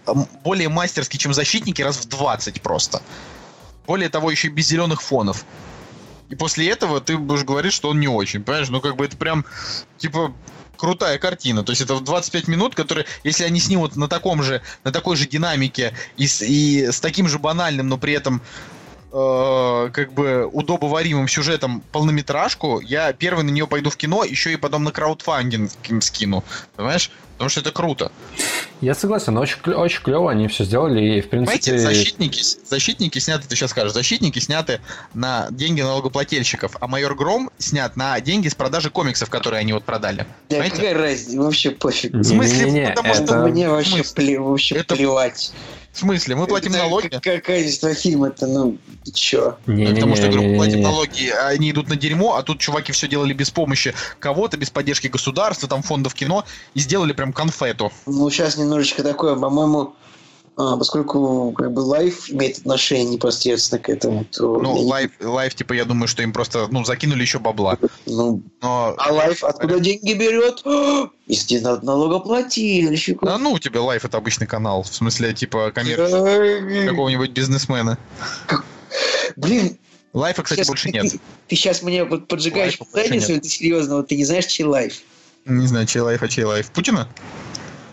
более 0.44 0.68
мастерски, 0.68 1.16
чем 1.16 1.32
«Защитники» 1.32 1.82
раз 1.82 1.98
в 1.98 2.08
20 2.08 2.60
просто. 2.62 3.02
Более 3.86 4.08
того, 4.08 4.30
еще 4.30 4.48
и 4.48 4.50
без 4.50 4.66
зеленых 4.66 5.00
фонов. 5.02 5.44
И 6.28 6.34
после 6.34 6.68
этого 6.68 7.00
ты 7.00 7.16
будешь 7.16 7.44
говорить, 7.44 7.72
что 7.72 7.88
он 7.88 8.00
не 8.00 8.08
очень, 8.08 8.42
понимаешь? 8.42 8.68
Ну, 8.68 8.80
как 8.80 8.96
бы 8.96 9.04
это 9.04 9.16
прям, 9.16 9.44
типа, 9.98 10.34
крутая 10.76 11.18
картина. 11.18 11.62
То 11.62 11.70
есть 11.70 11.82
это 11.82 11.94
в 11.94 12.02
25 12.02 12.48
минут, 12.48 12.74
которые, 12.74 13.06
если 13.24 13.44
они 13.44 13.60
снимут 13.60 13.96
на 13.96 14.08
таком 14.08 14.42
же, 14.42 14.62
на 14.84 14.92
такой 14.92 15.16
же 15.16 15.26
динамике 15.26 15.94
и 16.16 16.26
с, 16.26 16.42
и 16.42 16.90
с 16.90 17.00
таким 17.00 17.28
же 17.28 17.38
банальным, 17.38 17.88
но 17.88 17.96
при 17.96 18.12
этом 18.12 18.42
э, 19.12 19.90
как 19.92 20.12
бы 20.12 20.46
удобоваримым 20.52 21.28
сюжетом 21.28 21.82
полнометражку, 21.92 22.80
я 22.80 23.12
первый 23.12 23.44
на 23.44 23.50
нее 23.50 23.66
пойду 23.66 23.90
в 23.90 23.96
кино, 23.96 24.24
еще 24.24 24.52
и 24.52 24.56
потом 24.56 24.84
на 24.84 24.92
краудфандинг 24.92 25.70
скину. 26.00 26.44
Понимаешь? 26.76 27.10
Потому 27.34 27.50
что 27.50 27.60
это 27.60 27.70
круто. 27.70 28.10
Я 28.80 28.94
согласен, 28.94 29.36
очень, 29.36 29.58
очень 29.74 30.02
клево 30.02 30.30
они 30.30 30.48
все 30.48 30.64
сделали, 30.64 31.18
и 31.18 31.20
в 31.20 31.28
Понимаете, 31.28 31.70
принципе... 31.72 31.78
защитники, 31.78 32.42
защитники 32.66 33.18
сняты, 33.18 33.46
ты 33.46 33.56
сейчас 33.56 33.72
скажешь, 33.72 33.92
защитники 33.92 34.38
сняты 34.38 34.80
на 35.12 35.46
деньги 35.50 35.82
налогоплательщиков, 35.82 36.76
а 36.80 36.86
майор 36.86 37.14
Гром 37.14 37.50
снят 37.58 37.94
на 37.96 38.18
деньги 38.20 38.48
с 38.48 38.54
продажи 38.54 38.88
комиксов, 38.88 39.28
которые 39.28 39.60
они 39.60 39.74
вот 39.74 39.84
продали. 39.84 40.18
Да 40.18 40.26
Понимаете? 40.48 40.76
какая 40.76 40.94
разница, 40.94 41.38
вообще 41.42 41.70
пофиг. 41.72 42.14
Не- 42.14 42.20
В 42.20 42.24
смысле, 42.24 42.64
Не-не-не, 42.70 42.88
потому 42.88 43.14
что 43.14 43.22
это- 43.24 43.36
Мне 43.46 43.68
вообще, 43.68 43.98
пле- 44.00 44.38
вообще 44.38 44.76
Это- 44.76 44.94
плевать. 44.96 45.52
В 45.96 46.00
смысле? 46.00 46.36
Мы 46.36 46.46
платим 46.46 46.72
Это 46.72 46.80
налоги? 46.82 47.08
Какое 47.08 47.40
количество 47.40 47.94
фильма-то, 47.94 48.46
ну, 48.46 48.76
ты 49.02 49.12
чё? 49.12 49.56
Не-не-не, 49.66 49.94
Потому 49.94 50.14
что, 50.14 50.26
я 50.26 50.30
говорю, 50.30 50.50
мы 50.50 50.56
платим 50.56 50.72
не-не-не. 50.74 50.92
налоги, 50.92 51.28
а 51.30 51.48
они 51.48 51.70
идут 51.70 51.88
на 51.88 51.96
дерьмо, 51.96 52.36
а 52.36 52.42
тут 52.42 52.60
чуваки 52.60 52.92
все 52.92 53.08
делали 53.08 53.32
без 53.32 53.48
помощи 53.48 53.94
кого-то, 54.18 54.58
без 54.58 54.68
поддержки 54.68 55.06
государства, 55.06 55.70
там 55.70 55.82
фондов 55.82 56.12
кино, 56.14 56.44
и 56.74 56.80
сделали 56.80 57.14
прям 57.14 57.32
конфету. 57.32 57.90
Ну, 58.04 58.28
сейчас 58.28 58.58
немножечко 58.58 59.02
такое, 59.02 59.36
по-моему, 59.36 59.94
поскольку 60.56 61.52
как 61.52 61.72
бы 61.72 61.80
лайф 61.80 62.30
имеет 62.30 62.58
отношение 62.58 63.14
непосредственно 63.14 63.78
к 63.80 63.90
этому, 63.90 64.24
то... 64.24 64.58
Ну, 64.58 64.76
я 64.76 64.82
не- 64.82 64.90
лайф, 64.90 65.10
лайф, 65.20 65.54
типа, 65.54 65.74
я 65.74 65.84
думаю, 65.84 66.08
что 66.08 66.22
им 66.22 66.32
просто, 66.32 66.66
ну, 66.70 66.84
закинули 66.84 67.20
еще 67.20 67.38
бабла. 67.38 67.78
Ну, 68.06 68.42
Но... 68.62 68.94
а 68.96 69.12
лайф 69.12 69.44
откуда 69.44 69.80
деньги 69.80 70.14
берет? 70.14 70.62
Из 71.26 71.62
налогоплательщиков. 71.62 73.28
А 73.28 73.36
ну, 73.36 73.52
у 73.52 73.58
тебя 73.58 73.82
лайф 73.82 74.04
это 74.04 74.16
обычный 74.16 74.46
канал, 74.46 74.82
в 74.82 74.88
смысле, 74.88 75.34
типа, 75.34 75.72
коммерческий, 75.72 76.86
какого-нибудь 76.86 77.30
бизнесмена. 77.32 77.98
Блин, 79.36 79.76
Лайфа, 80.16 80.42
кстати, 80.42 80.60
сейчас 80.60 80.68
больше 80.68 80.84
ты, 80.84 80.92
нет. 80.92 81.12
ты 81.46 81.56
сейчас 81.56 81.82
мне 81.82 82.02
вот 82.02 82.26
поджигаешь 82.26 82.78
задницу, 82.94 83.32
или 83.32 83.38
ты 83.40 83.48
серьезно, 83.50 83.96
вот 83.96 84.08
ты 84.08 84.16
не 84.16 84.24
знаешь, 84.24 84.46
чей 84.46 84.64
лайф? 84.64 85.02
Не 85.44 85.66
знаю, 85.66 85.86
чей 85.86 86.00
лайф, 86.00 86.22
а 86.22 86.28
чей 86.28 86.44
лайф. 86.44 86.70
Путина? 86.70 87.06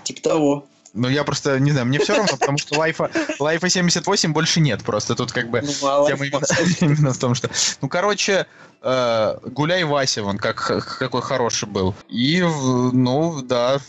Типа 0.05 0.22
того. 0.22 0.66
Ну, 0.94 1.10
я 1.10 1.24
просто, 1.24 1.60
не 1.60 1.72
знаю, 1.72 1.88
мне 1.88 1.98
все 1.98 2.14
равно, 2.14 2.38
потому 2.39 2.60
что 2.60 2.78
лайфа, 2.78 3.10
лайфа 3.39 3.68
78 3.68 4.32
больше 4.32 4.60
нет 4.60 4.84
просто. 4.84 5.16
Тут 5.16 5.32
как 5.32 5.50
бы 5.50 5.62
Ну, 5.62 5.72
а 5.88 6.08
тема 6.08 6.26
именно, 6.26 6.46
именно 6.82 7.14
в 7.14 7.18
том, 7.18 7.34
что... 7.34 7.50
Ну, 7.82 7.89
короче, 7.89 8.46
э, 8.84 9.38
Гуляй 9.44 9.84
Вася, 9.86 10.22
вон, 10.22 10.38
как, 10.38 10.56
какой 11.00 11.24
хороший 11.24 11.68
был. 11.68 11.96
И, 12.10 12.41
ну, 12.41 13.41
да. 13.41 13.80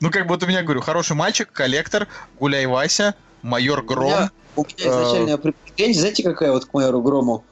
Ну, 0.00 0.10
как 0.10 0.26
бы 0.26 0.34
вот 0.34 0.42
у 0.42 0.46
меня, 0.46 0.62
говорю, 0.62 0.80
хороший 0.80 1.14
мальчик, 1.14 1.52
коллектор, 1.52 2.08
Гуляй 2.40 2.64
Вася, 2.64 3.14
майор 3.42 3.80
У 3.80 3.82
Гром. 3.82 4.06
меня, 4.06 4.30
у 4.56 4.62
меня 4.62 4.90
изначальная 4.90 5.36
претензия, 5.36 6.00
знаете, 6.00 6.22
какая 6.22 6.52
вот 6.52 6.64
к 6.64 6.72
майору 6.72 7.02
Грому? 7.02 7.44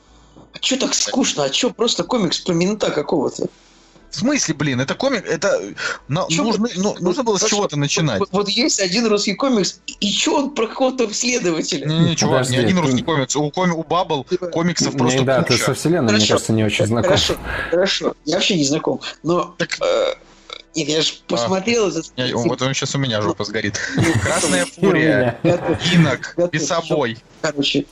А 0.55 0.59
чё 0.59 0.79
так 0.79 0.95
скучно? 0.95 1.45
А 1.45 1.51
чё 1.51 1.71
просто 1.71 2.05
комикс 2.05 2.39
про 2.39 2.55
мента 2.55 2.91
какого-то? 2.91 3.49
В 4.15 4.19
смысле, 4.19 4.55
блин, 4.55 4.81
это 4.81 4.95
комик, 4.95 5.27
это... 5.27 5.61
на- 6.07 6.27
Чё 6.29 6.45
нужно, 6.45 6.69
ну, 6.77 6.95
нужно 7.01 7.25
было 7.25 7.37
с 7.37 7.45
чего-то 7.45 7.77
начинать. 7.77 8.21
Вот, 8.21 8.29
вот 8.33 8.49
есть 8.49 8.79
один 8.81 9.07
русский 9.09 9.35
комикс, 9.35 9.81
и 10.01 10.11
чё 10.13 10.37
он 10.39 10.51
про 10.55 10.69
какого-то 10.69 11.13
следователя? 11.13 11.85
Не-не, 11.87 12.15
чувак, 12.15 12.43
ни 12.43 12.55
Подожди, 12.55 12.57
один 12.65 12.77
ты- 12.77 12.83
русский 12.83 13.03
комикс. 13.03 13.35
У, 13.37 13.51
коми- 13.51 13.73
у 13.73 13.83
Баббл 13.83 14.25
комиксов 14.53 14.97
просто 14.97 15.19
Не, 15.21 15.25
да, 15.25 15.43
ты 15.43 15.55
куча. 15.55 15.65
со 15.65 15.75
вселенной, 15.75 16.13
мне 16.13 16.13
Хорошо. 16.13 16.33
кажется, 16.35 16.53
не 16.53 16.65
очень 16.65 16.87
знаком. 16.87 17.09
Хорошо, 17.11 17.35
хорошо. 17.71 18.15
Я 18.25 18.37
вообще 18.37 18.57
не 18.57 18.65
знаком. 18.65 19.01
Но... 19.25 19.55
Так- 19.59 19.79
э, 19.81 20.15
нет, 20.77 20.89
я 20.89 21.03
же 21.03 21.13
посмотрел 21.27 21.89
этот 21.89 22.13
Я- 22.17 22.27
фильм. 22.29 22.43
вот 22.49 22.63
он 22.63 22.73
сейчас 22.73 22.95
у 22.95 22.99
меня 22.99 23.21
жопа 23.21 23.45
сгорит. 23.45 23.81
Ну, 23.97 24.05
Красная 24.23 24.67
фурия. 24.67 25.39
Инок. 25.93 26.37
Бесобой. 26.53 27.19
Короче, 27.43 27.85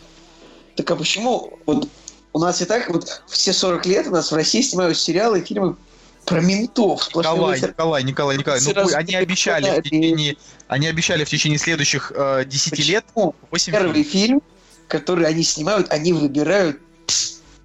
так 0.76 0.88
а 0.90 0.94
почему 0.96 1.58
вот 1.66 1.88
у 2.32 2.38
нас 2.38 2.62
и 2.62 2.64
так 2.64 2.88
вот 2.90 3.22
все 3.28 3.52
40 3.52 3.86
лет 3.86 4.06
у 4.06 4.10
нас 4.10 4.30
в 4.30 4.34
России 4.36 4.62
снимают 4.62 4.96
сериалы 4.96 5.40
и 5.40 5.44
фильмы 5.44 5.76
про 6.24 6.40
ментов. 6.40 7.02
Сплошные 7.04 7.34
Николай, 7.34 7.58
высер- 7.58 7.68
Николай, 7.68 8.04
Николай, 8.04 8.36
Николай. 8.36 8.60
Ну, 8.62 8.96
они 8.96 9.14
обещали 9.14 9.80
в 9.80 9.82
течение, 9.82 10.36
они 10.68 10.86
обещали 10.86 11.24
в 11.24 11.28
течение 11.28 11.58
следующих 11.58 12.12
э, 12.14 12.44
10 12.46 12.78
лет 12.86 13.04
Почему 13.14 13.34
8 13.50 13.72
Первый 13.72 14.02
фильм, 14.04 14.42
который 14.88 15.26
они 15.26 15.42
снимают, 15.42 15.90
они 15.90 16.12
выбирают 16.12 16.78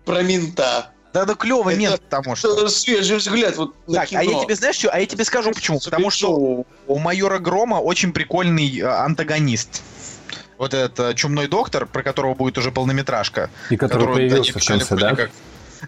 про 0.06 0.22
мента. 0.24 0.92
Да, 1.14 1.26
ну 1.26 1.36
клевый 1.36 1.74
Это- 1.76 1.82
мент, 1.82 2.02
потому 2.02 2.36
что. 2.36 2.68
Свежий 2.70 3.18
взгляд 3.18 3.56
вот 3.58 3.74
на 3.88 4.02
Так, 4.02 4.10
а 4.14 4.24
я 4.24 4.30
кино. 4.30 4.44
тебе 4.44 4.56
знаешь 4.56 4.76
что? 4.76 4.90
А 4.90 5.00
я 5.00 5.06
тебе 5.06 5.24
скажу 5.24 5.52
почему. 5.52 5.80
Потому 5.80 6.10
что 6.10 6.66
у 6.88 7.00
майора 7.00 7.40
Грома 7.40 7.76
очень 7.76 8.12
прикольный 8.12 8.80
э, 8.80 8.86
антагонист. 8.86 9.82
Вот 10.58 10.74
этот 10.74 11.00
э, 11.00 11.14
чумной 11.14 11.48
доктор, 11.48 11.86
про 11.86 12.02
которого 12.04 12.34
будет 12.34 12.58
уже 12.58 12.72
полнометражка. 12.72 13.50
И 13.70 13.78
который 13.78 14.08
да, 14.08 14.14
появился 14.14 14.54
в 14.54 14.56
обещали 14.58 14.80
конце, 14.80 14.96
да? 14.96 15.16
как. 15.16 15.32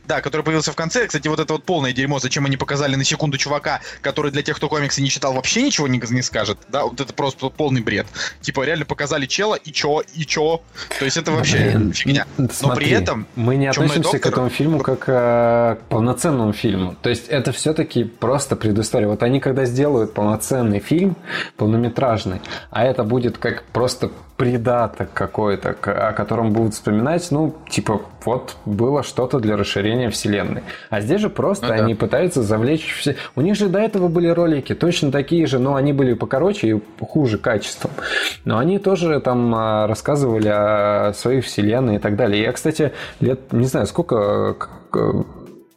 Да, 0.07 0.21
который 0.21 0.41
появился 0.41 0.71
в 0.71 0.75
конце. 0.75 1.07
Кстати, 1.07 1.27
вот 1.27 1.39
это 1.39 1.53
вот 1.53 1.63
полное 1.63 1.91
дерьмо, 1.93 2.19
зачем 2.19 2.45
они 2.45 2.57
показали 2.57 2.95
на 2.95 3.03
секунду 3.03 3.37
чувака, 3.37 3.81
который 4.01 4.31
для 4.31 4.41
тех, 4.41 4.57
кто 4.57 4.69
комиксы 4.69 5.01
не 5.01 5.09
читал, 5.09 5.33
вообще 5.33 5.61
ничего 5.63 5.87
не, 5.87 6.01
не 6.09 6.21
скажет. 6.21 6.57
Да, 6.69 6.83
вот 6.83 6.99
это 6.99 7.13
просто 7.13 7.49
полный 7.49 7.81
бред. 7.81 8.07
Типа, 8.41 8.63
реально 8.63 8.85
показали 8.85 9.25
чела, 9.25 9.55
и 9.55 9.71
чё, 9.71 10.01
и 10.15 10.25
чё. 10.25 10.61
То 10.99 11.05
есть 11.05 11.17
это 11.17 11.31
вообще 11.31 11.57
Блин, 11.75 11.93
фигня. 11.93 12.25
Смотри, 12.51 12.85
при 12.85 12.93
этом 12.95 13.27
мы 13.35 13.55
не 13.55 13.71
«Чумной 13.71 13.89
относимся 13.91 14.09
к 14.09 14.13
доктор» 14.13 14.31
этому 14.33 14.49
фильму 14.49 14.79
как 14.79 15.03
э, 15.07 15.75
к 15.75 15.77
полноценному 15.89 16.53
фильму. 16.53 16.95
То 17.01 17.09
есть 17.09 17.27
это 17.27 17.51
все-таки 17.51 18.03
просто 18.03 18.55
предыстория. 18.55 19.07
Вот 19.07 19.23
они 19.23 19.39
когда 19.39 19.65
сделают 19.65 20.13
полноценный 20.13 20.79
фильм, 20.79 21.15
полнометражный, 21.57 22.41
а 22.71 22.85
это 22.85 23.03
будет 23.03 23.37
как 23.37 23.63
просто 23.65 24.11
придаток 24.37 25.11
какой-то, 25.13 25.73
к- 25.73 25.91
о 26.09 26.13
котором 26.13 26.53
будут 26.53 26.73
вспоминать, 26.73 27.27
ну, 27.29 27.53
типа, 27.69 28.01
вот 28.23 28.55
было 28.65 29.03
что-то 29.03 29.39
для 29.39 29.57
расширения 29.57 29.78
вселенной. 30.09 30.63
А 30.89 31.01
здесь 31.01 31.21
же 31.21 31.29
просто 31.29 31.67
Ну 31.67 31.73
да. 31.73 31.83
они 31.83 31.95
пытаются 31.95 32.41
завлечь 32.43 32.95
все. 32.97 33.15
У 33.35 33.41
них 33.41 33.55
же 33.55 33.67
до 33.67 33.79
этого 33.79 34.07
были 34.07 34.27
ролики 34.27 34.75
точно 34.75 35.11
такие 35.11 35.45
же, 35.45 35.59
но 35.59 35.75
они 35.75 35.93
были 35.93 36.13
покороче 36.13 36.67
и 36.69 36.81
хуже 37.03 37.37
качеством. 37.37 37.91
Но 38.45 38.57
они 38.57 38.79
тоже 38.79 39.19
там 39.19 39.53
а, 39.55 39.87
рассказывали 39.87 40.49
о 40.49 41.13
своей 41.13 41.41
вселенной 41.41 41.95
и 41.95 41.99
так 41.99 42.15
далее. 42.15 42.41
Я, 42.43 42.51
кстати, 42.51 42.91
лет, 43.19 43.51
не 43.51 43.65
знаю, 43.65 43.87
сколько 43.87 44.55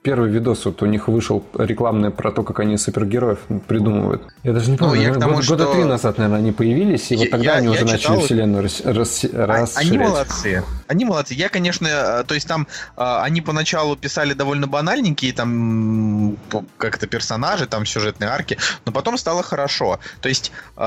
первый 0.03 0.31
видос 0.31 0.65
вот 0.65 0.83
у 0.83 0.87
них 0.87 1.09
вышел 1.09 1.45
рекламный 1.57 2.11
про 2.11 2.33
то, 2.33 2.43
как 2.43 2.61
они 2.61 2.77
супергероев 2.77 3.39
придумывают. 3.69 4.23
Я 4.43 4.53
даже 4.53 4.67
не 4.71 4.73
Ну, 4.73 4.79
помню, 4.79 4.95
я 4.97 5.01
к 5.01 5.13
наверное, 5.15 5.21
тому, 5.21 5.35
год- 5.37 5.47
года 5.49 5.65
что- 5.65 5.73
три 5.75 5.85
назад, 5.85 6.19
наверное, 6.19 6.39
они 6.41 6.53
появились, 6.53 7.13
и 7.13 7.17
вот 7.17 7.25
Я- 7.25 7.31
тогда 7.31 7.45
я- 7.45 7.53
они 7.59 7.67
я 7.67 7.73
уже 7.73 7.99
читал- 7.99 8.15
начали 8.17 8.27
вселенную 8.27 8.63
рас- 8.65 8.81
рас- 8.85 9.25
А- 9.33 9.47
расширять. 9.47 9.77
Они 9.77 9.99
молодцы. 9.99 10.65
Они 10.89 11.05
молодцы. 11.05 11.35
Я, 11.35 11.49
конечно, 11.49 11.87
э, 11.87 12.25
то 12.25 12.35
есть 12.35 12.49
там 12.49 12.67
э, 12.97 13.19
они 13.23 13.41
поначалу 13.41 13.97
писали 13.97 14.33
довольно 14.35 14.67
банальненькие 14.67 15.33
там 15.33 16.37
как-то 16.79 17.07
персонажи, 17.07 17.67
там 17.67 17.87
сюжетные 17.87 18.29
арки, 18.31 18.59
но 18.85 18.93
потом 18.93 19.17
стало 19.19 19.43
хорошо. 19.43 20.01
То 20.21 20.29
есть, 20.29 20.51
э, 20.77 20.81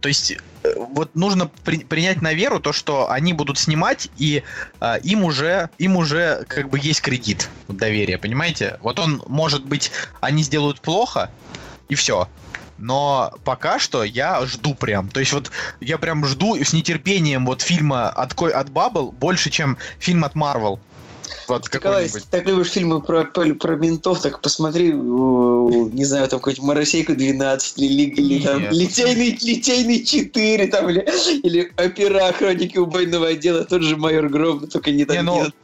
то 0.00 0.08
есть 0.08 0.38
вот 0.76 1.14
нужно 1.14 1.50
при- 1.64 1.84
принять 1.84 2.22
на 2.22 2.32
веру 2.32 2.60
то, 2.60 2.72
что 2.72 3.10
они 3.10 3.32
будут 3.32 3.58
снимать, 3.58 4.08
и 4.16 4.42
э, 4.80 5.00
им 5.02 5.24
уже 5.24 5.70
им 5.78 5.96
уже 5.96 6.44
как 6.48 6.68
бы 6.70 6.78
есть 6.78 7.00
кредит 7.00 7.48
доверия, 7.68 8.18
понимаете? 8.18 8.78
Вот 8.82 8.98
он 8.98 9.22
может 9.26 9.64
быть, 9.64 9.90
они 10.20 10.42
сделают 10.42 10.80
плохо 10.80 11.30
и 11.88 11.94
все. 11.94 12.28
Но 12.78 13.32
пока 13.44 13.78
что 13.78 14.04
я 14.04 14.44
жду 14.46 14.74
прям. 14.74 15.08
То 15.08 15.20
есть 15.20 15.32
вот 15.32 15.50
я 15.80 15.98
прям 15.98 16.24
жду 16.24 16.56
с 16.56 16.72
нетерпением 16.72 17.44
вот 17.44 17.60
фильма 17.60 18.08
от, 18.08 18.40
от 18.40 18.68
Bubble 18.68 19.10
больше, 19.10 19.50
чем 19.50 19.76
фильм 19.98 20.24
от 20.24 20.34
Marvel. 20.34 20.78
Вот 21.48 21.72
Николай, 21.72 22.04
если 22.04 22.20
ты 22.20 22.26
так 22.30 22.46
любишь 22.46 22.68
фильмы 22.68 23.00
про, 23.00 23.24
про, 23.24 23.54
про 23.54 23.76
ментов, 23.76 24.20
так 24.20 24.40
посмотри, 24.42 24.92
не 24.92 26.04
знаю, 26.04 26.28
там 26.28 26.40
какой-нибудь 26.40 26.66
Моросейка 26.66 27.14
12 27.14 27.78
или, 27.78 28.02
или 28.10 28.44
там. 28.44 28.70
Литейный, 28.70 29.38
Литейный 29.40 30.04
4 30.04 30.66
там, 30.66 30.90
или, 30.90 31.00
или 31.42 31.72
Опера, 31.76 32.32
Хроники 32.32 32.76
убойного 32.76 33.28
отдела, 33.28 33.64
тот 33.64 33.82
же 33.82 33.96
Майор 33.96 34.28
Гром, 34.28 34.66
только 34.68 34.90
не 34.90 34.98
Не, 34.98 35.04
там 35.06 35.24
ну, 35.24 35.44
нет. 35.44 35.54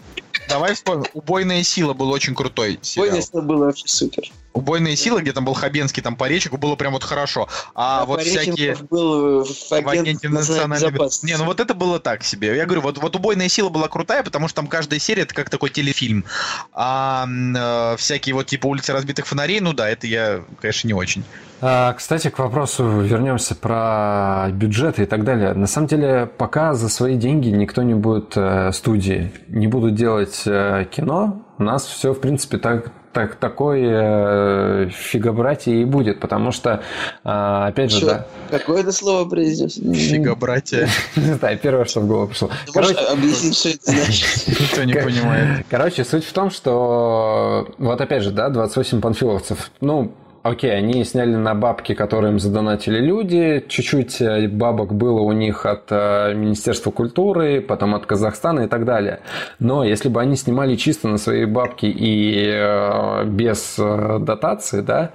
давай 0.49 0.75
вспомним. 0.75 1.07
Убойная 1.13 1.63
сила 1.63 1.93
был 1.93 2.11
очень 2.11 2.35
крутой 2.35 2.79
сериал. 2.81 3.09
Убойное 3.09 3.43
было 3.43 3.65
вообще 3.67 3.87
супер. 3.87 4.31
Убойная 4.55 4.97
сила, 4.97 5.21
где 5.21 5.33
там 5.33 5.45
был 5.45 5.55
Хабенский, 5.55 6.03
там 6.03 6.17
Поречек, 6.17 6.53
было 6.53 6.77
прям 6.77 6.93
вот 6.93 7.05
хорошо. 7.05 7.49
А, 7.75 8.05
вот 8.05 8.19
Пореченков 8.19 8.55
всякие... 8.55 8.77
был 8.89 9.41
э, 9.41 9.45
в 9.45 9.73
агент 9.73 10.09
агенте 10.09 10.29
национальной 10.29 10.77
безопасности. 10.77 11.27
Не, 11.27 11.37
ну 11.37 11.45
вот 11.45 11.61
это 11.61 11.75
было 11.75 11.99
так 11.99 12.23
себе. 12.23 12.57
Я 12.57 12.65
говорю, 12.65 12.83
вот, 12.83 12.99
вот 12.99 13.17
убойная 13.17 13.49
сила 13.49 13.69
была 13.69 13.89
крутая, 13.89 14.23
потому 14.23 14.47
что 14.49 14.57
там 14.57 14.69
каждая 14.69 15.01
серия 15.01 15.23
это 15.23 15.35
как 15.35 15.51
такой 15.51 15.71
телефильм. 15.71 16.25
А 16.73 17.27
э, 17.27 17.97
всякие 17.97 18.35
вот 18.35 18.47
типа 18.47 18.67
улицы 18.67 18.93
разбитых 18.93 19.27
фонарей, 19.27 19.61
ну 19.61 19.73
да, 19.73 19.89
это 19.89 20.07
я, 20.07 20.45
конечно, 20.61 20.87
не 20.87 20.95
очень. 20.95 21.25
А, 21.61 21.93
Кстати, 21.95 22.29
к 22.29 22.39
вопросу 22.39 23.01
вернемся 23.01 23.55
про 23.55 24.49
бюджеты 24.53 25.05
и 25.05 25.07
так 25.07 25.25
далее. 25.25 25.55
На 25.55 25.67
самом 25.67 25.89
деле, 25.89 26.27
пока 26.27 26.75
за 26.75 26.89
свои 26.89 27.17
деньги 27.17 27.49
никто 27.49 27.83
не 27.83 27.95
будет 27.95 28.37
э, 28.37 28.71
студии, 28.73 29.33
не 29.49 29.67
будут 29.67 29.95
делать 29.95 30.43
э, 30.47 30.87
кино, 30.91 31.43
у 31.59 31.63
нас 31.63 31.87
все, 31.87 32.13
в 32.13 32.21
принципе, 32.21 32.59
так, 32.59 32.93
так, 33.15 33.37
такой 33.37 33.81
э, 33.85 34.89
фигобратье 34.93 35.81
и 35.81 35.85
будет, 35.87 36.21
потому 36.21 36.53
что, 36.53 36.83
а, 37.23 37.69
опять 37.69 37.91
же, 37.91 38.01
Чё? 38.01 38.07
да, 38.07 38.27
Какое 38.51 38.81
это 38.83 38.93
слово 38.93 39.27
произнес? 39.29 39.77
Фига, 39.77 40.35
братья. 40.35 40.87
не 41.17 41.33
знаю, 41.35 41.59
первое, 41.59 41.87
что 41.87 42.01
в 42.01 42.07
голову 42.07 42.29
пришло. 42.29 42.51
Можешь 42.75 42.95
Короче, 42.97 43.13
объяснить, 43.13 43.57
что 43.57 43.69
это 43.71 43.91
значит? 43.91 44.61
Никто 44.61 44.85
не 44.85 44.95
понимает. 44.95 45.67
Короче, 45.71 46.05
суть 46.05 46.25
в 46.27 46.33
том, 46.33 46.51
что 46.51 47.69
вот 47.79 48.01
опять 48.01 48.23
же, 48.23 48.31
да, 48.33 48.51
28 48.51 49.01
панфиловцев. 49.01 49.71
Ну, 49.81 50.13
окей, 50.45 50.77
они 50.77 51.03
сняли 51.05 51.35
на 51.35 51.55
бабки, 51.55 51.95
которые 51.95 52.33
им 52.33 52.39
задонатили 52.39 53.01
люди. 53.01 53.65
Чуть-чуть 53.67 54.21
э, 54.21 54.47
бабок 54.47 54.95
было 54.95 55.21
у 55.21 55.33
них 55.33 55.67
от 55.67 55.87
э, 55.91 56.35
Министерства 56.35 56.91
культуры, 56.91 57.61
потом 57.61 57.95
от 57.95 58.07
Казахстана 58.07 58.61
и 58.61 58.69
так 58.69 58.85
далее. 58.85 59.21
Но 59.59 59.83
если 59.83 60.09
бы 60.09 60.21
они 60.21 60.37
снимали 60.37 60.77
чисто 60.77 61.09
на 61.09 61.19
свои 61.19 61.47
бабки 61.47 61.87
и 61.87 62.45
э, 62.47 63.25
без 63.25 63.77
дотации, 63.77 64.83
да, 64.83 65.13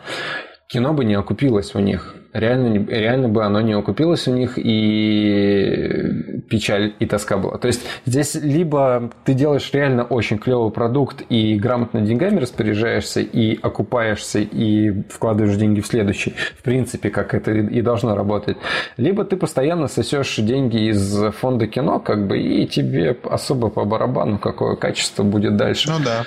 кино 0.67 0.93
бы 0.93 1.05
не 1.05 1.13
окупилось 1.13 1.75
у 1.75 1.79
них. 1.79 2.15
Реально, 2.31 2.85
реально 2.87 3.27
бы 3.27 3.43
оно 3.43 3.59
не 3.61 3.73
окупилось 3.73 4.27
у 4.27 4.33
них, 4.33 4.53
и 4.57 6.41
печаль 6.47 6.93
и 6.99 7.05
тоска 7.07 7.37
была. 7.37 7.57
То 7.57 7.67
есть 7.67 7.81
здесь 8.05 8.35
либо 8.35 9.11
ты 9.25 9.33
делаешь 9.33 9.69
реально 9.73 10.03
очень 10.03 10.37
клевый 10.37 10.71
продукт 10.71 11.23
и 11.29 11.57
грамотно 11.57 12.01
деньгами 12.01 12.39
распоряжаешься, 12.39 13.21
и 13.21 13.59
окупаешься, 13.59 14.39
и 14.39 15.01
вкладываешь 15.09 15.55
деньги 15.57 15.81
в 15.81 15.87
следующий, 15.87 16.35
в 16.57 16.61
принципе, 16.61 17.09
как 17.09 17.33
это 17.33 17.51
и 17.51 17.81
должно 17.81 18.15
работать. 18.15 18.57
Либо 18.97 19.25
ты 19.25 19.35
постоянно 19.35 19.87
сосешь 19.87 20.35
деньги 20.35 20.89
из 20.89 21.33
фонда 21.33 21.65
кино, 21.65 21.99
как 21.99 22.27
бы, 22.27 22.39
и 22.39 22.67
тебе 22.67 23.17
особо 23.23 23.69
по 23.69 23.85
барабану, 23.85 24.37
какое 24.37 24.75
качество 24.75 25.23
будет 25.23 25.57
дальше. 25.57 25.89
Ну 25.89 26.03
да. 26.05 26.23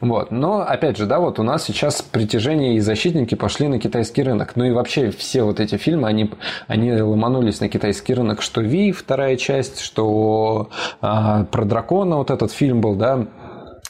Вот. 0.00 0.32
Но, 0.32 0.62
опять 0.62 0.98
же, 0.98 1.06
да, 1.06 1.20
вот 1.20 1.38
у 1.38 1.44
нас 1.44 1.64
сейчас 1.64 2.02
притяжение 2.02 2.74
и 2.74 2.80
защитники 2.80 3.36
пошли 3.36 3.68
на 3.68 3.78
китайский 3.78 4.22
рынок. 4.24 4.56
Ну 4.56 4.64
и 4.64 4.70
вообще 4.72 5.10
все 5.10 5.43
вот 5.44 5.60
эти 5.60 5.76
фильмы, 5.76 6.08
они, 6.08 6.30
они 6.66 6.92
ломанулись 6.92 7.60
на 7.60 7.68
китайский 7.68 8.14
рынок. 8.14 8.42
Что 8.42 8.60
Ви, 8.60 8.92
вторая 8.92 9.36
часть, 9.36 9.80
что 9.80 10.70
а, 11.00 11.44
про 11.44 11.64
дракона 11.64 12.16
вот 12.16 12.30
этот 12.30 12.52
фильм 12.52 12.80
был, 12.80 12.94
да, 12.94 13.26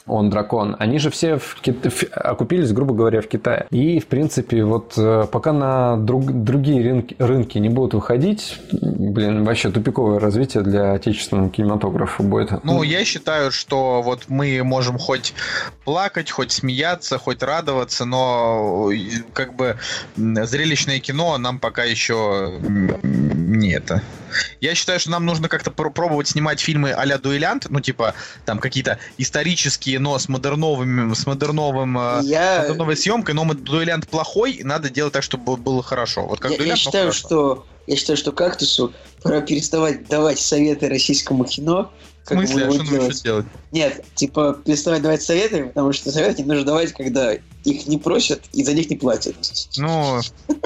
он 0.07 0.29
дракон, 0.29 0.77
они 0.79 0.99
же 0.99 1.11
все 1.11 1.39
в 1.39 1.57
Кит... 1.61 1.85
в... 1.87 2.05
окупились, 2.13 2.73
грубо 2.73 2.95
говоря, 2.95 3.23
в 3.23 3.27
Китае. 3.27 3.67
И, 3.71 4.01
в 4.01 4.07
принципе, 4.07 4.63
вот 4.65 4.95
э, 4.99 5.27
пока 5.33 5.53
на 5.53 5.97
друг... 5.97 6.31
другие 6.31 6.83
рынки, 6.83 7.17
рынки 7.19 7.57
не 7.57 7.71
будут 7.71 7.95
выходить, 7.95 8.59
блин, 8.71 9.45
вообще 9.45 9.71
тупиковое 9.71 10.19
развитие 10.19 10.63
для 10.63 10.93
отечественного 10.93 11.49
кинематографа 11.49 12.23
будет. 12.23 12.65
Ну, 12.65 12.83
я 12.83 13.05
считаю, 13.05 13.51
что 13.51 14.03
вот 14.03 14.25
мы 14.29 14.63
можем 14.63 14.99
хоть 14.99 15.33
плакать, 15.85 16.31
хоть 16.31 16.53
смеяться, 16.53 17.19
хоть 17.19 17.43
радоваться, 17.43 18.05
но 18.05 18.91
как 19.33 19.55
бы 19.55 19.79
зрелищное 20.17 21.01
кино 21.01 21.39
нам 21.39 21.59
пока 21.59 21.85
еще 21.85 22.59
не 23.03 23.73
это. 23.73 24.03
Я 24.61 24.75
считаю, 24.75 25.01
что 25.01 25.11
нам 25.11 25.25
нужно 25.25 25.49
как-то 25.49 25.71
пробовать 25.71 26.29
снимать 26.29 26.61
фильмы 26.61 26.91
а-ля 26.93 27.19
дуэлянт, 27.19 27.67
ну, 27.71 27.81
типа, 27.81 28.15
там 28.45 28.59
какие-то 28.59 28.99
исторические, 29.19 29.94
но 29.99 30.19
с 30.19 30.29
модерновым, 30.29 31.15
с 31.15 31.27
модерновым, 31.27 31.99
э, 31.99 32.21
я... 32.25 32.61
модерновой 32.63 32.97
съемкой, 32.97 33.35
но 33.35 33.53
дуэлянт 33.53 34.09
плохой, 34.09 34.61
надо 34.63 34.91
делать 34.91 35.13
так, 35.13 35.23
чтобы 35.23 35.57
было 35.57 35.83
хорошо. 35.83 36.27
Вот 36.27 36.41
как 36.41 36.53
я, 36.53 36.59
дуэлянт, 36.59 36.79
я 36.79 36.85
считаю, 36.85 37.13
что 37.13 37.65
я 37.87 37.97
считаю, 37.97 38.17
что 38.17 38.33
кактусу 38.33 38.93
пора 39.23 39.41
переставать 39.41 40.09
давать 40.09 40.39
советы 40.39 40.89
российскому 40.89 41.45
кино. 41.45 41.91
В 42.25 42.29
смысле, 42.29 42.67
а 42.67 42.73
что 42.73 42.83
нужно 42.85 43.13
делать? 43.13 43.47
Нет, 43.73 44.05
типа 44.15 44.59
переставать 44.65 45.03
давать 45.03 45.23
советы, 45.23 45.65
потому 45.65 45.93
что 45.93 46.11
советы 46.11 46.43
не 46.43 46.49
нужно 46.49 46.65
давать, 46.65 46.93
когда 46.93 47.35
их 47.65 47.87
не 47.87 47.99
просят 47.99 48.43
и 48.53 48.65
за 48.65 48.73
них 48.73 48.89
не 48.89 48.97
платят. 48.97 49.37
Ну... 49.77 50.21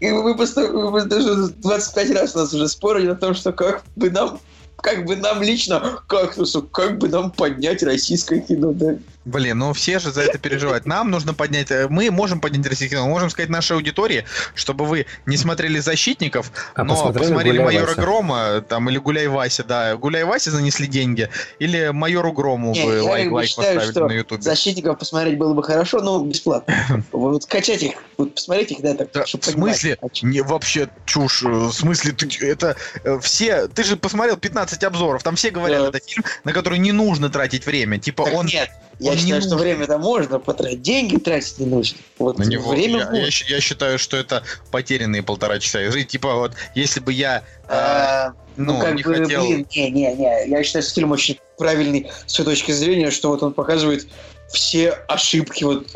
И 0.00 0.10
мы 0.10 0.36
просто, 0.36 0.70
мы 0.72 1.04
даже 1.04 1.48
25 1.48 2.10
раз 2.10 2.34
у 2.34 2.38
нас 2.38 2.52
уже 2.52 2.68
спорили 2.68 3.10
о 3.10 3.14
том, 3.14 3.34
что 3.34 3.52
как 3.52 3.84
бы 3.96 4.10
нам 4.10 4.40
как 4.82 5.06
бы 5.06 5.16
нам 5.16 5.42
лично, 5.42 6.02
кактусу, 6.08 6.62
как 6.62 6.98
бы 6.98 7.08
нам 7.08 7.30
поднять 7.30 7.82
российское 7.82 8.40
кино, 8.40 8.72
да? 8.72 8.98
Блин, 9.24 9.58
ну 9.58 9.72
все 9.72 9.98
же 10.00 10.10
за 10.10 10.22
это 10.22 10.38
переживают. 10.38 10.84
Нам 10.84 11.10
нужно 11.10 11.32
поднять... 11.32 11.70
Э, 11.70 11.86
мы 11.88 12.10
можем 12.10 12.40
поднять 12.40 12.66
российское 12.66 12.96
кино. 12.96 13.06
Мы 13.06 13.12
можем 13.12 13.30
сказать 13.30 13.50
нашей 13.50 13.76
аудитории, 13.76 14.24
чтобы 14.54 14.84
вы 14.84 15.06
не 15.26 15.36
смотрели 15.36 15.78
«Защитников», 15.78 16.50
а 16.74 16.82
но 16.82 16.94
посмотрели, 16.94 17.24
посмотрели 17.24 17.58
«Майора 17.60 17.86
Вася. 17.86 18.00
Грома» 18.00 18.64
там, 18.68 18.90
или 18.90 18.98
«Гуляй 18.98 19.28
Вася», 19.28 19.62
да. 19.62 19.96
«Гуляй 19.96 20.24
Вася» 20.24 20.50
занесли 20.50 20.88
деньги. 20.88 21.28
Или 21.60 21.90
«Майору 21.92 22.32
Грому» 22.32 22.72
не, 22.72 22.84
вы 22.84 23.02
лайк, 23.02 23.30
лайк 23.30 23.48
считаю, 23.48 23.76
поставили 23.76 23.92
что 23.92 24.08
на 24.08 24.12
Ютубе. 24.12 24.42
«Защитников» 24.42 24.98
посмотреть 24.98 25.38
было 25.38 25.54
бы 25.54 25.62
хорошо, 25.62 26.00
но 26.00 26.24
бесплатно. 26.24 26.74
Вот 27.12 27.44
скачать 27.44 27.82
их, 27.82 27.94
вот 28.16 28.34
посмотреть 28.34 28.72
их, 28.72 28.80
да, 28.80 28.94
так, 28.94 29.10
да, 29.12 29.26
чтобы 29.26 29.44
В 29.44 29.46
смысле? 29.46 29.98
Не, 30.22 30.40
вообще 30.40 30.88
чушь. 31.06 31.42
В 31.42 31.72
смысле, 31.72 32.12
ты, 32.12 32.28
это 32.46 32.76
э, 33.04 33.18
все... 33.20 33.68
Ты 33.68 33.84
же 33.84 33.96
посмотрел 33.96 34.36
15 34.36 34.82
обзоров, 34.84 35.22
там 35.22 35.36
все 35.36 35.50
говорят, 35.50 35.82
да. 35.82 35.88
это 35.88 36.06
фильм, 36.06 36.24
на 36.44 36.52
который 36.52 36.78
не 36.78 36.92
нужно 36.92 37.30
тратить 37.30 37.66
время. 37.66 37.98
Типа 37.98 38.24
так 38.24 38.34
он... 38.34 38.46
Нет, 38.46 38.70
я 39.02 39.16
считаю, 39.16 39.42
что 39.42 39.56
время-то 39.56 39.98
можно 39.98 40.38
потратить, 40.38 40.82
деньги 40.82 41.16
тратить 41.16 41.58
не 41.58 41.66
нужно. 41.66 41.98
Вот 42.18 42.38
на 42.38 42.44
него 42.44 42.70
время 42.70 43.08
я, 43.12 43.20
я, 43.20 43.28
я 43.48 43.60
считаю, 43.60 43.98
что 43.98 44.16
это 44.16 44.42
потерянные 44.70 45.22
полтора 45.22 45.58
часа 45.58 45.82
игры. 45.82 46.04
Типа 46.04 46.34
вот, 46.34 46.52
если 46.74 47.00
бы 47.00 47.12
я 47.12 47.42
а, 47.68 48.28
э, 48.28 48.32
ну, 48.56 48.74
ну, 48.74 48.80
как 48.80 48.94
не 48.94 49.02
бы, 49.02 49.14
хотел... 49.14 49.42
Блин, 49.42 49.66
не, 49.74 49.90
не, 49.90 50.14
не. 50.14 50.48
Я 50.48 50.62
считаю, 50.62 50.82
что 50.82 50.94
фильм 50.94 51.10
очень 51.12 51.38
правильный 51.58 52.10
с 52.26 52.34
той 52.34 52.44
точки 52.44 52.72
зрения, 52.72 53.10
что 53.10 53.30
вот 53.30 53.42
он 53.42 53.52
показывает 53.52 54.06
все 54.52 54.90
ошибки. 55.08 55.64
Вот, 55.64 55.86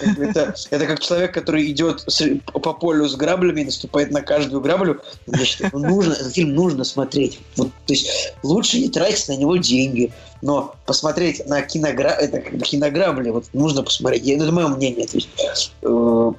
это, 0.00 0.54
это 0.70 0.86
как 0.86 1.00
человек, 1.00 1.34
который 1.34 1.70
идет 1.70 2.06
по 2.52 2.72
полю 2.72 3.08
с 3.08 3.14
граблями 3.14 3.60
и 3.60 3.64
наступает 3.66 4.10
на 4.10 4.22
каждую 4.22 4.60
граблю. 4.60 5.00
Я 5.26 5.70
ну, 5.72 5.78
нужно, 5.78 6.12
этот 6.14 6.34
фильм 6.34 6.54
нужно 6.54 6.84
смотреть. 6.84 7.40
Вот, 7.56 7.68
то 7.86 7.92
есть 7.92 8.34
лучше 8.42 8.78
не 8.78 8.88
тратить 8.88 9.28
на 9.28 9.36
него 9.36 9.56
деньги, 9.56 10.12
но 10.42 10.74
посмотреть 10.86 11.46
на, 11.46 11.62
киногра... 11.62 12.08
это, 12.08 12.40
кинограбли 12.40 13.30
вот, 13.30 13.46
нужно 13.52 13.82
посмотреть. 13.82 14.26
Это 14.26 14.50
мое 14.52 14.68
мнение. 14.68 15.06
То 15.06 15.16
есть, 15.16 15.28
э, 15.82 16.32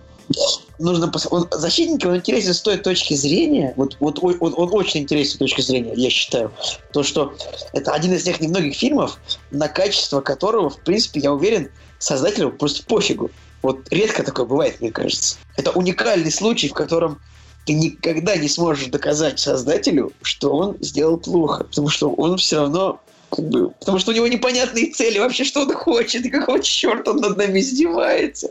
нужно 0.78 1.08
пос... 1.08 1.28
он, 1.32 1.48
защитники 1.52 2.06
он 2.06 2.18
интересен 2.18 2.54
с 2.54 2.62
той 2.62 2.78
точки 2.78 3.14
зрения, 3.14 3.74
вот, 3.76 3.98
вот 4.00 4.20
он, 4.22 4.38
он 4.40 4.70
очень 4.74 5.02
интересен 5.02 5.36
с 5.36 5.38
точки 5.38 5.62
зрения, 5.62 5.94
я 5.96 6.10
считаю, 6.10 6.52
то, 6.94 7.04
что 7.04 7.34
это 7.74 7.94
один 7.94 8.14
из 8.14 8.24
тех 8.24 8.40
немногих 8.40 8.76
фильмов, 8.76 9.20
на 9.52 9.68
качество 9.68 10.22
которого, 10.22 10.70
в 10.70 10.80
принципе, 10.80 11.20
я 11.20 11.34
уверен, 11.34 11.70
создателю 12.00 12.52
просто 12.52 12.84
пофигу. 12.84 13.30
Вот 13.62 13.92
редко 13.92 14.24
такое 14.24 14.46
бывает, 14.46 14.80
мне 14.80 14.92
кажется. 14.92 15.38
Это 15.58 15.72
уникальный 15.72 16.32
случай, 16.32 16.70
в 16.70 16.74
котором 16.74 17.20
ты 17.66 17.74
никогда 17.74 18.38
не 18.38 18.48
сможешь 18.48 18.88
доказать 18.88 19.40
создателю, 19.40 20.14
что 20.22 20.52
он 20.54 20.78
сделал 20.80 21.18
плохо, 21.18 21.66
потому 21.66 21.90
что 21.90 22.10
он 22.12 22.38
все 22.38 22.58
равно 22.58 23.02
потому 23.30 24.00
что 24.00 24.12
у 24.12 24.16
него 24.16 24.28
непонятные 24.28 24.92
цели, 24.92 25.20
вообще 25.20 25.44
что 25.44 25.62
он 25.62 25.74
хочет, 25.74 26.26
и 26.26 26.30
какого 26.30 26.60
черта 26.62 27.12
он 27.12 27.18
над 27.18 27.38
нами 27.38 27.60
издевается. 27.60 28.50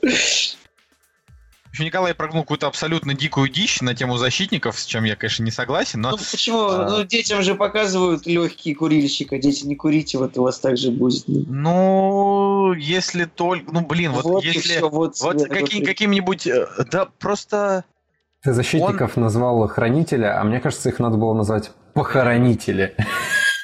Николай 1.80 2.14
прогнул 2.14 2.42
какую-то 2.42 2.66
абсолютно 2.66 3.14
дикую 3.14 3.48
дичь 3.48 3.80
на 3.80 3.94
тему 3.94 4.16
защитников, 4.16 4.78
с 4.78 4.86
чем 4.86 5.04
я, 5.04 5.16
конечно, 5.16 5.42
не 5.42 5.50
согласен, 5.50 6.00
но... 6.00 6.12
Ну 6.12 6.16
почему? 6.16 6.68
А... 6.68 6.88
Ну 6.88 7.04
детям 7.04 7.42
же 7.42 7.54
показывают 7.54 8.26
легкие 8.26 8.74
курильщика, 8.74 9.38
дети 9.38 9.64
не 9.64 9.76
курите, 9.76 10.18
вот 10.18 10.36
у 10.38 10.42
вас 10.42 10.58
так 10.58 10.76
же 10.76 10.90
будет. 10.90 11.24
Ну, 11.26 12.72
если 12.74 13.24
только... 13.24 13.72
Ну, 13.72 13.80
блин, 13.86 14.12
вот, 14.12 14.24
вот 14.24 14.44
если... 14.44 14.76
Все, 14.76 14.88
вот 14.88 15.20
вот 15.20 15.44
каким, 15.48 15.84
каким-нибудь... 15.84 16.46
Э, 16.46 16.66
да, 16.90 17.06
просто... 17.18 17.84
Ты 18.42 18.52
защитников 18.52 19.16
Он... 19.16 19.24
назвал 19.24 19.66
хранителя, 19.68 20.40
а 20.40 20.44
мне 20.44 20.60
кажется, 20.60 20.88
их 20.88 20.98
надо 20.98 21.16
было 21.16 21.34
назвать 21.34 21.72
похоронители. 21.94 22.94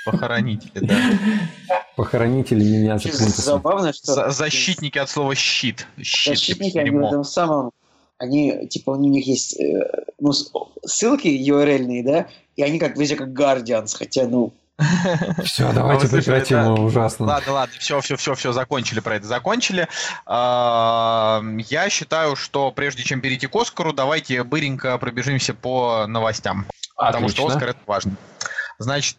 Похоронители, 0.04 0.84
да. 0.84 0.96
Похоронители 1.96 2.62
меня 2.62 2.98
Забавно, 2.98 3.92
что... 3.92 4.30
Защитники 4.30 4.98
от 4.98 5.08
слова 5.08 5.34
щит. 5.34 5.86
щит 6.02 6.36
Защитники, 6.36 6.76
они 6.76 6.90
в 6.90 6.98
этом 6.98 7.22
самом 7.22 7.70
они, 8.18 8.66
типа, 8.68 8.90
у 8.90 8.96
них 8.96 9.26
есть 9.26 9.58
э, 9.58 10.04
ну, 10.18 10.32
ссылки 10.32 11.28
URL-ные, 11.28 12.04
да, 12.04 12.26
и 12.56 12.62
они 12.62 12.78
как 12.78 12.96
везде 12.96 13.16
как 13.16 13.28
Guardians, 13.28 13.96
хотя, 13.96 14.26
ну, 14.26 14.52
все, 15.44 15.72
давайте 15.72 16.08
прекратим, 16.08 16.56
да. 16.56 16.72
ужасно. 16.72 17.26
Ладно, 17.26 17.52
ладно, 17.52 17.74
все, 17.78 18.00
все, 18.00 18.16
все, 18.16 18.34
все, 18.34 18.52
закончили 18.52 18.98
про 18.98 19.16
это, 19.16 19.26
закончили. 19.26 19.86
А, 20.26 21.42
я 21.68 21.88
считаю, 21.90 22.34
что 22.34 22.72
прежде 22.72 23.04
чем 23.04 23.20
перейти 23.20 23.46
к 23.46 23.54
Оскару, 23.54 23.92
давайте 23.92 24.42
быренько 24.42 24.98
пробежимся 24.98 25.54
по 25.54 26.06
новостям. 26.08 26.66
Отлично. 26.96 27.06
Потому 27.06 27.28
что 27.28 27.46
Оскар 27.46 27.68
это 27.70 27.78
важно. 27.86 28.16
Значит, 28.78 29.18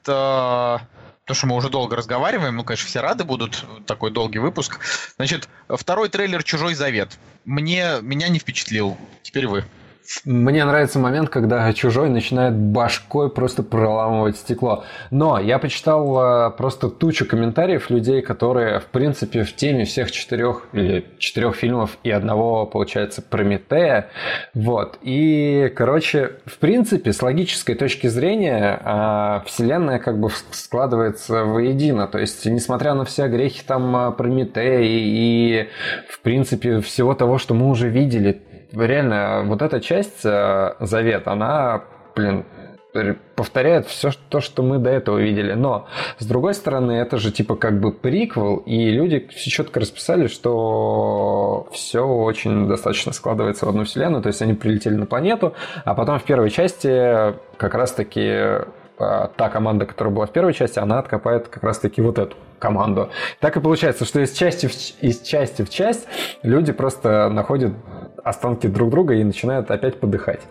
то, 1.26 1.34
что 1.34 1.47
мы 1.47 1.56
уже 1.56 1.69
долго 1.69 1.95
разговариваем, 1.95 2.56
ну, 2.56 2.64
конечно, 2.64 2.88
все 2.88 3.02
рады 3.02 3.23
будут, 3.23 3.65
такой 3.88 4.11
долгий 4.11 4.39
выпуск. 4.39 4.80
Значит, 5.18 5.49
второй 5.68 6.10
трейлер 6.10 6.43
«Чужой 6.43 6.76
завет». 6.76 7.18
Мне, 7.45 7.97
меня 8.02 8.30
не 8.30 8.39
впечатлил. 8.39 8.97
Теперь 9.23 9.47
вы. 9.47 9.65
Мне 10.26 10.64
нравится 10.65 10.99
момент, 10.99 11.30
когда 11.30 11.72
чужой 11.73 12.10
начинает 12.10 12.56
башкой 12.56 13.30
просто 13.30 13.64
проламывать 13.64 14.38
стекло. 14.38 14.84
Но 15.11 15.40
я 15.40 15.60
почитал 15.60 16.48
э, 16.48 16.52
просто 16.52 16.90
тучу 16.90 17.26
комментариев 17.26 17.90
людей, 17.90 18.22
которые, 18.22 18.80
в 18.80 18.86
принципе, 18.86 19.44
в 19.44 19.56
теме 19.56 19.86
всех 19.86 20.11
четырех 20.11 20.68
или 20.73 21.06
четырех 21.18 21.56
фильмов 21.56 21.98
и 22.03 22.11
одного, 22.11 22.65
получается, 22.65 23.22
Прометея. 23.22 24.10
Вот. 24.53 24.99
И, 25.02 25.72
короче, 25.76 26.34
в 26.45 26.57
принципе, 26.60 27.11
с 27.11 27.22
логической 27.22 27.76
точки 27.76 28.07
зрения, 28.07 28.80
а, 28.84 29.44
вселенная 29.45 29.99
как 29.99 30.19
бы 30.19 30.30
складывается 30.52 31.44
воедино. 31.44 32.07
То 32.07 32.19
есть, 32.19 32.45
несмотря 32.45 32.94
на 32.94 33.06
все 33.06 33.27
грехи 33.27 33.61
там 33.65 33.95
а, 33.95 34.11
Прометея 34.11 34.82
и, 34.82 34.88
и, 34.88 35.69
в 36.10 36.19
принципе, 36.22 36.80
всего 36.82 37.15
того, 37.15 37.38
что 37.38 37.53
мы 37.53 37.69
уже 37.69 37.90
видели, 37.90 38.41
реально, 38.73 39.43
вот 39.45 39.61
эта 39.61 39.79
часть 39.79 40.25
э, 40.25 40.75
Завет, 40.79 41.27
она, 41.27 41.83
блин, 42.15 42.45
повторяет 43.35 43.87
все 43.87 44.11
то, 44.29 44.39
что 44.39 44.63
мы 44.63 44.77
до 44.77 44.89
этого 44.89 45.17
видели. 45.17 45.53
Но, 45.53 45.87
с 46.17 46.25
другой 46.25 46.53
стороны, 46.53 46.93
это 46.93 47.17
же 47.17 47.31
типа 47.31 47.55
как 47.55 47.79
бы 47.79 47.91
приквел, 47.91 48.57
и 48.57 48.89
люди 48.89 49.27
все 49.31 49.49
четко 49.49 49.79
расписали, 49.79 50.27
что 50.27 51.67
все 51.71 52.05
очень 52.05 52.67
достаточно 52.67 53.11
складывается 53.11 53.65
в 53.65 53.69
одну 53.69 53.83
вселенную, 53.83 54.23
то 54.23 54.27
есть 54.27 54.41
они 54.41 54.53
прилетели 54.53 54.95
на 54.95 55.05
планету, 55.05 55.53
а 55.83 55.93
потом 55.93 56.19
в 56.19 56.23
первой 56.23 56.49
части 56.49 57.35
как 57.57 57.73
раз-таки 57.73 58.21
э, 58.21 58.65
та 58.97 59.49
команда, 59.49 59.85
которая 59.85 60.13
была 60.13 60.25
в 60.25 60.31
первой 60.31 60.53
части, 60.53 60.79
она 60.79 60.99
откопает 60.99 61.49
как 61.49 61.63
раз-таки 61.63 62.01
вот 62.01 62.17
эту 62.17 62.37
команду. 62.59 63.09
Так 63.39 63.57
и 63.57 63.59
получается, 63.59 64.05
что 64.05 64.21
из 64.21 64.31
части 64.31 64.67
в, 64.67 65.03
из 65.03 65.21
части 65.21 65.63
в 65.63 65.69
часть 65.69 66.07
люди 66.41 66.71
просто 66.71 67.29
находят 67.29 67.73
останки 68.26 68.65
друг 68.68 68.89
друга 68.89 69.14
и 69.14 69.23
начинают 69.23 69.69
опять 69.69 69.99
подыхать. 69.99 70.41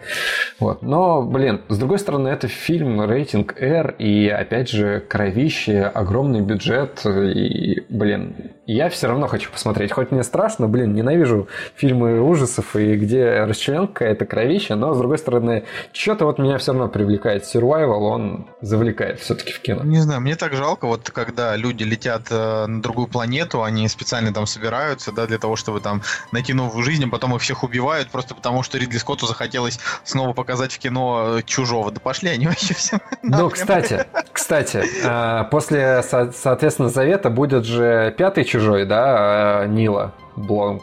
Вот. 0.61 0.83
Но, 0.83 1.23
блин, 1.23 1.63
с 1.69 1.77
другой 1.77 1.99
стороны, 1.99 2.29
это 2.29 2.47
фильм 2.47 3.05
рейтинг 3.05 3.61
R, 3.61 3.97
и 3.99 4.29
опять 4.29 4.71
же, 4.71 5.01
кровище, 5.01 5.83
огромный 5.83 6.41
бюджет, 6.41 7.05
и, 7.05 7.85
блин, 7.89 8.53
я 8.67 8.89
все 8.89 9.09
равно 9.09 9.27
хочу 9.27 9.51
посмотреть. 9.51 9.93
Хоть 9.93 10.11
мне 10.11 10.23
страшно, 10.23 10.69
блин, 10.69 10.95
ненавижу 10.95 11.49
фильмы 11.75 12.21
ужасов 12.21 12.77
и 12.77 12.97
где 12.97 13.45
расчленка 13.45 13.93
какая-то 13.93 14.25
кровища, 14.27 14.75
но, 14.75 14.95
с 14.95 14.99
другой 14.99 15.19
стороны, 15.19 15.65
что-то 15.93 16.25
вот 16.25 16.39
меня 16.39 16.59
все 16.59 16.73
равно 16.73 16.89
привлекает. 16.89 17.45
Survival, 17.45 18.01
он 18.01 18.47
завлекает 18.61 19.21
все-таки 19.21 19.53
в 19.53 19.61
кино. 19.61 19.83
Не 19.85 19.99
знаю, 19.99 20.21
мне 20.21 20.37
так 20.37 20.55
жалко, 20.55 20.87
вот 20.87 21.11
когда 21.11 21.57
люди 21.57 21.85
летят 21.85 22.23
э, 22.31 22.67
на 22.67 22.81
другую 22.81 23.09
планету, 23.09 23.63
они 23.63 23.87
специально 23.89 24.33
там 24.33 24.47
собираются, 24.47 25.13
да, 25.13 25.27
для 25.27 25.39
того, 25.39 25.57
чтобы 25.57 25.81
там 25.81 26.03
найти 26.33 26.55
новую 26.55 26.83
жизнь, 26.83 27.05
а 27.05 27.09
потом 27.09 27.35
их 27.37 27.43
всех 27.43 27.65
убивают, 27.65 28.09
просто 28.09 28.35
потому 28.35 28.63
что 28.63 28.79
Ридли 28.79 28.99
Скотту 28.99 29.27
захотелось 29.27 29.79
снова 30.05 30.33
показать 30.33 30.73
в 30.73 30.79
кино 30.79 31.39
э, 31.39 31.43
чужого. 31.43 31.91
Да 31.91 32.01
пошли 32.01 32.31
они 32.31 32.47
вообще 32.47 32.75
все. 32.75 32.99
Ну, 33.23 33.51
кстати, 33.51 34.07
кстати, 34.33 34.85
э, 35.03 35.45
после, 35.51 36.03
соответственно, 36.03 36.89
Завета 36.89 37.31
будет 37.31 37.65
же 37.65 38.15
пятый 38.17 38.45
чужой, 38.55 38.87
да, 38.87 39.65
э, 39.65 39.69
Нила. 39.69 40.13
Блом. 40.37 40.83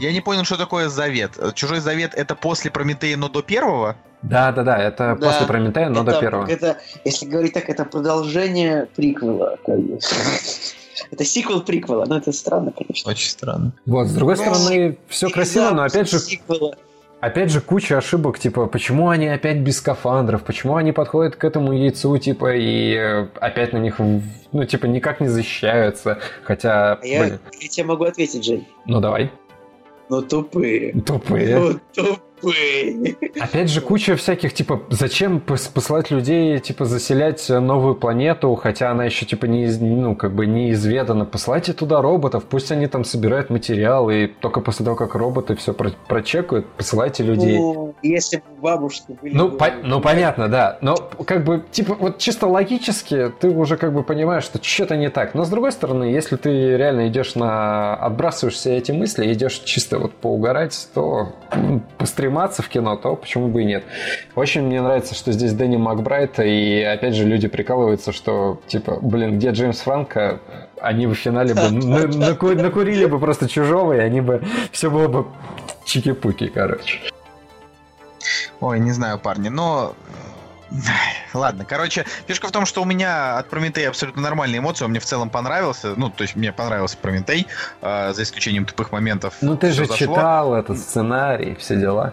Я 0.00 0.12
не 0.12 0.20
понял, 0.20 0.44
что 0.44 0.56
такое 0.56 0.88
завет. 0.88 1.32
Чужой 1.54 1.80
завет 1.80 2.12
это 2.14 2.34
после 2.34 2.70
Прометея, 2.70 3.16
но 3.16 3.28
до 3.28 3.42
первого? 3.42 3.96
Да, 4.22 4.52
да, 4.52 4.62
да, 4.62 4.78
это 4.78 5.16
да, 5.18 5.26
после 5.30 5.46
Прометея, 5.46 5.88
но 5.88 6.02
это, 6.02 6.12
до 6.12 6.20
первого. 6.20 6.46
Это, 6.46 6.78
если 7.04 7.26
говорить 7.26 7.52
так, 7.54 7.68
это 7.68 7.84
продолжение 7.84 8.86
приквела. 8.96 9.56
Это 11.10 11.24
сиквел 11.24 11.62
приквела, 11.62 12.04
но 12.06 12.18
это 12.18 12.32
странно, 12.32 12.72
конечно. 12.72 13.10
Очень 13.10 13.30
странно. 13.30 13.72
Вот, 13.86 14.08
с 14.08 14.12
другой 14.12 14.36
но 14.36 14.42
стороны, 14.42 14.98
все 15.06 15.30
красиво, 15.30 15.70
но 15.70 15.84
опять 15.84 16.10
же... 16.10 16.18
Сиквела. 16.18 16.74
Опять 17.20 17.50
же, 17.50 17.60
куча 17.60 17.98
ошибок, 17.98 18.38
типа, 18.38 18.66
почему 18.66 19.08
они 19.08 19.26
опять 19.26 19.58
без 19.58 19.78
скафандров, 19.78 20.44
почему 20.44 20.76
они 20.76 20.92
подходят 20.92 21.34
к 21.34 21.42
этому 21.42 21.72
яйцу, 21.72 22.16
типа, 22.16 22.54
и 22.54 22.94
э, 22.94 23.26
опять 23.40 23.72
на 23.72 23.78
них, 23.78 23.96
ну, 23.98 24.64
типа, 24.64 24.86
никак 24.86 25.20
не 25.20 25.26
защищаются, 25.26 26.20
хотя... 26.44 26.92
А 26.92 27.04
я, 27.04 27.26
я 27.26 27.68
тебе 27.68 27.86
могу 27.86 28.04
ответить, 28.04 28.44
Жень. 28.44 28.68
Ну, 28.84 29.00
давай. 29.00 29.32
Ну, 30.08 30.22
тупые. 30.22 30.92
Тупые. 31.02 31.58
Ну, 31.58 31.80
тупые. 31.92 32.18
Опять 33.40 33.70
же, 33.70 33.80
куча 33.80 34.16
всяких, 34.16 34.52
типа, 34.52 34.82
зачем 34.90 35.40
посылать 35.40 36.10
людей, 36.10 36.58
типа, 36.58 36.84
заселять 36.84 37.48
новую 37.48 37.94
планету, 37.94 38.54
хотя 38.54 38.90
она 38.90 39.04
еще, 39.04 39.26
типа, 39.26 39.46
не, 39.46 39.66
ну, 39.66 40.14
как 40.16 40.34
бы 40.34 40.46
неизведана. 40.46 41.24
Посылайте 41.24 41.72
туда 41.72 42.00
роботов, 42.00 42.44
пусть 42.48 42.72
они 42.72 42.86
там 42.86 43.04
собирают 43.04 43.50
материал, 43.50 44.10
и 44.10 44.26
только 44.26 44.60
после 44.60 44.84
того, 44.84 44.96
как 44.96 45.14
роботы 45.14 45.56
все 45.56 45.72
про 45.72 45.90
прочекают, 46.08 46.66
посылайте 46.76 47.22
людей. 47.22 47.58
Ну, 47.58 47.94
если 48.02 48.38
бы 48.38 48.42
бабушки 48.60 49.16
были... 49.20 49.34
Ну, 49.34 49.50
по 49.50 49.70
ну, 49.82 50.00
понятно, 50.00 50.48
да. 50.48 50.78
Но, 50.80 50.96
как 50.96 51.44
бы, 51.44 51.64
типа, 51.70 51.94
вот 51.98 52.18
чисто 52.18 52.46
логически 52.46 53.32
ты 53.40 53.48
уже, 53.50 53.76
как 53.76 53.92
бы, 53.92 54.02
понимаешь, 54.02 54.44
что 54.44 54.62
что-то 54.62 54.96
не 54.96 55.10
так. 55.10 55.34
Но, 55.34 55.44
с 55.44 55.48
другой 55.48 55.72
стороны, 55.72 56.04
если 56.04 56.36
ты 56.36 56.76
реально 56.76 57.08
идешь 57.08 57.34
на... 57.34 57.94
отбрасываешь 57.96 58.54
все 58.54 58.76
эти 58.76 58.92
мысли, 58.92 59.32
идешь 59.32 59.58
чисто 59.64 59.98
вот 59.98 60.14
поугарать, 60.14 60.88
то 60.94 61.32
быстрее 61.98 62.27
стрематься 62.28 62.62
в 62.62 62.68
кино, 62.68 62.96
то 62.96 63.16
почему 63.16 63.48
бы 63.48 63.62
и 63.62 63.64
нет. 63.64 63.84
Очень 64.34 64.62
мне 64.62 64.82
нравится, 64.82 65.14
что 65.14 65.32
здесь 65.32 65.54
Дэнни 65.54 65.76
Макбрайт, 65.76 66.38
и 66.40 66.82
опять 66.82 67.14
же 67.14 67.24
люди 67.24 67.48
прикалываются, 67.48 68.12
что 68.12 68.60
типа, 68.66 68.98
блин, 69.00 69.38
где 69.38 69.50
Джеймс 69.50 69.80
Франко, 69.80 70.40
они 70.78 71.06
в 71.06 71.14
финале 71.14 71.54
бы 71.54 71.70
накурили 72.54 73.06
бы 73.06 73.18
просто 73.18 73.48
чужого, 73.48 73.94
и 73.94 73.98
они 73.98 74.20
бы 74.20 74.42
все 74.72 74.90
было 74.90 75.08
бы 75.08 75.26
чики-пуки, 75.86 76.48
короче. 76.48 76.98
Ой, 78.60 78.78
не 78.78 78.92
знаю, 78.92 79.18
парни, 79.18 79.48
но 79.48 79.94
Ладно, 81.34 81.64
короче, 81.64 82.04
фишка 82.26 82.48
в 82.48 82.52
том, 82.52 82.66
что 82.66 82.82
у 82.82 82.84
меня 82.84 83.38
от 83.38 83.48
Прометея 83.48 83.88
абсолютно 83.88 84.22
нормальные 84.22 84.58
эмоции, 84.58 84.84
он 84.84 84.90
мне 84.90 85.00
в 85.00 85.04
целом 85.04 85.30
понравился, 85.30 85.94
ну, 85.96 86.10
то 86.10 86.22
есть 86.22 86.36
мне 86.36 86.52
понравился 86.52 86.96
Прометей, 86.96 87.46
э, 87.80 88.12
за 88.12 88.22
исключением 88.22 88.66
тупых 88.66 88.92
моментов. 88.92 89.34
Ну, 89.40 89.56
ты 89.56 89.72
же 89.72 89.86
зашло. 89.86 89.96
читал 89.96 90.54
этот 90.54 90.78
сценарий, 90.78 91.54
все 91.56 91.76
дела. 91.76 92.12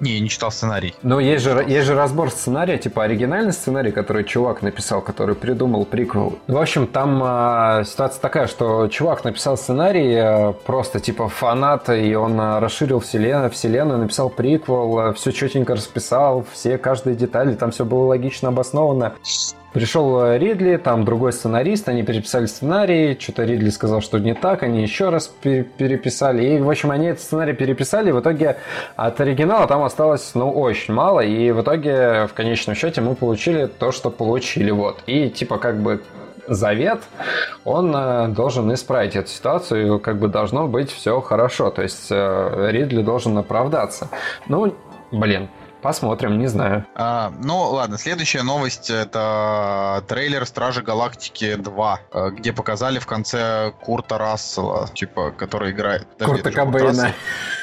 Не, 0.00 0.12
я 0.12 0.20
не 0.20 0.28
читал 0.28 0.50
сценарий. 0.50 0.94
Но 1.02 1.20
есть 1.20 1.44
же, 1.44 1.64
есть 1.66 1.86
же 1.86 1.94
разбор 1.94 2.30
сценария, 2.30 2.78
типа 2.78 3.04
оригинальный 3.04 3.52
сценарий, 3.52 3.90
который 3.90 4.24
чувак 4.24 4.62
написал, 4.62 5.00
который 5.00 5.34
придумал 5.34 5.84
приквел. 5.84 6.38
В 6.46 6.56
общем, 6.56 6.86
там 6.86 7.22
э, 7.22 7.84
ситуация 7.84 8.20
такая, 8.20 8.46
что 8.46 8.88
чувак 8.88 9.24
написал 9.24 9.56
сценарий, 9.56 10.14
э, 10.14 10.52
просто 10.66 11.00
типа 11.00 11.28
фанат, 11.28 11.88
и 11.88 12.14
он 12.14 12.40
э, 12.40 12.58
расширил 12.60 13.00
вселенную, 13.00 13.50
вселенную, 13.50 13.98
написал 13.98 14.30
приквел, 14.30 14.98
э, 15.00 15.12
все 15.14 15.32
четенько 15.32 15.74
расписал, 15.74 16.44
все, 16.52 16.78
каждые 16.78 17.16
детали, 17.16 17.54
там 17.54 17.70
все 17.70 17.84
было 17.84 18.04
логично 18.04 18.48
обосновано. 18.48 19.14
Пришел 19.72 20.22
э, 20.22 20.38
Ридли, 20.38 20.76
там 20.76 21.04
другой 21.04 21.32
сценарист, 21.32 21.88
они 21.88 22.02
переписали 22.02 22.46
сценарий, 22.46 23.18
что-то 23.20 23.44
Ридли 23.44 23.68
сказал, 23.68 24.00
что 24.00 24.18
не 24.18 24.34
так, 24.34 24.62
они 24.62 24.82
еще 24.82 25.10
раз 25.10 25.28
переписали. 25.28 26.44
И, 26.44 26.58
в 26.58 26.70
общем, 26.70 26.90
они 26.90 27.08
этот 27.08 27.22
сценарий 27.22 27.52
переписали, 27.52 28.10
в 28.10 28.20
итоге 28.20 28.56
от 28.96 29.20
оригинала 29.20 29.66
там 29.66 29.82
осталось, 29.82 30.30
ну, 30.34 30.50
очень 30.50 30.94
мало, 30.94 31.20
и 31.20 31.50
в 31.50 31.60
итоге, 31.60 32.26
в 32.26 32.34
конечном 32.34 32.76
счете, 32.76 33.02
мы 33.02 33.14
получили 33.14 33.66
то, 33.66 33.92
что 33.92 34.10
получили, 34.10 34.70
вот. 34.70 35.02
И, 35.06 35.28
типа, 35.28 35.58
как 35.58 35.82
бы 35.82 36.02
завет, 36.46 37.00
он 37.64 37.94
э, 37.94 38.28
должен 38.28 38.72
исправить 38.72 39.16
эту 39.16 39.28
ситуацию, 39.28 40.00
как 40.00 40.18
бы 40.18 40.28
должно 40.28 40.66
быть 40.66 40.90
все 40.90 41.20
хорошо, 41.20 41.70
то 41.70 41.82
есть 41.82 42.08
э, 42.10 42.68
Ридли 42.70 43.02
должен 43.02 43.36
оправдаться. 43.36 44.08
Ну, 44.48 44.74
блин, 45.12 45.48
Посмотрим, 45.82 46.38
не 46.38 46.48
знаю. 46.48 46.84
А, 46.94 47.32
ну, 47.42 47.58
ладно, 47.70 47.98
следующая 47.98 48.42
новость 48.42 48.90
это 48.90 50.02
трейлер 50.08 50.44
Стражи 50.46 50.82
Галактики 50.82 51.54
2, 51.54 52.00
э, 52.12 52.30
где 52.30 52.52
показали 52.52 52.98
в 52.98 53.06
конце 53.06 53.72
Курта 53.80 54.18
Рассела, 54.18 54.88
типа, 54.88 55.30
который 55.30 55.70
играет... 55.70 56.06
Курта 56.18 56.50
Кобейна. 56.50 57.12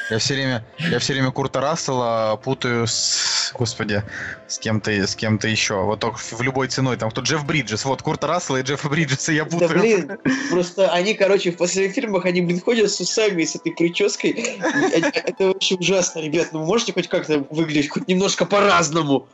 Я 0.10 0.19
все 0.19 0.36
время, 0.36 0.64
я 0.77 0.99
все 0.99 1.14
время 1.14 1.32
Курта 1.32 1.61
Рассела 1.61 2.40
путаю 2.44 2.86
с, 2.86 3.52
господи, 3.56 4.03
с 4.48 4.60
кем-то, 4.60 4.91
с 4.91 5.15
кем-то 5.15 5.48
еще. 5.48 5.82
Вот 5.82 5.99
только 5.99 6.19
в 6.19 6.41
любой 6.41 6.68
ценой. 6.68 6.95
Там 6.98 7.10
кто 7.10 7.22
Джефф 7.22 7.44
Бриджес. 7.44 7.86
Вот 7.86 8.03
Курта 8.03 8.27
Рассела 8.27 8.57
и 8.57 8.61
Джеффа 8.61 8.88
Бриджеса 8.88 9.32
я 9.32 9.45
путаю. 9.45 9.69
Да, 9.69 9.80
блин, 9.80 10.18
просто 10.52 10.91
они, 10.91 11.15
короче, 11.15 11.52
в 11.52 11.57
последних 11.57 11.95
фильмах, 11.95 12.26
они, 12.26 12.41
блин, 12.41 12.61
ходят 12.61 12.91
с 12.91 12.99
усами, 12.99 13.44
с 13.44 13.56
этой 13.56 13.72
прической. 13.72 14.30
Это 14.32 15.48
вообще 15.48 15.76
ужасно, 15.76 16.19
ребят. 16.19 16.49
Ну, 16.52 16.60
вы 16.60 16.65
можете 16.65 16.94
хоть 16.94 17.07
как-то 17.07 17.40
выглядеть 17.49 17.90
хоть 17.90 18.07
немножко 18.07 18.45
по-разному? 18.45 19.27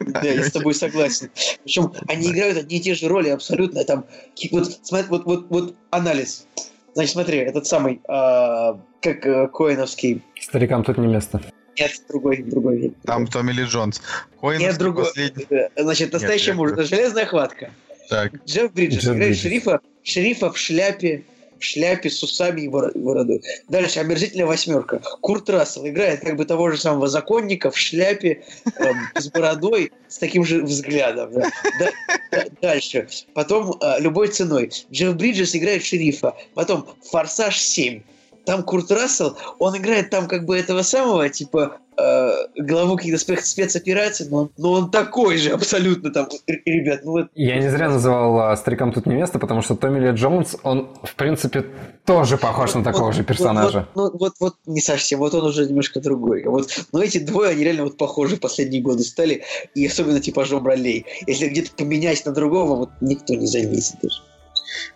Да, 0.00 0.22
я 0.22 0.44
с 0.44 0.52
тобой 0.52 0.74
согласен. 0.74 1.30
Причем 1.64 1.94
они 2.06 2.30
играют 2.30 2.58
одни 2.58 2.76
и 2.76 2.80
те 2.80 2.94
же 2.94 3.08
роли 3.08 3.30
абсолютно. 3.30 3.82
Там, 3.84 4.04
вот, 4.52 4.80
вот, 5.08 5.24
вот, 5.24 5.46
вот 5.48 5.74
анализ. 5.90 6.46
Значит, 6.94 7.12
смотри, 7.12 7.38
этот 7.38 7.66
самый, 7.66 8.00
э, 8.08 8.74
как 9.00 9.26
э, 9.26 9.48
Коиновский. 9.48 10.22
Старикам 10.40 10.84
тут 10.84 10.98
не 10.98 11.06
место. 11.06 11.40
Нет, 11.78 11.92
другой, 12.08 12.42
другой. 12.42 12.92
Там 13.04 13.26
Томми 13.26 13.52
Ли 13.52 13.64
Джонс. 13.64 14.02
Коиновский 14.40 14.66
Нет, 14.66 14.78
другой. 14.78 15.04
Последний... 15.04 15.46
Значит, 15.76 16.12
настоящий 16.12 16.52
муж. 16.52 16.72
Железная 16.76 17.26
хватка. 17.26 17.70
Так. 18.08 18.32
Джефф 18.44 18.72
Бриджес 18.72 19.02
Джефф 19.02 19.14
играет 19.14 19.30
Бриджес. 19.30 19.42
шерифа, 19.42 19.80
шерифа 20.02 20.50
в 20.50 20.58
шляпе 20.58 21.24
в 21.58 21.64
шляпе 21.64 22.08
с 22.08 22.22
усами 22.22 22.62
и 22.62 22.68
бородой. 22.68 23.42
Дальше 23.68 24.00
омерзительная 24.00 24.46
восьмерка. 24.46 25.00
Курт 25.20 25.50
Рассел 25.50 25.86
играет 25.86 26.20
как 26.20 26.36
бы 26.36 26.44
того 26.44 26.70
же 26.70 26.78
самого 26.78 27.08
законника 27.08 27.70
в 27.70 27.76
шляпе 27.76 28.44
эм, 28.78 28.96
с 29.16 29.28
бородой 29.28 29.92
с 30.08 30.18
таким 30.18 30.44
же 30.44 30.62
взглядом. 30.62 31.32
Да. 31.32 31.50
Да, 31.80 31.90
да, 32.30 32.44
дальше. 32.62 33.08
Потом 33.34 33.76
э, 33.80 34.00
любой 34.00 34.28
ценой. 34.28 34.70
Джефф 34.92 35.16
Бриджес 35.16 35.54
играет 35.56 35.84
шерифа. 35.84 36.34
Потом 36.54 36.86
Форсаж 37.10 37.58
7 37.58 38.02
там 38.48 38.62
Курт 38.62 38.90
Рассел, 38.90 39.36
он 39.58 39.76
играет 39.76 40.08
там 40.08 40.26
как 40.26 40.46
бы 40.46 40.56
этого 40.56 40.80
самого, 40.80 41.28
типа, 41.28 41.76
э, 41.98 42.30
главу 42.56 42.96
каких-то 42.96 43.18
спецопераций, 43.18 44.26
но 44.30 44.36
он, 44.38 44.50
но 44.56 44.72
он 44.72 44.90
такой 44.90 45.36
же 45.36 45.50
абсолютно 45.50 46.10
там, 46.10 46.28
ребят. 46.46 47.02
Ну, 47.04 47.10
вот. 47.10 47.26
Я 47.34 47.56
не 47.60 47.68
зря 47.68 47.90
называл 47.90 48.40
а, 48.40 48.56
старикам 48.56 48.90
тут 48.90 49.04
не 49.04 49.16
место, 49.16 49.38
потому 49.38 49.60
что 49.60 49.76
Томми 49.76 50.00
Ли 50.00 50.12
Джонс, 50.12 50.56
он, 50.62 50.88
в 51.02 51.14
принципе, 51.14 51.66
тоже 52.06 52.38
похож 52.38 52.72
на 52.72 52.82
такого 52.82 53.08
вот, 53.08 53.16
же 53.16 53.22
персонажа. 53.22 53.86
Вот, 53.94 54.14
вот, 54.14 54.20
вот, 54.20 54.32
вот 54.40 54.54
не 54.64 54.80
совсем, 54.80 55.18
вот 55.18 55.34
он 55.34 55.44
уже 55.44 55.66
немножко 55.66 56.00
другой. 56.00 56.44
Вот, 56.46 56.70
но 56.90 57.02
эти 57.02 57.18
двое, 57.18 57.50
они 57.50 57.64
реально 57.64 57.84
вот 57.84 57.98
похожи 57.98 58.36
в 58.36 58.40
последние 58.40 58.80
годы 58.80 59.02
стали, 59.02 59.44
и 59.74 59.86
особенно 59.86 60.20
типажом 60.20 60.66
ролей. 60.66 61.04
Если 61.26 61.48
где-то 61.48 61.72
поменять 61.76 62.24
на 62.24 62.32
другого, 62.32 62.76
вот 62.76 62.90
никто 63.02 63.34
не 63.34 63.46
заметит 63.46 63.96
даже. 64.02 64.22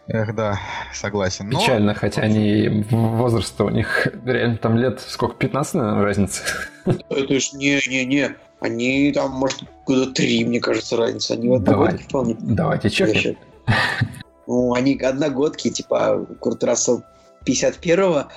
Эх, 0.07 0.35
да, 0.35 0.61
согласен. 0.93 1.49
Но... 1.49 1.61
Печально, 1.61 1.95
хотя 1.95 2.23
они 2.23 2.85
возраст 2.91 3.61
у 3.61 3.69
них 3.69 4.09
реально 4.25 4.59
там 4.59 4.77
лет 4.77 5.01
сколько, 5.01 5.35
15, 5.37 5.75
наверное, 5.75 6.05
разница? 6.05 6.43
Это 6.85 7.41
ж 7.41 7.53
не-не-не. 7.53 8.37
Они 8.61 9.13
там, 9.13 9.33
может, 9.33 9.65
года 9.87 10.13
три, 10.13 10.45
мне 10.45 10.61
кажется, 10.61 10.97
разница. 10.97 11.35
Они 11.35 11.49
вот 11.49 11.65
Давай. 11.65 11.99
вполне. 11.99 12.37
Давайте 12.39 12.91
чекнем. 12.91 13.37
Ну, 14.47 14.75
они 14.75 14.99
одногодки, 14.99 15.71
типа 15.71 16.27
Курт 16.41 16.63
Рассел 16.65 17.03
51-го, 17.47 18.29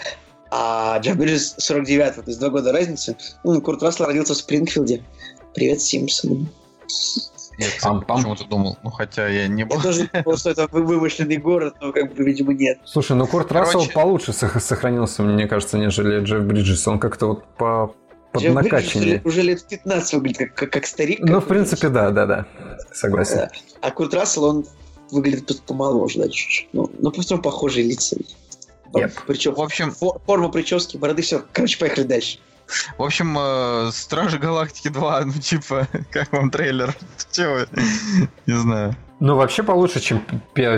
а 0.52 0.99
Джо 0.99 1.16
Бриджес 1.16 1.56
49-го, 1.60 2.22
то 2.22 2.28
есть 2.28 2.40
два 2.40 2.49
года 2.49 2.72
разницы. 2.72 3.18
Ну, 3.44 3.62
Курт 3.62 3.84
Рассел 3.84 4.06
родился 4.06 4.34
в 4.34 4.38
Спрингфилде. 4.38 5.03
Привет, 5.53 5.82
Симпсон. 5.82 6.48
Я, 7.57 7.68
кстати, 7.68 8.03
почему-то 8.06 8.45
думал, 8.45 8.77
ну 8.84 8.90
хотя 8.90 9.27
я 9.27 9.48
не 9.48 9.64
был. 9.65 9.77
Я 9.77 9.82
тоже 9.84 10.10
думал, 10.14 10.38
что 10.38 10.49
это 10.49 10.68
вы- 10.72 10.84
вымышленный 10.84 11.38
город, 11.38 11.76
но 11.82 11.91
как 11.91 12.14
бы, 12.14 12.23
видимо, 12.23 12.53
нет. 12.53 12.80
Слушай, 12.86 13.15
ну 13.15 13.27
Курт 13.27 13.48
Короче- 13.49 13.77
Рассел 13.77 13.91
получше 13.94 14.34
сох- 14.34 14.60
сохранился, 14.61 15.23
мне 15.23 15.48
кажется, 15.48 15.77
нежели 15.77 16.23
Джефф 16.23 16.44
Бриджес. 16.44 16.88
Он 16.88 16.99
как-то 16.99 17.27
вот 17.27 17.45
по 17.57 17.94
поднакачаннее. 18.32 19.22
уже, 19.23 19.27
уже 19.30 19.41
лет 19.44 19.65
15 19.68 20.14
выглядит 20.15 20.38
как, 20.40 20.53
как, 20.56 20.69
как 20.72 20.86
старик. 20.86 21.19
Ну, 21.22 21.36
как 21.36 21.45
в 21.45 21.48
принципе, 21.48 21.90
да, 21.90 22.11
да, 22.11 22.26
да. 22.26 22.45
Согласен. 22.91 23.36
Да. 23.38 23.49
А 23.82 23.91
Курт 23.91 24.14
Рассел, 24.14 24.44
он 24.44 24.65
выглядит 25.11 25.61
помоложе, 25.64 26.19
да, 26.19 26.27
чуть-чуть. 26.30 26.68
Ну, 26.73 26.91
ну 26.99 27.11
просто 27.11 27.36
он 27.36 27.41
похожий 27.41 27.84
лицом. 27.84 28.19
Yep. 28.94 29.11
Причем 29.27 29.53
В 29.56 29.61
общем, 29.61 29.90
фо- 29.90 30.19
форма 30.26 30.49
прически, 30.49 30.98
бороды, 30.98 31.22
все. 31.22 31.44
Короче, 31.52 31.77
поехали 31.80 32.03
дальше. 32.06 32.40
В 32.97 33.03
общем, 33.03 33.35
э, 33.39 33.89
Стражи 33.91 34.37
Галактики 34.39 34.87
2, 34.89 35.21
ну 35.25 35.31
типа, 35.33 35.87
как 36.11 36.31
вам 36.31 36.49
трейлер? 36.51 36.93
Чего? 37.31 37.65
Не 38.45 38.53
знаю. 38.53 38.95
Ну, 39.21 39.35
вообще 39.37 39.63
получше, 39.63 40.01
чем, 40.01 40.21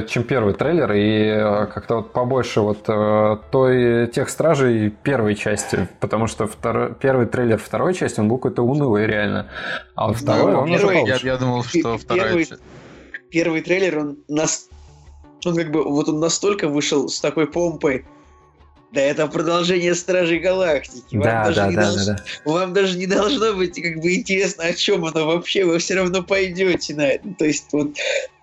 чем 0.08 0.24
первый 0.24 0.54
трейлер, 0.54 0.92
и 0.94 1.22
э, 1.24 1.66
как-то 1.74 1.96
вот 1.98 2.14
побольше 2.14 2.62
вот 2.62 2.84
э, 2.88 3.38
той, 3.52 4.08
тех 4.08 4.30
стражей 4.30 4.92
первой 4.92 5.34
части, 5.34 5.90
потому 6.00 6.28
что 6.28 6.46
второй, 6.46 6.94
первый 6.94 7.26
трейлер 7.26 7.58
второй 7.58 7.96
части, 7.96 8.20
он 8.20 8.28
был 8.28 8.38
какой-то 8.38 8.62
унылый 8.62 9.08
реально, 9.08 9.48
а 9.96 10.08
вот 10.10 10.18
второй, 10.18 10.52
Ну, 10.52 10.60
он 10.60 10.70
уже 10.70 10.78
первый- 10.80 10.96
Я, 10.98 11.02
получше. 11.06 11.26
я 11.26 11.38
думал, 11.38 11.64
что 11.64 11.98
вторая 11.98 12.28
первый- 12.28 12.46
часть- 12.46 12.62
Первый 13.32 13.62
трейлер, 13.62 13.98
он 14.00 14.18
нас... 14.28 14.70
Он 15.46 15.56
как 15.56 15.72
бы, 15.72 15.84
вот 15.84 16.08
он 16.08 16.20
настолько 16.20 16.68
вышел 16.70 17.10
с 17.10 17.20
такой 17.20 17.48
помпой. 17.48 18.06
Да 18.92 19.02
это 19.02 19.28
продолжение 19.28 19.94
Стражей 19.96 20.40
Галактики. 20.40 21.16
Вам, 21.18 21.24
Да, 21.24 21.44
даже 21.46 21.56
да, 21.58 21.68
не 21.68 21.76
да, 21.76 21.82
долж- 21.84 22.06
да, 22.06 22.14
да. 22.14 22.24
Вам 22.52 22.74
даже 22.74 22.98
не 22.98 23.06
должно 23.06 23.54
быть 23.54 23.82
как 23.82 24.02
бы 24.02 24.16
интересно, 24.16 24.64
о 24.64 24.74
чем 24.74 25.04
оно 25.06 25.26
вообще. 25.28 25.66
Вы 25.66 25.78
все 25.80 25.96
равно 25.96 26.24
пойдете 26.24 26.96
на 26.96 27.08
это. 27.08 27.28
То 27.38 27.46
есть 27.46 27.66
вот 27.74 27.96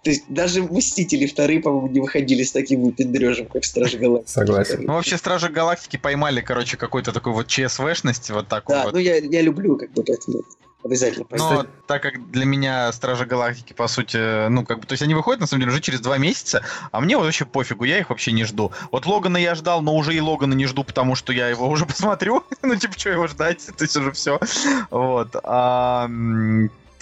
то 0.03 0.11
есть 0.11 0.25
даже 0.29 0.63
Мстители 0.63 1.25
вторые, 1.27 1.61
по-моему, 1.61 1.89
не 1.89 1.99
выходили 2.01 2.43
с 2.43 2.53
таким 2.53 2.83
выпендрежем, 2.83 3.47
как 3.47 3.65
Стражи 3.65 3.97
Галактики. 3.97 4.31
Согласен. 4.35 4.83
Ну, 4.83 4.93
вообще, 4.93 5.17
Стражи 5.17 5.49
Галактики 5.49 5.97
поймали, 5.97 6.43
короче, 6.43 6.77
какой-то 6.77 7.11
такой 7.13 7.33
вот 7.33 7.47
ЧСВшность, 7.47 8.29
вот 8.31 8.47
такой 8.47 8.77
Да, 8.77 8.85
вот. 8.85 8.93
ну 8.93 8.99
я, 8.99 9.17
я 9.17 9.41
люблю, 9.41 9.79
как 9.79 9.93
бы, 9.93 10.03
поэтому 10.05 10.43
обязательно 10.85 11.25
пойду. 11.25 11.45
Но 11.45 11.67
так 11.87 12.03
как 12.03 12.31
для 12.31 12.45
меня 12.45 12.93
Стражи 12.93 13.25
Галактики, 13.25 13.73
по 13.73 13.89
сути, 13.89 14.49
ну, 14.49 14.65
как 14.65 14.81
бы, 14.81 14.87
то 14.87 14.93
есть 14.93 15.03
они 15.03 15.15
выходят, 15.15 15.41
на 15.41 15.47
самом 15.47 15.63
деле, 15.63 15.73
уже 15.73 15.81
через 15.81 16.01
два 16.01 16.19
месяца, 16.19 16.63
а 16.93 17.01
мне 17.01 17.17
вот 17.17 17.25
вообще 17.25 17.45
пофигу, 17.47 17.85
я 17.85 17.99
их 17.99 18.11
вообще 18.11 18.33
не 18.33 18.45
жду. 18.45 18.71
Вот 18.93 19.07
Логана 19.07 19.39
я 19.39 19.55
ждал, 19.55 19.83
но 19.83 19.97
уже 19.97 20.15
и 20.15 20.21
Логана 20.21 20.55
не 20.55 20.67
жду, 20.67 20.85
потому 20.85 21.15
что 21.15 21.33
я 21.33 21.49
его 21.49 21.69
уже 21.71 21.87
посмотрю. 21.87 22.45
ну, 22.63 22.77
типа, 22.77 22.99
что 22.99 23.11
его 23.11 23.27
ждать, 23.27 23.67
то 23.77 23.85
есть 23.85 23.97
уже 23.97 24.13
все. 24.13 24.39
Вот. 24.91 25.35
А, 25.43 26.09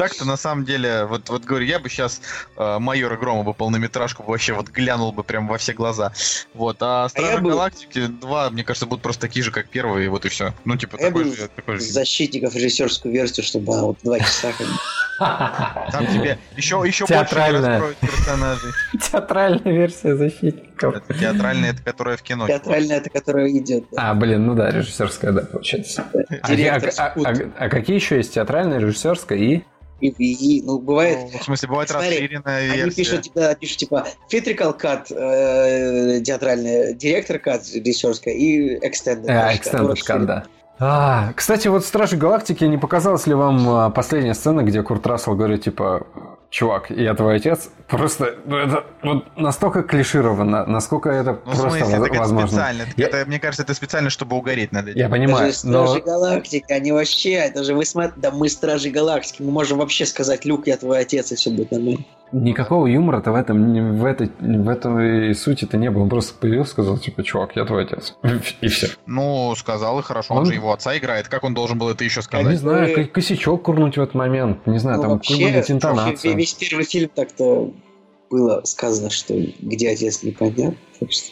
так-то, 0.03 0.24
на 0.24 0.37
самом 0.37 0.65
деле, 0.65 1.05
вот, 1.05 1.29
вот 1.29 1.45
говорю, 1.45 1.65
я 1.65 1.79
бы 1.79 1.89
сейчас 1.89 2.20
э, 2.57 2.79
Майора 2.79 3.16
Грома 3.16 3.43
бы 3.45 3.55
полнометражку 3.55 4.24
вообще 4.24 4.53
вот 4.53 4.69
глянул 4.69 5.12
бы 5.12 5.23
прям 5.23 5.47
во 5.49 5.59
все 5.59 5.73
глаза. 5.73 6.12
Вот. 6.55 6.79
А 6.81 7.09
Стражи 7.09 7.31
я 7.33 7.39
бы- 7.39 7.51
Галактики 7.51 8.07
2, 8.07 8.51
мне 8.51 8.65
кажется, 8.65 8.87
будут 8.87 9.03
просто 9.03 9.20
такие 9.23 9.45
же, 9.45 9.51
как 9.53 9.69
первые, 9.69 10.09
вот 10.11 10.24
и 10.24 10.29
все. 10.29 10.53
Ну, 10.65 10.77
типа, 10.77 10.97
Я 11.01 11.07
такой 11.09 11.24
бы 11.24 11.37
же, 11.37 11.49
такой 11.49 11.77
же. 11.77 11.83
Защитников 11.85 12.55
режиссерскую 12.55 13.12
версию, 13.15 13.45
чтобы 13.45 13.73
она 13.74 13.83
вот 13.85 13.99
два 14.03 14.19
часа 14.19 14.49
бы 14.49 14.65
Там 15.93 16.07
тебе 16.07 16.39
еще, 16.57 16.83
еще 16.85 17.07
больше 17.07 17.35
раскроют 17.37 17.97
персонажей. 17.99 18.70
Театральная 19.01 19.73
версия 19.73 20.16
защитников. 20.16 20.97
Это 20.97 21.15
театральная, 21.19 21.70
это 21.70 21.83
которая 21.83 22.16
в 22.16 22.23
кино. 22.23 22.47
театральная, 22.49 22.97
это 22.99 23.11
которая 23.11 23.49
идет. 23.51 23.85
да. 23.93 24.11
А, 24.11 24.15
блин, 24.15 24.47
ну 24.47 24.55
да, 24.55 24.70
режиссерская, 24.70 25.33
да, 25.33 25.43
получается. 25.43 26.05
А, 26.43 26.55
Директор 26.57 26.91
а- 26.99 27.07
а- 27.07 27.11
Скут. 27.11 27.27
а- 27.27 27.51
а 27.65 27.69
какие 27.69 27.97
еще 27.97 28.16
есть 28.16 28.35
театральная, 28.35 28.79
режиссерская 28.79 29.39
и... 29.39 29.62
И, 30.03 30.09
и- 30.09 30.59
и, 30.59 30.62
ну, 30.62 30.79
бывает, 30.79 31.19
Ну, 31.33 31.39
в 31.39 31.43
смысле, 31.45 31.69
бывает 31.69 31.89
Смотри, 31.89 32.11
расширенная 32.11 32.73
Они 32.73 32.77
версия. 32.83 32.97
пишут, 32.97 33.27
да, 33.35 33.55
пишут 33.55 33.79
типа 33.79 34.07
theatrical 34.31 34.79
cut, 34.79 35.05
э, 35.15 36.20
театральная, 36.23 36.93
директор 36.93 37.37
cut, 37.37 37.62
режиссерская 37.73 38.35
и 38.35 38.77
extended. 38.79 39.27
А, 39.29 39.55
Extended 39.55 39.95
Cut, 40.07 40.24
да. 40.27 40.45
А, 40.79 41.33
кстати, 41.35 41.69
вот 41.69 41.85
Стражи 41.85 42.16
Галактики 42.16 42.65
не 42.65 42.77
показалась 42.77 43.27
ли 43.29 43.35
вам 43.35 43.69
а, 43.69 43.91
последняя 43.91 44.35
сцена, 44.35 44.62
где 44.62 44.83
Курт 44.83 45.07
Рассел 45.07 45.37
говорит, 45.37 45.62
типа, 45.65 46.07
чувак, 46.53 46.91
я 46.91 47.15
твой 47.15 47.37
отец? 47.37 47.70
Просто, 47.89 48.37
ну, 48.45 48.57
это 48.59 48.85
вот 49.03 49.37
настолько 49.37 49.83
клишировано, 49.83 50.65
насколько 50.66 51.09
это 51.11 51.33
Ну, 51.33 51.39
в 51.39 51.43
просто 51.61 51.69
смысле, 51.70 51.85
воз- 51.85 52.03
так 52.05 52.11
это 52.12 52.19
возможно. 52.20 52.49
специально. 52.49 52.83
Я- 52.97 53.07
это, 53.07 53.24
мне 53.27 53.39
кажется, 53.41 53.62
это 53.62 53.74
специально, 53.74 54.11
чтобы 54.11 54.37
угореть 54.37 54.70
над 54.73 54.87
этим. 54.89 54.99
Я 54.99 55.07
Это 55.07 55.12
понимаю, 55.12 55.47
же 55.51 55.53
Стражи 55.59 55.99
но... 55.99 56.01
Галактики, 56.05 56.73
они 56.73 56.93
вообще, 56.93 57.33
это 57.33 57.65
же 57.65 57.74
вы 57.74 57.85
смотрите, 57.85 58.20
да 58.20 58.31
мы 58.31 58.49
Стражи 58.49 58.91
Галактики, 58.91 59.43
мы 59.43 59.51
можем 59.51 59.79
вообще 59.79 60.07
сказать, 60.07 60.45
Люк, 60.45 60.66
я 60.66 60.77
твой 60.77 61.01
отец, 61.01 61.33
и 61.33 61.35
все 61.37 61.51
будет 61.51 61.70
нормально. 61.73 62.05
Никакого 62.35 62.87
юмора-то 62.87 63.31
в 63.31 63.35
этом, 63.35 63.99
в 63.99 64.07
этой, 64.07 64.31
в 64.41 64.66
этой 64.70 65.35
сути-то 65.35 65.77
не 65.77 65.91
было. 65.91 66.05
Он 66.05 66.09
просто 66.09 66.33
появился, 66.33 66.70
сказал, 66.70 66.97
типа, 66.97 67.23
чувак, 67.23 67.51
я 67.57 67.66
твой 67.66 67.85
отец. 67.85 68.15
И 68.62 68.69
все. 68.69 68.87
Ну, 69.05 69.55
сказал 69.55 69.99
и 69.99 70.03
хорошо, 70.03 70.33
он, 70.33 70.41
Он- 70.41 70.47
же 70.47 70.55
его 70.55 70.73
отца 70.73 70.97
играет. 70.97 71.29
Как 71.29 71.45
он 71.45 71.53
должен 71.53 71.77
был 71.77 71.91
это 71.91 72.05
еще 72.05 72.20
Я 72.33 72.39
не 72.39 72.57
сказать? 72.57 72.59
знаю, 72.59 72.95
ко- 72.95 73.05
косячок 73.05 73.62
курнуть 73.65 73.99
в 73.99 74.01
этот 74.01 74.15
момент. 74.15 74.66
Не 74.66 74.79
знаю, 74.79 74.97
Ну, 74.97 75.03
там 75.03 75.12
вообще, 75.12 75.35
какую-нибудь 75.35 75.57
вообще 75.59 75.73
интонацию. 75.74 76.33
Весь 76.43 76.55
первый 76.55 76.85
фильм 76.85 77.09
так-то 77.09 77.73
было 78.28 78.64
сказано, 78.64 79.10
что 79.10 79.35
где 79.60 79.90
отец 79.90 80.24
непонятно. 80.24 80.77
Так 80.98 81.12
что... 81.12 81.31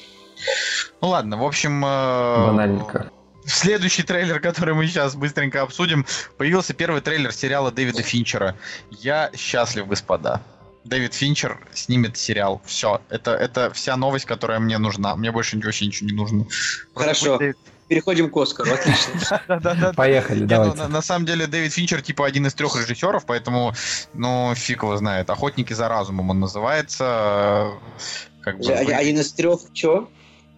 Ну 1.01 1.09
ладно, 1.09 1.37
в 1.37 1.43
общем... 1.43 1.85
э, 1.85 2.47
Банальненько. 2.47 3.11
Следующий 3.45 4.05
трейлер, 4.05 4.39
который 4.39 4.75
мы 4.75 4.87
сейчас 4.87 5.17
быстренько 5.17 5.63
обсудим, 5.63 6.07
появился 6.39 6.75
первый 6.75 7.01
трейлер 7.01 7.33
сериала 7.33 7.73
Дэвида 7.73 8.03
Финчера. 8.03 8.57
Я 8.91 9.33
счастлив, 9.35 9.89
господа. 9.89 10.43
Дэвид 10.85 11.13
Финчер 11.15 11.59
снимет 11.75 12.17
сериал. 12.17 12.63
Все. 12.65 13.01
Это, 13.09 13.33
это 13.33 13.73
вся 13.73 13.97
новость, 13.97 14.27
которая 14.27 14.61
мне 14.61 14.79
нужна. 14.79 15.17
Мне 15.17 15.33
больше 15.33 15.59
вообще 15.59 15.87
ничего 15.87 16.09
не 16.09 16.15
нужно. 16.15 16.47
Хорошо. 16.95 17.39
Дэвид- 17.39 17.57
Переходим 17.91 18.31
к 18.31 18.37
Оскару, 18.37 18.71
отлично. 18.73 19.93
Поехали, 19.97 20.43
ну, 20.43 20.47
давайте. 20.47 20.87
на, 20.87 21.03
самом 21.03 21.27
деле 21.27 21.49
Дэвид 21.49 21.73
Финчер 21.73 22.01
типа 22.03 22.25
один 22.25 22.47
из 22.47 22.55
трех 22.55 22.77
режиссеров, 22.77 23.27
поэтому, 23.27 23.75
ну, 24.15 24.53
фиг 24.55 24.85
его 24.85 24.97
знает. 24.97 25.29
Охотники 25.29 25.73
за 25.73 25.89
разумом 25.89 26.31
он 26.31 26.39
называется. 26.39 27.67
э, 27.67 28.43
Как 28.45 28.59
бы, 28.59 28.63
Же 28.63 28.75
Один 28.75 29.19
из 29.19 29.33
трех, 29.33 29.59
чё? 29.73 30.09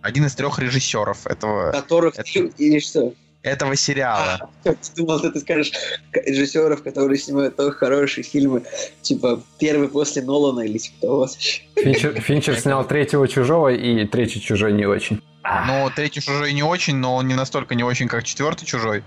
один 0.02 0.26
из 0.26 0.34
трех 0.34 0.58
режиссеров 0.58 1.26
этого, 1.26 1.72
Которых 1.72 2.16
или 2.58 2.78
что? 2.80 3.14
этого 3.42 3.76
сериала. 3.76 4.50
Я 4.64 4.76
думал, 4.94 5.18
что 5.20 5.30
ты 5.30 5.40
скажешь 5.40 5.72
режиссеров, 6.12 6.82
которые 6.82 7.16
снимают 7.18 7.56
только 7.56 7.78
хорошие 7.78 8.24
фильмы, 8.24 8.64
типа 9.00 9.42
первый 9.58 9.88
после 9.88 10.20
Нолана 10.20 10.60
или 10.60 10.76
типа 10.76 11.00
того. 11.00 11.28
Финчер, 11.76 12.20
Финчер 12.20 12.60
снял 12.60 12.86
третьего 12.86 13.26
чужого, 13.26 13.68
и 13.72 14.06
третий 14.06 14.42
чужой 14.42 14.74
не 14.74 14.84
очень. 14.84 15.22
Ну, 15.66 15.90
третий 15.94 16.20
чужой 16.20 16.52
не 16.52 16.62
очень, 16.62 16.96
но 16.96 17.16
он 17.16 17.26
не 17.26 17.34
настолько 17.34 17.74
не 17.74 17.82
очень, 17.84 18.08
как 18.08 18.24
четвертый 18.24 18.64
чужой. 18.64 19.02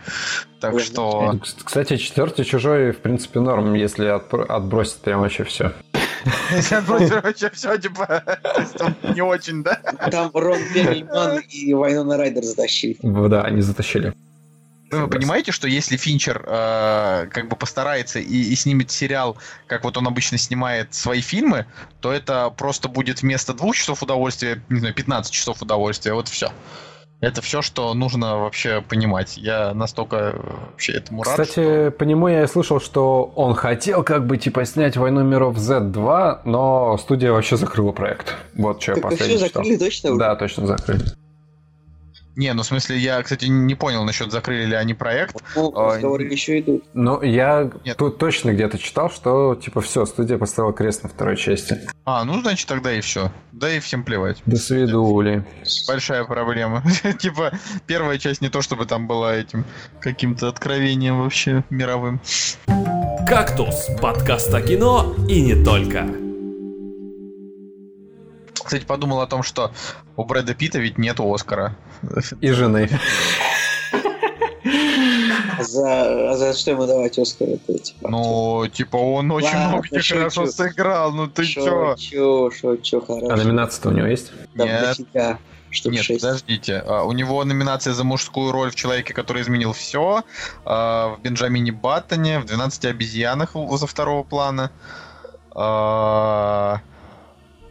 Так 0.60 0.80
что. 0.80 1.32
Кс- 1.36 1.64
Кстати, 1.64 1.98
четвертый 1.98 2.44
чужой, 2.46 2.92
в 2.92 2.98
принципе, 3.00 3.40
норм, 3.40 3.74
если 3.74 4.08
отбро- 4.08 4.46
отбросить 4.46 4.98
прям 5.02 5.22
вообще 5.22 5.44
все. 5.46 5.74
Если 6.52 6.76
отбросить 6.76 7.12
вообще 7.24 7.50
все, 7.52 7.78
типа. 7.78 8.24
Не 9.16 9.22
очень, 9.22 9.64
да? 9.64 9.76
Там 10.12 10.32
Рон 10.34 10.60
Перльман 10.74 11.40
и 11.50 11.74
Вайнона 11.74 12.18
Райдер 12.18 12.44
затащили. 12.44 12.98
Да, 13.02 13.44
они 13.44 13.62
затащили. 13.62 14.14
Вы 15.04 15.08
понимаете, 15.08 15.52
что 15.52 15.68
если 15.68 15.98
Финчер 15.98 16.44
э, 16.46 17.28
как 17.32 17.50
бы 17.50 17.56
постарается 17.56 18.20
и, 18.20 18.24
и 18.24 18.56
снимет 18.56 18.92
сериал, 18.92 19.38
как 19.68 19.84
вот 19.84 19.98
он 19.98 20.08
обычно 20.08 20.38
снимает 20.38 20.94
свои 20.94 21.22
фильмы, 21.22 21.66
то 22.02 22.12
это 22.12 22.50
просто 22.50 22.88
будет 22.88 23.22
вместо 23.22 23.54
двух 23.54 23.76
часов 23.76 24.04
удовольствия, 24.04 24.62
не 24.70 24.80
знаю, 24.80 24.94
15 24.94 25.34
часов 25.34 25.62
удовольствия. 25.62 26.14
Вот 26.14 26.28
все. 26.28 26.52
Это 27.22 27.42
все, 27.42 27.62
что 27.62 27.94
нужно 27.94 28.38
вообще 28.38 28.82
понимать. 28.82 29.38
Я 29.38 29.74
настолько 29.74 30.16
э, 30.16 30.40
вообще 30.72 30.94
этому 30.94 31.24
рад. 31.24 31.40
Кстати, 31.40 31.90
по 31.90 32.04
нему 32.04 32.28
я 32.28 32.44
и 32.44 32.48
слышал, 32.48 32.82
что 32.82 33.32
он 33.36 33.56
хотел 33.56 34.04
как 34.04 34.28
бы 34.28 34.38
типа 34.38 34.66
снять 34.66 34.98
«Войну 34.98 35.24
миров 35.24 35.56
Z2», 35.58 36.42
но 36.46 36.98
студия 36.98 37.32
вообще 37.32 37.56
закрыла 37.58 37.94
проект. 37.94 38.36
Вот 38.56 38.82
что 38.82 38.92
я 38.92 38.96
Так 39.02 39.12
все 39.12 39.18
последний 39.18 39.38
читал. 39.48 39.64
закрыли 39.64 39.78
точно? 39.78 40.18
Да, 40.18 40.36
точно 40.36 40.68
закрыли. 40.68 41.06
Не, 42.36 42.54
ну 42.54 42.64
в 42.64 42.66
смысле, 42.66 42.98
я, 42.98 43.22
кстати, 43.24 43.46
не 43.46 43.76
понял 43.76 44.04
насчет 44.04 44.32
закрыли 44.32 44.66
ли 44.66 44.76
они 44.76 44.94
проект. 44.94 45.38
Ну, 45.56 45.72
А, 45.76 45.96
разговоры 45.96 46.26
еще 46.26 46.60
идут. 46.60 46.84
Ну, 46.94 47.22
я 47.22 47.72
Нет. 47.86 47.98
тут 47.98 48.18
точно 48.18 48.52
где-то 48.54 48.78
читал, 48.78 49.10
что 49.10 49.56
типа 49.56 49.82
все, 49.82 50.06
студия 50.06 50.38
поставила 50.38 50.74
крест 50.74 51.04
на 51.04 51.10
второй 51.10 51.38
части. 51.38 51.80
А, 52.04 52.24
ну 52.24 52.42
значит 52.42 52.68
тогда 52.68 52.92
и 52.94 53.02
все. 53.02 53.32
Да 53.52 53.72
и 53.72 53.80
всем 53.80 54.04
плевать. 54.04 54.42
До 54.46 54.58
свидули. 54.58 55.46
Большая 55.88 56.26
проблема. 56.26 56.84
Типа, 57.20 57.52
первая 57.88 58.18
часть 58.18 58.42
не 58.42 58.50
то, 58.50 58.62
чтобы 58.62 58.86
там 58.86 59.08
была 59.08 59.34
этим 59.36 59.64
каким-то 60.02 60.50
откровением 60.50 61.22
вообще 61.22 61.64
мировым. 61.70 62.20
«Кактус»— 63.28 63.88
подкаст 64.02 64.54
о 64.54 64.62
кино 64.62 65.16
и 65.30 65.42
не 65.42 65.64
только. 65.64 66.25
Кстати, 68.64 68.86
подумал 68.86 69.22
о 69.22 69.28
том, 69.28 69.44
что 69.44 69.72
у 70.16 70.24
Брэда 70.26 70.54
Питта 70.56 70.80
ведь 70.80 70.98
нету 70.98 71.32
Оскара. 71.34 71.76
И 72.42 72.52
жены. 72.52 72.90
А 75.58 75.64
за, 75.64 76.32
а 76.32 76.38
за 76.38 76.54
что 76.54 76.72
ему 76.72 76.86
давать 76.86 77.18
Оскар? 77.20 77.48
Это, 77.50 77.78
типа, 77.80 78.10
Ну, 78.10 78.68
типа, 78.68 78.98
он 78.98 79.32
очень 79.32 79.48
Ладно, 79.48 79.68
много 79.70 79.88
шучу. 79.88 80.16
хорошо 80.16 80.46
сыграл, 80.48 81.12
ну 81.14 81.28
ты 81.28 81.46
чё? 81.46 81.96
Шучу, 81.96 82.52
шучу, 82.52 83.02
хорошо. 83.02 83.30
А 83.32 83.36
номинация-то 83.38 83.90
у 83.90 83.92
него 83.92 84.08
есть? 84.08 84.32
Там 84.58 84.68
Нет. 84.68 84.82
дофига, 84.82 85.38
штук 85.70 85.92
Нет, 85.94 86.04
шесть. 86.04 86.22
подождите. 86.22 86.84
А, 86.86 87.04
У 87.04 87.12
него 87.14 87.44
номинация 87.46 87.94
за 87.94 88.04
мужскую 88.04 88.52
роль 88.52 88.72
в 88.72 88.76
«Человеке, 88.76 89.14
который 89.14 89.44
изменил 89.44 89.72
все», 89.74 90.24
в 90.66 91.18
«Бенджамине 91.22 91.72
Баттоне», 91.72 92.40
в 92.40 92.46
«12 92.46 92.90
обезьянах» 92.90 93.52
за 93.54 93.88
второго 93.88 94.24
плана. 94.24 94.72
А, 95.52 96.82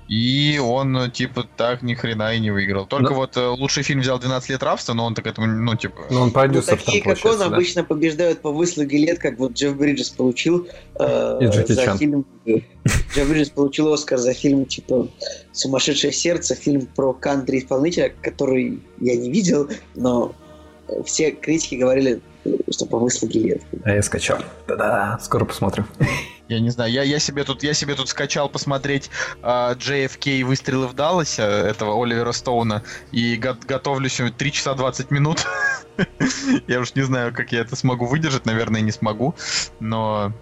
И 0.09 0.61
он, 0.63 0.93
ну, 0.93 1.09
типа, 1.09 1.47
так 1.57 1.83
ни 1.83 1.95
хрена 1.95 2.35
и 2.35 2.41
не 2.41 2.51
выиграл. 2.51 2.87
Только 2.87 3.11
Ну- 3.11 3.17
вот 3.17 3.37
э, 3.37 3.47
лучший 3.47 3.83
фильм 3.83 4.01
взял 4.01 4.19
«12 4.19 4.51
лет 4.51 4.63
рабства», 4.63 4.93
но 4.93 5.07
он 5.07 5.15
так 5.15 5.27
этому, 5.27 5.47
ну, 5.47 5.75
типа... 5.77 6.03
Ну, 6.11 6.21
он 6.21 6.27
Ну, 6.29 6.33
продюсер 6.33 6.77
такие, 6.77 7.03
там, 7.03 7.15
как 7.15 7.25
он, 7.25 7.39
да? 7.39 7.47
обычно 7.47 7.85
побеждают 7.85 8.41
по 8.43 8.53
выслуге 8.53 8.99
лет, 8.99 9.19
как 9.19 9.39
вот 9.39 9.53
Джефф 9.53 9.77
Бриджес 9.77 10.11
получил 10.11 10.69
э, 10.99 11.39
И 11.41 11.47
Джеки 11.47 11.73
за 11.73 11.85
Чан. 11.85 11.99
фильм... 11.99 12.27
Джефф 12.45 13.29
Бриджес 13.29 13.51
получил 13.51 13.93
Оскар 13.93 14.19
за 14.19 14.35
фильм, 14.35 14.67
типа, 14.67 15.09
«Сумасшедшее 15.53 16.13
сердце», 16.13 16.55
фильм 16.55 16.87
про 16.95 17.15
кантри-исполнителя, 17.15 18.13
который 18.21 18.81
я 19.01 19.17
не 19.17 19.31
видел, 19.31 19.71
но 19.95 20.35
все 21.07 21.31
критики 21.31 21.77
говорили, 21.77 22.21
что 22.71 22.85
по 22.85 22.99
выслуге 22.99 23.41
лет. 23.41 23.63
А 23.85 23.93
я 23.93 24.03
скачал. 24.03 24.39
Да-да, 24.69 25.19
скоро 25.23 25.47
посмотрим. 25.47 25.87
Я 26.49 26.61
не 26.61 26.71
знаю, 26.71 26.93
я, 26.93 27.03
я, 27.03 27.19
себе 27.19 27.43
тут, 27.45 27.63
я 27.63 27.73
себе 27.73 27.95
тут 27.95 28.09
скачал 28.09 28.51
посмотреть 28.51 29.11
а, 29.43 29.75
JFK 29.75 30.45
«Выстрелы 30.45 30.87
в 30.89 30.95
Далласе» 30.95 31.43
этого 31.43 32.03
Оливера 32.03 32.33
Стоуна 32.33 32.83
и 33.13 33.37
го- 33.37 33.57
готовлюсь 33.67 34.21
3 34.37 34.53
часа 34.53 34.75
20 34.75 35.11
минут. 35.11 35.47
я 36.67 36.81
уж 36.81 36.95
не 36.95 37.03
знаю, 37.03 37.33
как 37.33 37.53
я 37.53 37.61
это 37.61 37.77
смогу 37.77 38.05
выдержать, 38.05 38.45
наверное, 38.45 38.83
не 38.83 38.93
смогу, 38.93 39.35
но 39.81 40.33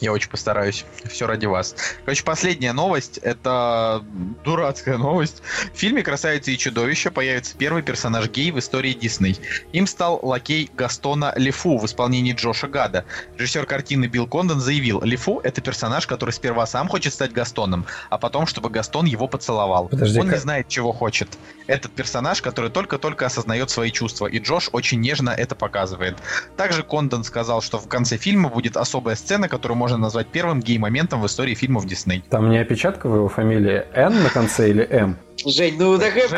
я 0.00 0.12
очень 0.12 0.30
постараюсь. 0.30 0.84
Все 1.04 1.26
ради 1.26 1.46
вас. 1.46 1.74
Короче, 2.04 2.24
последняя 2.24 2.72
новость. 2.72 3.18
Это 3.18 4.04
дурацкая 4.44 4.98
новость. 4.98 5.42
В 5.72 5.76
фильме 5.78 6.02
«Красавица 6.02 6.50
и 6.50 6.58
чудовище» 6.58 7.10
появится 7.10 7.56
первый 7.56 7.82
персонаж 7.82 8.28
гей 8.30 8.50
в 8.50 8.58
истории 8.58 8.92
Дисней. 8.92 9.38
Им 9.72 9.86
стал 9.86 10.20
лакей 10.22 10.70
Гастона 10.76 11.32
Лефу 11.36 11.78
в 11.78 11.86
исполнении 11.86 12.34
Джоша 12.34 12.68
Гада. 12.68 13.04
Режиссер 13.36 13.66
картины 13.66 14.06
Билл 14.06 14.26
Кондон 14.26 14.60
заявил, 14.60 15.02
Лефу— 15.02 15.40
это 15.44 15.60
персонаж, 15.60 16.06
который 16.06 16.30
сперва 16.30 16.66
сам 16.66 16.88
хочет 16.88 17.12
стать 17.12 17.32
Гастоном, 17.32 17.86
а 18.10 18.18
потом, 18.18 18.46
чтобы 18.46 18.70
Гастон 18.70 19.06
его 19.06 19.28
поцеловал. 19.28 19.88
Подожди, 19.88 20.18
Он 20.18 20.26
не 20.26 20.32
как- 20.32 20.40
знает, 20.40 20.68
чего 20.68 20.92
хочет. 20.92 21.28
Этот 21.66 21.92
персонаж, 21.92 22.42
который 22.42 22.70
только-только 22.70 23.26
осознает 23.26 23.70
свои 23.70 23.90
чувства, 23.90 24.26
и 24.26 24.38
Джош 24.38 24.68
очень 24.72 25.00
нежно 25.00 25.30
это 25.30 25.54
показывает. 25.54 26.16
Также 26.56 26.82
Кондон 26.82 27.24
сказал, 27.24 27.62
что 27.62 27.78
в 27.78 27.88
конце 27.88 28.16
фильма 28.16 28.48
будет 28.48 28.76
особая 28.76 29.16
сцена, 29.16 29.48
которую 29.48 29.73
можно 29.74 29.96
назвать 29.96 30.28
первым 30.28 30.60
гей-моментом 30.60 31.20
в 31.20 31.26
истории 31.26 31.54
фильмов 31.54 31.86
Дисней. 31.86 32.24
Там 32.30 32.50
не 32.50 32.58
опечатка 32.58 33.08
в 33.08 33.14
его 33.14 33.28
фамилии 33.28 33.84
Н 33.94 34.22
на 34.22 34.30
конце 34.30 34.70
или 34.70 34.86
М? 34.90 35.16
Жень, 35.44 35.74
ну 35.78 35.98
такая... 35.98 36.28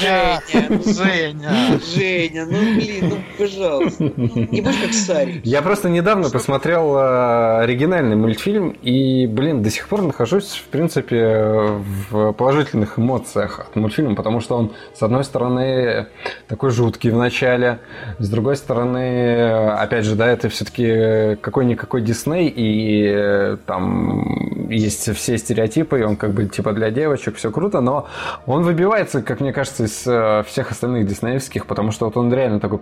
Женя, 0.00 0.42
Женя! 0.84 1.80
Женя, 1.94 2.46
ну 2.46 2.58
блин, 2.74 3.08
ну 3.10 3.18
пожалуйста. 3.38 4.04
Не 4.04 4.60
будь 4.60 4.80
как 4.80 4.92
Сарик. 4.92 5.44
Я 5.44 5.62
просто 5.62 5.88
недавно 5.88 6.30
посмотрел 6.30 6.96
э, 6.96 7.60
оригинальный 7.60 8.16
мультфильм 8.16 8.70
и, 8.82 9.26
блин, 9.26 9.62
до 9.62 9.70
сих 9.70 9.88
пор 9.88 10.02
нахожусь, 10.02 10.54
в 10.54 10.64
принципе, 10.64 11.80
в 12.10 12.32
положительных 12.32 12.98
эмоциях 12.98 13.60
от 13.60 13.76
мультфильма, 13.76 14.14
потому 14.14 14.40
что 14.40 14.56
он, 14.56 14.72
с 14.94 15.02
одной 15.02 15.24
стороны, 15.24 16.06
такой 16.48 16.70
жуткий 16.70 17.10
в 17.10 17.16
начале, 17.16 17.78
с 18.18 18.28
другой 18.28 18.56
стороны, 18.56 19.70
опять 19.72 20.04
же, 20.04 20.16
да, 20.16 20.28
это 20.28 20.48
все-таки 20.48 21.36
какой-никакой 21.40 22.02
Дисней, 22.02 22.48
и 22.48 23.12
э, 23.14 23.56
там 23.66 24.61
есть 24.76 25.14
все 25.16 25.38
стереотипы, 25.38 26.00
и 26.00 26.02
он 26.02 26.16
как 26.16 26.32
бы 26.32 26.46
типа 26.46 26.72
для 26.72 26.90
девочек, 26.90 27.36
все 27.36 27.50
круто, 27.50 27.80
но 27.80 28.08
он 28.46 28.62
выбивается, 28.62 29.22
как 29.22 29.40
мне 29.40 29.52
кажется, 29.52 29.84
из 29.84 30.06
э, 30.06 30.42
всех 30.46 30.70
остальных 30.70 31.06
диснеевских, 31.06 31.66
потому 31.66 31.92
что 31.92 32.06
вот 32.06 32.16
он 32.16 32.32
реально 32.32 32.60
такой 32.60 32.80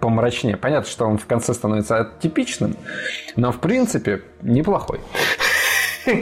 помрачнее. 0.00 0.56
Понятно, 0.56 0.90
что 0.90 1.06
он 1.06 1.18
в 1.18 1.26
конце 1.26 1.54
становится 1.54 2.10
типичным, 2.20 2.76
но 3.36 3.52
в 3.52 3.58
принципе 3.58 4.22
неплохой. 4.42 5.00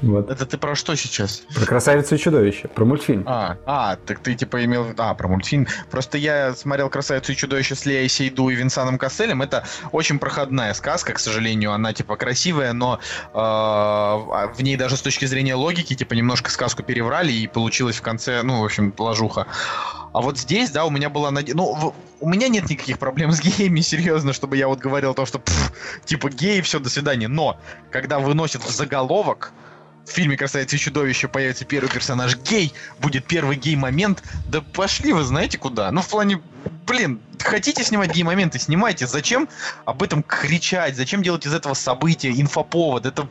Вот. 0.00 0.30
Это 0.30 0.46
ты 0.46 0.56
про 0.56 0.74
что 0.74 0.94
сейчас? 0.94 1.42
Про 1.54 1.66
красавицу 1.66 2.14
и 2.14 2.18
чудовище, 2.18 2.68
про 2.68 2.84
мультфильм. 2.84 3.24
А, 3.26 3.58
а, 3.66 3.96
так 3.96 4.20
ты 4.20 4.34
типа 4.34 4.64
имел... 4.64 4.86
А, 4.96 5.14
про 5.14 5.28
мультфильм. 5.28 5.66
Просто 5.90 6.16
я 6.16 6.54
смотрел 6.54 6.88
«Красавицу 6.88 7.32
и 7.32 7.36
чудовище» 7.36 7.74
с 7.74 7.84
Леей 7.84 8.08
Сейду 8.08 8.48
и 8.48 8.54
Винсаном 8.54 8.96
Касселем. 8.96 9.42
Это 9.42 9.64
очень 9.92 10.18
проходная 10.18 10.72
сказка, 10.74 11.12
к 11.12 11.18
сожалению. 11.18 11.72
Она 11.72 11.92
типа 11.92 12.16
красивая, 12.16 12.72
но 12.72 12.98
э, 13.34 13.38
в 13.38 14.62
ней 14.62 14.76
даже 14.76 14.96
с 14.96 15.02
точки 15.02 15.26
зрения 15.26 15.54
логики 15.54 15.94
типа 15.94 16.14
немножко 16.14 16.50
сказку 16.50 16.82
переврали 16.82 17.32
и 17.32 17.46
получилось 17.46 17.96
в 17.96 18.02
конце, 18.02 18.42
ну, 18.42 18.62
в 18.62 18.64
общем, 18.64 18.94
ложуха. 18.96 19.46
А 20.12 20.20
вот 20.20 20.38
здесь, 20.38 20.70
да, 20.70 20.84
у 20.84 20.90
меня 20.90 21.08
была 21.08 21.30
надежда... 21.30 21.56
Ну, 21.62 21.74
в- 21.74 21.94
у 22.20 22.28
меня 22.28 22.48
нет 22.48 22.68
никаких 22.68 22.98
проблем 22.98 23.32
с 23.32 23.40
геями, 23.40 23.80
серьезно, 23.80 24.32
чтобы 24.32 24.56
я 24.56 24.68
вот 24.68 24.78
говорил 24.78 25.10
о 25.10 25.14
том, 25.14 25.26
что 25.26 25.38
пф, 25.38 25.72
типа 26.04 26.30
геи, 26.30 26.60
все, 26.60 26.78
до 26.80 26.90
свидания. 26.90 27.28
Но, 27.28 27.58
когда 27.90 28.18
выносят 28.18 28.64
в 28.64 28.70
заголовок, 28.70 29.52
в 30.06 30.12
фильме 30.12 30.36
«Красавица 30.36 30.76
и 30.76 30.78
чудовище» 30.78 31.28
появится 31.28 31.64
первый 31.64 31.88
персонаж 31.88 32.36
гей, 32.38 32.72
будет 32.98 33.26
первый 33.26 33.56
гей-момент, 33.56 34.22
да 34.48 34.60
пошли 34.60 35.12
вы 35.12 35.22
знаете 35.22 35.56
куда. 35.58 35.90
Ну, 35.92 36.02
в 36.02 36.08
плане, 36.08 36.40
блин, 36.86 37.20
хотите 37.38 37.84
снимать 37.84 38.12
гей-моменты, 38.12 38.58
снимайте. 38.58 39.06
Зачем 39.06 39.48
об 39.84 40.02
этом 40.02 40.22
кричать? 40.24 40.96
Зачем 40.96 41.22
делать 41.22 41.46
из 41.46 41.54
этого 41.54 41.74
события, 41.74 42.30
инфоповод? 42.30 43.06
Это, 43.06 43.28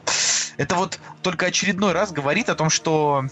это 0.57 0.75
вот 0.75 0.99
только 1.21 1.47
очередной 1.47 1.91
раз 1.91 2.11
говорит 2.11 2.47
о 2.49 2.55
том, 2.55 2.69
что 2.69 3.25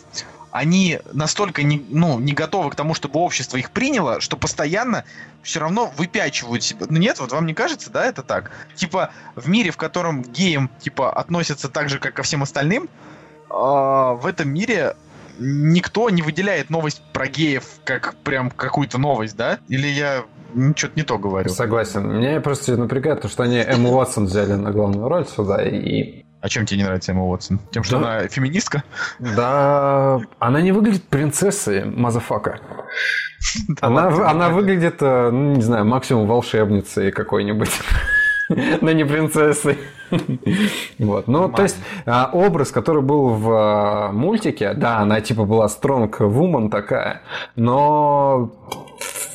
они 0.51 0.99
настолько 1.13 1.63
не, 1.63 1.85
ну, 1.89 2.19
не 2.19 2.33
готовы 2.33 2.71
к 2.71 2.75
тому, 2.75 2.93
чтобы 2.93 3.19
общество 3.19 3.57
их 3.57 3.71
приняло, 3.71 4.21
что 4.21 4.37
постоянно 4.37 5.03
все 5.43 5.59
равно 5.59 5.91
выпячивают 5.97 6.63
себя. 6.63 6.85
Ну 6.89 6.97
нет, 6.97 7.19
вот 7.19 7.31
вам 7.31 7.45
не 7.45 7.53
кажется, 7.53 7.89
да, 7.89 8.05
это 8.05 8.23
так? 8.23 8.51
Типа, 8.75 9.11
в 9.35 9.47
мире, 9.49 9.71
в 9.71 9.77
котором 9.77 10.23
геям, 10.23 10.69
типа, 10.79 11.11
относятся 11.11 11.69
так 11.69 11.89
же, 11.89 11.99
как 11.99 12.13
ко 12.13 12.23
всем 12.23 12.43
остальным, 12.43 12.89
а, 13.49 14.13
в 14.13 14.25
этом 14.25 14.49
мире 14.49 14.95
никто 15.39 16.09
не 16.09 16.21
выделяет 16.21 16.69
новость 16.69 17.01
про 17.13 17.27
геев 17.27 17.63
как 17.83 18.15
прям 18.23 18.49
какую-то 18.49 18.97
новость, 18.97 19.35
да? 19.35 19.59
Или 19.67 19.87
я 19.87 20.23
что-то 20.75 20.93
не 20.95 21.03
то 21.03 21.17
говорю? 21.17 21.49
Согласен. 21.49 22.07
Меня 22.17 22.41
просто 22.41 22.77
напрягает 22.77 23.21
то, 23.21 23.27
что 23.27 23.43
они 23.43 23.57
Эмму 23.57 23.91
Уотсон 23.91 24.25
взяли 24.25 24.53
на 24.53 24.71
главную 24.71 25.07
роль 25.07 25.27
сюда. 25.27 25.63
И 25.63 26.25
А 26.47 26.49
чем 26.49 26.65
тебе 26.65 26.77
не 26.77 26.85
нравится 26.85 27.11
Эмма 27.11 27.25
Уотсон? 27.25 27.59
Тем, 27.71 27.83
что 27.83 27.99
Да. 27.99 28.19
она 28.19 28.27
феминистка? 28.29 28.85
да, 29.19 30.21
она 30.39 30.61
не 30.61 30.71
выглядит 30.71 31.03
принцессой, 31.03 31.83
motherfucker. 31.84 32.61
Она, 33.81 34.07
она 34.29 34.49
выглядит, 34.49 34.95
э, 35.01 35.29
ну, 35.29 35.55
не 35.55 35.61
знаю, 35.61 35.83
максимум 35.83 36.25
волшебницей 36.25 37.11
какой-нибудь. 37.11 37.69
Но 38.81 38.93
не 38.93 39.03
принцессой. 39.03 39.77
Вот. 40.99 41.27
Ну, 41.27 41.49
то 41.49 41.63
есть, 41.63 41.75
а, 42.05 42.29
образ, 42.31 42.71
который 42.71 43.01
был 43.01 43.33
в 43.33 43.51
а, 43.51 44.11
мультике, 44.13 44.73
да, 44.73 44.99
она 44.99 45.19
типа 45.19 45.43
была 45.43 45.67
strong 45.67 46.21
woman 46.21 46.69
такая, 46.69 47.23
но 47.57 48.53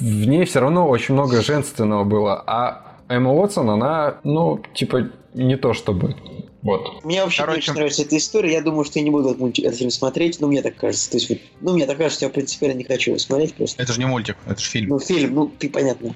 в 0.00 0.02
ней 0.02 0.46
все 0.46 0.60
равно 0.60 0.88
очень 0.88 1.12
много 1.12 1.42
женственного 1.42 2.04
было. 2.04 2.42
А 2.46 2.96
Эмма 3.08 3.32
Уотсон, 3.32 3.68
она, 3.68 4.14
ну, 4.24 4.62
типа, 4.72 5.10
не 5.34 5.56
то 5.56 5.74
чтобы. 5.74 6.16
Вот. 6.62 7.04
Мне 7.04 7.22
вообще 7.24 7.42
Короче. 7.42 7.56
не 7.56 7.62
очень 7.62 7.72
нравится 7.74 8.02
эта 8.02 8.16
история. 8.16 8.52
Я 8.52 8.62
думаю, 8.62 8.84
что 8.84 8.98
я 9.00 9.04
не 9.04 9.10
буду 9.10 9.30
этот, 9.30 9.40
мульти- 9.40 9.62
этот 9.64 9.78
фильм 9.78 9.90
смотреть, 9.90 10.40
но 10.40 10.46
мне 10.46 10.62
так 10.62 10.76
кажется. 10.76 11.10
То 11.10 11.16
есть, 11.16 11.28
вот, 11.28 11.38
ну, 11.60 11.74
мне 11.74 11.86
так 11.86 11.98
кажется, 11.98 12.18
что 12.18 12.26
я 12.26 12.30
принципиально 12.30 12.76
не 12.78 12.84
хочу 12.84 13.10
его 13.10 13.18
смотреть 13.18 13.54
просто. 13.54 13.82
Это 13.82 13.92
же 13.92 13.98
не 13.98 14.06
мультик, 14.06 14.36
это 14.46 14.60
же 14.60 14.70
фильм. 14.70 14.90
Ну, 14.90 15.00
фильм, 15.00 15.34
ну, 15.34 15.48
ты 15.48 15.68
понятно. 15.68 16.14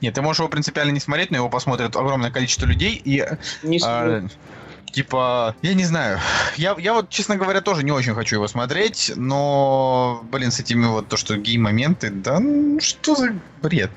Нет, 0.00 0.14
ты 0.14 0.22
можешь 0.22 0.38
его 0.40 0.48
принципиально 0.48 0.92
не 0.92 1.00
смотреть, 1.00 1.30
но 1.30 1.36
его 1.36 1.50
посмотрит 1.50 1.94
огромное 1.94 2.30
количество 2.30 2.64
людей, 2.64 3.00
и 3.04 3.22
Не 3.62 3.78
А, 3.82 4.20
смотрю. 4.20 4.30
Типа, 4.98 5.54
я 5.62 5.74
не 5.74 5.84
знаю. 5.84 6.18
Я, 6.56 6.74
я 6.76 6.92
вот, 6.92 7.08
честно 7.08 7.36
говоря, 7.36 7.60
тоже 7.60 7.84
не 7.84 7.92
очень 7.92 8.14
хочу 8.14 8.34
его 8.34 8.48
смотреть, 8.48 9.12
но, 9.14 10.24
блин, 10.32 10.50
с 10.50 10.58
этими 10.58 10.86
вот 10.86 11.06
то, 11.06 11.16
что 11.16 11.36
гей-моменты, 11.36 12.10
да 12.10 12.40
ну, 12.40 12.80
что 12.80 13.14
за 13.14 13.32
бред? 13.62 13.92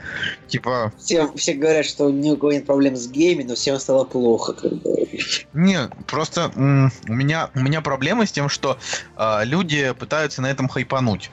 Типа, 0.48 0.94
Все, 1.00 1.32
все 1.36 1.56
говорят, 1.56 1.88
что 1.88 2.06
у 2.06 2.38
кого 2.38 2.52
нет 2.52 2.68
проблем 2.68 2.96
с 2.96 3.08
гейми, 3.08 3.42
но 3.42 3.56
всем 3.56 3.80
стало 3.80 4.04
плохо. 4.04 4.54
Как 4.54 4.74
бы. 4.74 5.08
не, 5.54 5.90
просто 6.06 6.52
у 6.56 7.12
меня 7.12 7.50
у 7.56 7.60
меня 7.60 7.82
проблемы 7.82 8.28
с 8.28 8.32
тем, 8.32 8.48
что 8.48 8.78
а, 9.16 9.44
люди 9.44 9.96
пытаются 9.98 10.44
на 10.44 10.52
этом 10.52 10.68
хайпануть. 10.68 11.32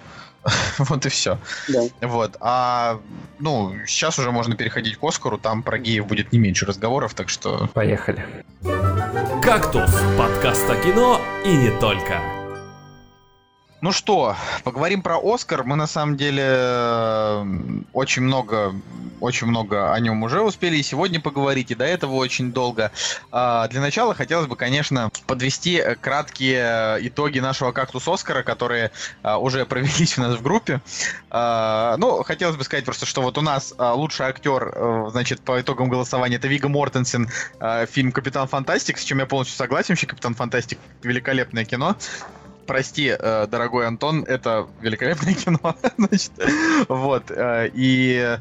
Вот 0.78 1.06
и 1.06 1.08
все. 1.08 1.38
Да. 1.68 1.82
Вот. 2.02 2.36
А 2.40 3.00
ну, 3.38 3.74
сейчас 3.86 4.18
уже 4.18 4.30
можно 4.30 4.56
переходить 4.56 4.96
к 4.96 5.04
Оскару, 5.04 5.38
там 5.38 5.62
про 5.62 5.78
геев 5.78 6.06
будет 6.06 6.32
не 6.32 6.38
меньше 6.38 6.66
разговоров, 6.66 7.14
так 7.14 7.28
что. 7.28 7.68
Поехали. 7.74 8.24
«Кактус»– 9.42 9.90
подкаст 10.18 10.68
о 10.68 10.76
кино 10.76 11.20
и 11.44 11.56
не 11.56 11.70
только. 11.78 12.20
Ну 13.80 13.92
что, 13.92 14.34
поговорим 14.64 15.02
про 15.02 15.20
Оскар. 15.22 15.62
Мы 15.62 15.76
на 15.76 15.86
самом 15.86 16.16
деле 16.16 16.42
э, 16.44 17.44
очень 17.92 18.22
много 18.22 18.74
очень 19.20 19.46
много 19.46 19.92
о 19.92 20.00
нем 20.00 20.22
уже 20.22 20.40
успели 20.40 20.76
и 20.76 20.82
сегодня 20.82 21.20
поговорить, 21.20 21.70
и 21.70 21.74
до 21.74 21.84
этого 21.84 22.14
очень 22.14 22.52
долго. 22.52 22.92
А, 23.32 23.66
для 23.68 23.80
начала 23.80 24.14
хотелось 24.14 24.46
бы, 24.46 24.56
конечно, 24.56 25.10
подвести 25.26 25.82
краткие 26.00 26.98
итоги 27.00 27.40
нашего 27.40 27.72
«Кактус 27.72 28.06
Оскара», 28.06 28.42
которые 28.42 28.92
уже 29.24 29.66
провелись 29.66 30.18
у 30.18 30.22
нас 30.22 30.36
в 30.36 30.42
группе. 30.42 30.80
А, 31.30 31.96
ну, 31.98 32.22
хотелось 32.22 32.56
бы 32.56 32.64
сказать 32.64 32.84
просто, 32.84 33.06
что 33.06 33.22
вот 33.22 33.38
у 33.38 33.40
нас 33.40 33.74
лучший 33.78 34.26
актер, 34.26 35.08
значит, 35.10 35.40
по 35.40 35.60
итогам 35.60 35.88
голосования, 35.88 36.36
это 36.36 36.48
Вига 36.48 36.68
Мортенсен, 36.68 37.28
фильм 37.88 38.12
«Капитан 38.12 38.46
Фантастик», 38.46 38.98
с 38.98 39.04
чем 39.04 39.18
я 39.18 39.26
полностью 39.26 39.56
согласен, 39.56 39.90
вообще 39.90 40.06
«Капитан 40.06 40.34
Фантастик»— 40.34 40.78
великолепное 41.02 41.64
кино 41.64 41.96
прости, 42.68 43.16
э, 43.18 43.46
дорогой 43.50 43.86
Антон, 43.88 44.22
это 44.22 44.68
великолепное 44.80 45.34
кино. 45.34 45.74
Значит, 45.96 46.32
вот. 46.88 47.30
Э, 47.30 47.68
и, 47.74 48.38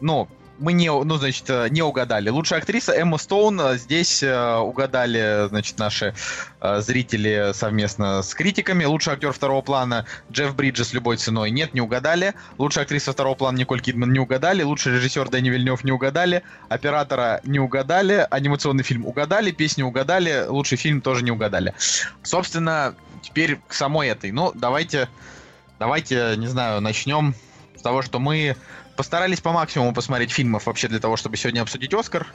ну, 0.00 0.28
мы 0.60 0.72
не, 0.74 0.90
ну, 0.90 1.16
значит, 1.16 1.48
э, 1.48 1.68
не 1.70 1.82
угадали. 1.82 2.28
Лучшая 2.28 2.60
актриса 2.60 2.92
Эмма 2.92 3.18
Стоун. 3.18 3.60
Здесь 3.74 4.22
э, 4.22 4.56
угадали, 4.56 5.48
значит, 5.48 5.78
наши 5.78 6.14
э, 6.60 6.80
зрители 6.80 7.52
совместно 7.54 8.22
с 8.22 8.34
критиками. 8.34 8.84
Лучший 8.84 9.14
актер 9.14 9.32
второго 9.32 9.62
плана 9.62 10.06
Джефф 10.30 10.54
Бриджес 10.54 10.92
любой 10.92 11.16
ценой. 11.16 11.50
Нет, 11.50 11.74
не 11.74 11.80
угадали. 11.80 12.34
Лучшая 12.58 12.84
актриса 12.84 13.12
второго 13.12 13.34
плана 13.34 13.56
Николь 13.56 13.80
Кидман 13.80 14.12
не 14.12 14.18
угадали. 14.18 14.62
Лучший 14.62 14.94
режиссер 14.94 15.30
Дэнни 15.30 15.48
Вильнев 15.48 15.82
не 15.82 15.92
угадали. 15.92 16.42
Оператора 16.68 17.40
не 17.44 17.58
угадали. 17.58 18.26
Анимационный 18.30 18.84
фильм 18.84 19.06
угадали. 19.06 19.50
Песню 19.50 19.86
угадали. 19.86 20.44
Лучший 20.46 20.76
фильм 20.76 21.00
тоже 21.00 21.24
не 21.24 21.30
угадали. 21.30 21.72
Собственно, 22.22 22.94
теперь 23.22 23.60
к 23.66 23.72
самой 23.72 24.08
этой. 24.08 24.32
Ну, 24.32 24.52
давайте, 24.54 25.08
давайте, 25.78 26.34
не 26.36 26.46
знаю, 26.46 26.80
начнем 26.80 27.34
с 27.76 27.82
того, 27.82 28.02
что 28.02 28.18
мы 28.18 28.56
постарались 28.96 29.40
по 29.40 29.52
максимуму 29.52 29.94
посмотреть 29.94 30.30
фильмов 30.30 30.66
вообще 30.66 30.88
для 30.88 30.98
того, 30.98 31.16
чтобы 31.16 31.36
сегодня 31.36 31.62
обсудить 31.62 31.94
Оскар. 31.94 32.26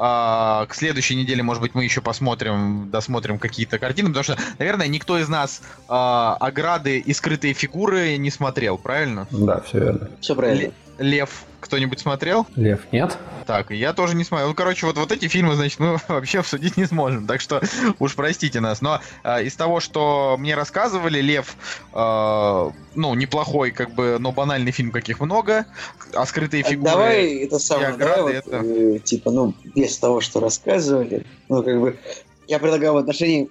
А, 0.00 0.64
к 0.66 0.74
следующей 0.74 1.16
неделе, 1.16 1.42
может 1.42 1.60
быть, 1.60 1.74
мы 1.74 1.82
еще 1.82 2.00
посмотрим, 2.00 2.88
досмотрим 2.88 3.38
какие-то 3.38 3.78
картины, 3.78 4.08
потому 4.08 4.22
что, 4.22 4.38
наверное, 4.58 4.86
никто 4.86 5.18
из 5.18 5.28
нас 5.28 5.60
а, 5.88 6.36
ограды 6.38 6.98
и 7.00 7.12
скрытые 7.12 7.52
фигуры 7.52 8.16
не 8.16 8.30
смотрел, 8.30 8.78
правильно? 8.78 9.26
Да, 9.30 9.60
все 9.60 9.78
верно. 9.80 10.10
Все 10.20 10.36
правильно. 10.36 10.72
Лев 10.98 11.44
кто-нибудь 11.68 12.00
смотрел? 12.00 12.46
Лев, 12.56 12.80
нет? 12.92 13.18
Так, 13.46 13.70
я 13.70 13.92
тоже 13.92 14.16
не 14.16 14.24
смотрел. 14.24 14.48
Ну, 14.48 14.54
короче, 14.54 14.86
вот, 14.86 14.96
вот 14.96 15.12
эти 15.12 15.28
фильмы, 15.28 15.54
значит, 15.54 15.78
мы 15.78 15.98
вообще 16.08 16.40
обсудить 16.40 16.76
не 16.76 16.86
сможем. 16.86 17.26
Так 17.26 17.40
что 17.40 17.60
уж 17.98 18.14
простите 18.14 18.60
нас. 18.60 18.80
Но 18.80 19.00
э, 19.22 19.44
из 19.44 19.54
того, 19.54 19.80
что 19.80 20.36
мне 20.38 20.54
рассказывали, 20.54 21.20
Лев, 21.20 21.56
э, 21.92 22.70
ну, 22.94 23.14
неплохой, 23.14 23.70
как 23.70 23.94
бы, 23.94 24.16
но 24.18 24.32
банальный 24.32 24.72
фильм, 24.72 24.90
каких 24.90 25.20
много. 25.20 25.66
А 26.14 26.24
скрытые 26.24 26.62
фигуры... 26.62 26.90
Давай 26.90 27.36
это 27.36 27.58
самое, 27.58 27.92
давай 27.96 28.22
вот, 28.22 28.32
это- 28.32 28.56
э, 28.64 28.98
типа, 29.00 29.30
ну, 29.30 29.54
без 29.74 29.98
того, 29.98 30.20
что 30.22 30.40
рассказывали, 30.40 31.26
ну, 31.50 31.62
как 31.62 31.78
бы, 31.80 31.98
я 32.46 32.58
предлагаю 32.58 32.94
в 32.94 32.96
отношении 32.96 33.50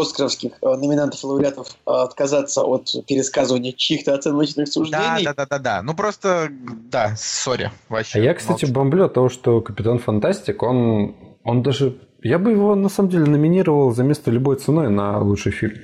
оскаровских 0.00 0.52
э, 0.60 0.66
номинантов 0.66 1.22
и 1.22 1.26
лауреатов 1.26 1.68
э, 1.86 1.90
отказаться 1.90 2.62
от 2.62 2.88
пересказывания 3.06 3.72
чьих-то 3.72 4.14
оценочных 4.14 4.66
Да, 4.66 4.72
суждений. 4.72 5.24
да, 5.24 5.34
да, 5.34 5.46
да, 5.46 5.58
да. 5.58 5.82
Ну 5.82 5.94
просто, 5.94 6.48
да, 6.50 7.14
сори, 7.16 7.70
вообще. 7.88 8.18
А 8.18 8.22
я, 8.22 8.34
кстати, 8.34 8.64
молчу. 8.64 8.74
бомблю 8.74 9.04
от 9.06 9.14
того, 9.14 9.28
что 9.28 9.60
Капитан 9.60 9.98
Фантастик, 9.98 10.62
он, 10.62 11.14
он 11.44 11.62
даже... 11.62 11.98
Я 12.22 12.38
бы 12.38 12.50
его, 12.52 12.74
на 12.74 12.88
самом 12.88 13.10
деле, 13.10 13.24
номинировал 13.26 13.94
за 13.94 14.02
место 14.02 14.30
любой 14.30 14.56
ценой 14.56 14.88
на 14.90 15.18
лучший 15.20 15.52
фильм. 15.52 15.74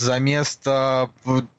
Э, 0.00 0.04
за 0.04 0.18
место 0.18 1.10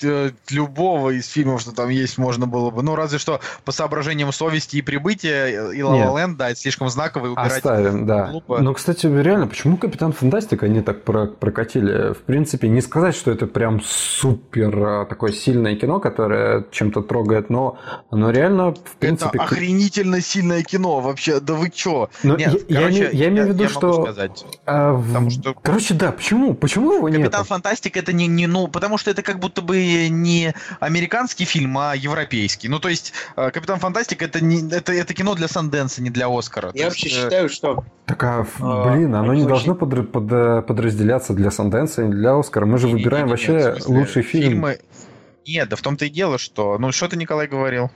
э, 0.03 0.31
любого 0.49 1.11
из 1.11 1.27
фильмов, 1.27 1.61
что 1.61 1.71
там 1.71 1.89
есть, 1.89 2.17
можно 2.17 2.47
было 2.47 2.69
бы. 2.71 2.81
Ну, 2.83 2.95
разве 2.95 3.19
что 3.19 3.39
по 3.65 3.71
соображениям 3.71 4.31
совести 4.33 4.77
и 4.77 4.81
прибытия 4.81 5.71
и 5.71 5.79
La 5.81 5.93
Нет. 5.93 6.07
La 6.07 6.13
Land, 6.15 6.35
да, 6.35 6.49
это 6.49 6.59
слишком 6.59 6.89
знаковый 6.89 7.31
убирать. 7.31 7.53
Оставим, 7.57 8.05
да. 8.05 8.27
глупо. 8.27 8.59
Но, 8.61 8.73
кстати, 8.73 9.05
реально, 9.07 9.47
почему 9.47 9.77
Капитан 9.77 10.11
Фантастик 10.11 10.63
они 10.63 10.81
так 10.81 11.03
про- 11.03 11.27
прокатили? 11.27 12.13
В 12.13 12.19
принципе, 12.23 12.67
не 12.67 12.81
сказать, 12.81 13.15
что 13.15 13.31
это 13.31 13.47
прям 13.47 13.81
супер 13.81 15.05
такое 15.07 15.31
сильное 15.31 15.75
кино, 15.75 15.99
которое 15.99 16.65
чем-то 16.71 17.01
трогает, 17.01 17.49
но 17.49 17.77
оно 18.09 18.31
реально, 18.31 18.67
в 18.71 18.77
Это 18.77 18.79
принципе... 18.99 19.39
к- 19.39 19.41
охренительно 19.43 20.21
сильное 20.21 20.63
кино, 20.63 20.99
вообще, 20.99 21.39
да 21.39 21.53
вы 21.53 21.69
чё? 21.69 22.09
Но 22.23 22.35
Нет, 22.35 22.53
я- 22.69 22.75
я 22.75 22.81
короче, 22.81 23.03
име- 23.03 23.09
я 23.15 23.27
имею 23.29 23.45
в 23.45 23.49
виду, 23.49 23.63
могу 23.63 23.73
что- 23.73 24.03
сказать. 24.03 24.45
а, 24.65 24.93
в- 24.93 25.07
Потому 25.07 25.29
что- 25.29 25.53
Короче, 25.61 25.93
да, 25.93 26.11
почему? 26.11 26.53
Почему 26.53 26.93
его 26.93 27.09
нет? 27.09 27.21
Капитан 27.21 27.43
Фантастик 27.45 27.97
это 27.97 28.13
не, 28.13 28.27
не, 28.35 28.47
ну, 28.47 28.67
потому 28.67 28.97
что 28.97 29.11
это 29.11 29.21
как 29.21 29.39
будто 29.39 29.61
бы 29.61 30.07
не 30.09 30.53
американский 30.79 31.45
фильм, 31.45 31.77
а 31.77 31.95
европейский. 31.95 32.67
Ну, 32.69 32.79
то 32.79 32.89
есть, 32.89 33.13
э, 33.35 33.51
Капитан 33.51 33.79
Фантастик 33.79 34.21
это, 34.21 34.43
не, 34.43 34.67
это, 34.71 34.91
это 34.93 35.13
кино 35.13 35.35
для 35.35 35.47
Санденса, 35.47 36.01
не 36.01 36.09
для 36.09 36.27
Оскара. 36.27 36.71
То 36.71 36.77
Я 36.77 36.85
есть, 36.85 36.97
вообще 37.03 37.09
э, 37.09 37.23
считаю, 37.23 37.49
что 37.49 37.83
Так, 38.05 38.23
а, 38.23 38.47
А, 38.59 38.91
блин, 38.91 39.13
оно 39.15 39.33
не 39.33 39.45
должно 39.45 39.75
под- 39.75 39.93
э, 40.31 40.61
подразделяться 40.61 41.33
для 41.33 41.51
Санденса 41.51 42.03
и 42.03 42.07
для 42.09 42.37
Оскара. 42.37 42.65
Мы 42.65 42.77
же 42.77 42.87
не- 42.87 42.93
не- 42.93 42.99
выбираем 42.99 43.25
не- 43.25 43.29
не, 43.29 43.31
вообще 43.31 43.53
в 43.73 43.75
смысле, 43.81 43.95
лучший 43.99 44.21
фильм. 44.23 44.51
фильмы- 44.65 44.79
Нет, 45.45 45.69
да 45.69 45.75
в 45.75 45.81
том-то 45.81 46.05
и 46.05 46.09
дело, 46.09 46.37
что... 46.37 46.77
Ну, 46.77 46.91
что 46.91 47.07
ты, 47.07 47.17
Николай, 47.17 47.47
говорил? 47.47 47.89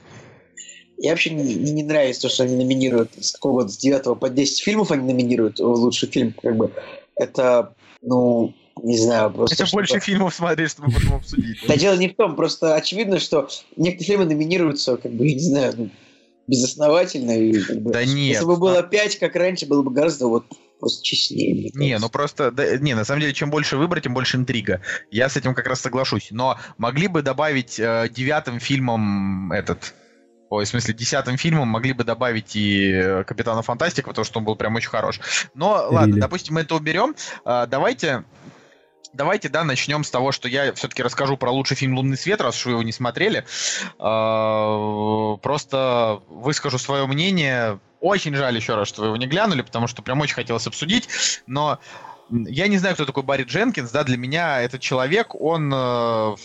я 0.98 1.12
вообще 1.12 1.32
не, 1.32 1.56
не 1.56 1.84
нравится 1.84 2.24
то, 2.24 2.30
что 2.30 2.44
они 2.44 2.56
номинируют 2.56 3.12
с 3.20 3.34
какого 3.34 3.62
года, 3.62 3.70
с 3.70 3.78
9 3.78 4.18
по 4.18 4.30
10 4.30 4.64
фильмов 4.64 4.92
они 4.92 5.04
номинируют 5.12 5.60
лучший 5.60 6.08
фильм. 6.10 6.34
Как 6.42 6.56
бы 6.56 6.72
это, 7.16 7.74
ну, 8.02 8.54
не 8.84 8.98
знаю, 8.98 9.32
просто... 9.32 9.56
Хотя 9.56 9.72
больше 9.72 10.00
фильмов 10.00 10.36
смотреть, 10.36 10.72
чтобы 10.72 10.92
потом 10.92 11.16
обсудить. 11.16 11.60
Да 11.68 11.78
дело 11.78 11.96
не 11.96 12.10
в 12.10 12.16
том, 12.16 12.36
просто 12.36 12.76
очевидно, 12.76 13.20
что 13.20 13.48
некоторые 13.76 14.06
фильмы 14.06 14.26
номинируются, 14.26 14.98
как 14.98 15.12
бы, 15.14 15.28
я 15.28 15.34
не 15.34 15.40
знаю, 15.40 15.74
ну, 15.78 15.90
безосновательно. 16.48 17.32
И, 17.32 17.60
как 17.62 17.82
бы, 17.82 17.92
Да 17.92 18.04
нет. 18.06 18.18
Если 18.18 18.46
бы 18.46 18.58
было 18.58 18.84
5, 18.84 19.20
как 19.20 19.36
раньше, 19.36 19.66
было 19.66 19.82
бы 19.82 19.92
гораздо 19.92 20.28
вот 20.28 20.46
просто 20.80 21.04
честнее. 21.04 21.72
Не, 21.74 21.98
ну 21.98 22.10
просто, 22.10 22.52
да, 22.52 22.78
не, 22.78 22.94
на 22.94 23.06
самом 23.06 23.22
деле, 23.22 23.34
чем 23.34 23.50
больше 23.50 23.78
выбор, 23.78 24.02
тем 24.02 24.14
больше 24.14 24.38
интрига. 24.38 24.82
Я 25.10 25.30
с 25.30 25.38
этим 25.38 25.54
как 25.56 25.68
раз 25.68 25.82
соглашусь. 25.82 26.28
Но 26.32 26.60
могли 26.78 27.08
бы 27.08 27.22
добавить 27.22 27.80
э, 27.80 28.10
девятым 28.12 28.60
фильмом 28.60 29.52
этот... 29.52 29.94
Ой, 30.50 30.66
в 30.66 30.68
смысле, 30.68 30.94
десятым 30.94 31.38
фильмом 31.38 31.70
могли 31.70 31.94
бы 31.94 32.04
добавить 32.04 32.56
и 32.56 32.92
э, 32.92 33.24
Капитана 33.24 33.62
Фантастика, 33.64 34.10
потому 34.10 34.26
что 34.26 34.40
он 34.40 34.46
был 34.46 34.56
прям 34.56 34.76
очень 34.76 34.90
хорош. 34.90 35.20
Но 35.56 35.88
ладно, 35.90 36.16
Really? 36.16 36.20
допустим, 36.20 36.56
мы 36.56 36.62
это 36.62 36.76
уберем. 36.76 37.16
А, 37.46 37.66
давайте... 37.66 38.24
Давайте, 39.16 39.48
да, 39.48 39.64
начнем 39.64 40.04
с 40.04 40.12
того, 40.12 40.34
что 40.34 40.50
я 40.50 40.74
все-таки 40.74 41.02
расскажу 41.02 41.38
про 41.38 41.50
лучший 41.50 41.78
фильм 41.78 41.96
«Лунный 41.96 42.18
свет», 42.18 42.42
раз 42.42 42.58
уж 42.58 42.66
вы 42.66 42.72
его 42.74 42.84
не 42.84 42.92
смотрели. 42.92 43.46
А, 43.98 45.38
Просто 45.38 46.22
выскажу 46.28 46.78
свое 46.78 47.08
мнение. 47.08 47.80
Очень 48.02 48.36
жаль 48.36 48.56
еще 48.58 48.76
раз, 48.76 48.90
что 48.90 49.02
вы 49.02 49.08
его 49.08 49.18
не 49.18 49.26
глянули, 49.26 49.62
потому 49.62 49.88
что 49.88 50.02
прям 50.02 50.20
очень 50.20 50.36
хотелось 50.36 50.68
обсудить. 50.68 51.08
Но 51.48 51.80
я 52.30 52.68
не 52.68 52.78
знаю, 52.78 52.96
кто 52.96 53.06
такой 53.06 53.24
Барри 53.24 53.44
Дженкинс, 53.44 53.92
да, 53.92 54.04
для 54.04 54.18
меня 54.18 54.62
этот 54.62 54.82
человек, 54.82 55.34
он 55.34 55.72
э, 55.74 56.36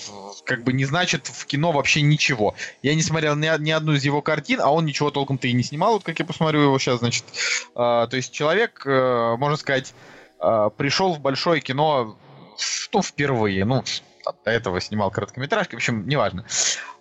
как 0.44 0.62
бы 0.62 0.72
не 0.72 0.84
значит 0.84 1.26
в 1.26 1.46
кино 1.46 1.72
вообще 1.72 2.02
ничего. 2.02 2.54
Я 2.82 2.94
не 2.94 3.02
смотрел 3.02 3.34
ни, 3.34 3.62
ни 3.62 3.70
одну 3.70 3.94
из 3.94 4.04
его 4.04 4.22
картин, 4.22 4.60
а 4.60 4.70
он 4.70 4.84
ничего 4.84 5.10
толком-то 5.10 5.48
и 5.48 5.52
не 5.52 5.62
снимал, 5.62 5.94
вот 5.94 6.04
как 6.04 6.18
я 6.18 6.24
посмотрю 6.24 6.60
его 6.62 6.78
сейчас, 6.78 7.00
значит. 7.00 7.24
Э, 7.74 8.06
то 8.08 8.12
есть 8.12 8.32
человек, 8.32 8.82
э, 8.86 9.36
можно 9.38 9.56
сказать, 9.56 9.92
э, 10.38 10.70
пришел 10.76 11.14
в 11.14 11.20
большое 11.20 11.60
кино, 11.60 12.16
ну, 12.92 13.02
впервые, 13.02 13.64
ну, 13.64 13.84
до 14.44 14.50
этого 14.50 14.80
снимал 14.80 15.10
короткометражки, 15.10 15.74
в 15.74 15.78
общем, 15.78 16.06
неважно. 16.06 16.44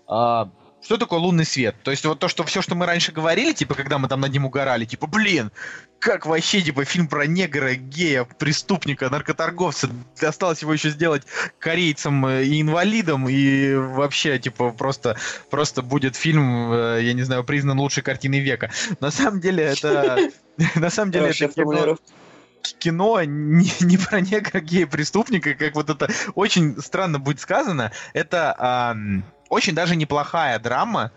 А, 0.07 0.49
что 0.81 0.98
такое 0.98 1.19
лунный 1.19 1.45
свет? 1.45 1.76
То 1.84 1.91
есть 1.91 2.06
вот 2.06 2.19
то, 2.19 2.27
что 2.27 2.44
все, 2.44 2.61
что 2.61 2.76
мы 2.76 2.86
раньше 2.86 3.11
говорили, 3.11 3.52
типа, 3.52 3.76
когда 3.76 3.98
мы 3.98 4.07
там 4.07 4.22
над 4.22 4.31
ним 4.31 4.45
угорали, 4.45 4.86
типа, 4.86 5.07
блин, 5.07 5.52
как 5.99 6.26
вообще, 6.26 6.61
типа, 6.61 6.86
фильм 6.86 7.07
про 7.07 7.27
негра, 7.27 7.76
гея, 7.76 8.23
преступника, 8.23 9.10
наркоторговца, 9.10 9.90
осталось 10.22 10.61
его 10.61 10.73
еще 10.73 10.90
сделать 10.90 11.23
корейцем 11.60 12.26
э, 12.26 12.45
и 12.45 12.61
инвалидом, 12.61 13.27
и 13.27 13.76
вообще, 13.76 14.40
типа, 14.40 14.72
просто, 14.72 15.18
просто 15.49 15.81
будет 15.81 16.15
фильм, 16.15 16.72
э, 16.72 16.99
я 17.03 17.14
не 17.14 17.23
знаю, 17.23 17.44
признан 17.44 17.80
лучшей 17.80 18.02
картиной 18.02 18.40
века. 18.40 18.72
На 18.99 19.11
самом 19.11 19.41
деле 19.41 19.64
это... 19.64 20.30
На 20.76 20.90
самом 20.90 21.11
деле 21.11 21.30
это 21.30 21.98
кино, 22.61 23.23
не, 23.23 23.72
не 23.80 23.98
про 23.98 24.22
гея, 24.61 24.88
преступника, 24.88 25.53
как 25.53 25.76
вот 25.76 25.90
это 25.90 26.10
очень 26.36 26.80
странно 26.81 27.19
будет 27.19 27.40
сказано. 27.40 27.91
Это 28.14 28.56
ам, 28.57 29.23
очень 29.49 29.76
даже 29.76 29.95
неплохая 29.95 30.60
драма 30.60 31.11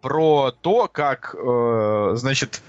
про 0.00 0.50
то, 0.50 0.88
как, 0.88 1.34
э, 1.34 2.12
значит, 2.16 2.60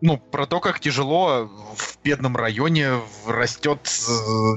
ну, 0.00 0.16
про 0.16 0.46
то, 0.46 0.60
как 0.60 0.80
тяжело 0.80 1.50
в 1.76 1.98
бедном 2.02 2.36
районе 2.36 3.00
растет, 3.26 3.80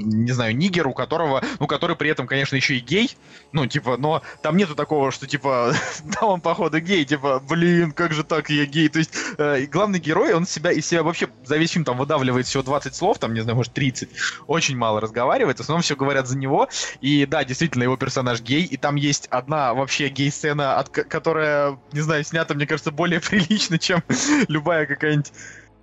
не 0.02 0.32
знаю, 0.32 0.56
нигер, 0.56 0.86
у 0.86 0.94
которого, 0.94 1.42
ну, 1.60 1.66
который 1.66 1.96
при 1.96 2.10
этом, 2.10 2.26
конечно, 2.26 2.56
еще 2.56 2.76
и 2.76 2.80
гей, 2.80 3.16
ну, 3.52 3.66
типа, 3.66 3.96
но 3.96 4.22
там 4.42 4.56
нету 4.56 4.74
такого, 4.74 5.10
что, 5.10 5.26
типа, 5.26 5.74
да, 6.04 6.26
он, 6.26 6.40
походу, 6.40 6.80
гей, 6.80 7.04
типа, 7.04 7.40
блин, 7.40 7.92
как 7.92 8.12
же 8.12 8.24
так, 8.24 8.50
я 8.50 8.64
гей, 8.64 8.88
то 8.88 8.98
есть, 8.98 9.10
э, 9.38 9.66
главный 9.66 9.98
герой, 9.98 10.32
он 10.32 10.46
себя 10.46 10.72
из 10.72 10.86
себя 10.86 11.02
вообще 11.02 11.28
за 11.44 11.56
весь 11.56 11.72
фильм 11.72 11.84
там 11.84 11.98
выдавливает 11.98 12.46
всего 12.46 12.62
20 12.62 12.94
слов, 12.94 13.18
там, 13.18 13.34
не 13.34 13.40
знаю, 13.40 13.56
может, 13.56 13.72
30, 13.74 14.08
очень 14.46 14.76
мало 14.76 15.00
разговаривает, 15.00 15.58
в 15.58 15.60
основном 15.60 15.82
все 15.82 15.96
говорят 15.96 16.26
за 16.26 16.38
него, 16.38 16.68
и, 17.00 17.26
да, 17.26 17.44
действительно, 17.44 17.82
его 17.82 17.96
персонаж 17.96 18.40
гей, 18.40 18.64
и 18.64 18.76
там 18.76 18.96
есть 18.96 19.26
одна 19.26 19.74
вообще 19.74 20.08
гей-сцена, 20.08 20.78
от, 20.78 20.88
которая, 20.88 21.78
не 21.92 22.00
знаю, 22.00 22.24
снята, 22.24 22.54
мне 22.54 22.66
кажется, 22.66 22.90
более 22.90 23.20
прилично, 23.20 23.78
чем 23.78 24.02
любая 24.48 24.86
какая-нибудь 24.86 25.33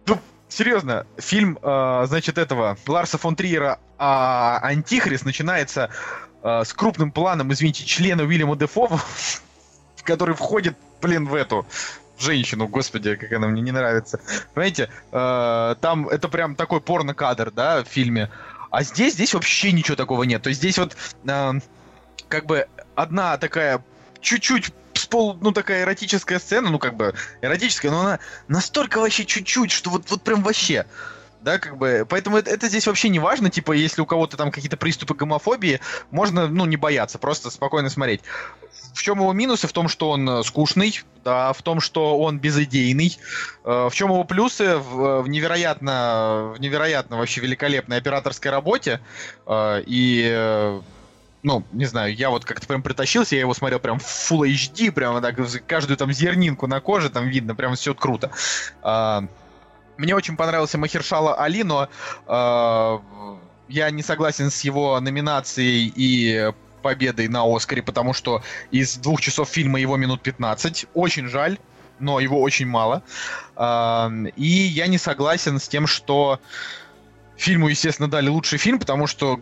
ну, 0.05 0.19
серьезно, 0.49 1.05
фильм, 1.17 1.57
э, 1.61 2.03
значит, 2.07 2.37
этого 2.37 2.77
Ларса 2.87 3.17
фон 3.17 3.35
Триера 3.35 3.79
э, 3.97 4.03
«Антихрист» 4.03 5.25
начинается 5.25 5.89
э, 6.43 6.63
с 6.65 6.73
крупным 6.73 7.11
планом, 7.11 7.51
извините, 7.53 7.85
члена 7.85 8.23
Уильяма 8.23 8.55
Дефо, 8.55 8.89
который 10.03 10.35
входит, 10.35 10.75
блин, 11.01 11.27
в 11.27 11.35
эту 11.35 11.65
женщину, 12.21 12.67
господи, 12.67 13.15
как 13.15 13.31
она 13.31 13.47
мне 13.47 13.61
не 13.61 13.71
нравится. 13.71 14.19
Понимаете, 14.53 14.89
э, 15.11 15.75
там 15.81 16.07
это 16.07 16.29
прям 16.29 16.55
такой 16.55 16.81
порно-кадр, 16.81 17.51
да, 17.51 17.83
в 17.83 17.87
фильме. 17.87 18.29
А 18.69 18.83
здесь, 18.83 19.13
здесь 19.13 19.33
вообще 19.33 19.71
ничего 19.71 19.95
такого 19.95 20.23
нет. 20.23 20.41
То 20.41 20.49
есть 20.49 20.61
здесь 20.61 20.77
вот 20.77 20.95
э, 21.25 21.53
как 22.29 22.45
бы 22.45 22.67
одна 22.95 23.37
такая 23.37 23.83
чуть-чуть 24.21 24.73
пол, 25.11 25.37
ну, 25.39 25.51
такая 25.51 25.83
эротическая 25.83 26.39
сцена, 26.39 26.71
ну, 26.71 26.79
как 26.79 26.95
бы, 26.95 27.13
эротическая, 27.41 27.91
но 27.91 28.01
она 28.01 28.19
настолько 28.47 28.99
вообще 28.99 29.25
чуть-чуть, 29.25 29.69
что 29.69 29.91
вот, 29.91 30.09
вот 30.09 30.23
прям 30.23 30.41
вообще. 30.41 30.87
Да, 31.41 31.57
как 31.57 31.77
бы, 31.77 32.05
поэтому 32.07 32.37
это, 32.37 32.51
это 32.51 32.67
здесь 32.67 32.85
вообще 32.85 33.09
не 33.09 33.17
важно, 33.17 33.49
типа, 33.49 33.71
если 33.71 34.01
у 34.01 34.05
кого-то 34.05 34.37
там 34.37 34.51
какие-то 34.51 34.77
приступы 34.77 35.15
гомофобии, 35.15 35.79
можно, 36.11 36.47
ну, 36.47 36.65
не 36.65 36.77
бояться, 36.77 37.17
просто 37.17 37.49
спокойно 37.49 37.89
смотреть. 37.89 38.21
В 38.93 39.01
чем 39.01 39.19
его 39.19 39.33
минусы? 39.33 39.67
В 39.67 39.73
том, 39.73 39.87
что 39.87 40.11
он 40.11 40.29
э, 40.29 40.43
скучный, 40.43 41.01
да, 41.23 41.53
в 41.53 41.61
том, 41.61 41.79
что 41.79 42.19
он 42.19 42.39
безыдейный. 42.39 43.17
Э, 43.63 43.87
в 43.89 43.95
чем 43.95 44.09
его 44.11 44.23
плюсы? 44.23 44.77
В, 44.77 45.25
невероятно, 45.27 46.53
в 46.55 46.59
невероятно 46.59 47.17
вообще 47.17 47.41
великолепной 47.41 47.97
операторской 47.97 48.51
работе. 48.51 48.99
Э, 49.47 49.81
и 49.85 50.81
ну, 51.43 51.63
не 51.71 51.85
знаю, 51.85 52.13
я 52.15 52.29
вот 52.29 52.45
как-то 52.45 52.67
прям 52.67 52.83
притащился, 52.83 53.35
я 53.35 53.41
его 53.41 53.53
смотрел 53.53 53.79
прям 53.79 53.99
в 53.99 54.03
Full 54.03 54.51
HD, 54.51 54.91
прямо 54.91 55.21
так, 55.21 55.35
каждую 55.65 55.97
там 55.97 56.11
зернинку 56.11 56.67
на 56.67 56.79
коже 56.79 57.09
там 57.09 57.27
видно, 57.27 57.55
прям 57.55 57.75
все 57.75 57.95
круто. 57.95 58.31
А, 58.81 59.23
мне 59.97 60.15
очень 60.15 60.37
понравился 60.37 60.77
Махершала 60.77 61.35
Али, 61.35 61.63
но 61.63 61.89
а, 62.27 63.01
я 63.67 63.89
не 63.89 64.03
согласен 64.03 64.51
с 64.51 64.61
его 64.61 64.99
номинацией 64.99 65.91
и 65.95 66.51
победой 66.81 67.27
на 67.27 67.43
Оскаре, 67.43 67.81
потому 67.81 68.13
что 68.13 68.43
из 68.71 68.97
двух 68.97 69.21
часов 69.21 69.49
фильма 69.49 69.79
его 69.79 69.97
минут 69.97 70.21
15. 70.21 70.87
Очень 70.93 71.27
жаль, 71.27 71.57
но 71.99 72.19
его 72.19 72.41
очень 72.41 72.67
мало. 72.67 73.03
А, 73.55 74.11
и 74.35 74.47
я 74.47 74.87
не 74.87 74.97
согласен 74.97 75.59
с 75.59 75.67
тем, 75.67 75.87
что 75.87 76.39
фильму, 77.37 77.69
естественно, 77.69 78.07
дали 78.07 78.29
лучший 78.29 78.59
фильм, 78.59 78.79
потому 78.79 79.07
что, 79.07 79.35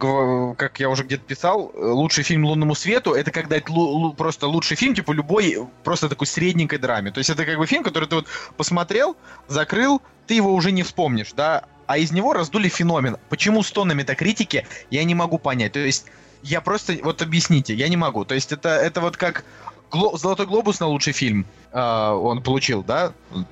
как 0.57 0.80
я 0.80 0.90
уже 0.90 1.03
где-то 1.03 1.24
писал, 1.24 1.72
лучший 1.76 2.24
фильм 2.24 2.45
«Лунному 2.45 2.76
свету»— 2.76 3.14
это 3.14 3.32
когда 3.32 3.57
это 3.57 3.72
просто 4.18 4.48
лучший 4.48 4.78
фильм, 4.78 4.95
типа 4.95 5.11
любой, 5.11 5.57
просто 5.84 6.07
такой 6.07 6.28
средненькой 6.28 6.80
драме. 6.80 7.11
То 7.11 7.18
есть 7.18 7.30
это 7.30 7.45
как 7.45 7.57
бы 7.57 7.66
фильм, 7.66 7.84
который 7.84 8.07
ты 8.07 8.16
вот 8.16 8.28
посмотрел, 8.56 9.18
закрыл, 9.48 10.02
ты 10.28 10.36
его 10.36 10.53
уже 10.53 10.72
не 10.72 10.84
вспомнишь, 10.84 11.34
да, 11.36 11.64
а 11.88 11.98
из 11.98 12.11
него 12.11 12.34
раздули 12.34 12.70
феномен. 12.70 13.18
Почему 13.30 13.64
с 13.64 13.72
тонами 13.72 13.99
метакритики, 13.99 14.68
я 14.91 15.03
не 15.03 15.16
могу 15.16 15.40
понять. 15.40 15.74
То 15.74 15.80
есть 15.80 16.06
я 16.44 16.61
просто, 16.61 16.98
вот 17.03 17.22
объясните, 17.22 17.74
я 17.74 17.90
не 17.90 17.98
могу. 17.98 18.26
То 18.26 18.36
есть 18.36 18.52
это, 18.52 18.70
это 18.70 19.02
вот 19.02 19.18
как 19.18 19.44
Гло- 19.91 20.16
Золотой 20.18 20.45
глобус 20.45 20.80
на 20.80 20.86
лучший 20.86 21.14
фильм 21.14 21.48
э, 21.72 21.80
он 22.11 22.44
получил, 22.44 22.84
да? 22.84 23.11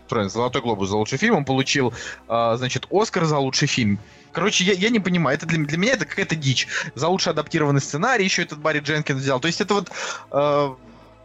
Золотой 0.09 0.61
глобус 0.61 0.89
за 0.89 0.97
лучший 0.97 1.17
фильм 1.17 1.35
он 1.35 1.45
получил, 1.45 1.93
э, 2.29 2.55
значит, 2.57 2.85
Оскар 2.91 3.25
за 3.25 3.39
лучший 3.39 3.67
фильм. 3.67 3.97
Короче, 4.37 4.65
я, 4.65 4.73
я 4.73 4.91
не 4.91 4.99
понимаю, 4.99 5.35
это 5.35 5.47
для, 5.47 5.57
для 5.65 5.79
меня 5.79 5.93
это 5.93 6.05
какая-то 6.05 6.35
дичь. 6.35 6.67
За 6.93 7.07
лучше 7.07 7.31
адаптированный 7.31 7.81
сценарий 7.81 8.23
еще 8.23 8.43
этот 8.43 8.59
Барри 8.59 8.81
Дженкинс 8.81 9.19
взял. 9.19 9.39
То 9.39 9.47
есть 9.47 9.61
это 9.61 9.73
вот... 9.73 9.91
Э, 10.31 10.75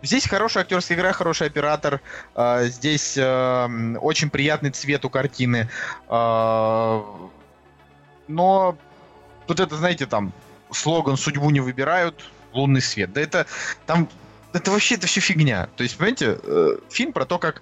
Здесь 0.00 0.26
хорошая 0.26 0.64
актерская 0.64 0.96
игра, 0.96 1.12
хороший 1.12 1.46
оператор. 1.46 2.00
Э, 2.34 2.64
здесь 2.68 3.18
э, 3.18 3.96
очень 4.00 4.30
приятный 4.30 4.70
цвет 4.70 5.04
у 5.04 5.10
картины. 5.10 5.68
Э, 6.08 7.02
но 8.28 8.78
вот 9.46 9.60
это, 9.60 9.76
знаете, 9.76 10.06
там 10.06 10.32
слоган 10.70 11.18
«Судьбу 11.18 11.50
не 11.50 11.60
выбирают», 11.60 12.24
«Лунный 12.54 12.80
свет». 12.80 13.12
Да 13.12 13.20
это 13.20 13.46
там... 13.84 14.08
Это 14.54 14.70
вообще 14.70 14.94
это 14.94 15.06
все 15.06 15.20
фигня. 15.20 15.68
То 15.76 15.82
есть, 15.82 15.98
понимаете, 15.98 16.38
э, 16.42 16.78
фильм 16.88 17.12
про 17.12 17.26
то, 17.26 17.38
как 17.38 17.60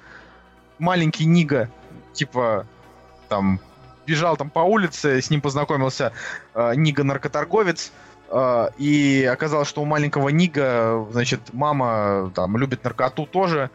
маленький 0.78 1.24
Нига, 1.24 1.68
типа, 2.12 2.68
там, 3.28 3.60
бежал 4.06 4.36
там 4.36 4.50
по 4.50 4.60
улице, 4.60 5.20
с 5.20 5.30
ним 5.30 5.40
познакомился 5.40 6.12
э, 6.54 6.72
Нига 6.76 7.04
наркоторговец, 7.04 7.92
э, 8.28 8.68
и 8.78 9.28
оказалось, 9.30 9.68
что 9.68 9.82
у 9.82 9.84
маленького 9.84 10.28
Нига, 10.28 11.06
значит, 11.10 11.40
мама 11.52 12.32
там 12.34 12.56
любит 12.56 12.84
наркоту 12.84 13.26
тоже. 13.26 13.70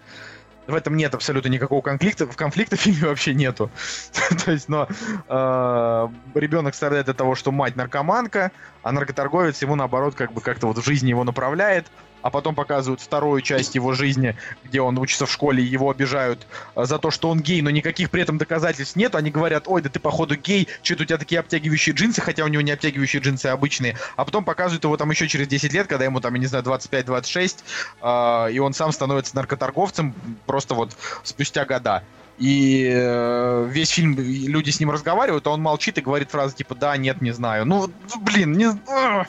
В 0.67 0.73
этом 0.73 0.97
нет 0.97 1.13
абсолютно 1.13 1.49
никакого 1.49 1.81
конфликта, 1.81 2.25
в 2.25 2.35
конфликта 2.35 2.75
в 2.75 2.79
фильме 2.79 3.07
вообще 3.07 3.33
нету. 3.33 3.69
То 4.45 4.51
есть, 4.51 4.67
но 4.67 4.87
э, 5.29 6.07
ребенок 6.33 6.75
страдает 6.75 7.07
от 7.09 7.17
того, 7.17 7.35
что 7.35 7.51
мать 7.51 7.75
наркоманка, 7.75 8.51
а 8.81 8.91
наркоторговец 8.91 9.61
ему 9.61 9.75
наоборот 9.75 10.15
как 10.15 10.33
бы 10.33 10.41
как-то 10.41 10.67
вот 10.67 10.77
в 10.77 10.85
жизни 10.85 11.09
его 11.09 11.23
направляет 11.23 11.85
а 12.25 12.31
потом 12.31 12.55
показывают 12.55 13.01
вторую 13.01 13.39
часть 13.41 13.75
его 13.75 13.93
жизни, 13.93 14.35
где 14.63 14.81
он 14.81 14.97
учится 14.97 15.27
в 15.27 15.31
школе, 15.31 15.63
и 15.63 15.67
его 15.67 15.91
обижают 15.91 16.47
э, 16.75 16.83
за 16.83 16.97
то, 16.97 17.11
что 17.11 17.29
он 17.29 17.39
гей, 17.39 17.61
но 17.61 17.69
никаких 17.69 18.09
при 18.09 18.23
этом 18.23 18.39
доказательств 18.39 18.95
нет. 18.95 19.13
Они 19.13 19.29
говорят, 19.29 19.65
ой, 19.67 19.83
да 19.83 19.89
ты 19.89 19.99
походу 19.99 20.35
гей, 20.35 20.67
что-то 20.81 21.03
у 21.03 21.05
тебя 21.05 21.19
такие 21.19 21.39
обтягивающие 21.39 21.93
джинсы, 21.93 22.21
хотя 22.21 22.43
у 22.43 22.47
него 22.47 22.63
не 22.63 22.71
обтягивающие 22.71 23.21
джинсы, 23.21 23.45
а 23.45 23.53
обычные. 23.53 23.95
А 24.15 24.25
потом 24.25 24.43
показывают 24.43 24.83
его 24.83 24.97
там 24.97 25.11
еще 25.11 25.27
через 25.27 25.47
10 25.47 25.71
лет, 25.71 25.85
когда 25.85 26.05
ему 26.05 26.19
там, 26.19 26.33
я 26.33 26.39
не 26.39 26.47
знаю, 26.47 26.63
25-26, 26.63 27.59
э, 28.01 28.53
и 28.53 28.57
он 28.57 28.73
сам 28.73 28.91
становится 28.91 29.35
наркоторговцем 29.35 30.15
просто 30.47 30.73
вот 30.73 30.97
спустя 31.21 31.63
года. 31.63 32.01
И 32.37 32.91
э, 32.93 33.67
весь 33.71 33.89
фильм 33.89 34.15
люди 34.17 34.69
с 34.69 34.79
ним 34.79 34.91
разговаривают, 34.91 35.47
а 35.47 35.51
он 35.51 35.61
молчит 35.61 35.97
и 35.97 36.01
говорит 36.01 36.31
фразы 36.31 36.55
типа 36.55 36.75
«да», 36.75 36.97
«нет», 36.97 37.21
«не 37.21 37.31
знаю». 37.31 37.65
Ну, 37.65 37.89
блин, 38.21 38.53
не, 38.53 38.67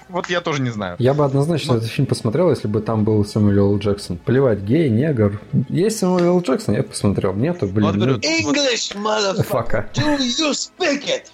вот 0.08 0.28
я 0.28 0.40
тоже 0.40 0.60
не 0.60 0.70
знаю. 0.70 0.96
Я 0.98 1.14
бы 1.14 1.24
однозначно 1.24 1.74
Но... 1.74 1.78
этот 1.78 1.90
фильм 1.90 2.06
посмотрел, 2.06 2.50
если 2.50 2.66
бы 2.66 2.80
там 2.80 3.04
был 3.04 3.24
Сэмюэл 3.24 3.78
Джексон. 3.78 4.18
Плевать, 4.18 4.60
гей, 4.60 4.90
негр. 4.90 5.40
Есть 5.68 5.98
Сэмюэл 5.98 6.40
Джексон, 6.40 6.74
я 6.74 6.82
посмотрел. 6.82 7.32
Нету, 7.34 7.66
блин. 7.66 7.86
Вот, 7.86 7.96
ну... 7.96 8.16
English, 8.16 8.96
motherfucker! 8.96 9.86
Do 9.94 10.18
you 10.18 10.50
speak 10.52 11.04
it? 11.04 11.26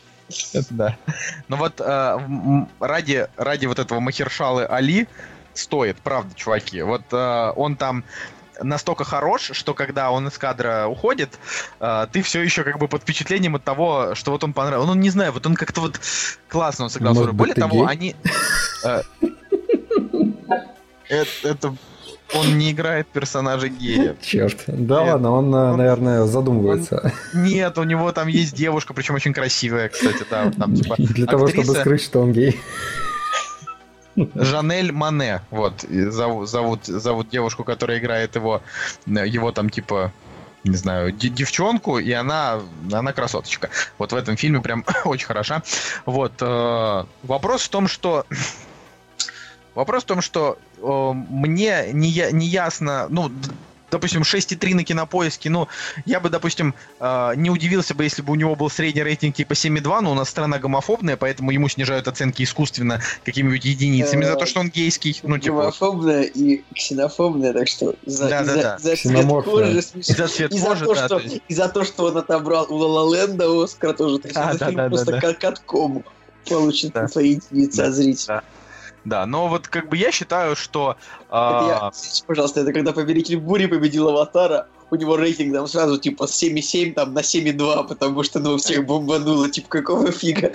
Это 0.53 0.75
да. 0.75 0.97
Но 1.49 1.57
вот 1.57 1.81
э, 1.81 2.67
ради, 2.81 3.29
ради 3.37 3.67
вот 3.67 3.79
этого 3.79 4.01
Махершалы 4.01 4.65
Али 4.65 5.07
стоит, 5.55 5.97
правда, 5.99 6.35
чуваки. 6.35 6.83
Вот 6.83 7.03
э, 7.13 7.53
он 7.57 7.77
там 7.77 8.05
настолько 8.63 9.05
хорош, 9.05 9.51
что 9.53 9.75
когда 9.75 10.11
он 10.11 10.29
из 10.29 10.39
кадра 10.39 10.87
уходит, 10.87 11.39
э, 11.81 12.07
ты 12.13 12.23
все 12.23 12.43
еще 12.43 12.65
как 12.65 12.79
бы 12.79 12.89
под 12.89 13.03
впечатлением 13.03 13.57
от 13.57 13.65
того, 13.65 14.15
что 14.15 14.31
вот 14.31 14.45
он 14.45 14.53
понравился. 14.53 14.89
Ну, 14.93 14.95
не 14.95 15.11
знаю, 15.11 15.33
вот 15.33 15.47
он 15.47 15.55
как-то 15.55 15.81
вот 15.81 16.01
классно 16.49 16.85
он 16.85 16.91
сыграл. 16.91 17.15
Может 17.15 17.35
Более 17.35 17.55
того, 17.55 17.87
гей? 17.87 17.87
они... 17.89 18.17
Э, 18.85 19.03
это, 21.09 21.75
он 22.35 22.59
не 22.59 22.73
играет 22.73 23.07
персонажа 23.09 23.69
гея. 23.69 24.17
Черт. 24.23 24.65
Да 24.67 25.03
Нет. 25.03 25.13
ладно, 25.13 25.31
он, 25.33 25.55
он, 25.55 25.77
наверное, 25.77 26.25
задумывается. 26.25 27.13
Он, 27.35 27.43
нет, 27.43 27.77
у 27.79 27.83
него 27.83 28.11
там 28.13 28.29
есть 28.29 28.55
девушка, 28.55 28.95
причем 28.95 29.15
очень 29.15 29.35
красивая, 29.35 29.89
кстати, 29.89 30.25
да. 30.31 30.51
Там, 30.51 30.75
типа, 30.75 30.97
Для 30.97 31.07
актриса... 31.07 31.31
того, 31.31 31.49
чтобы 31.49 31.75
скрыть, 31.75 32.03
что 32.03 32.21
он 32.21 32.33
гей. 32.33 32.61
Жанель 34.17 34.93
Мане, 34.93 35.43
вот, 35.51 35.81
зовут, 35.89 36.49
зовут, 36.49 36.85
зовут 36.85 37.29
девушку, 37.31 37.65
которая 37.65 37.99
играет 37.99 38.37
его, 38.37 38.63
его 39.07 39.53
там 39.53 39.71
типа 39.71 40.13
не 40.65 40.77
знаю, 40.77 41.13
девчонку, 41.13 41.99
и 41.99 42.13
она, 42.13 42.61
она 42.93 43.13
красоточка. 43.13 43.69
Вот 43.99 44.13
в 44.13 44.17
этом 44.17 44.37
фильме 44.37 44.61
прям 44.61 44.85
очень 45.05 45.27
хороша. 45.27 45.63
Вот. 46.07 46.35
Э, 46.41 47.05
вопрос 47.25 47.63
в 47.63 47.69
том, 47.69 47.89
что... 47.89 48.27
Вопрос 49.75 50.05
в 50.05 50.07
том, 50.07 50.21
что 50.21 50.59
э, 50.79 51.13
мне 51.15 51.89
не, 51.93 52.29
не 52.33 52.47
ясно, 52.47 53.07
ну, 53.09 53.33
допустим, 53.93 54.23
6,3 54.23 54.75
на 54.75 54.85
кинопоиске, 54.85 55.51
ну, 55.51 55.69
я 56.07 56.19
бы, 56.19 56.31
допустим, 56.31 56.75
э, 56.99 57.33
не 57.37 57.51
удивился 57.51 57.95
бы, 57.95 58.05
если 58.05 58.23
бы 58.23 58.33
у 58.33 58.35
него 58.35 58.57
был 58.57 58.71
средний 58.71 59.03
рейтинг 59.03 59.37
типа 59.37 59.53
7,2, 59.53 60.01
но 60.01 60.13
у 60.13 60.15
нас 60.15 60.29
страна 60.31 60.59
гомофобная, 60.59 61.17
поэтому 61.17 61.51
ему 61.53 61.69
снижают 61.69 62.09
оценки 62.09 62.43
искусственно 62.43 63.01
какими-нибудь 63.25 63.65
единицами 63.65 64.25
за 64.25 64.35
то, 64.37 64.47
что 64.47 64.61
он 64.61 64.71
гейский. 64.71 65.21
Ну, 65.23 65.39
типа... 65.39 65.57
Гомофобная 65.57 66.23
и 66.23 66.65
ксенофобная, 66.75 67.53
так 67.53 67.69
что 67.69 67.95
за, 68.07 68.29
Да, 68.29 68.41
и 68.43 68.47
да, 68.47 68.53
за, 68.55 68.63
да. 68.63 68.79
за 68.79 68.97
цвет 68.97 69.27
кожи 69.45 69.83
смешно. 69.83 70.15
за 70.17 70.29
цвет 70.29 70.53
И 70.55 70.59
за, 70.59 70.67
кожи, 70.67 70.85
то, 70.87 70.95
да, 70.95 71.07
что, 71.07 71.19
то 71.19 71.25
есть- 71.25 71.41
и 71.49 71.55
за 71.55 71.69
то, 71.69 71.85
что 71.85 72.05
он 72.07 72.17
отобрал 72.17 72.67
у 72.71 72.77
Ла 72.77 73.15
Ленда 73.17 73.63
Оскар 73.63 73.93
тоже. 73.95 74.19
Так 74.19 74.31
что 74.33 74.41
А, 74.43 74.55
да, 74.55 74.71
да, 74.71 74.73
да, 74.73 74.89
просто 74.89 75.13
да. 75.13 75.21
катком 75.35 76.05
получит 76.49 76.93
Да. 76.95 77.09
свои 77.09 77.33
единицы 77.35 77.77
Да. 77.77 77.87
от 77.89 77.95
зрителей. 77.95 78.27
Да. 78.29 78.43
Да, 79.05 79.27
но 79.27 79.49
вот 79.49 79.69
как 79.69 79.89
бы 79.89 79.97
я 79.97 80.13
считаю, 80.13 80.57
что... 80.57 80.97
Это 81.29 81.31
а, 81.31 81.69
я, 81.69 81.91
извините, 81.93 82.25
пожалуйста, 82.27 82.61
это 82.61 82.73
когда 82.73 82.93
Повелитель 82.93 83.39
Бури 83.39 83.67
победил 83.67 84.09
Аватара, 84.09 84.69
у 84.93 84.97
него 84.97 85.17
рейтинг 85.17 85.55
там 85.55 85.67
сразу 85.67 85.99
типа 85.99 86.27
с 86.27 86.43
7,7 86.43 86.93
там 86.93 87.15
на 87.15 87.21
7,2, 87.21 87.89
потому 87.89 88.23
что 88.23 88.41
ну 88.41 88.59
всех 88.59 88.85
бомбануло, 88.85 89.49
типа 89.49 89.69
какого 89.69 90.13
фига. 90.13 90.53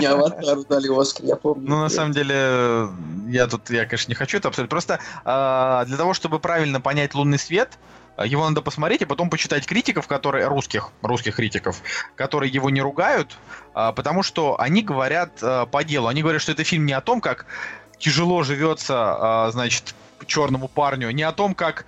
Не 0.00 0.06
Аватару 0.06 0.64
дали 0.68 0.88
Оскар, 1.00 1.26
я 1.26 1.36
помню. 1.36 1.68
Ну, 1.68 1.80
на 1.80 1.88
самом 1.88 2.12
деле, 2.12 2.88
я 3.28 3.46
тут, 3.46 3.70
я, 3.70 3.86
конечно, 3.86 4.10
не 4.10 4.16
хочу 4.16 4.38
это 4.38 4.48
абсолютно. 4.48 4.70
Просто 4.70 4.98
а, 5.24 5.84
для 5.84 5.96
того, 5.96 6.14
чтобы 6.14 6.40
правильно 6.40 6.80
понять 6.80 7.14
лунный 7.14 7.38
свет, 7.38 7.78
его 8.26 8.48
надо 8.48 8.62
посмотреть 8.62 9.02
и 9.02 9.04
потом 9.04 9.30
почитать 9.30 9.66
критиков, 9.66 10.06
которые 10.06 10.46
русских, 10.46 10.90
русских 11.02 11.36
критиков, 11.36 11.82
которые 12.16 12.52
его 12.52 12.70
не 12.70 12.80
ругают, 12.80 13.36
а, 13.74 13.92
потому 13.92 14.22
что 14.22 14.60
они 14.60 14.82
говорят 14.82 15.38
а, 15.42 15.66
по 15.66 15.84
делу. 15.84 16.08
Они 16.08 16.22
говорят, 16.22 16.42
что 16.42 16.52
это 16.52 16.64
фильм 16.64 16.86
не 16.86 16.92
о 16.92 17.00
том, 17.00 17.20
как 17.20 17.46
тяжело 17.98 18.42
живется, 18.42 18.94
а, 19.46 19.50
значит, 19.50 19.94
черному 20.26 20.68
парню, 20.68 21.10
не 21.10 21.22
о 21.22 21.32
том, 21.32 21.54
как 21.54 21.86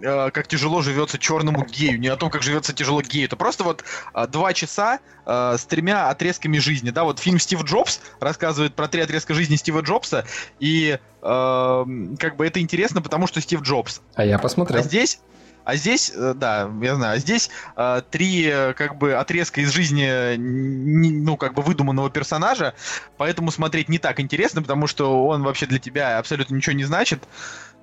э, 0.00 0.30
как 0.30 0.46
тяжело 0.48 0.82
живется 0.82 1.18
черному 1.18 1.64
гею, 1.64 1.98
не 1.98 2.08
о 2.08 2.16
том, 2.16 2.30
как 2.30 2.42
живется 2.42 2.72
тяжело 2.72 3.02
гею. 3.02 3.26
Это 3.26 3.36
просто 3.36 3.64
вот 3.64 3.84
а, 4.12 4.26
два 4.26 4.52
часа 4.52 5.00
э, 5.24 5.56
с 5.58 5.64
тремя 5.64 6.08
отрезками 6.08 6.58
жизни. 6.58 6.90
Да, 6.90 7.04
вот 7.04 7.18
фильм 7.18 7.38
Стив 7.38 7.62
Джобс 7.64 8.00
рассказывает 8.20 8.74
про 8.74 8.88
три 8.88 9.02
отрезка 9.02 9.34
жизни 9.34 9.56
Стива 9.56 9.80
Джобса, 9.80 10.26
и 10.60 10.98
э, 11.22 11.84
как 12.18 12.36
бы 12.36 12.46
это 12.46 12.60
интересно, 12.60 13.02
потому 13.02 13.26
что 13.26 13.40
Стив 13.40 13.62
Джобс. 13.62 14.00
А 14.14 14.24
я 14.24 14.36
А 14.36 14.38
посмотрел. 14.38 14.82
здесь, 14.82 15.20
а 15.64 15.76
здесь, 15.76 16.12
э, 16.14 16.34
да, 16.36 16.70
я 16.80 16.94
знаю, 16.94 17.16
а 17.16 17.18
здесь 17.18 17.50
э, 17.76 18.02
три 18.10 18.52
как 18.76 18.96
бы 18.98 19.14
отрезка 19.14 19.60
из 19.60 19.70
жизни, 19.70 20.36
ну 20.36 21.36
как 21.36 21.54
бы 21.54 21.62
выдуманного 21.62 22.10
персонажа, 22.10 22.74
поэтому 23.16 23.50
смотреть 23.50 23.88
не 23.88 23.98
так 23.98 24.20
интересно, 24.20 24.62
потому 24.62 24.86
что 24.86 25.26
он 25.26 25.42
вообще 25.42 25.66
для 25.66 25.78
тебя 25.78 26.18
абсолютно 26.18 26.54
ничего 26.54 26.74
не 26.74 26.84
значит. 26.84 27.24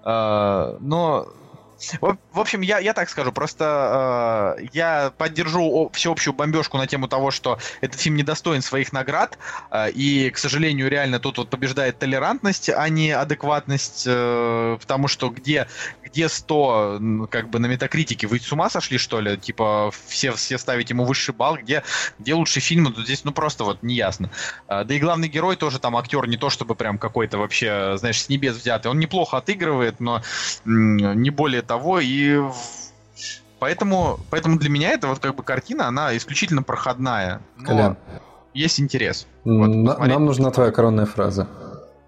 Э, 0.06 0.78
но 0.80 1.28
в 2.02 2.18
в 2.34 2.40
общем, 2.40 2.62
я, 2.62 2.80
я 2.80 2.94
так 2.94 3.10
скажу, 3.10 3.32
просто 3.32 4.58
э, 4.60 4.66
я 4.74 5.12
поддержу 5.18 5.90
всеобщую 5.94 6.34
бомбежку 6.34 6.78
на 6.78 6.88
тему 6.88 7.08
того, 7.08 7.32
что 7.32 7.60
этот 7.82 8.00
фильм 8.00 8.16
недостоин 8.16 8.62
своих 8.62 8.92
наград, 8.92 9.38
э, 9.72 9.92
и, 9.92 10.30
к 10.30 10.38
сожалению, 10.38 10.90
реально 10.90 11.20
тут 11.20 11.38
вот 11.38 11.50
побеждает 11.50 12.00
толерантность, 12.00 12.70
а 12.70 12.90
не 12.90 13.12
адекватность, 13.12 14.06
э, 14.08 14.78
потому 14.80 15.08
что 15.08 15.30
где, 15.30 15.68
где 16.14 16.30
100, 16.30 16.98
м, 17.00 17.28
как 17.28 17.50
бы 17.50 17.58
на 17.58 17.66
метакритике, 17.66 18.28
вы 18.28 18.40
с 18.40 18.52
ума 18.52 18.70
сошли, 18.70 19.00
что 19.00 19.20
ли? 19.20 19.36
Типа, 19.36 19.92
все, 20.06 20.32
все 20.34 20.60
ставить 20.60 20.92
ему 20.92 21.06
высший 21.06 21.34
балл, 21.34 21.58
где, 21.58 21.82
где 22.20 22.36
лучший 22.36 22.62
фильм, 22.62 22.84
ну, 22.84 23.04
здесь, 23.04 23.24
ну, 23.24 23.32
просто 23.32 23.64
вот 23.64 23.82
неясно. 23.82 24.30
А, 24.68 24.84
Да 24.84 24.94
и 24.94 25.00
главный 25.00 25.28
герой 25.28 25.56
тоже 25.56 25.80
там 25.80 25.98
актер 25.98 26.28
не 26.28 26.38
то 26.38 26.52
чтобы 26.52 26.76
прям 26.76 27.00
какой-то 27.00 27.40
вообще, 27.40 27.98
знаешь, 27.98 28.22
с 28.22 28.30
небес 28.30 28.56
взятый. 28.56 28.92
Он 28.92 29.00
неплохо 29.00 29.38
отыгрывает, 29.38 30.00
но 30.00 30.22
не 30.66 31.32
более 31.32 31.64
того. 31.64 32.00
И 32.00 32.40
поэтому, 33.60 34.20
поэтому 34.30 34.60
для 34.60 34.70
меня 34.70 34.92
это 34.92 35.08
вот 35.08 35.20
как 35.20 35.36
бы 35.36 35.42
картина, 35.42 35.88
она 35.88 36.16
исключительно 36.16 36.62
проходная. 36.62 37.42
Но 37.58 37.66
Колян, 37.66 37.98
есть 38.54 38.80
интерес. 38.80 39.26
Вот, 39.46 39.68
нам 39.68 40.26
нужна 40.26 40.52
твоя 40.52 40.72
коронная 40.72 41.08
фраза. 41.08 41.48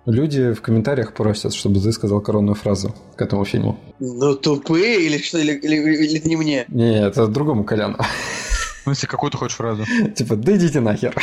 Люди 0.05 0.53
в 0.53 0.61
комментариях 0.61 1.13
просят, 1.13 1.53
чтобы 1.53 1.79
ты 1.79 1.91
сказал 1.91 2.21
коронную 2.21 2.55
фразу 2.55 2.93
к 3.15 3.21
этому 3.21 3.43
фильму. 3.43 3.79
Ну 3.99 4.35
тупые 4.35 5.03
или 5.05 5.17
что, 5.17 5.39
или, 5.39 5.53
или, 5.53 5.75
или 5.75 6.27
не 6.27 6.35
мне? 6.35 6.65
Не, 6.67 7.07
это 7.07 7.27
другому 7.27 7.63
Коляну. 7.63 7.97
В 7.97 8.83
смысле, 8.83 9.07
какую 9.07 9.31
ты 9.31 9.37
хочешь 9.37 9.57
фразу? 9.57 9.83
Типа, 10.15 10.35
да 10.35 10.55
идите 10.55 10.79
нахер. 10.79 11.15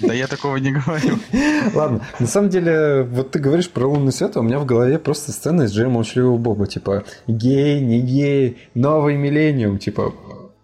Да 0.00 0.12
я 0.12 0.26
такого 0.26 0.56
не 0.56 0.72
говорю. 0.72 1.18
Ладно, 1.74 2.04
на 2.18 2.26
самом 2.26 2.48
деле, 2.48 3.02
вот 3.04 3.30
ты 3.30 3.38
говоришь 3.38 3.70
про 3.70 3.86
лунный 3.86 4.12
свет, 4.12 4.36
а 4.36 4.40
у 4.40 4.42
меня 4.42 4.58
в 4.58 4.66
голове 4.66 4.98
просто 4.98 5.30
сцена 5.30 5.62
из 5.62 5.72
Джейма 5.72 5.92
Молчаливого 5.92 6.38
Боба, 6.38 6.66
типа, 6.66 7.04
гей, 7.26 7.80
не 7.80 8.00
гей, 8.00 8.58
новый 8.74 9.16
миллениум, 9.16 9.78
типа, 9.78 10.12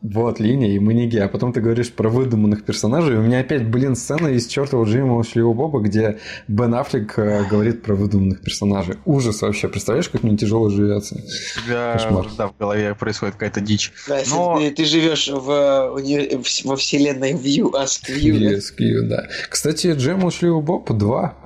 вот 0.03 0.39
линия, 0.41 0.69
и 0.75 0.79
мы 0.79 0.95
не. 0.95 1.09
А 1.19 1.29
потом 1.29 1.53
ты 1.53 1.61
говоришь 1.61 1.91
про 1.93 2.09
выдуманных 2.09 2.65
персонажей, 2.65 3.17
у 3.17 3.23
меня 3.23 3.41
опять, 3.41 3.67
блин, 3.67 3.97
сцена 3.97 4.29
из 4.29 4.47
чертового 4.47 4.85
Джейма 4.87 5.15
Молчаливого 5.15 5.55
Боба, 5.55 5.81
где 5.81 6.19
Бен 6.49 6.75
Аффлек 6.75 7.19
э, 7.19 7.45
говорит 7.51 7.83
про 7.83 7.95
выдуманных 7.95 8.41
персонажей. 8.43 8.97
Ужас 9.05 9.43
вообще, 9.43 9.69
представляешь, 9.69 10.09
как 10.09 10.23
мне 10.23 10.37
тяжело 10.37 10.69
живется? 10.69 11.17
У 11.17 11.67
тебя, 11.67 11.93
Кошмар. 11.95 12.27
да, 12.37 12.49
в 12.49 12.57
голове 12.57 12.95
происходит 12.95 13.35
какая-то 13.35 13.61
дичь. 13.61 13.93
Да, 14.07 14.19
если 14.19 14.35
Но- 14.35 14.59
ты, 14.59 14.71
ты 14.71 14.85
живешь 14.85 15.29
в, 15.29 15.51
уни- 15.99 16.43
в- 16.43 16.65
во 16.67 16.77
вселенной 16.77 17.33
View, 17.33 17.73
Ask 17.73 18.09
View, 18.09 18.39
да? 18.39 18.53
USQ, 18.53 19.09
да. 19.09 19.27
Кстати, 19.51 19.93
Джейм 19.97 20.21
Молчаливый 20.21 20.63
Боб 20.63 20.91
2, 20.93 21.37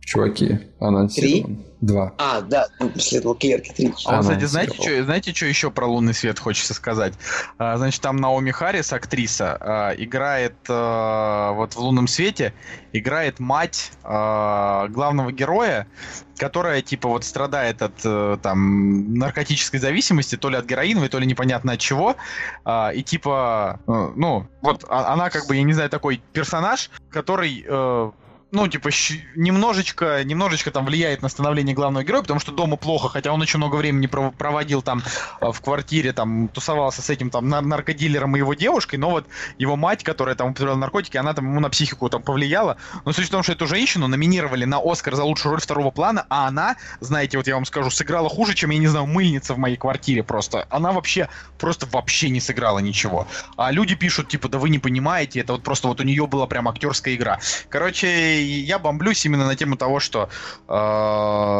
чуваки, 0.00 0.58
анонсирован. 0.80 1.64
Два. 1.82 2.12
А, 2.16 2.40
да, 2.42 2.68
ну, 2.78 2.92
следовал 2.96 3.34
Клерки 3.34 3.72
3. 3.72 3.92
А, 4.06 4.10
Она 4.10 4.20
кстати, 4.20 4.44
знаете, 4.44 4.74
что, 4.80 5.04
знаете, 5.04 5.34
что 5.34 5.46
еще 5.46 5.68
про 5.72 5.84
лунный 5.86 6.14
свет 6.14 6.38
хочется 6.38 6.74
сказать? 6.74 7.12
А, 7.58 7.76
значит, 7.76 8.00
там 8.00 8.18
Наоми 8.18 8.52
Харрис, 8.52 8.92
актриса, 8.92 9.56
а, 9.60 9.90
играет 9.90 10.54
а, 10.68 11.50
вот 11.50 11.74
в 11.74 11.78
лунном 11.80 12.06
свете, 12.06 12.54
играет 12.92 13.40
мать 13.40 13.90
а, 14.04 14.86
главного 14.88 15.32
героя, 15.32 15.88
которая 16.36 16.82
типа 16.82 17.08
вот 17.08 17.24
страдает 17.24 17.82
от 17.82 18.00
э, 18.04 18.38
там 18.42 19.14
наркотической 19.14 19.78
зависимости, 19.78 20.36
то 20.36 20.48
ли 20.48 20.56
от 20.56 20.64
героиновой, 20.64 21.08
то 21.08 21.18
ли 21.20 21.26
непонятно 21.26 21.72
от 21.72 21.78
чего, 21.78 22.16
А, 22.64 22.90
и 22.90 23.02
типа, 23.02 23.80
э, 23.86 24.12
ну, 24.16 24.46
вот 24.60 24.84
а- 24.88 25.12
она 25.12 25.30
как 25.30 25.46
бы, 25.46 25.54
я 25.56 25.62
не 25.62 25.72
знаю, 25.72 25.90
такой 25.90 26.22
персонаж, 26.32 26.90
который 27.10 27.64
э, 27.64 28.10
ну, 28.52 28.68
типа, 28.68 28.90
немножечко, 29.34 30.22
немножечко 30.24 30.70
там 30.70 30.84
влияет 30.84 31.22
на 31.22 31.30
становление 31.30 31.74
главного 31.74 32.04
героя, 32.04 32.20
потому 32.20 32.38
что 32.38 32.52
дома 32.52 32.76
плохо, 32.76 33.08
хотя 33.08 33.32
он 33.32 33.40
очень 33.40 33.56
много 33.56 33.76
времени 33.76 34.06
пров- 34.06 34.36
проводил 34.36 34.82
там 34.82 35.02
э, 35.40 35.50
в 35.50 35.60
квартире, 35.62 36.12
там, 36.12 36.48
тусовался 36.48 37.00
с 37.00 37.08
этим 37.08 37.30
там 37.30 37.48
нар- 37.48 37.64
наркодилером 37.64 38.36
и 38.36 38.40
его 38.40 38.52
девушкой, 38.52 38.96
но 38.96 39.10
вот 39.10 39.26
его 39.56 39.76
мать, 39.76 40.04
которая 40.04 40.34
там 40.34 40.50
употребляла 40.50 40.76
наркотики, 40.76 41.16
она 41.16 41.32
там 41.32 41.46
ему 41.46 41.60
на 41.60 41.70
психику 41.70 42.10
там 42.10 42.22
повлияла. 42.22 42.76
Но 43.06 43.12
суть 43.12 43.28
в 43.28 43.30
том, 43.30 43.42
что 43.42 43.52
эту 43.52 43.66
женщину 43.66 44.06
номинировали 44.06 44.66
на 44.66 44.80
Оскар 44.84 45.14
за 45.14 45.24
лучшую 45.24 45.52
роль 45.52 45.60
второго 45.62 45.90
плана, 45.90 46.26
а 46.28 46.46
она, 46.46 46.76
знаете, 47.00 47.38
вот 47.38 47.46
я 47.46 47.54
вам 47.54 47.64
скажу, 47.64 47.88
сыграла 47.90 48.28
хуже, 48.28 48.54
чем, 48.54 48.68
я 48.68 48.78
не 48.78 48.86
знаю, 48.86 49.06
мыльница 49.06 49.54
в 49.54 49.58
моей 49.58 49.78
квартире 49.78 50.22
просто. 50.22 50.66
Она 50.68 50.92
вообще, 50.92 51.30
просто 51.58 51.86
вообще 51.86 52.28
не 52.28 52.40
сыграла 52.40 52.80
ничего. 52.80 53.26
А 53.56 53.72
люди 53.72 53.94
пишут, 53.94 54.28
типа, 54.28 54.50
да 54.50 54.58
вы 54.58 54.68
не 54.68 54.78
понимаете, 54.78 55.40
это 55.40 55.54
вот 55.54 55.62
просто 55.62 55.88
вот 55.88 56.00
у 56.00 56.04
нее 56.04 56.26
была 56.26 56.46
прям 56.46 56.68
актерская 56.68 57.14
игра. 57.14 57.40
Короче, 57.70 58.41
я 58.42 58.78
бомблюсь 58.78 59.24
именно 59.26 59.46
на 59.46 59.56
тему 59.56 59.76
того, 59.76 60.00
что 60.00 60.28
э, 60.68 60.72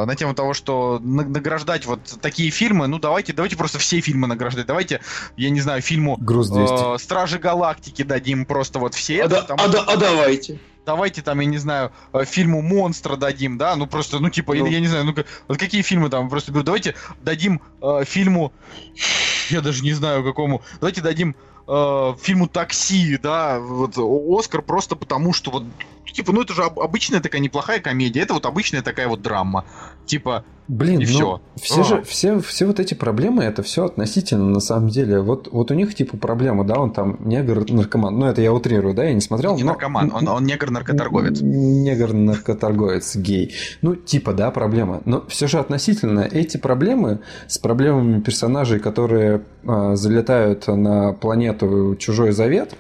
на 0.07 0.15
тему 0.17 0.35
того, 0.35 0.55
что 0.55 0.99
на- 1.03 1.25
награждать 1.25 1.87
вот 1.87 2.01
такие 2.21 2.51
фильмы, 2.51 2.87
ну 2.87 2.99
давайте, 2.99 3.33
давайте 3.33 3.57
просто 3.57 3.79
все 3.79 4.01
фильмы 4.01 4.27
награждать. 4.27 4.67
Давайте, 4.67 5.01
я 5.37 5.51
не 5.51 5.61
знаю, 5.61 5.83
фильму 5.83 6.17
Груз 6.21 6.49
200. 6.51 6.95
э, 6.95 6.99
Стражи 6.99 7.39
Галактики 7.39 8.03
дадим 8.03 8.45
просто 8.47 8.79
вот 8.79 8.95
все. 8.95 9.25
А, 9.25 9.29
да- 9.29 9.43
потому 9.43 9.63
а 9.65 9.69
да- 9.69 9.83
а 9.87 9.97
давайте. 9.97 10.59
давайте 10.85 11.23
там, 11.23 11.41
я 11.41 11.47
не 11.47 11.59
знаю, 11.59 11.93
э, 12.13 12.25
фильму 12.25 12.63
Монстра 12.63 13.17
дадим, 13.17 13.59
да, 13.59 13.77
ну 13.77 13.87
просто, 13.87 14.19
ну 14.19 14.31
типа, 14.31 14.55
Ну. 14.55 14.67
или 14.67 14.75
я 14.75 14.81
не 14.81 14.89
знаю, 14.89 15.05
ну 15.05 15.15
вот 15.49 15.59
какие 15.59 15.83
фильмы 15.83 16.09
там, 16.11 16.29
просто 16.29 16.51
говорю, 16.53 16.65
давайте 16.67 16.95
дадим 17.21 17.61
э, 17.81 18.05
фильму, 18.05 18.53
я 19.51 19.61
даже 19.61 19.83
не 19.83 19.93
знаю 19.93 20.25
какому, 20.25 20.63
давайте 20.81 21.01
дадим 21.01 21.37
э, 21.69 22.15
фильму 22.21 22.49
Такси, 22.49 23.17
да, 23.23 23.61
вот 23.61 23.95
Оскар 23.97 24.63
просто 24.63 24.97
потому, 24.97 25.33
что 25.33 25.51
вот, 25.53 25.65
типа, 26.13 26.33
ну 26.33 26.43
это 26.43 26.55
же 26.55 26.65
об- 26.65 26.81
обычная 26.81 27.21
такая 27.21 27.41
неплохая 27.41 27.81
комедия, 27.81 28.21
это 28.21 28.35
вот 28.35 28.47
обычная 28.47 28.83
такая 28.83 29.09
вот 29.09 29.23
драма, 29.23 29.65
типа, 30.07 30.45
Блин, 30.69 31.01
И 31.01 31.05
ну, 31.07 31.11
всё. 31.11 31.41
все 31.61 31.81
А. 31.81 31.85
же, 31.85 32.03
все, 32.03 32.39
все 32.41 32.67
вот 32.67 32.81
эти 32.81 32.95
проблемы, 32.95 33.43
это 33.45 33.63
все 33.63 33.85
относительно 33.85 34.47
на 34.49 34.61
самом 34.61 34.89
деле. 34.89 35.21
Вот, 35.21 35.49
вот 35.53 35.71
у 35.71 35.75
них 35.75 35.95
типа 35.95 36.17
проблема, 36.17 36.65
да, 36.65 36.79
он 36.81 36.93
там 36.93 37.17
негр-наркоман. 37.25 38.19
Ну, 38.19 38.27
это 38.27 38.41
я 38.43 38.53
утрирую, 38.53 38.95
да, 38.95 39.05
я 39.05 39.13
не 39.13 39.21
смотрел. 39.21 39.57
не 39.57 39.65
но- 39.65 39.73
наркоман, 39.73 40.13
он, 40.15 40.29
он 40.29 40.45
негр-наркоторговец. 40.47 41.41
Негр-наркоторговец, 41.43 43.17
гей. 43.17 43.55
Ну, 43.83 43.97
типа, 43.97 44.33
да, 44.33 44.51
проблема. 44.51 45.03
Но 45.05 45.25
все 45.29 45.47
же 45.47 45.59
относительно 45.59 46.21
эти 46.21 46.57
проблемы 46.57 47.21
с 47.49 47.59
проблемами 47.59 48.21
персонажей, 48.21 48.79
которые 48.79 49.43
а, 49.67 49.97
залетают 49.97 50.67
на 50.69 51.13
планету 51.13 51.97
Чужой 51.99 52.33
Завет, 52.33 52.75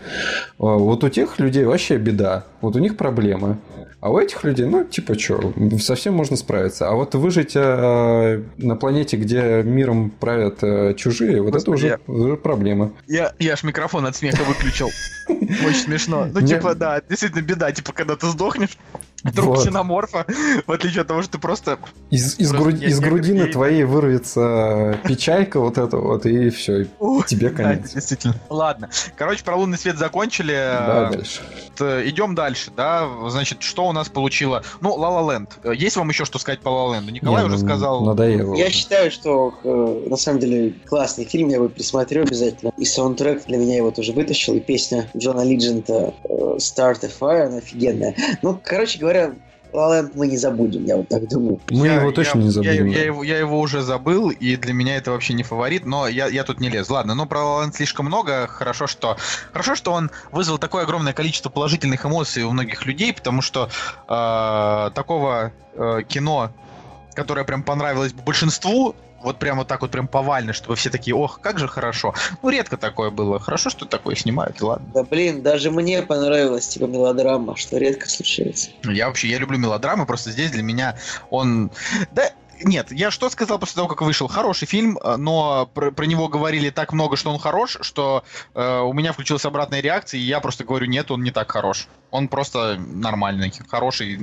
а, 0.58 0.64
вот 0.76 1.04
у 1.04 1.08
тех 1.08 1.38
людей 1.38 1.64
вообще 1.64 1.96
беда. 1.98 2.44
Вот 2.60 2.76
у 2.76 2.78
них 2.78 2.96
проблемы. 2.96 3.58
А 4.02 4.10
у 4.10 4.18
этих 4.18 4.42
людей, 4.42 4.66
ну, 4.66 4.82
типа, 4.82 5.16
что, 5.16 5.54
совсем 5.78 6.14
можно 6.14 6.36
справиться. 6.36 6.88
А 6.88 6.92
вот 6.94 7.14
выжить 7.14 7.52
э, 7.54 8.42
на 8.58 8.74
планете, 8.74 9.16
где 9.16 9.62
миром 9.62 10.10
правят 10.10 10.58
э, 10.62 10.94
чужие, 10.94 11.40
вот 11.40 11.54
это 11.54 11.70
уже, 11.70 12.00
уже 12.08 12.36
проблема. 12.36 12.90
Я, 13.06 13.32
я 13.38 13.52
аж 13.52 13.62
микрофон 13.62 14.04
от 14.04 14.16
смеха 14.16 14.42
выключил. 14.42 14.90
Очень 15.28 15.84
смешно. 15.84 16.26
Ну, 16.34 16.44
типа, 16.44 16.74
да, 16.74 17.00
действительно 17.08 17.42
беда. 17.42 17.70
Типа, 17.70 17.92
когда 17.92 18.16
ты 18.16 18.26
сдохнешь, 18.26 18.76
труп 19.34 19.48
Вот. 19.50 19.58
ксеноморфа, 19.60 20.26
в 20.66 20.72
отличие 20.72 21.02
от 21.02 21.08
того, 21.08 21.22
что 21.22 21.32
ты 21.32 21.38
просто... 21.38 21.78
Из, 22.10 22.38
из, 22.38 22.50
Просто 22.50 22.70
груди- 22.70 22.82
я- 22.82 22.88
из 22.88 23.00
я- 23.00 23.06
грудины 23.06 23.42
я- 23.44 23.52
твоей 23.52 23.84
вырвется 23.84 24.98
печалька 25.04 25.60
вот 25.60 25.78
эта 25.78 25.96
вот, 25.96 26.26
и 26.26 26.50
все, 26.50 26.86
Ух, 26.98 27.26
тебе 27.26 27.50
да, 27.50 27.56
конец. 27.56 27.92
действительно. 27.92 28.34
Ладно. 28.50 28.90
Короче, 29.16 29.44
про 29.44 29.56
лунный 29.56 29.78
свет 29.78 29.96
закончили. 29.98 30.52
Да, 30.52 31.08
Э, 31.10 31.16
дальше. 31.16 31.40
Т- 31.76 32.08
Идем 32.08 32.34
дальше, 32.34 32.70
да. 32.76 33.08
Значит, 33.28 33.62
что 33.62 33.86
у 33.88 33.92
нас 33.92 34.08
получило? 34.08 34.62
Ну, 34.80 34.96
La 34.98 35.10
La 35.10 35.46
Land. 35.64 35.74
Есть 35.74 35.96
вам 35.96 36.08
еще 36.08 36.24
что 36.24 36.38
сказать 36.38 36.60
по 36.60 36.68
La 36.68 36.92
La 36.92 36.98
Land? 37.00 37.10
Николай 37.10 37.42
Не, 37.42 37.46
уже 37.48 37.58
ну, 37.58 37.66
сказал. 37.66 38.04
Надоело. 38.04 38.54
Я 38.54 38.70
считаю, 38.70 39.10
что 39.10 39.54
э, 39.64 40.08
на 40.08 40.16
самом 40.16 40.40
деле 40.40 40.74
классный 40.86 41.24
фильм, 41.24 41.48
я 41.48 41.56
его 41.56 41.68
присмотрю 41.68 42.22
обязательно. 42.22 42.72
И 42.78 42.84
саундтрек 42.84 43.44
для 43.46 43.58
меня 43.58 43.76
его 43.76 43.90
тоже 43.90 44.12
вытащил, 44.12 44.54
и 44.54 44.60
песня 44.60 45.08
Джона 45.16 45.42
Лиджента 45.42 46.14
э, 46.24 46.28
Start 46.58 47.04
a 47.04 47.08
Fire, 47.20 47.46
она 47.46 47.58
офигенная. 47.58 48.14
Ну, 48.42 48.58
короче 48.62 48.98
говоря, 48.98 49.11
La 49.72 49.88
La 49.88 50.10
мы 50.14 50.26
не 50.26 50.36
забудем, 50.36 50.84
я 50.84 50.96
вот 50.98 51.08
так 51.08 51.26
думаю. 51.28 51.58
Мы 51.70 51.86
Я- 51.86 51.94
его 51.94 52.12
точно 52.12 52.38
я- 52.38 52.42
не 52.42 52.46
я- 52.48 52.52
забудем. 52.52 52.86
Я, 52.88 52.98
да. 52.98 53.04
его, 53.04 53.22
я 53.24 53.38
его 53.38 53.58
уже 53.58 53.80
забыл, 53.80 54.28
и 54.28 54.56
для 54.56 54.74
меня 54.74 54.96
это 54.98 55.12
вообще 55.12 55.32
не 55.32 55.42
фаворит, 55.42 55.86
но 55.86 56.06
я, 56.08 56.26
я 56.26 56.44
тут 56.44 56.60
не 56.60 56.68
лез. 56.68 56.90
Ладно, 56.90 57.14
но 57.14 57.24
про 57.24 57.40
La 57.40 57.72
слишком 57.72 58.04
много. 58.06 58.46
Хорошо, 58.48 58.86
что 58.86 59.16
хорошо, 59.52 59.74
что 59.74 59.92
он 59.92 60.10
вызвал 60.30 60.58
такое 60.58 60.82
огромное 60.82 61.14
количество 61.14 61.48
положительных 61.48 62.04
эмоций 62.04 62.42
у 62.42 62.50
многих 62.52 62.84
людей, 62.84 63.14
потому 63.14 63.40
что 63.40 63.70
э, 64.08 64.90
такого 64.94 65.52
э, 65.74 66.02
кино, 66.06 66.50
которое 67.14 67.44
прям 67.44 67.62
понравилось 67.62 68.12
большинству, 68.12 68.94
вот 69.22 69.38
прям 69.38 69.58
вот 69.58 69.68
так 69.68 69.82
вот 69.82 69.90
прям 69.90 70.08
повально, 70.08 70.52
чтобы 70.52 70.76
все 70.76 70.90
такие, 70.90 71.14
ох, 71.14 71.40
как 71.40 71.58
же 71.58 71.68
хорошо. 71.68 72.14
Ну, 72.42 72.50
редко 72.50 72.76
такое 72.76 73.10
было. 73.10 73.38
Хорошо, 73.38 73.70
что 73.70 73.86
такое 73.86 74.14
снимают, 74.14 74.60
ладно. 74.60 74.86
Да 74.94 75.04
блин, 75.04 75.42
даже 75.42 75.70
мне 75.70 76.02
понравилась 76.02 76.68
типа 76.68 76.84
мелодрама, 76.84 77.56
что 77.56 77.78
редко 77.78 78.08
случается. 78.08 78.70
Я 78.84 79.08
вообще, 79.08 79.28
я 79.28 79.38
люблю 79.38 79.58
мелодрамы, 79.58 80.06
просто 80.06 80.30
здесь 80.30 80.50
для 80.50 80.62
меня 80.62 80.96
он... 81.30 81.70
Да, 82.12 82.30
нет, 82.64 82.92
я 82.92 83.10
что 83.10 83.28
сказал 83.30 83.58
после 83.58 83.76
того, 83.76 83.88
как 83.88 84.02
вышел? 84.02 84.28
Хороший 84.28 84.66
фильм, 84.66 84.98
э, 84.98 85.16
но 85.16 85.66
про, 85.66 85.90
про 85.90 86.04
него 86.04 86.28
говорили 86.28 86.70
так 86.70 86.92
много, 86.92 87.16
что 87.16 87.32
он 87.32 87.38
хорош, 87.38 87.78
что 87.80 88.24
э, 88.54 88.80
у 88.80 88.92
меня 88.92 89.12
включилась 89.12 89.44
обратная 89.44 89.80
реакция, 89.80 90.18
и 90.18 90.24
я 90.24 90.40
просто 90.40 90.64
говорю, 90.64 90.86
нет, 90.86 91.10
он 91.10 91.22
не 91.22 91.30
так 91.30 91.50
хорош. 91.50 91.88
Он 92.10 92.28
просто 92.28 92.76
нормальный, 92.78 93.52
хороший. 93.68 94.18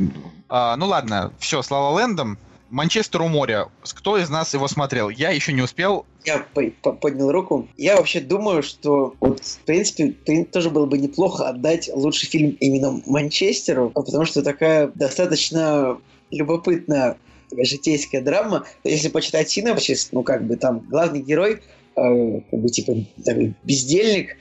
А, 0.47 0.75
ну 0.75 0.87
ладно, 0.87 1.33
все, 1.39 1.61
с 1.61 1.71
Лэндом. 1.71 2.37
Манчестер 2.69 3.21
у 3.21 3.27
моря. 3.27 3.67
Кто 3.83 4.17
из 4.17 4.29
нас 4.29 4.53
его 4.53 4.67
смотрел? 4.67 5.09
Я 5.09 5.31
еще 5.31 5.53
не 5.53 5.61
успел. 5.61 6.05
Я 6.25 6.45
по- 6.53 6.71
по- 6.81 6.91
поднял 6.93 7.31
руку. 7.31 7.67
Я 7.77 7.97
вообще 7.97 8.19
думаю, 8.21 8.61
что 8.63 9.15
вот, 9.19 9.43
в 9.43 9.59
принципе, 9.59 10.13
при- 10.25 10.43
тоже 10.43 10.69
было 10.69 10.85
бы 10.85 10.97
неплохо 10.97 11.49
отдать 11.49 11.89
лучший 11.93 12.27
фильм 12.29 12.55
именно 12.59 13.01
Манчестеру, 13.05 13.91
а 13.95 14.01
потому 14.01 14.25
что 14.25 14.43
такая 14.43 14.87
достаточно 14.95 15.97
любопытная 16.31 17.17
житейская 17.57 18.21
драма. 18.21 18.65
Если 18.83 19.09
почитать 19.09 19.49
синопсис, 19.49 20.09
ну 20.11 20.21
как 20.23 20.45
бы 20.45 20.55
там 20.55 20.79
главный 20.89 21.21
герой, 21.21 21.61
э, 21.95 22.41
как 22.51 22.59
бы 22.59 22.69
типа 22.69 22.93
такой 23.25 23.53
бездельник, 23.63 24.37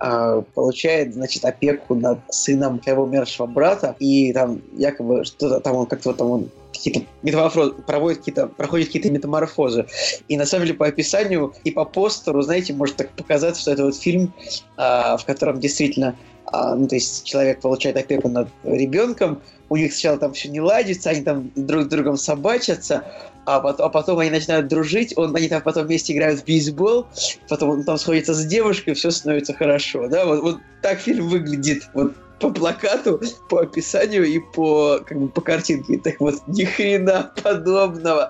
э, 0.00 0.42
получает, 0.54 1.14
значит, 1.14 1.44
опеку 1.44 1.94
над 1.96 2.20
сыном 2.30 2.80
своего 2.82 3.02
умершего 3.04 3.46
брата, 3.46 3.96
и 3.98 4.32
там 4.32 4.60
якобы 4.76 5.24
что-то 5.24 5.60
там 5.60 5.76
он 5.76 5.86
как-то 5.86 6.12
там 6.12 6.30
он 6.30 6.50
какие-то 6.82 7.08
метаморфозы, 7.22 7.72
проводит 7.72 8.18
какие-то, 8.18 8.46
проходит 8.48 8.88
какие-то 8.88 9.10
метаморфозы. 9.10 9.86
И 10.28 10.36
на 10.36 10.46
самом 10.46 10.66
деле 10.66 10.76
по 10.76 10.86
описанию 10.86 11.54
и 11.64 11.70
по 11.70 11.84
постеру, 11.84 12.42
знаете, 12.42 12.72
может 12.72 12.96
так 12.96 13.10
показаться, 13.10 13.62
что 13.62 13.70
это 13.70 13.84
вот 13.84 13.96
фильм, 13.96 14.32
а, 14.76 15.16
в 15.16 15.24
котором 15.24 15.60
действительно, 15.60 16.16
а, 16.46 16.74
ну 16.74 16.88
то 16.88 16.96
есть 16.96 17.24
человек 17.24 17.60
получает 17.60 17.96
опеку 17.96 18.28
над 18.28 18.48
ребенком, 18.64 19.40
у 19.68 19.76
них 19.76 19.92
сначала 19.92 20.18
там 20.18 20.32
все 20.32 20.48
не 20.48 20.60
ладится, 20.60 21.10
они 21.10 21.22
там 21.22 21.50
друг 21.54 21.84
с 21.84 21.86
другом 21.86 22.16
собачатся, 22.16 23.04
а 23.46 23.60
потом, 23.60 23.86
а 23.86 23.88
потом 23.88 24.18
они 24.18 24.30
начинают 24.30 24.68
дружить, 24.68 25.16
он, 25.16 25.34
они 25.34 25.48
там 25.48 25.62
потом 25.62 25.86
вместе 25.86 26.12
играют 26.12 26.40
в 26.40 26.44
бейсбол, 26.44 27.06
потом 27.48 27.70
он 27.70 27.84
там 27.84 27.96
сходится 27.96 28.34
с 28.34 28.44
девушкой, 28.44 28.94
все 28.94 29.10
становится 29.10 29.54
хорошо, 29.54 30.08
да, 30.08 30.26
вот, 30.26 30.42
вот 30.42 30.58
так 30.82 30.98
фильм 30.98 31.28
выглядит, 31.28 31.84
вот 31.94 32.14
по 32.42 32.50
плакату, 32.50 33.20
по 33.48 33.60
описанию 33.60 34.24
и 34.24 34.40
по, 34.40 34.98
как 35.06 35.18
бы, 35.18 35.28
по 35.28 35.40
картинке. 35.40 35.96
Так 35.98 36.20
вот, 36.20 36.34
ни 36.48 36.64
хрена 36.64 37.32
подобного. 37.42 38.28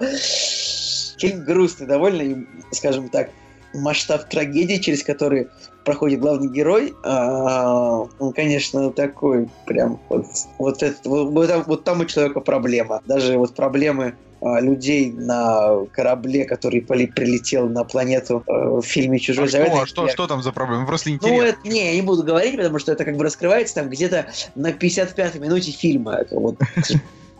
Фильм 1.18 1.44
грустный 1.44 1.86
довольно, 1.86 2.22
и, 2.22 2.36
скажем 2.72 3.08
так, 3.08 3.30
масштаб 3.72 4.28
трагедии, 4.28 4.76
через 4.76 5.02
который 5.02 5.48
проходит 5.84 6.20
главный 6.20 6.48
герой, 6.48 6.94
а, 7.04 8.06
он, 8.18 8.32
конечно, 8.34 8.92
такой 8.92 9.48
прям 9.66 9.98
вот, 10.10 10.26
вот, 10.58 10.82
это, 10.82 11.08
вот, 11.08 11.66
вот 11.66 11.84
там, 11.84 12.00
у 12.00 12.04
человека 12.04 12.40
проблема. 12.40 13.00
Даже 13.06 13.38
вот 13.38 13.54
проблемы 13.54 14.14
людей 14.60 15.12
на 15.12 15.84
корабле, 15.92 16.44
который 16.44 16.80
прилетел 16.80 17.68
на 17.68 17.84
планету 17.84 18.42
э, 18.46 18.52
в 18.52 18.82
фильме 18.82 19.18
«Чужой 19.18 19.44
А 19.44 19.48
что, 19.48 19.58
завет». 19.58 19.72
а 19.74 19.86
что, 19.86 20.08
что 20.08 20.26
там 20.26 20.42
за 20.42 20.52
проблема? 20.52 20.86
Просто 20.86 21.10
Ну, 21.10 21.14
интересно. 21.16 21.44
это, 21.44 21.58
не, 21.68 21.86
я 21.86 21.94
не 21.94 22.02
буду 22.02 22.22
говорить, 22.22 22.56
потому 22.56 22.78
что 22.78 22.92
это 22.92 23.04
как 23.04 23.16
бы 23.16 23.24
раскрывается 23.24 23.76
там 23.76 23.88
где-то 23.88 24.26
на 24.54 24.70
55-й 24.72 25.38
минуте 25.38 25.70
фильма. 25.70 26.24
Вот, 26.30 26.56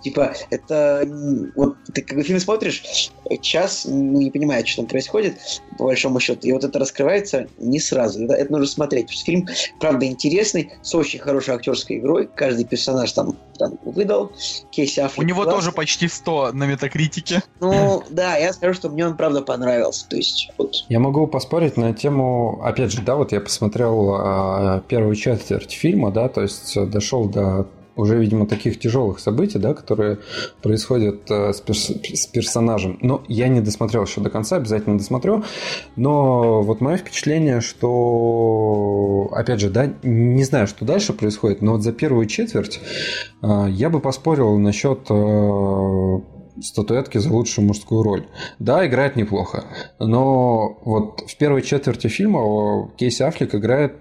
типа, 0.03 0.35
это 0.51 1.09
вот 1.55 1.77
ты 1.93 2.03
как 2.03 2.17
бы 2.19 2.23
фильм 2.23 2.41
смотришь, 2.41 3.11
час, 3.41 3.87
ну, 3.89 4.21
не 4.21 4.31
понимаешь, 4.31 4.69
что 4.69 4.83
там 4.83 4.87
происходит, 4.87 5.39
по 5.79 5.85
большому 5.85 6.21
счету, 6.21 6.47
и 6.47 6.53
вот 6.53 6.65
это 6.65 6.79
раскрывается 6.79 7.49
не 7.59 7.81
сразу. 7.81 8.25
Это, 8.25 8.35
это 8.35 8.53
нужно 8.53 8.67
смотреть. 8.67 9.11
Фильм, 9.11 9.47
правда, 9.81 10.07
интересный, 10.07 10.73
с 10.83 10.95
очень 10.95 11.19
хорошей 11.19 11.55
актерской 11.55 11.99
игрой. 11.99 12.29
Каждый 12.35 12.65
персонаж 12.65 13.13
там, 13.13 13.37
там 13.59 13.79
выдал. 13.85 14.33
Кейси 14.71 15.01
У 15.01 15.05
Аффлек 15.05 15.29
него 15.29 15.43
класс. 15.45 15.57
тоже 15.57 15.73
почти 15.73 16.09
100 16.09 16.53
на 16.53 16.67
метакритике. 16.67 17.43
Ну, 17.61 18.03
да, 18.11 18.37
я 18.37 18.53
скажу, 18.53 18.75
что 18.75 18.89
мне 18.89 19.07
он, 19.07 19.17
правда, 19.17 19.43
понравился. 19.43 20.09
То 20.09 20.17
есть, 20.17 20.51
вот, 20.59 20.85
Я 20.89 20.99
могу 20.99 21.27
поспорить 21.27 21.77
на 21.77 21.93
тему, 21.95 22.61
опять 22.63 22.93
же, 22.93 23.03
да, 23.03 23.17
вот 23.17 23.33
я 23.33 23.41
посмотрел 23.41 24.15
а, 24.15 24.81
первую 24.89 25.15
четверть 25.17 25.73
фильма, 25.73 26.11
да, 26.11 26.29
то 26.29 26.43
есть 26.43 26.77
э, 26.77 26.87
дошел 26.87 27.27
до 27.27 27.67
уже, 27.97 28.19
видимо, 28.19 28.47
таких 28.47 28.79
тяжелых 28.79 29.19
событий, 29.19 29.59
да, 29.59 29.75
которые 29.75 30.19
происходят 30.63 31.31
э, 31.31 31.53
с, 31.53 31.61
перс- 31.61 31.91
с 31.91 32.27
персонажем. 32.27 32.99
Но 33.03 33.23
я 33.29 33.49
не 33.49 33.61
досмотрел 33.61 34.05
еще 34.05 34.21
до 34.21 34.31
конца, 34.31 34.57
обязательно 34.57 34.99
досмотрю. 34.99 35.45
Но 35.97 36.63
вот 36.63 36.81
мое 36.81 36.97
впечатление, 36.97 37.61
что, 37.61 39.29
опять 39.33 39.61
же, 39.61 39.71
да, 39.71 39.93
не 40.03 40.45
знаю, 40.45 40.67
что 40.67 40.85
дальше 40.85 41.13
происходит, 41.13 41.63
но 41.63 41.73
вот 41.73 41.83
за 41.83 41.93
первую 41.93 42.27
четверть 42.27 42.81
э, 43.43 43.67
я 43.71 43.91
бы 43.91 44.01
поспорил 44.01 44.57
насчет 44.59 45.01
э, 45.11 46.21
статуэтки 46.61 47.19
за 47.19 47.33
лучшую 47.33 47.67
мужскую 47.67 48.03
роль. 48.03 48.27
Да, 48.59 48.87
играет 48.87 49.17
неплохо. 49.17 49.65
Но 49.99 50.79
вот 50.85 51.25
в 51.27 51.37
первой 51.37 51.63
четверти 51.63 52.09
фильма 52.09 52.39
о, 52.39 52.91
Кейси 52.97 53.23
Аффлек 53.23 53.55
играет... 53.55 53.97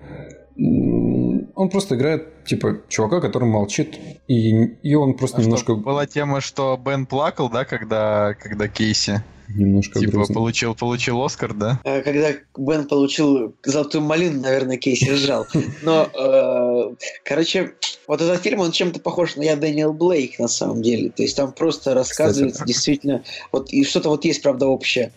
Он 1.61 1.69
просто 1.69 1.93
играет, 1.93 2.43
типа, 2.43 2.81
чувака, 2.89 3.21
который 3.21 3.47
молчит, 3.47 3.95
и, 4.27 4.49
и 4.81 4.95
он 4.95 5.13
просто 5.13 5.37
А 5.37 5.39
что, 5.41 5.45
немножко, 5.45 5.75
Была 5.75 6.07
тема, 6.07 6.41
что 6.41 6.75
Бен 6.75 7.05
плакал, 7.05 7.51
да, 7.51 7.65
когда, 7.65 8.33
когда 8.33 8.67
Кейси 8.67 9.23
немножко 9.47 9.99
типа 9.99 10.13
грустно. 10.13 10.33
получил, 10.33 10.73
получил 10.73 11.21
Оскар, 11.23 11.53
да? 11.53 11.79
Э, 11.83 12.01
Когда 12.01 12.31
Бен 12.57 12.87
получил 12.87 13.55
золотую 13.63 14.03
малину, 14.03 14.41
наверное, 14.41 14.77
Кейси 14.77 15.11
ржал. 15.11 15.45
Но, 15.83 16.09
э, 16.11 16.95
короче, 17.23 17.73
вот 18.07 18.21
этот 18.21 18.41
фильм, 18.41 18.61
он 18.61 18.71
чем-то 18.71 18.99
похож 18.99 19.35
на 19.35 19.43
«Я 19.43 19.55
Дэниел 19.55 19.93
Блейк», 19.93 20.39
на 20.39 20.47
самом 20.47 20.81
деле. 20.81 21.09
То 21.09 21.21
есть 21.21 21.37
там 21.37 21.51
просто 21.51 21.93
рассказывается 21.93 22.65
действительно... 22.65 23.23
Вот, 23.51 23.71
и 23.71 23.83
что-то 23.83 24.09
вот 24.09 24.25
есть, 24.25 24.41
правда, 24.41 24.65
общее. 24.65 25.11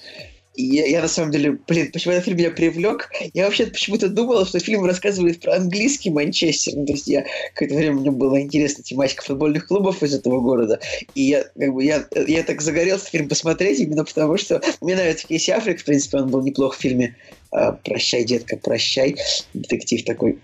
И 0.54 0.62
я, 0.62 0.86
я 0.86 1.02
на 1.02 1.08
самом 1.08 1.32
деле, 1.32 1.58
блин, 1.66 1.90
почему 1.92 2.14
этот 2.14 2.26
фильм 2.26 2.38
меня 2.38 2.50
привлек? 2.50 3.10
Я 3.32 3.44
вообще 3.44 3.66
почему-то 3.66 4.08
думала, 4.08 4.46
что 4.46 4.60
фильм 4.60 4.84
рассказывает 4.84 5.40
про 5.40 5.54
английский 5.56 6.10
Манчестер. 6.10 6.74
Ну, 6.76 6.86
то 6.86 6.92
есть 6.92 7.08
я 7.08 7.24
какое-то 7.54 7.74
время 7.74 7.96
мне 7.96 8.10
была 8.10 8.40
интересна 8.40 8.84
тематика 8.84 9.24
футбольных 9.24 9.66
клубов 9.66 10.02
из 10.02 10.14
этого 10.14 10.40
города. 10.40 10.78
И 11.14 11.22
я 11.22 11.44
как 11.44 11.74
бы 11.74 11.84
я, 11.84 12.06
я 12.26 12.42
так 12.44 12.60
загорелся 12.60 13.06
фильм 13.06 13.28
посмотреть 13.28 13.80
именно 13.80 14.04
потому, 14.04 14.36
что 14.36 14.62
мне 14.80 14.94
нравится 14.94 15.26
Кейси 15.26 15.50
Аффлек, 15.50 15.80
в 15.80 15.84
принципе, 15.84 16.18
он 16.18 16.30
был 16.30 16.42
неплох 16.42 16.76
в 16.76 16.80
фильме 16.80 17.16
а, 17.50 17.72
«Прощай, 17.72 18.24
детка, 18.24 18.56
прощай». 18.56 19.16
Детектив 19.54 20.04
такой. 20.04 20.38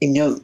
И 0.00 0.06
мне 0.06 0.34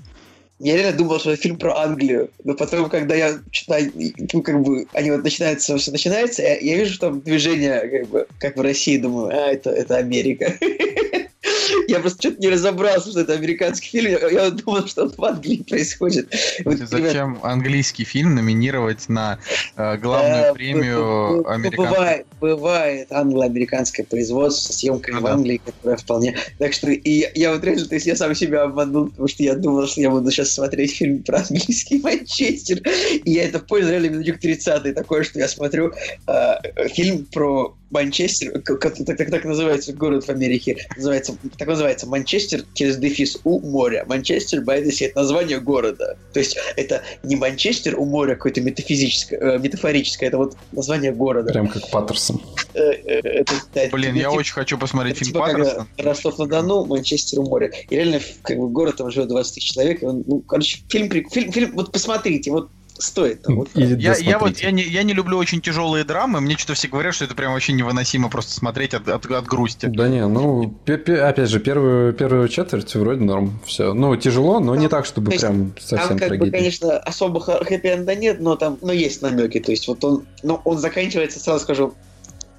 я 0.60 0.76
реально 0.76 0.98
думал, 0.98 1.18
что 1.18 1.32
это 1.32 1.40
фильм 1.40 1.56
про 1.56 1.76
Англию. 1.78 2.30
Но 2.44 2.54
потом, 2.54 2.90
когда 2.90 3.14
я 3.14 3.38
читаю, 3.50 3.90
ну, 4.32 4.42
как 4.42 4.62
бы, 4.62 4.86
они 4.92 5.10
вот 5.10 5.24
начинаются, 5.24 5.76
все 5.78 5.90
начинается, 5.90 6.42
я, 6.42 6.58
я 6.58 6.76
вижу 6.76 6.98
там 6.98 7.20
движение, 7.22 7.80
как 7.80 8.08
бы, 8.08 8.26
как 8.38 8.56
в 8.56 8.60
России, 8.60 8.98
думаю, 8.98 9.30
а, 9.30 9.52
это, 9.52 9.70
это 9.70 9.96
Америка. 9.96 10.54
Я 11.90 11.98
просто 11.98 12.20
что-то 12.22 12.40
не 12.40 12.48
разобрался, 12.48 13.10
что 13.10 13.20
это 13.20 13.32
американский 13.32 13.88
фильм. 13.88 14.12
Я, 14.12 14.28
я 14.28 14.50
думал, 14.50 14.86
что 14.86 15.02
он 15.02 15.10
в 15.10 15.24
Англии 15.24 15.64
происходит. 15.68 16.32
Вот, 16.64 16.74
ребят, 16.74 16.88
Зачем 16.88 17.40
английский 17.42 18.04
фильм 18.04 18.36
номинировать 18.36 19.08
на 19.08 19.40
э, 19.74 19.96
главную 19.96 20.44
э, 20.44 20.54
премию 20.54 21.00
б- 21.00 21.36
б- 21.36 21.42
б- 21.42 21.50
американского? 21.50 21.86
Бывает, 21.86 22.26
бывает 22.40 23.12
англо-американское 23.12 24.06
производство 24.06 24.72
Ну 24.86 25.20
в 25.20 25.22
да. 25.24 25.32
Англии, 25.32 25.60
которое 25.64 25.96
вполне... 25.96 26.36
Так 26.58 26.72
что 26.74 26.90
и 26.90 27.28
я, 27.34 27.52
вот 27.52 27.64
реально, 27.64 27.84
то 27.86 27.94
есть 27.96 28.06
я 28.06 28.14
сам 28.14 28.36
себя 28.36 28.62
обманул, 28.62 29.08
потому 29.08 29.26
что 29.26 29.42
я 29.42 29.56
думал, 29.56 29.88
что 29.88 30.00
я 30.00 30.10
буду 30.10 30.30
сейчас 30.30 30.52
смотреть 30.52 30.96
фильм 30.96 31.24
про 31.24 31.38
английский 31.38 31.98
Манчестер. 32.02 32.78
И 33.24 33.32
я 33.32 33.46
это 33.46 33.58
понял 33.58 33.88
реально 33.88 34.10
минутик 34.10 34.38
30 34.38 34.94
такое, 34.94 35.24
что 35.24 35.40
я 35.40 35.48
смотрю 35.48 35.92
э, 36.28 36.88
фильм 36.94 37.26
про 37.26 37.76
Манчестер, 37.90 38.60
как, 38.62 38.80
так, 38.80 39.16
так, 39.16 39.30
так 39.30 39.44
называется 39.44 39.92
город 39.92 40.24
в 40.24 40.28
Америке, 40.28 40.76
называется, 40.96 41.36
так 41.58 41.66
называется 41.80 42.06
Манчестер 42.06 42.64
через 42.74 42.98
дефис 42.98 43.38
у 43.44 43.58
моря. 43.60 44.04
Манчестер 44.06 44.60
by 44.60 44.82
the 44.84 44.88
sea, 44.90 45.06
это 45.06 45.20
название 45.20 45.60
города. 45.60 46.16
То 46.34 46.40
есть 46.40 46.58
это 46.76 47.02
не 47.22 47.36
Манчестер 47.36 47.98
у 47.98 48.04
моря 48.04 48.34
какое-то 48.34 48.60
метафизическое, 48.60 49.38
э, 49.40 49.58
метафорическое, 49.58 50.28
это 50.28 50.36
вот 50.36 50.56
название 50.72 51.12
города. 51.12 51.50
Прям 51.52 51.68
как 51.68 51.88
Паттерсон. 51.90 52.40
Э, 52.74 52.80
э, 52.80 53.20
это, 53.20 53.54
да, 53.74 53.80
это 53.82 53.92
Блин, 53.96 54.12
типа- 54.12 54.22
я 54.22 54.28
типа- 54.30 54.38
очень 54.40 54.52
хочу 54.52 54.78
посмотреть 54.78 55.16
это 55.16 55.24
фильм 55.24 55.32
типа 55.34 55.46
Паттерсон. 55.46 55.88
Ростов-на-Дону, 55.96 56.84
Манчестер 56.84 57.40
у 57.40 57.48
моря. 57.48 57.70
И 57.88 57.94
реально, 57.96 58.20
как 58.42 58.58
бы 58.58 58.68
город 58.68 58.96
там 58.96 59.10
живет 59.10 59.28
20 59.28 59.54
тысяч 59.54 59.72
человек. 59.72 60.02
он, 60.02 60.22
ну, 60.26 60.40
короче, 60.40 60.78
фильм, 60.88 61.08
при- 61.08 61.26
фильм, 61.30 61.50
фильм, 61.52 61.72
вот 61.74 61.92
посмотрите, 61.92 62.50
вот 62.50 62.68
стоит. 63.00 63.42
Там, 63.42 63.62
И 63.74 63.82
Я, 63.84 64.14
я 64.16 64.38
вот 64.38 64.58
я 64.58 64.70
не, 64.70 64.82
я 64.82 65.02
не 65.02 65.12
люблю 65.12 65.36
очень 65.38 65.60
тяжелые 65.60 66.04
драмы. 66.04 66.40
Мне 66.40 66.56
что-то 66.56 66.74
все 66.74 66.88
говорят, 66.88 67.14
что 67.14 67.24
это 67.24 67.34
прям 67.34 67.52
вообще 67.52 67.72
невыносимо 67.72 68.28
просто 68.28 68.52
смотреть 68.52 68.94
от, 68.94 69.08
от, 69.08 69.26
от 69.26 69.46
грусти. 69.46 69.86
Да 69.86 70.08
не, 70.08 70.26
ну, 70.26 70.74
опять 70.86 71.48
же, 71.48 71.60
первую, 71.60 72.12
первую 72.12 72.48
четверть 72.48 72.94
вроде 72.94 73.22
норм. 73.22 73.60
Все. 73.64 73.92
Ну, 73.94 74.14
тяжело, 74.16 74.60
но 74.60 74.74
не 74.76 74.88
так, 74.88 75.06
чтобы 75.06 75.26
то 75.26 75.32
есть 75.32 75.44
прям 75.44 75.70
Там, 75.70 75.74
совсем 75.80 76.18
как 76.18 76.28
бы, 76.28 76.36
трагедия. 76.36 76.50
конечно, 76.56 76.98
особо 76.98 77.40
ха- 77.40 77.62
хэппи-энда 77.64 78.14
нет, 78.16 78.40
но 78.40 78.56
там, 78.56 78.78
но 78.82 78.92
есть 78.92 79.22
намеки. 79.22 79.60
То 79.60 79.70
есть 79.72 79.88
вот 79.88 80.04
он, 80.04 80.24
ну, 80.42 80.60
он 80.64 80.78
заканчивается, 80.78 81.40
сразу 81.40 81.64
скажу, 81.64 81.94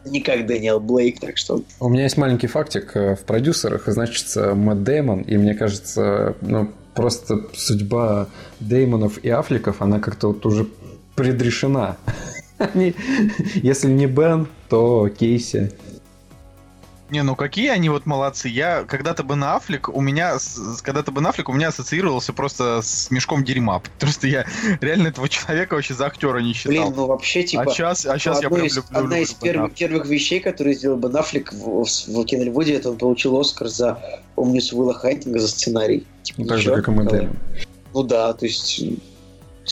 не 0.04 0.22
как 0.22 0.48
Дэниел 0.48 0.80
Блейк, 0.80 1.20
так 1.20 1.38
что 1.38 1.62
У 1.80 1.88
меня 1.88 2.04
есть 2.04 2.18
маленький 2.18 2.48
фактик 2.48 2.92
э, 2.96 3.16
в 3.16 3.20
продюсерах, 3.24 3.84
значит, 3.86 4.26
Мэтт 4.36 4.82
Дэймон, 4.84 5.22
и 5.22 5.38
мне 5.38 5.54
кажется, 5.54 6.36
ну, 6.42 6.72
просто 6.96 7.48
судьба 7.54 8.28
Деймонов 8.60 9.18
и 9.24 9.30
Афликов, 9.30 9.82
она 9.82 10.00
как-то 10.00 10.28
вот 10.30 10.46
уже 10.46 10.68
предрешена. 11.16 11.98
Они- 12.58 12.94
Если 13.56 13.90
не 13.90 14.06
Бен, 14.08 14.48
то 14.70 15.10
Кейси. 15.10 15.72
Не, 17.10 17.24
ну 17.24 17.36
какие 17.36 17.68
они 17.68 17.90
вот 17.90 18.06
молодцы. 18.06 18.48
Я 18.48 18.84
когда-то 18.84 19.24
бы 19.24 19.36
на 19.36 19.58
Аффлек, 19.58 19.90
у 19.90 20.00
меня, 20.00 20.38
когда-то 20.82 21.12
бы 21.12 21.20
на 21.20 21.30
Аффлек 21.30 21.50
у 21.50 21.54
меня 21.54 21.68
ассоциировался 21.68 22.32
просто 22.32 22.80
с 22.82 23.12
мешком 23.12 23.44
дерьма. 23.44 23.80
Потому 24.00 24.14
что 24.14 24.28
я 24.28 24.46
реально 24.80 25.10
этого 25.10 25.28
человека 25.28 25.74
вообще 25.74 25.94
за 25.94 26.06
актера 26.06 26.40
не 26.40 26.54
считал. 26.54 26.72
Блин, 26.72 26.94
ну 26.96 27.08
вообще, 27.08 27.44
типа, 27.44 27.64
а 27.64 27.68
сейчас, 27.68 28.06
а 28.06 28.18
сейчас 28.18 28.42
я 28.42 28.50
прям 28.50 28.66
из- 28.66 28.78
люблю, 28.78 28.90
одна 28.98 29.02
люблю 29.18 29.24
из 29.24 29.34
первых, 29.34 29.74
первых 29.74 30.06
вещей, 30.08 30.40
которые 30.40 30.74
сделал 30.74 30.98
Бен 30.98 31.14
Аффлек 31.18 31.52
в, 31.52 31.84
в, 31.84 32.08
в 32.08 32.26
Киноливуде, 32.26 32.76
это 32.76 32.92
он 32.92 32.98
получил 32.98 33.38
Оскар 33.38 33.68
за 33.68 34.22
«Умницу 34.38 34.78
Уилла 34.78 34.94
Хантинга» 34.94 35.40
за 35.40 35.50
сценарий. 35.50 36.08
Типа, 36.24 36.42
Ну, 36.42 36.48
Так 36.48 36.60
же, 36.60 36.72
как 36.76 36.88
и. 36.88 37.10
Дэймон. 37.10 37.38
Ну 37.94 38.04
да, 38.04 38.34
то 38.34 38.46
есть... 38.46 38.82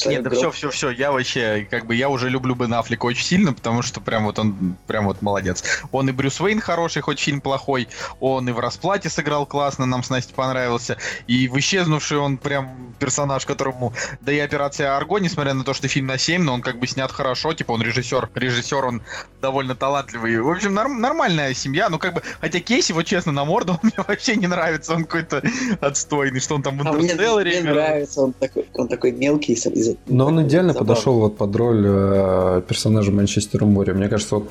Нет, 0.05 0.23
да 0.23 0.29
все, 0.31 0.51
все, 0.51 0.69
все, 0.69 0.89
я 0.91 1.11
вообще, 1.11 1.67
как 1.69 1.85
бы, 1.85 1.95
я 1.95 2.09
уже 2.09 2.29
люблю 2.29 2.55
Бен 2.55 2.73
Аффлека 2.73 3.05
очень 3.05 3.25
сильно, 3.25 3.53
потому 3.53 3.81
что 3.81 4.01
прям 4.01 4.25
вот 4.25 4.39
он, 4.39 4.75
прям 4.87 5.05
вот 5.05 5.21
молодец. 5.21 5.63
Он 5.91 6.09
и 6.09 6.11
Брюс 6.11 6.39
Уэйн 6.39 6.59
хороший, 6.61 7.01
хоть 7.01 7.19
фильм 7.19 7.41
плохой, 7.41 7.87
он 8.19 8.47
и 8.47 8.51
в 8.51 8.59
«Расплате» 8.59 9.09
сыграл 9.09 9.45
классно, 9.45 9.85
нам 9.85 10.03
с 10.03 10.09
Настей 10.09 10.33
понравился, 10.35 10.97
и 11.27 11.47
в 11.47 11.57
«Исчезнувший» 11.57 12.17
он 12.17 12.37
прям 12.37 12.95
персонаж, 12.99 13.45
которому, 13.45 13.93
да 14.21 14.31
и 14.31 14.39
«Операция 14.39 14.95
Арго», 14.95 15.19
несмотря 15.19 15.53
на 15.53 15.63
то, 15.63 15.73
что 15.73 15.87
фильм 15.87 16.07
на 16.07 16.17
7, 16.17 16.43
но 16.43 16.53
он 16.53 16.61
как 16.61 16.79
бы 16.79 16.87
снят 16.87 17.11
хорошо, 17.11 17.53
типа 17.53 17.71
он 17.73 17.81
режиссер, 17.81 18.29
режиссер, 18.35 18.85
он 18.85 19.01
довольно 19.41 19.75
талантливый. 19.75 20.39
В 20.41 20.49
общем, 20.49 20.73
норм- 20.73 20.99
нормальная 20.99 21.53
семья, 21.53 21.89
ну 21.89 21.97
как 21.99 22.13
бы, 22.13 22.21
хотя 22.41 22.59
Кейси, 22.59 22.91
вот 22.91 23.05
честно, 23.05 23.31
на 23.31 23.45
морду 23.45 23.73
он 23.73 23.79
мне 23.83 23.93
вообще 24.07 24.35
не 24.35 24.47
нравится, 24.47 24.93
он 24.93 25.05
какой-то 25.05 25.41
отстойный, 25.81 26.39
что 26.39 26.55
он 26.55 26.63
там 26.63 26.77
в 26.77 26.87
А 26.87 26.91
мне, 26.93 27.13
мне 27.61 27.71
нравится, 27.71 28.21
он 28.21 28.33
такой, 28.33 28.65
он 28.73 28.87
такой 28.87 29.11
мелкий. 29.11 29.53
из- 29.53 29.88
Но 30.07 30.27
он 30.27 30.43
идеально 30.43 30.73
подошел 30.73 31.19
вот 31.19 31.37
под 31.37 31.55
роль 31.55 31.83
э, 31.85 32.61
персонажа 32.67 33.11
Манчестера 33.11 33.65
Моря. 33.65 33.93
Мне 33.93 34.09
кажется, 34.09 34.35
вот 34.35 34.49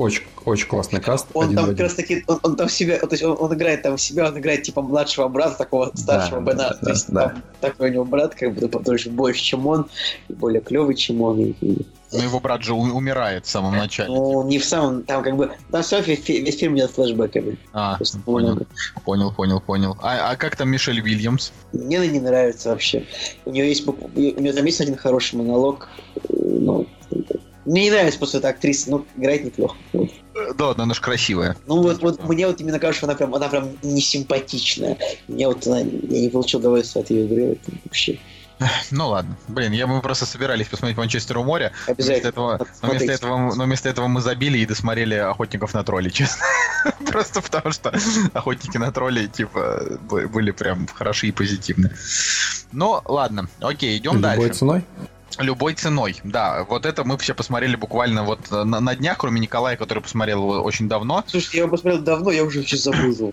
очень, 0.00 0.22
очень 0.46 0.66
классный 0.66 0.98
каст. 1.00 1.26
Он 1.34 1.54
там 1.54 1.66
как 1.66 1.80
раз 1.80 1.94
таки, 1.94 2.24
он, 2.26 2.40
он 2.42 2.56
там 2.56 2.70
себя, 2.70 2.98
то 2.98 3.08
есть 3.10 3.22
он, 3.22 3.36
он 3.38 3.52
играет 3.54 3.82
там 3.82 3.98
себя, 3.98 4.28
он 4.28 4.38
играет 4.38 4.62
типа 4.62 4.80
младшего 4.80 5.28
брата, 5.28 5.58
такого 5.58 5.92
старшего 5.94 6.40
да, 6.40 6.52
Бена. 6.52 6.68
да, 6.70 6.74
то 6.74 6.90
есть 6.90 7.10
да. 7.10 7.28
там 7.28 7.42
такой 7.60 7.90
у 7.90 7.92
него 7.92 8.04
брат, 8.06 8.34
как 8.34 8.54
бы 8.54 8.66
тоже 8.66 9.10
больше, 9.10 9.42
чем 9.42 9.66
он, 9.66 9.86
и 10.28 10.32
более 10.32 10.62
клевый, 10.62 10.94
чем 10.94 11.20
он. 11.20 11.40
И, 11.40 11.50
и- 11.60 11.86
Ну, 12.12 12.22
его 12.22 12.40
брат 12.40 12.62
же 12.62 12.72
умирает 12.72 13.44
в 13.44 13.50
самом 13.50 13.76
начале. 13.76 14.08
ну, 14.08 14.42
не 14.48 14.58
в 14.58 14.64
самом, 14.64 15.02
там 15.02 15.22
как 15.22 15.36
бы, 15.36 15.52
там 15.70 15.82
все, 15.82 16.00
весь, 16.00 16.20
фи- 16.24 16.40
весь 16.40 16.58
фильм 16.58 16.78
идет 16.78 16.92
флешбэками. 16.92 17.58
А, 17.74 17.98
понял, 18.24 18.46
много. 18.52 18.66
понял, 19.04 19.32
понял, 19.32 19.60
понял. 19.60 19.96
А, 20.00 20.30
а 20.30 20.36
как 20.36 20.56
там 20.56 20.70
Мишель 20.70 21.02
Уильямс? 21.02 21.52
Мне 21.74 21.98
она 21.98 22.06
не 22.06 22.20
нравится 22.20 22.70
вообще. 22.70 23.04
У 23.44 23.50
нее 23.50 23.68
есть, 23.68 23.86
у 23.86 23.92
нее 24.16 24.52
там 24.54 24.64
есть 24.64 24.80
один 24.80 24.96
хороший 24.96 25.34
монолог, 25.36 25.88
но 26.30 26.86
мне 27.64 27.84
не 27.84 27.90
нравится 27.90 28.18
просто 28.18 28.38
эта 28.38 28.48
актриса, 28.48 28.90
но 28.90 29.04
играет 29.16 29.44
неплохо. 29.44 29.76
Вот. 29.92 30.10
Да, 30.56 30.74
она 30.76 30.94
же 30.94 31.00
красивая. 31.00 31.56
Ну 31.66 31.82
вот, 31.82 32.00
вот 32.02 32.28
мне 32.28 32.46
вот 32.46 32.60
именно 32.60 32.78
кажется, 32.78 32.98
что 33.00 33.06
она 33.06 33.16
прям, 33.16 33.34
она 33.34 33.48
прям 33.48 33.70
не 33.82 34.00
симпатичная. 34.00 34.96
Мне 35.28 35.46
вот 35.46 35.66
она, 35.66 35.80
я 35.80 36.20
не 36.20 36.28
получил 36.28 36.60
удовольствия 36.60 37.02
от 37.02 37.10
ее 37.10 37.26
игры. 37.26 37.42
Это 37.52 37.72
вообще 37.84 38.18
Ну 38.90 39.08
ладно. 39.08 39.36
Блин, 39.48 39.72
я 39.72 39.86
мы 39.86 40.00
просто 40.00 40.26
собирались 40.26 40.68
посмотреть 40.68 40.96
Манчестер 40.96 41.38
у 41.38 41.44
моря. 41.44 41.72
Но 41.86 41.94
вместо, 41.94 42.12
обязательно. 42.12 42.28
этого, 42.28 42.66
но, 42.82 42.88
вместо 42.88 43.12
этого, 43.12 43.54
но 43.54 43.64
вместо 43.64 43.88
этого 43.88 44.06
мы 44.06 44.20
забили 44.20 44.58
и 44.58 44.66
досмотрели 44.66 45.14
охотников 45.14 45.74
на 45.74 45.82
тролли, 45.82 46.08
честно. 46.10 46.44
Просто 47.06 47.40
потому 47.40 47.72
что 47.72 47.92
охотники 48.32 48.76
на 48.76 48.92
тролли, 48.92 49.26
типа, 49.26 49.98
бы- 50.08 50.28
были 50.28 50.50
прям 50.50 50.86
хороши 50.86 51.28
и 51.28 51.32
позитивны. 51.32 51.90
Ну, 52.72 53.00
ладно, 53.04 53.48
окей, 53.60 53.98
идем 53.98 54.16
Любой 54.16 54.36
дальше. 54.36 54.54
ценой. 54.54 54.84
Любой 55.40 55.74
ценой, 55.74 56.16
да. 56.22 56.64
Вот 56.64 56.84
это 56.84 57.02
мы 57.04 57.16
все 57.16 57.34
посмотрели 57.34 57.74
буквально 57.74 58.24
вот 58.24 58.40
э, 58.50 58.64
на, 58.64 58.80
на 58.80 58.94
днях, 58.94 59.16
кроме 59.16 59.40
Николая, 59.40 59.76
который 59.76 60.02
посмотрел 60.02 60.50
очень 60.50 60.86
давно. 60.86 61.24
Слушайте, 61.26 61.58
я 61.58 61.62
его 61.64 61.72
посмотрел 61.72 62.02
давно, 62.02 62.30
я 62.30 62.44
уже 62.44 62.62
сейчас 62.62 62.82
забыл. 62.82 63.32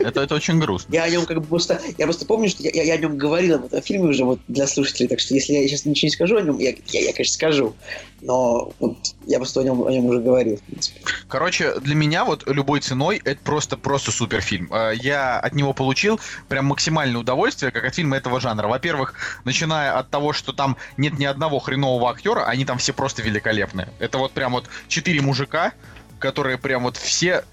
Это, 0.00 0.20
это 0.22 0.34
очень 0.34 0.58
грустно. 0.58 0.92
Я 0.92 1.04
о 1.04 1.08
нем 1.10 1.26
как 1.26 1.40
бы 1.40 1.46
просто... 1.46 1.80
Я 1.98 2.06
просто 2.06 2.26
помню, 2.26 2.48
что 2.48 2.62
я, 2.62 2.70
я- 2.82 2.94
о 2.94 2.96
нем 2.96 3.16
говорил 3.16 3.58
в 3.58 3.64
этом 3.66 3.82
фильме 3.82 4.08
уже 4.08 4.24
вот 4.24 4.40
для 4.48 4.66
слушателей, 4.66 5.08
так 5.08 5.20
что 5.20 5.34
если 5.34 5.52
я 5.52 5.66
сейчас 5.68 5.84
ничего 5.84 6.06
не 6.08 6.12
скажу 6.12 6.36
о 6.36 6.42
нем, 6.42 6.58
я, 6.58 6.74
я, 6.88 7.00
я, 7.00 7.12
конечно, 7.12 7.34
скажу, 7.34 7.74
но 8.20 8.72
вот 8.80 8.96
я 9.26 9.38
просто 9.38 9.60
о 9.60 9.62
нем, 9.64 9.86
о 9.86 9.90
нем 9.90 10.06
уже 10.06 10.20
говорил. 10.20 10.56
в 10.56 10.62
принципе. 10.62 11.00
Короче, 11.28 11.78
для 11.80 11.94
меня 11.94 12.24
вот 12.24 12.48
любой 12.48 12.80
ценой 12.80 13.20
это 13.24 13.40
просто 13.42 13.76
просто 13.76 14.10
супер 14.12 14.40
фильм. 14.40 14.72
Э, 14.72 14.92
Я 14.94 15.38
от 15.38 15.54
него 15.54 15.72
получил 15.72 16.18
прям 16.48 16.66
максимальное 16.66 17.20
удовольствие, 17.20 17.70
как 17.70 17.84
от 17.84 17.94
фильма 17.94 18.16
этого 18.16 18.40
жанра. 18.40 18.66
Во-первых, 18.68 19.14
начиная 19.44 19.96
от 19.98 20.10
того, 20.10 20.32
что 20.32 20.52
там 20.52 20.76
нет 20.96 21.18
ни 21.18 21.24
одного 21.24 21.58
хренового 21.60 22.10
актера, 22.10 22.44
они 22.46 22.64
там 22.64 22.78
все 22.78 22.92
просто 22.92 23.22
великолепные. 23.22 23.88
Это 23.98 24.18
вот 24.18 24.32
прям 24.32 24.52
вот 24.52 24.64
четыре 24.88 25.20
мужика, 25.20 25.72
которые 26.18 26.58
прям 26.58 26.84
вот 26.84 26.96
все 26.96 27.44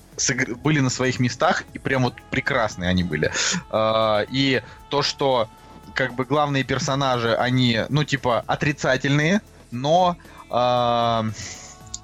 были 0.63 0.79
на 0.79 0.89
своих 0.89 1.19
местах 1.19 1.63
и 1.73 1.79
прям 1.79 2.03
вот 2.03 2.15
прекрасные 2.29 2.89
они 2.89 3.03
были. 3.03 3.31
Э, 3.71 4.25
И 4.29 4.61
то, 4.89 5.01
что 5.01 5.47
как 5.93 6.13
бы 6.13 6.25
главные 6.25 6.63
персонажи, 6.63 7.35
они, 7.35 7.81
ну, 7.89 8.03
типа, 8.03 8.43
отрицательные, 8.47 9.41
но 9.71 10.15
э, 10.49 11.31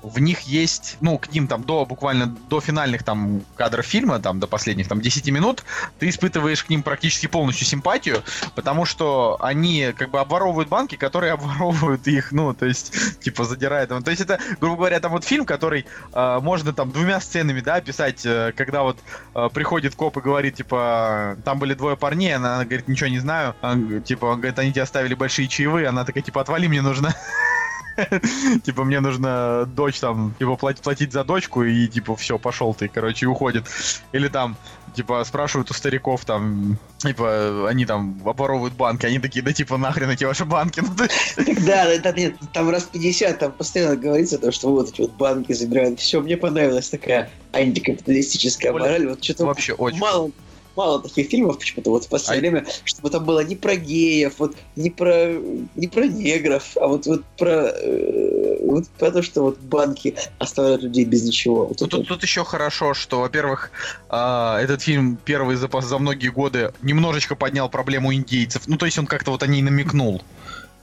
в 0.01 0.19
них 0.19 0.41
есть, 0.41 0.97
ну, 1.01 1.17
к 1.17 1.31
ним 1.31 1.47
там 1.47 1.63
до 1.63 1.85
буквально 1.85 2.27
до 2.49 2.61
финальных 2.61 3.03
там 3.03 3.41
кадров 3.55 3.85
фильма, 3.85 4.19
там 4.19 4.39
до 4.39 4.47
последних 4.47 4.87
там 4.87 5.01
10 5.01 5.29
минут, 5.31 5.63
ты 5.99 6.09
испытываешь 6.09 6.63
к 6.63 6.69
ним 6.69 6.83
практически 6.83 7.27
полностью 7.27 7.65
симпатию, 7.65 8.23
потому 8.55 8.85
что 8.85 9.37
они 9.39 9.93
как 9.97 10.11
бы 10.11 10.19
обворовывают 10.19 10.69
банки, 10.69 10.95
которые 10.95 11.33
обворовывают 11.37 12.07
их, 12.07 12.31
ну, 12.31 12.53
то 12.53 12.65
есть, 12.65 13.19
типа, 13.19 13.43
задирают. 13.43 13.89
То 13.89 14.11
есть 14.11 14.21
это, 14.21 14.39
грубо 14.59 14.77
говоря, 14.77 14.99
там 14.99 15.11
вот 15.11 15.23
фильм, 15.23 15.45
который 15.45 15.85
э, 16.13 16.39
можно 16.41 16.73
там 16.73 16.91
двумя 16.91 17.19
сценами, 17.19 17.61
да, 17.61 17.81
писать, 17.81 18.25
э, 18.25 18.53
когда 18.55 18.83
вот 18.83 18.97
э, 19.33 19.49
приходит 19.53 19.95
коп 19.95 20.17
и 20.17 20.21
говорит, 20.21 20.55
типа, 20.55 21.37
там 21.43 21.59
были 21.59 21.73
двое 21.73 21.97
парней, 21.97 22.35
она 22.35 22.63
говорит, 22.63 22.87
ничего 22.87 23.09
не 23.09 23.19
знаю, 23.19 23.55
Он, 23.61 24.01
типа, 24.01 24.25
он 24.25 24.37
говорит, 24.37 24.59
они 24.59 24.71
тебе 24.71 24.83
оставили 24.83 25.13
большие 25.13 25.47
чаевые, 25.47 25.87
она 25.87 26.05
такая, 26.05 26.23
типа, 26.23 26.41
отвали, 26.41 26.67
мне 26.67 26.81
нужно 26.81 27.15
типа, 28.63 28.83
мне 28.83 28.99
нужно 28.99 29.65
дочь 29.65 29.99
там, 29.99 30.35
типа, 30.39 30.55
платить, 30.55 31.11
за 31.11 31.23
дочку, 31.23 31.63
и, 31.63 31.87
типа, 31.87 32.15
все, 32.15 32.37
пошел 32.37 32.73
ты, 32.73 32.87
короче, 32.87 33.25
и 33.25 33.29
уходит. 33.29 33.65
Или 34.11 34.27
там, 34.27 34.55
типа, 34.95 35.23
спрашивают 35.23 35.71
у 35.71 35.73
стариков, 35.73 36.25
там, 36.25 36.77
типа, 36.99 37.67
они 37.69 37.85
там 37.85 38.21
оборовывают 38.25 38.73
банки, 38.73 39.05
они 39.05 39.19
такие, 39.19 39.43
да, 39.43 39.53
типа, 39.53 39.77
нахрен 39.77 40.09
эти 40.09 40.23
ваши 40.23 40.45
банки, 40.45 40.81
ну, 41.37 41.55
да, 41.65 41.97
да, 41.97 42.11
нет, 42.11 42.35
там 42.53 42.69
раз 42.69 42.83
50, 42.83 43.39
там 43.39 43.51
постоянно 43.51 43.95
говорится 43.95 44.37
то, 44.37 44.51
что 44.51 44.69
вот 44.69 44.89
эти 44.89 45.01
вот 45.01 45.13
банки 45.13 45.53
забирают. 45.53 45.99
Все, 45.99 46.21
мне 46.21 46.37
понравилась 46.37 46.89
такая 46.89 47.29
антикапиталистическая 47.53 48.71
мораль. 48.71 49.07
Вот 49.07 49.23
что-то 49.23 49.45
вообще 49.45 49.73
очень. 49.73 49.99
мало, 49.99 50.31
мало 50.77 51.01
таких 51.01 51.29
фильмов 51.29 51.57
почему-то 51.57 51.89
вот 51.89 52.05
в 52.05 52.09
последнее 52.09 52.51
время, 52.51 52.67
чтобы 52.85 53.09
там 53.09 53.25
было 53.25 53.43
не 53.43 53.55
про 53.55 53.75
геев, 53.75 54.35
вот 54.37 54.55
не 54.75 54.89
про 54.89 55.33
не 55.75 55.87
про 55.87 56.07
негров, 56.07 56.77
а 56.77 56.87
вот 56.87 57.05
вот 57.07 57.23
про 57.37 57.71
э, 57.73 58.57
вот 58.63 58.87
про 58.89 59.11
то, 59.11 59.21
что 59.21 59.41
вот 59.41 59.59
банки 59.59 60.15
оставляют 60.37 60.83
людей 60.83 61.05
без 61.05 61.23
ничего. 61.23 61.65
Вот 61.65 61.81
Ну, 61.81 61.87
тут, 61.87 62.07
тут 62.07 62.23
еще 62.23 62.43
хорошо, 62.43 62.93
что, 62.93 63.21
во-первых, 63.21 63.71
а, 64.09 64.59
этот 64.61 64.81
фильм 64.81 65.17
первый 65.23 65.55
за, 65.55 65.69
за 65.81 65.97
многие 65.97 66.29
годы 66.29 66.73
немножечко 66.81 67.35
поднял 67.35 67.69
проблему 67.69 68.13
индейцев. 68.13 68.63
Ну, 68.67 68.77
то 68.77 68.85
есть 68.85 68.99
он 68.99 69.07
как-то 69.07 69.31
вот 69.31 69.43
о 69.43 69.47
ней 69.47 69.61
намекнул. 69.61 70.21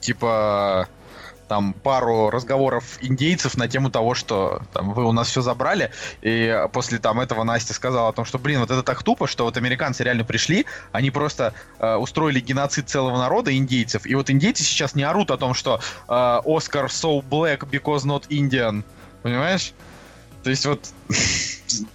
Типа, 0.00 0.88
там, 1.54 1.72
пару 1.72 2.30
разговоров 2.30 2.98
индейцев 3.00 3.56
на 3.56 3.68
тему 3.68 3.88
того, 3.88 4.14
что 4.14 4.62
там, 4.72 4.92
вы 4.92 5.04
у 5.04 5.12
нас 5.12 5.28
все 5.28 5.40
забрали. 5.40 5.92
И 6.20 6.52
после 6.72 6.98
там 6.98 7.20
этого 7.20 7.44
Настя 7.44 7.74
сказала 7.74 8.08
о 8.08 8.12
том, 8.12 8.24
что, 8.24 8.40
блин, 8.40 8.58
вот 8.58 8.72
это 8.72 8.82
так 8.82 9.04
тупо, 9.04 9.28
что 9.28 9.44
вот 9.44 9.56
американцы 9.56 10.02
реально 10.02 10.24
пришли, 10.24 10.66
они 10.90 11.12
просто 11.12 11.54
э, 11.78 11.94
устроили 11.94 12.40
геноцид 12.40 12.88
целого 12.88 13.18
народа 13.18 13.56
индейцев. 13.56 14.04
И 14.04 14.16
вот 14.16 14.30
индейцы 14.30 14.64
сейчас 14.64 14.96
не 14.96 15.04
орут 15.04 15.30
о 15.30 15.36
том, 15.36 15.54
что 15.54 15.78
э, 16.08 16.40
Оскар 16.44 16.86
so 16.86 17.22
black 17.22 17.60
because 17.70 18.04
not 18.04 18.26
Indian. 18.30 18.82
Понимаешь? 19.22 19.74
То 20.42 20.50
есть 20.50 20.66
вот, 20.66 20.80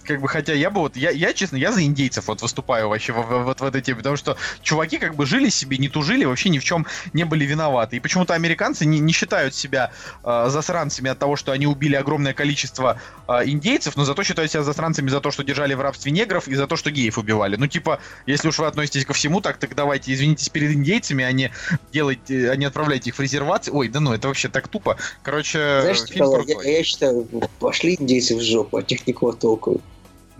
как 0.04 0.20
бы, 0.20 0.28
хотя 0.28 0.52
я 0.52 0.70
бы 0.70 0.80
вот, 0.80 0.96
я, 0.96 1.10
я 1.10 1.32
честно, 1.32 1.56
я 1.56 1.72
за 1.72 1.82
индейцев 1.82 2.28
вот 2.28 2.42
выступаю 2.42 2.88
вообще 2.88 3.12
в- 3.12 3.22
в- 3.22 3.44
вот 3.44 3.60
в 3.60 3.64
этой 3.64 3.80
теме, 3.80 3.98
потому 3.98 4.16
что 4.16 4.36
чуваки 4.62 4.98
как 4.98 5.14
бы 5.14 5.26
жили 5.26 5.48
себе, 5.48 5.78
не 5.78 5.88
тужили, 5.88 6.24
вообще 6.24 6.48
ни 6.48 6.58
в 6.58 6.64
чем 6.64 6.86
не 7.12 7.24
были 7.24 7.44
виноваты. 7.44 7.96
И 7.96 8.00
почему-то 8.00 8.34
американцы 8.34 8.84
не, 8.84 8.98
не 8.98 9.12
считают 9.12 9.54
себя 9.54 9.92
э, 10.24 10.46
засранцами 10.48 11.10
от 11.10 11.18
того, 11.18 11.36
что 11.36 11.52
они 11.52 11.66
убили 11.66 11.94
огромное 11.94 12.34
количество 12.34 13.00
э, 13.28 13.42
индейцев, 13.46 13.96
но 13.96 14.04
зато 14.04 14.22
считают 14.22 14.50
себя 14.50 14.62
засранцами 14.62 15.08
за 15.08 15.20
то, 15.20 15.30
что 15.30 15.44
держали 15.44 15.74
в 15.74 15.80
рабстве 15.80 16.12
негров 16.12 16.48
и 16.48 16.54
за 16.54 16.66
то, 16.66 16.76
что 16.76 16.90
геев 16.90 17.18
убивали. 17.18 17.56
Ну, 17.56 17.66
типа, 17.66 18.00
если 18.26 18.48
уж 18.48 18.58
вы 18.58 18.66
относитесь 18.66 19.04
ко 19.04 19.12
всему 19.12 19.40
так, 19.40 19.58
так 19.58 19.74
давайте 19.74 20.12
извинитесь 20.12 20.48
перед 20.48 20.72
индейцами, 20.72 21.24
а 21.24 21.32
не 21.32 21.52
делайте, 21.92 22.50
а 22.50 22.56
не 22.56 22.64
отправляйте 22.64 23.10
их 23.10 23.16
в 23.16 23.20
резервации. 23.20 23.70
Ой, 23.70 23.88
да 23.88 24.00
ну, 24.00 24.12
это 24.12 24.28
вообще 24.28 24.48
так 24.48 24.68
тупо. 24.68 24.96
Короче, 25.22 25.80
Знаешь, 25.82 26.02
фильм 26.08 26.26
Николай, 26.26 26.66
я, 26.66 26.78
я 26.78 26.84
считаю, 26.84 27.24
пошли 27.58 27.96
индейцы 27.98 28.36
в 28.36 28.42
жопу, 28.42 28.76
от 28.76 28.90
них 28.90 28.99
никакого 29.06 29.34
толку. 29.34 29.80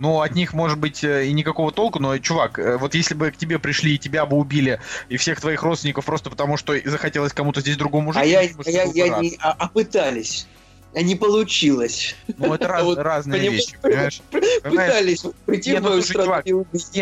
Ну, 0.01 0.21
от 0.21 0.33
них 0.33 0.53
может 0.53 0.79
быть 0.79 1.03
э, 1.03 1.27
и 1.27 1.33
никакого 1.33 1.71
толку, 1.71 1.99
но, 1.99 2.17
чувак, 2.17 2.57
э, 2.57 2.77
вот 2.77 2.95
если 2.95 3.13
бы 3.13 3.29
к 3.29 3.37
тебе 3.37 3.59
пришли 3.59 3.93
и 3.93 3.97
тебя 3.99 4.25
бы 4.25 4.35
убили, 4.35 4.79
и 5.09 5.17
всех 5.17 5.39
твоих 5.39 5.61
родственников 5.61 6.05
просто 6.05 6.31
потому, 6.31 6.57
что 6.57 6.73
захотелось 6.85 7.33
кому-то 7.33 7.61
здесь 7.61 7.77
другому 7.77 8.11
жить, 8.11 8.23
а 8.23 8.25
я, 8.25 8.39
а 8.39 8.69
я, 8.69 8.83
я 8.85 9.19
не, 9.19 9.37
а, 9.39 9.51
а 9.51 9.67
пытались. 9.67 10.47
А 10.95 11.03
не 11.03 11.15
получилось. 11.15 12.15
Ну, 12.39 12.53
это 12.53 12.67
раз- 12.67 12.83
Вот, 12.85 12.97
разные 12.97 13.41
понимаешь, 13.41 13.61
вещи, 13.61 13.77
понимаешь? 13.79 14.21
Понимаешь? 14.31 14.61
Пытались 14.63 15.23
прийти 15.45 15.69
Нет, 15.69 15.79
в 15.79 15.83
ну, 15.83 15.89
мою 15.89 16.01
слушай, 16.01 16.25
чувак. 16.25 16.45
Нет, 16.47 16.55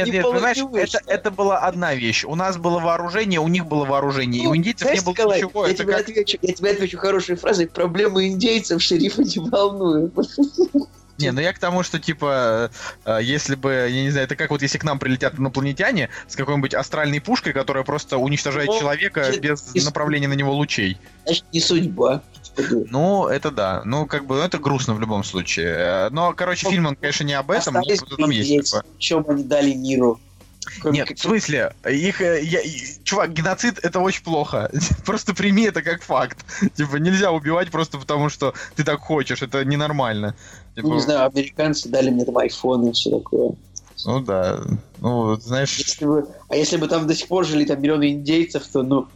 не 0.05 0.11
нет, 0.11 0.25
понимаешь. 0.25 0.57
Ну, 0.57 0.75
это, 0.75 0.99
это 1.07 1.31
была 1.31 1.59
одна 1.59 1.95
вещь. 1.95 2.25
У 2.25 2.35
нас 2.35 2.57
было 2.57 2.79
вооружение, 2.79 3.39
у 3.39 3.47
них 3.47 3.65
было 3.65 3.85
вооружение, 3.85 4.43
и 4.43 4.45
у 4.45 4.55
индейцев 4.57 4.81
Знаешь, 4.81 4.99
не 4.99 5.05
было 5.05 5.13
Николай, 5.13 5.41
ничего. 5.41 5.65
я, 5.65 5.71
Это 5.71 5.83
тебе 5.83 5.93
как... 5.93 6.01
отвечу, 6.01 6.37
я 6.41 6.53
тебе 6.53 6.71
отвечу 6.71 6.97
хорошей 6.97 7.35
фразой. 7.37 7.67
Проблемы 7.67 8.27
индейцев 8.27 8.81
шерифа 8.81 9.23
не 9.23 9.39
волнуют. 9.39 10.13
Не, 11.19 11.31
ну 11.31 11.41
я 11.41 11.51
к 11.51 11.59
тому, 11.59 11.83
что, 11.83 11.99
типа, 11.99 12.71
э, 13.05 13.19
если 13.21 13.55
бы, 13.55 13.71
я 13.89 14.03
не 14.03 14.09
знаю, 14.09 14.25
это 14.25 14.35
как 14.37 14.51
вот 14.51 14.61
если 14.61 14.77
к 14.77 14.83
нам 14.85 14.99
прилетят 14.99 15.37
инопланетяне 15.37 16.09
с 16.27 16.35
какой-нибудь 16.35 16.73
астральной 16.73 17.19
пушкой, 17.19 17.51
которая 17.51 17.83
просто 17.83 18.17
уничтожает 18.17 18.69
Ну, 18.69 18.79
человека 18.79 19.31
чё- 19.33 19.39
без 19.41 19.75
и- 19.75 19.81
направления 19.81 20.29
на 20.29 20.33
него 20.33 20.53
лучей. 20.53 20.97
Значит, 21.25 21.43
не 21.51 21.59
судьба. 21.59 22.23
Ну, 22.89 23.27
это 23.27 23.51
да. 23.51 23.81
Ну, 23.85 24.05
как 24.05 24.25
бы, 24.25 24.35
ну, 24.35 24.41
это 24.41 24.57
грустно 24.57 24.93
в 24.93 24.99
любом 24.99 25.23
случае. 25.23 25.67
Э, 25.77 26.09
Но, 26.11 26.33
короче, 26.33 26.65
Ну, 26.67 26.71
фильм, 26.71 26.85
он, 26.87 26.95
конечно, 26.95 27.23
не 27.23 27.33
об 27.33 27.51
этом, 27.51 27.73
но 27.75 27.81
там 27.81 28.29
есть 28.29 28.71
такое. 28.71 28.83
Чем 28.97 29.25
они 29.27 29.43
дали 29.43 29.73
миру? 29.73 30.19
Кроме 30.81 30.99
Нет, 30.99 31.07
как- 31.07 31.17
в 31.17 31.21
смысле, 31.21 31.73
их, 31.89 32.21
э, 32.21 32.41
я- 32.43 32.61
чувак, 33.03 33.33
геноцид 33.33 33.79
это 33.83 33.99
очень 33.99 34.23
плохо. 34.23 34.69
Просто 35.05 35.33
прими 35.33 35.63
это 35.63 35.81
как 35.81 36.01
факт. 36.01 36.45
Типа, 36.75 36.97
нельзя 36.97 37.31
убивать 37.31 37.71
просто 37.71 37.97
потому, 37.97 38.29
что 38.29 38.53
ты 38.75 38.83
так 38.83 38.99
хочешь. 38.99 39.41
Это 39.41 39.65
ненормально. 39.65 40.35
Типа, 40.75 40.87
Ну, 40.87 40.93
не 40.95 41.01
знаю, 41.01 41.25
американцы 41.25 41.89
дали 41.89 42.09
мне 42.09 42.25
там 42.25 42.37
айфон 42.37 42.87
и 42.87 42.91
все 42.93 43.09
такое. 43.09 43.51
Ну 44.05 44.19
да. 44.21 44.59
Ну, 44.99 45.35
знаешь, 45.35 45.77
Если 45.77 46.05
бы, 46.05 46.27
а 46.47 46.55
если 46.55 46.77
бы 46.77 46.87
там 46.87 47.05
до 47.07 47.13
сих 47.15 47.27
пор 47.27 47.45
жили 47.45 47.65
там 47.65 47.81
миллионы 47.81 48.11
индейцев, 48.11 48.65
то, 48.67 48.83
ну, 48.83 49.07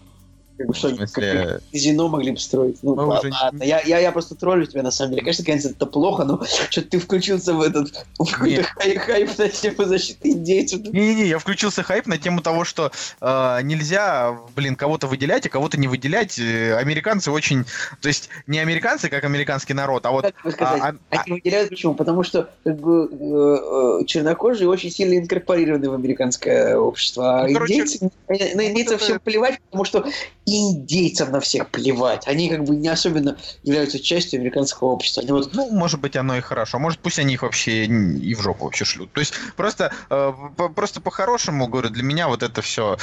как 0.57 0.67
бы 0.67 0.73
что, 0.75 0.89
смысле, 0.95 1.43
как 1.61 1.61
казино 1.71 2.07
могли 2.09 2.31
бы 2.31 2.37
строить. 2.37 2.77
Ну, 2.83 2.95
Мы 2.95 3.05
ла- 3.05 3.19
уже- 3.19 3.31
ладно, 3.31 3.63
я, 3.63 3.81
я, 3.81 3.99
я 3.99 4.11
просто 4.11 4.35
троллю 4.35 4.65
тебя, 4.65 4.83
на 4.83 4.91
самом 4.91 5.11
деле. 5.11 5.21
Конечно, 5.23 5.43
конечно, 5.45 5.69
это 5.69 5.85
плохо, 5.85 6.23
но 6.25 6.43
что 6.69 6.81
ты 6.81 6.99
включился 6.99 7.53
в 7.53 7.61
этот, 7.61 8.05
в 8.19 8.25
какой-то 8.31 8.63
хай- 8.75 8.97
хайп 8.97 9.37
на 9.37 9.49
тему 9.49 9.85
защиты 9.85 10.29
индейцев. 10.29 10.81
Не-не-не, 10.83 11.25
я 11.27 11.39
включился 11.39 11.81
хайп 11.83 12.05
на 12.07 12.17
тему 12.17 12.41
того, 12.41 12.63
что 12.65 12.91
э, 13.21 13.59
нельзя, 13.63 14.37
блин, 14.55 14.75
кого-то 14.75 15.07
выделять, 15.07 15.45
а 15.45 15.49
кого-то 15.49 15.79
не 15.79 15.87
выделять. 15.87 16.37
Э, 16.39 16.75
Американцы 16.77 17.31
очень... 17.31 17.65
То 18.01 18.07
есть 18.07 18.29
не 18.47 18.59
американцы, 18.59 19.09
как 19.09 19.23
американский 19.23 19.73
народ, 19.73 20.05
а 20.05 20.11
вот... 20.11 20.23
Как 20.25 20.43
бы 20.43 20.51
сказать, 20.51 20.81
а- 20.81 20.95
а- 21.15 21.21
они 21.25 21.33
выделяют 21.33 21.69
почему? 21.69 21.95
Потому 21.95 22.23
что 22.23 22.49
как 22.63 22.79
бы, 22.79 23.09
э, 23.11 24.01
э, 24.01 24.05
чернокожие 24.05 24.67
очень 24.69 24.91
сильно 24.91 25.17
инкорпорированы 25.17 25.89
в 25.89 25.93
американское 25.93 26.77
общество. 26.77 27.41
А 27.41 27.47
Ну, 27.47 27.53
короче, 27.53 27.73
индейцы, 27.73 28.09
э, 28.27 28.55
на 28.55 28.61
вот 28.63 28.69
индейцев 28.69 28.95
это- 28.95 29.03
всем 29.03 29.19
плевать, 29.19 29.59
потому 29.69 29.85
что 29.85 30.05
индейцам 30.45 31.31
на 31.31 31.39
всех 31.39 31.69
плевать. 31.69 32.27
Они 32.27 32.49
как 32.49 32.63
бы 32.63 32.75
не 32.75 32.87
особенно 32.87 33.37
являются 33.63 33.99
частью 33.99 34.39
американского 34.39 34.89
общества. 34.89 35.23
Они 35.23 35.31
вот 35.31 35.53
Ну, 35.53 35.69
может 35.71 35.99
быть, 36.01 36.15
оно 36.15 36.37
и 36.37 36.41
хорошо. 36.41 36.79
Может, 36.79 36.99
пусть 36.99 37.19
они 37.19 37.33
их 37.33 37.43
вообще 37.43 37.85
и 37.85 38.33
в 38.35 38.41
жопу 38.41 38.65
вообще 38.65 38.85
шлют. 38.85 39.11
То 39.13 39.19
есть, 39.19 39.33
просто, 39.55 39.93
э, 40.09 40.33
просто 40.75 41.01
по-хорошему, 41.01 41.67
говорю, 41.67 41.89
для 41.89 42.03
меня 42.03 42.27
вот 42.27 42.43
это 42.43 42.61
все... 42.61 42.97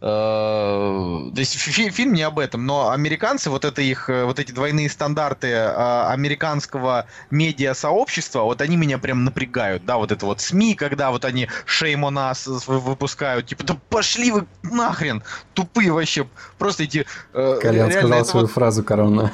то 0.00 1.32
есть, 1.36 1.54
фи- 1.54 1.90
фильм 1.90 2.14
не 2.14 2.22
об 2.22 2.38
этом, 2.38 2.66
но 2.66 2.90
американцы, 2.90 3.50
вот 3.50 3.64
это 3.64 3.82
их, 3.82 4.08
э, 4.08 4.24
вот 4.24 4.38
эти 4.38 4.52
двойные 4.52 4.88
стандарты 4.88 5.48
э, 5.48 6.06
американского 6.08 7.06
медиа-сообщества, 7.30 8.42
вот 8.42 8.60
они 8.60 8.76
меня 8.76 8.98
прям 8.98 9.24
напрягают, 9.24 9.84
да, 9.84 9.96
вот 9.96 10.12
это 10.12 10.26
вот 10.26 10.40
СМИ, 10.40 10.74
когда 10.74 11.10
вот 11.10 11.24
они 11.24 11.48
шейм 11.64 12.04
у 12.04 12.10
нас 12.10 12.46
выпускают, 12.46 13.46
типа, 13.46 13.64
да 13.64 13.76
пошли 13.88 14.30
вы 14.30 14.46
нахрен, 14.62 15.22
тупые 15.54 15.92
вообще, 15.92 16.28
просто 16.58 16.85
эти... 16.86 17.06
э, 17.34 17.58
Колян 17.60 17.90
сказал 17.92 18.20
это 18.20 18.28
свою 18.28 18.46
вот- 18.46 18.52
фразу 18.54 18.82
корона. 18.82 19.32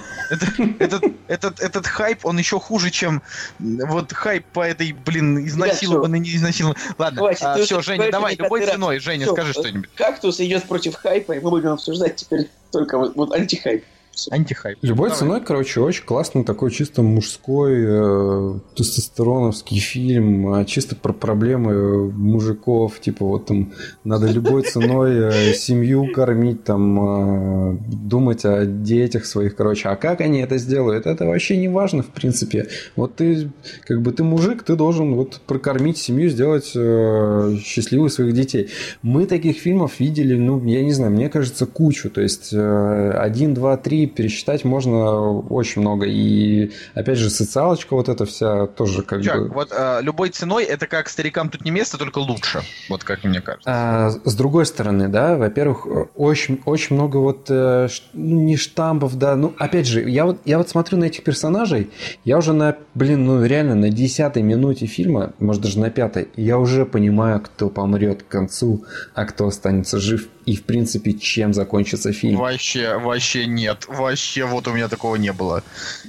этот, 0.78 1.04
этот, 1.28 1.60
этот 1.60 1.86
хайп, 1.86 2.24
он 2.26 2.38
еще 2.38 2.58
хуже, 2.58 2.90
чем 2.90 3.22
вот 3.58 4.12
хайп 4.12 4.44
по 4.52 4.60
этой, 4.66 4.92
блин, 4.92 5.46
изнасилованной, 5.46 6.18
не 6.18 6.34
изнасилованной. 6.36 6.80
Ладно, 6.98 7.18
Хватит, 7.20 7.46
ты 7.56 7.62
все, 7.64 7.80
Женя, 7.82 8.10
давай, 8.10 8.34
любой 8.36 8.66
ценой, 8.66 8.98
Женя, 8.98 9.26
Всё, 9.26 9.34
скажи 9.34 9.52
что-нибудь. 9.52 9.90
кактус 9.94 10.40
идет 10.40 10.64
против 10.64 10.94
хайпа, 10.96 11.32
и 11.32 11.40
мы 11.40 11.50
будем 11.50 11.70
обсуждать 11.70 12.16
теперь 12.16 12.50
только 12.70 12.98
вот, 12.98 13.14
вот 13.14 13.32
антихайп. 13.32 13.84
Антихайп. 14.30 14.78
Любой 14.82 15.08
Давай. 15.08 15.18
ценой, 15.18 15.40
короче, 15.40 15.80
очень 15.80 16.04
классный 16.04 16.44
такой 16.44 16.70
чисто 16.70 17.02
мужской 17.02 17.84
э, 17.84 18.58
тестостероновский 18.76 19.78
фильм, 19.78 20.52
а 20.52 20.64
чисто 20.64 20.96
про 20.96 21.12
проблемы 21.12 22.10
мужиков, 22.10 23.00
типа 23.00 23.24
вот 23.24 23.46
там 23.46 23.72
надо 24.04 24.26
любой 24.26 24.62
ценой 24.62 25.32
э, 25.32 25.54
семью 25.54 26.12
кормить, 26.12 26.64
там 26.64 27.74
э, 27.74 27.78
думать 27.86 28.44
о 28.44 28.66
детях 28.66 29.24
своих, 29.24 29.56
короче, 29.56 29.88
а 29.88 29.96
как 29.96 30.20
они 30.20 30.40
это 30.40 30.58
сделают, 30.58 31.06
это 31.06 31.24
вообще 31.26 31.56
не 31.56 31.68
важно, 31.68 32.02
в 32.02 32.08
принципе. 32.08 32.68
Вот 32.96 33.16
ты, 33.16 33.50
как 33.86 34.02
бы 34.02 34.12
ты 34.12 34.24
мужик, 34.24 34.62
ты 34.62 34.76
должен 34.76 35.14
вот 35.14 35.40
прокормить 35.46 35.98
семью, 35.98 36.28
сделать 36.28 36.72
э, 36.74 37.56
счастливой 37.62 38.10
своих 38.10 38.34
детей. 38.34 38.68
Мы 39.02 39.26
таких 39.26 39.56
фильмов 39.56 40.00
видели, 40.00 40.34
ну, 40.34 40.62
я 40.64 40.82
не 40.82 40.92
знаю, 40.92 41.12
мне 41.12 41.28
кажется, 41.28 41.66
кучу. 41.66 42.10
То 42.10 42.20
есть 42.20 42.52
э, 42.52 43.10
один, 43.12 43.54
два, 43.54 43.76
три 43.76 44.01
пересчитать 44.06 44.64
можно 44.64 45.38
очень 45.40 45.82
много. 45.82 46.06
И 46.06 46.72
опять 46.94 47.18
же, 47.18 47.30
социалочка 47.30 47.94
вот 47.94 48.08
эта 48.08 48.24
вся 48.26 48.66
тоже 48.66 49.02
как 49.02 49.22
Чувак, 49.22 49.48
бы... 49.48 49.54
вот 49.54 49.72
э, 49.72 50.00
любой 50.02 50.30
ценой 50.30 50.64
это 50.64 50.86
как 50.86 51.08
старикам 51.08 51.48
тут 51.48 51.64
не 51.64 51.70
место, 51.70 51.98
только 51.98 52.18
лучше. 52.18 52.62
Вот 52.88 53.04
как 53.04 53.24
мне 53.24 53.40
кажется. 53.40 53.68
А, 53.70 54.10
с 54.10 54.34
другой 54.34 54.66
стороны, 54.66 55.08
да, 55.08 55.36
во-первых, 55.36 55.86
очень, 56.16 56.60
очень 56.64 56.96
много 56.96 57.18
вот, 57.18 57.46
э, 57.48 57.88
ну, 58.12 58.40
не 58.42 58.56
штампов, 58.56 59.16
да, 59.16 59.36
ну, 59.36 59.54
опять 59.58 59.86
же, 59.86 60.08
я 60.08 60.26
вот, 60.26 60.40
я 60.44 60.58
вот 60.58 60.68
смотрю 60.68 60.98
на 60.98 61.04
этих 61.04 61.24
персонажей, 61.24 61.90
я 62.24 62.38
уже 62.38 62.52
на, 62.52 62.76
блин, 62.94 63.24
ну, 63.26 63.44
реально 63.44 63.74
на 63.74 63.90
десятой 63.90 64.42
минуте 64.42 64.86
фильма, 64.86 65.32
может, 65.38 65.62
даже 65.62 65.78
на 65.78 65.90
пятой, 65.90 66.28
я 66.36 66.58
уже 66.58 66.86
понимаю, 66.86 67.40
кто 67.40 67.68
помрет 67.68 68.22
к 68.22 68.28
концу, 68.28 68.84
а 69.14 69.24
кто 69.24 69.46
останется 69.46 69.98
жив. 69.98 70.28
И, 70.46 70.56
в 70.56 70.64
принципе, 70.64 71.12
чем 71.12 71.54
закончится 71.54 72.12
фильм. 72.12 72.38
Вообще, 72.38 72.96
вообще 72.98 73.46
нет. 73.46 73.86
Вообще 73.88 74.44
вот 74.44 74.66
у 74.68 74.72
меня 74.72 74.88
такого 74.88 75.16
не 75.16 75.32
было. 75.32 75.62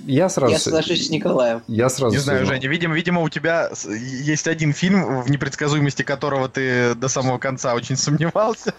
Я 0.05 0.29
сразу... 0.29 0.53
Я 0.53 0.59
соглашусь 0.59 1.07
с 1.07 1.09
Николаем. 1.09 1.61
Я 1.67 1.89
сразу 1.89 2.15
Не 2.15 2.19
знаю. 2.19 2.45
Женя, 2.45 2.67
видимо, 2.67 2.95
видимо, 2.95 3.21
у 3.21 3.29
тебя 3.29 3.71
есть 3.87 4.47
один 4.47 4.73
фильм, 4.73 5.21
в 5.21 5.29
непредсказуемости 5.29 6.03
которого 6.03 6.49
ты 6.49 6.95
до 6.95 7.07
самого 7.07 7.37
конца 7.37 7.73
очень 7.75 7.97
сомневался. 7.97 8.73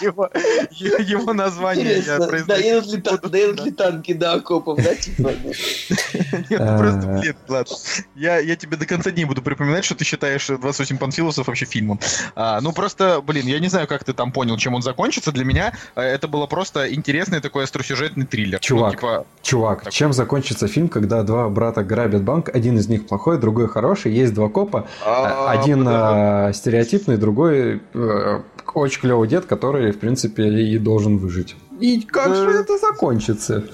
Его 0.00 0.30
его 0.70 1.32
название 1.32 1.98
я 2.00 2.18
доедут 2.18 3.64
ли, 3.64 3.72
танки 3.72 4.12
до 4.12 4.34
окопов, 4.34 4.82
да, 4.82 4.94
типа? 4.94 5.32
Нет, 6.50 6.60
ну 6.60 6.78
просто, 6.78 7.00
А. 7.02 7.20
блин, 7.20 7.36
ладно. 7.48 7.76
Я, 8.14 8.38
я 8.38 8.56
тебе 8.56 8.76
до 8.76 8.86
конца 8.86 9.10
дней 9.10 9.24
буду 9.24 9.42
припоминать, 9.42 9.84
что 9.84 9.94
ты 9.94 10.04
считаешь 10.04 10.46
28 10.46 10.98
панфилосов 10.98 11.46
вообще 11.46 11.64
фильмом. 11.64 12.00
А, 12.34 12.60
ну 12.60 12.72
просто, 12.72 13.20
блин, 13.20 13.46
я 13.46 13.58
не 13.58 13.68
знаю, 13.68 13.86
как 13.86 13.95
ты 14.04 14.12
там 14.12 14.32
понял, 14.32 14.56
чем 14.56 14.74
он 14.74 14.82
закончится. 14.82 15.32
Для 15.32 15.44
меня 15.44 15.72
э, 15.94 16.02
это 16.02 16.28
было 16.28 16.46
просто 16.46 16.92
интересный 16.92 17.40
такой 17.40 17.64
остросюжетный 17.64 18.26
триллер. 18.26 18.58
Чувак. 18.60 18.92
Ну, 18.94 18.96
типа, 18.96 19.26
Чувак, 19.42 19.82
Так. 19.84 19.92
чем 19.92 20.12
закончится 20.12 20.68
фильм, 20.68 20.88
когда 20.88 21.22
два 21.22 21.48
брата 21.48 21.82
грабят 21.84 22.22
банк, 22.22 22.48
один 22.54 22.78
из 22.78 22.88
них 22.88 23.06
плохой, 23.06 23.38
другой 23.38 23.68
хороший, 23.68 24.12
есть 24.12 24.34
два 24.34 24.48
копа, 24.48 24.86
а, 25.04 25.50
один 25.50 25.84
да. 25.84 26.50
э, 26.50 26.52
стереотипный, 26.52 27.16
другой 27.16 27.80
э, 27.94 28.40
очень 28.76 29.00
клевый 29.00 29.26
дед, 29.26 29.46
который, 29.46 29.90
в 29.92 29.98
принципе, 29.98 30.44
и 30.48 30.78
должен 30.78 31.18
выжить. 31.18 31.56
И 31.80 32.00
как 32.00 32.34
же 32.34 32.50
это 32.50 32.78
закончится? 32.78 33.64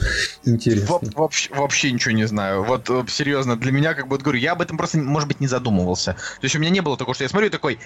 Интересно. 0.45 0.99
Во- 1.15 1.23
вообще, 1.23 1.55
вообще 1.55 1.93
ничего 1.93 2.13
не 2.13 2.27
знаю. 2.27 2.65
Вот 2.65 2.91
э, 2.91 3.05
серьезно, 3.09 3.57
для 3.57 3.71
меня, 3.71 3.95
как 3.95 4.09
бы, 4.09 4.19
говорю, 4.19 4.39
я 4.39 4.53
об 4.53 4.63
этом 4.63 4.77
просто, 4.77 4.99
может 4.99 5.29
быть, 5.29 5.41
не 5.41 5.47
задумывался. 5.47 6.15
То 6.15 6.45
есть 6.45 6.57
у 6.57 6.59
меня 6.59 6.71
не 6.71 6.81
было 6.81 6.97
такого, 6.97 7.15
что 7.15 7.25
я 7.25 7.29
смотрю 7.29 7.49
и 7.49 7.51
такой, 7.51 7.79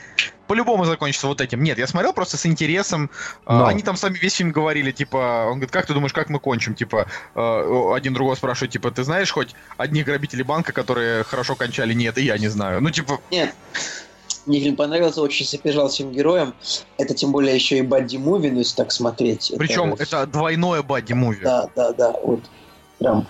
по-любому 0.47 0.85
закончится 0.87 1.27
вот 1.27 1.41
этим. 1.41 1.63
Нет, 1.63 1.77
я 1.79 1.87
смотрел 1.87 2.15
просто 2.15 2.39
с 2.39 2.47
интересом. 2.47 3.11
А, 3.45 3.59
Но. 3.59 3.67
Они 3.67 3.83
там 3.83 3.97
сами 3.97 4.17
весь 4.17 4.35
фильм 4.35 4.53
говорили, 4.53 4.91
типа, 4.91 5.45
он 5.49 5.55
говорит, 5.55 5.71
как 5.71 5.87
ты 5.87 5.93
думаешь, 5.93 6.15
как 6.15 6.31
мы 6.31 6.39
кончим? 6.39 6.75
Типа, 6.75 7.07
э, 7.35 7.93
один 7.95 8.15
другого 8.15 8.37
спрашивает, 8.37 8.73
типа, 8.73 8.91
ты 8.91 9.05
знаешь 9.05 9.31
хоть 9.31 9.55
одних 9.77 10.07
грабителей 10.07 10.45
банка, 10.45 10.73
которые 10.73 11.25
хорошо 11.25 11.57
кончали? 11.57 11.93
Нет, 11.93 12.17
и 12.17 12.25
я 12.25 12.39
не 12.39 12.49
знаю. 12.49 12.81
Ну, 12.81 12.91
типа, 12.91 13.21
Нет. 13.31 13.55
Мне 14.47 14.61
фильм 14.61 14.77
понравился, 14.77 15.21
очень 15.21 15.45
сопереживал 15.45 15.89
всем 15.89 16.13
героям. 16.13 16.55
Это 16.99 17.15
тем 17.15 17.33
более 17.33 17.55
еще 17.55 17.79
и 17.79 17.83
бадди-муви, 17.83 18.51
ну 18.51 18.59
если 18.59 18.77
так 18.77 18.93
смотреть. 18.93 19.51
Это 19.51 19.59
причем 19.59 19.91
вот- 19.91 20.01
это 20.01 20.27
двойное 20.27 20.83
бадди-муви. 20.83 21.43
Да, 21.43 21.69
да, 21.75 21.93
да, 21.93 22.15
вот 22.23 22.41
прям 22.99 23.27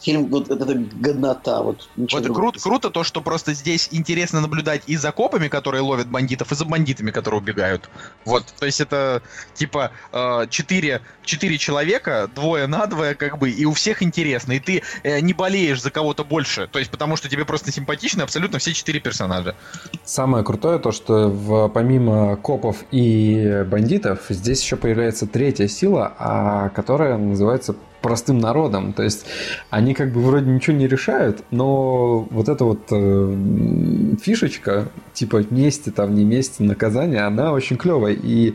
фильм, 0.00 0.26
вот 0.26 0.50
это 0.50 0.74
годнота, 0.74 1.62
вот 1.62 1.88
Вот 1.96 2.26
круто, 2.26 2.60
круто 2.60 2.90
то, 2.90 3.04
что 3.04 3.20
просто 3.20 3.52
здесь 3.54 3.88
интересно 3.92 4.40
наблюдать 4.40 4.82
и 4.86 4.96
за 4.96 5.12
копами, 5.12 5.48
которые 5.48 5.82
ловят 5.82 6.08
бандитов, 6.08 6.52
и 6.52 6.54
за 6.54 6.64
бандитами, 6.64 7.10
которые 7.10 7.40
убегают. 7.40 7.88
Вот, 8.24 8.44
то 8.58 8.66
есть 8.66 8.80
это 8.80 9.22
типа 9.54 9.90
э, 10.12 10.46
четыре, 10.50 11.02
четыре 11.24 11.58
человека, 11.58 12.30
двое 12.34 12.66
на 12.66 12.86
двое, 12.86 13.14
как 13.14 13.38
бы, 13.38 13.50
и 13.50 13.64
у 13.64 13.72
всех 13.72 14.02
интересно, 14.02 14.52
и 14.52 14.60
ты 14.60 14.82
э, 15.02 15.20
не 15.20 15.32
болеешь 15.32 15.82
за 15.82 15.90
кого-то 15.90 16.24
больше, 16.24 16.68
то 16.68 16.78
есть 16.78 16.90
потому 16.90 17.16
что 17.16 17.28
тебе 17.28 17.44
просто 17.44 17.72
симпатичны 17.72 18.22
абсолютно 18.22 18.58
все 18.58 18.72
четыре 18.72 19.00
персонажа. 19.00 19.56
Самое 20.04 20.44
крутое 20.44 20.78
то, 20.78 20.92
что 20.92 21.28
в, 21.28 21.68
помимо 21.68 22.36
копов 22.36 22.84
и 22.90 23.64
бандитов, 23.66 24.26
здесь 24.28 24.62
еще 24.62 24.76
появляется 24.76 25.26
третья 25.26 25.66
сила, 25.68 26.14
а, 26.18 26.68
которая 26.70 27.16
называется 27.16 27.74
простым 28.00 28.38
народом. 28.38 28.92
То 28.92 29.02
есть 29.02 29.26
они 29.70 29.94
как 29.94 30.12
бы 30.12 30.20
вроде 30.20 30.50
ничего 30.50 30.76
не 30.76 30.86
решают, 30.86 31.44
но 31.50 32.20
вот 32.30 32.48
эта 32.48 32.64
вот 32.64 32.80
э, 32.90 34.16
фишечка, 34.20 34.88
типа 35.12 35.44
мести 35.50 35.90
там, 35.90 36.14
не 36.14 36.24
мести, 36.24 36.62
наказание, 36.62 37.22
она 37.22 37.52
очень 37.52 37.76
клевая. 37.76 38.14
И 38.14 38.54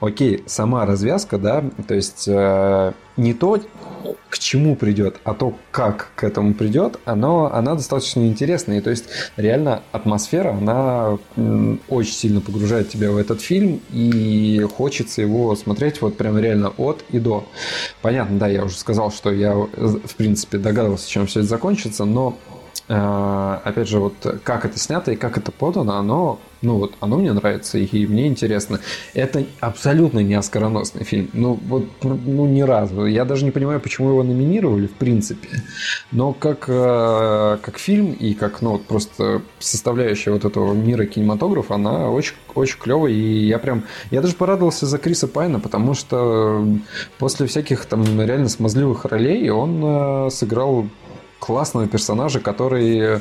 окей, 0.00 0.42
сама 0.46 0.86
развязка, 0.86 1.38
да, 1.38 1.64
то 1.86 1.94
есть 1.94 2.24
э, 2.26 2.92
не 3.16 3.34
то, 3.34 3.60
к 4.28 4.38
чему 4.38 4.76
придет, 4.76 5.16
а 5.24 5.34
то, 5.34 5.54
как 5.70 6.12
к 6.14 6.24
этому 6.24 6.54
придет, 6.54 6.98
оно, 7.04 7.52
она 7.52 7.74
достаточно 7.74 8.26
интересная. 8.26 8.78
И 8.78 8.80
то 8.80 8.90
есть 8.90 9.06
реально 9.36 9.82
атмосфера, 9.92 10.52
она 10.52 11.18
очень 11.88 12.12
сильно 12.12 12.40
погружает 12.40 12.88
тебя 12.88 13.10
в 13.10 13.16
этот 13.16 13.40
фильм, 13.40 13.80
и 13.90 14.66
хочется 14.76 15.20
его 15.20 15.54
смотреть 15.56 16.00
вот 16.00 16.16
прям 16.16 16.38
реально 16.38 16.72
от 16.78 17.04
и 17.10 17.18
до. 17.18 17.44
Понятно, 18.02 18.38
да, 18.38 18.48
я 18.48 18.64
уже 18.64 18.76
сказал, 18.80 19.10
что 19.10 19.30
я, 19.30 19.52
э, 19.52 19.86
в 19.86 20.16
принципе, 20.16 20.58
догадывался, 20.58 21.08
чем 21.08 21.26
все 21.26 21.40
это 21.40 21.48
закончится, 21.48 22.04
но 22.04 22.36
э, 22.88 23.58
опять 23.64 23.88
же, 23.88 24.00
вот 24.00 24.14
как 24.42 24.64
это 24.64 24.78
снято 24.78 25.12
и 25.12 25.16
как 25.16 25.38
это 25.38 25.52
подано, 25.52 25.96
оно, 25.96 26.40
ну 26.62 26.76
вот, 26.76 26.94
оно 27.00 27.16
мне 27.16 27.32
нравится 27.32 27.78
и 27.78 28.06
мне 28.06 28.26
интересно. 28.26 28.80
Это 29.14 29.44
абсолютно 29.60 30.18
не 30.18 30.34
оскароносный 30.34 31.04
фильм. 31.04 31.30
Ну, 31.32 31.58
вот, 31.66 31.86
ну, 32.02 32.46
ни 32.46 32.60
разу. 32.60 33.06
Я 33.06 33.24
даже 33.24 33.44
не 33.46 33.50
понимаю, 33.50 33.80
почему 33.80 34.10
его 34.10 34.22
номинировали, 34.22 34.86
в 34.86 34.92
принципе. 34.92 35.48
Но 36.12 36.32
как, 36.32 36.66
э, 36.68 37.58
как 37.62 37.78
фильм 37.78 38.12
и 38.12 38.34
как, 38.34 38.60
ну, 38.60 38.72
вот 38.72 38.84
просто 38.84 39.42
составляющая 39.58 40.32
вот 40.32 40.44
этого 40.44 40.74
мира 40.74 41.06
кинематографа, 41.06 41.76
она 41.76 42.10
очень, 42.10 42.34
очень 42.54 42.78
клевая. 42.78 43.12
И 43.12 43.46
я 43.46 43.58
прям, 43.58 43.84
я 44.10 44.20
даже 44.20 44.34
порадовался 44.34 44.86
за 44.86 44.98
Криса 44.98 45.28
Пайна, 45.28 45.60
потому 45.60 45.94
что 45.94 46.66
после 47.18 47.46
всяких 47.46 47.86
там 47.86 48.20
реально 48.20 48.50
смазливых 48.50 49.06
ролей 49.06 49.48
он 49.48 49.80
э, 49.82 50.30
сыграл 50.30 50.86
классного 51.40 51.88
персонажа, 51.88 52.38
который 52.38 53.20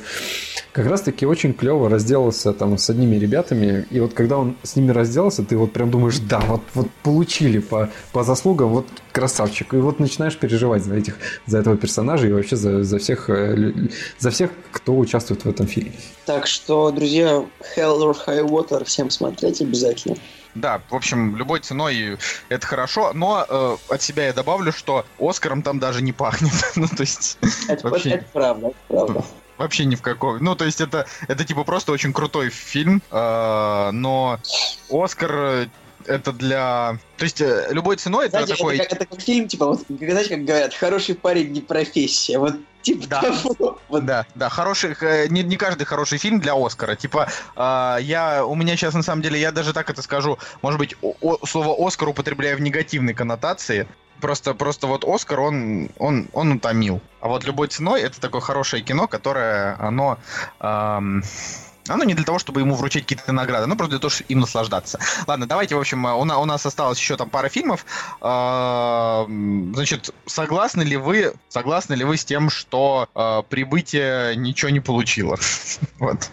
как 0.71 0.85
раз-таки 0.85 1.25
очень 1.25 1.53
клево 1.53 1.89
разделался 1.89 2.53
там 2.53 2.77
с 2.77 2.89
одними 2.89 3.15
ребятами. 3.15 3.87
И 3.89 3.99
вот 3.99 4.13
когда 4.13 4.37
он 4.37 4.55
с 4.63 4.75
ними 4.75 4.91
разделался, 4.91 5.43
ты 5.43 5.57
вот 5.57 5.73
прям 5.73 5.89
думаешь, 5.89 6.19
да, 6.19 6.39
вот, 6.41 6.61
вот 6.75 6.87
получили 7.01 7.59
по, 7.59 7.89
по 8.11 8.23
заслугам, 8.23 8.69
вот 8.69 8.85
красавчик. 9.11 9.73
И 9.73 9.77
вот 9.77 9.99
начинаешь 9.99 10.37
переживать 10.37 10.83
за 10.83 10.95
этих, 10.95 11.17
за 11.47 11.59
этого 11.59 11.75
персонажа 11.77 12.27
и 12.27 12.31
вообще 12.31 12.55
за, 12.55 12.83
за 12.83 12.99
всех, 12.99 13.29
э, 13.29 13.73
за 14.19 14.29
всех, 14.29 14.51
кто 14.71 14.95
участвует 14.95 15.43
в 15.43 15.49
этом 15.49 15.65
фильме. 15.65 15.93
Так 16.25 16.45
что, 16.45 16.91
друзья, 16.91 17.45
Hell 17.75 17.99
or 17.99 18.15
High 18.27 18.47
Water 18.47 18.83
всем 18.83 19.09
смотреть 19.09 19.61
обязательно. 19.61 20.17
Да, 20.55 20.81
в 20.89 20.95
общем, 20.95 21.35
любой 21.35 21.59
ценой 21.59 22.17
это 22.49 22.65
хорошо, 22.65 23.13
но 23.13 23.45
э, 23.47 23.77
от 23.89 24.01
себя 24.01 24.27
я 24.27 24.33
добавлю, 24.33 24.71
что 24.71 25.05
Оскаром 25.19 25.61
там 25.61 25.79
даже 25.79 26.01
не 26.01 26.11
пахнет. 26.11 26.53
ну, 26.75 26.87
то 26.87 27.01
есть, 27.01 27.37
Это, 27.67 27.87
Вообще. 27.87 28.09
это 28.11 28.25
правда, 28.33 28.67
это 28.67 28.75
правда. 28.87 29.25
вообще 29.57 29.85
ни 29.85 29.95
в 29.95 30.01
каком. 30.01 30.43
Ну, 30.43 30.55
то 30.55 30.65
есть, 30.65 30.81
это, 30.81 31.05
это 31.27 31.45
типа 31.45 31.63
просто 31.63 31.91
очень 31.91 32.13
крутой 32.13 32.49
фильм, 32.49 33.01
э, 33.11 33.89
но 33.91 34.39
Оскар 34.89 35.69
это 36.05 36.33
для... 36.33 36.97
То 37.17 37.25
есть, 37.25 37.41
э, 37.41 37.67
любой 37.71 37.97
ценой 37.97 38.25
это 38.25 38.37
Знаете, 38.37 38.55
такой... 38.55 38.77
это, 38.77 38.83
как, 38.83 38.93
это 38.93 39.05
как 39.05 39.21
фильм, 39.21 39.47
типа, 39.47 39.67
вот, 39.67 39.85
знаете, 39.87 40.35
как 40.35 40.45
говорят, 40.45 40.73
хороший 40.73 41.15
парень 41.15 41.51
не 41.51 41.61
профессия. 41.61 42.39
Вот 42.39 42.55
типа 42.81 43.07
Да. 43.07 43.21
того. 43.21 43.79
Да, 43.89 44.25
да, 44.35 44.49
хороший, 44.49 44.95
э, 45.01 45.27
не, 45.27 45.43
не 45.43 45.57
каждый 45.57 45.85
хороший 45.85 46.17
фильм 46.17 46.39
для 46.39 46.53
Оскара. 46.55 46.95
Типа, 46.95 47.27
э, 47.55 47.97
я, 48.01 48.45
у 48.45 48.55
меня 48.55 48.75
сейчас 48.75 48.93
на 48.93 49.03
самом 49.03 49.21
деле, 49.21 49.39
я 49.39 49.51
даже 49.51 49.73
так 49.73 49.89
это 49.89 50.01
скажу, 50.01 50.37
может 50.61 50.79
быть, 50.79 50.95
о- 51.01 51.13
о- 51.21 51.45
слово 51.45 51.75
Оскар 51.87 52.09
употребляю 52.09 52.57
в 52.57 52.61
негативной 52.61 53.13
коннотации. 53.13 53.87
Просто, 54.21 54.53
просто 54.53 54.87
вот 54.87 55.05
Оскар, 55.05 55.39
он, 55.39 55.89
он, 55.97 56.27
он 56.33 56.51
утомил. 56.51 56.99
А 57.21 57.29
вот 57.29 57.45
любой 57.45 57.69
ценой 57.69 58.01
это 58.01 58.19
такое 58.19 58.41
хорошее 58.41 58.83
кино, 58.83 59.07
которое, 59.07 59.77
оно, 59.79 60.17
эм, 60.59 61.23
оно 61.89 62.03
не 62.03 62.13
для 62.13 62.23
того, 62.25 62.39
чтобы 62.39 62.61
ему 62.61 62.75
вручить 62.75 63.03
какие-то 63.03 63.31
награды, 63.31 63.63
оно 63.65 63.75
просто 63.75 63.91
для 63.91 63.99
того, 63.99 64.09
чтобы 64.09 64.31
им 64.31 64.39
наслаждаться. 64.39 64.99
Ладно, 65.27 65.47
давайте, 65.47 65.75
в 65.75 65.79
общем, 65.79 66.05
у, 66.05 66.23
на- 66.25 66.37
у 66.39 66.45
нас 66.45 66.65
осталось 66.65 66.99
еще 66.99 67.17
там 67.17 67.29
пара 67.29 67.49
фильмов. 67.49 67.85
Эм, 68.21 69.73
Значит, 69.75 70.13
согласны 70.25 70.83
ли 70.83 70.97
вы, 70.97 71.33
согласны 71.49 71.93
ли 71.93 72.03
вы 72.03 72.17
с 72.17 72.25
тем, 72.25 72.49
что 72.49 73.07
э, 73.15 73.41
прибытие 73.49 74.35
ничего 74.35 74.69
не 74.69 74.79
получило? 74.79 75.37
Вот. 75.99 76.29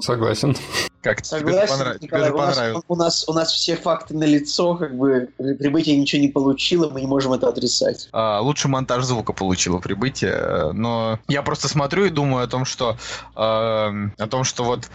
Согласен. 0.00 0.56
Как 1.04 1.20
тебе 1.20 1.38
Согласен, 1.38 1.78
понрав- 1.78 1.96
тебе 1.98 2.06
Николай, 2.06 2.28
же 2.28 2.32
у 2.32 2.38
нас, 2.38 2.54
понравилось? 2.54 2.84
у, 2.88 2.96
нас, 2.96 3.28
у 3.28 3.32
нас 3.34 3.52
все 3.52 3.76
факты 3.76 4.16
на 4.16 4.24
лицо, 4.24 4.74
как 4.74 4.96
бы 4.96 5.28
прибытие 5.36 5.98
ничего 5.98 6.22
не 6.22 6.28
получило, 6.28 6.88
мы 6.88 7.02
не 7.02 7.06
можем 7.06 7.34
это 7.34 7.48
отрицать. 7.48 8.08
А, 8.12 8.40
лучший 8.40 8.70
монтаж 8.70 9.04
звука 9.04 9.34
получило 9.34 9.80
прибытие, 9.80 10.32
э, 10.32 10.72
но 10.72 11.18
я 11.28 11.42
просто 11.42 11.68
смотрю 11.68 12.06
и 12.06 12.08
думаю 12.08 12.44
о 12.44 12.46
том, 12.46 12.64
что 12.64 12.96
э, 13.36 13.36
о 13.36 14.26
том, 14.30 14.44
что 14.44 14.64
вот 14.64 14.88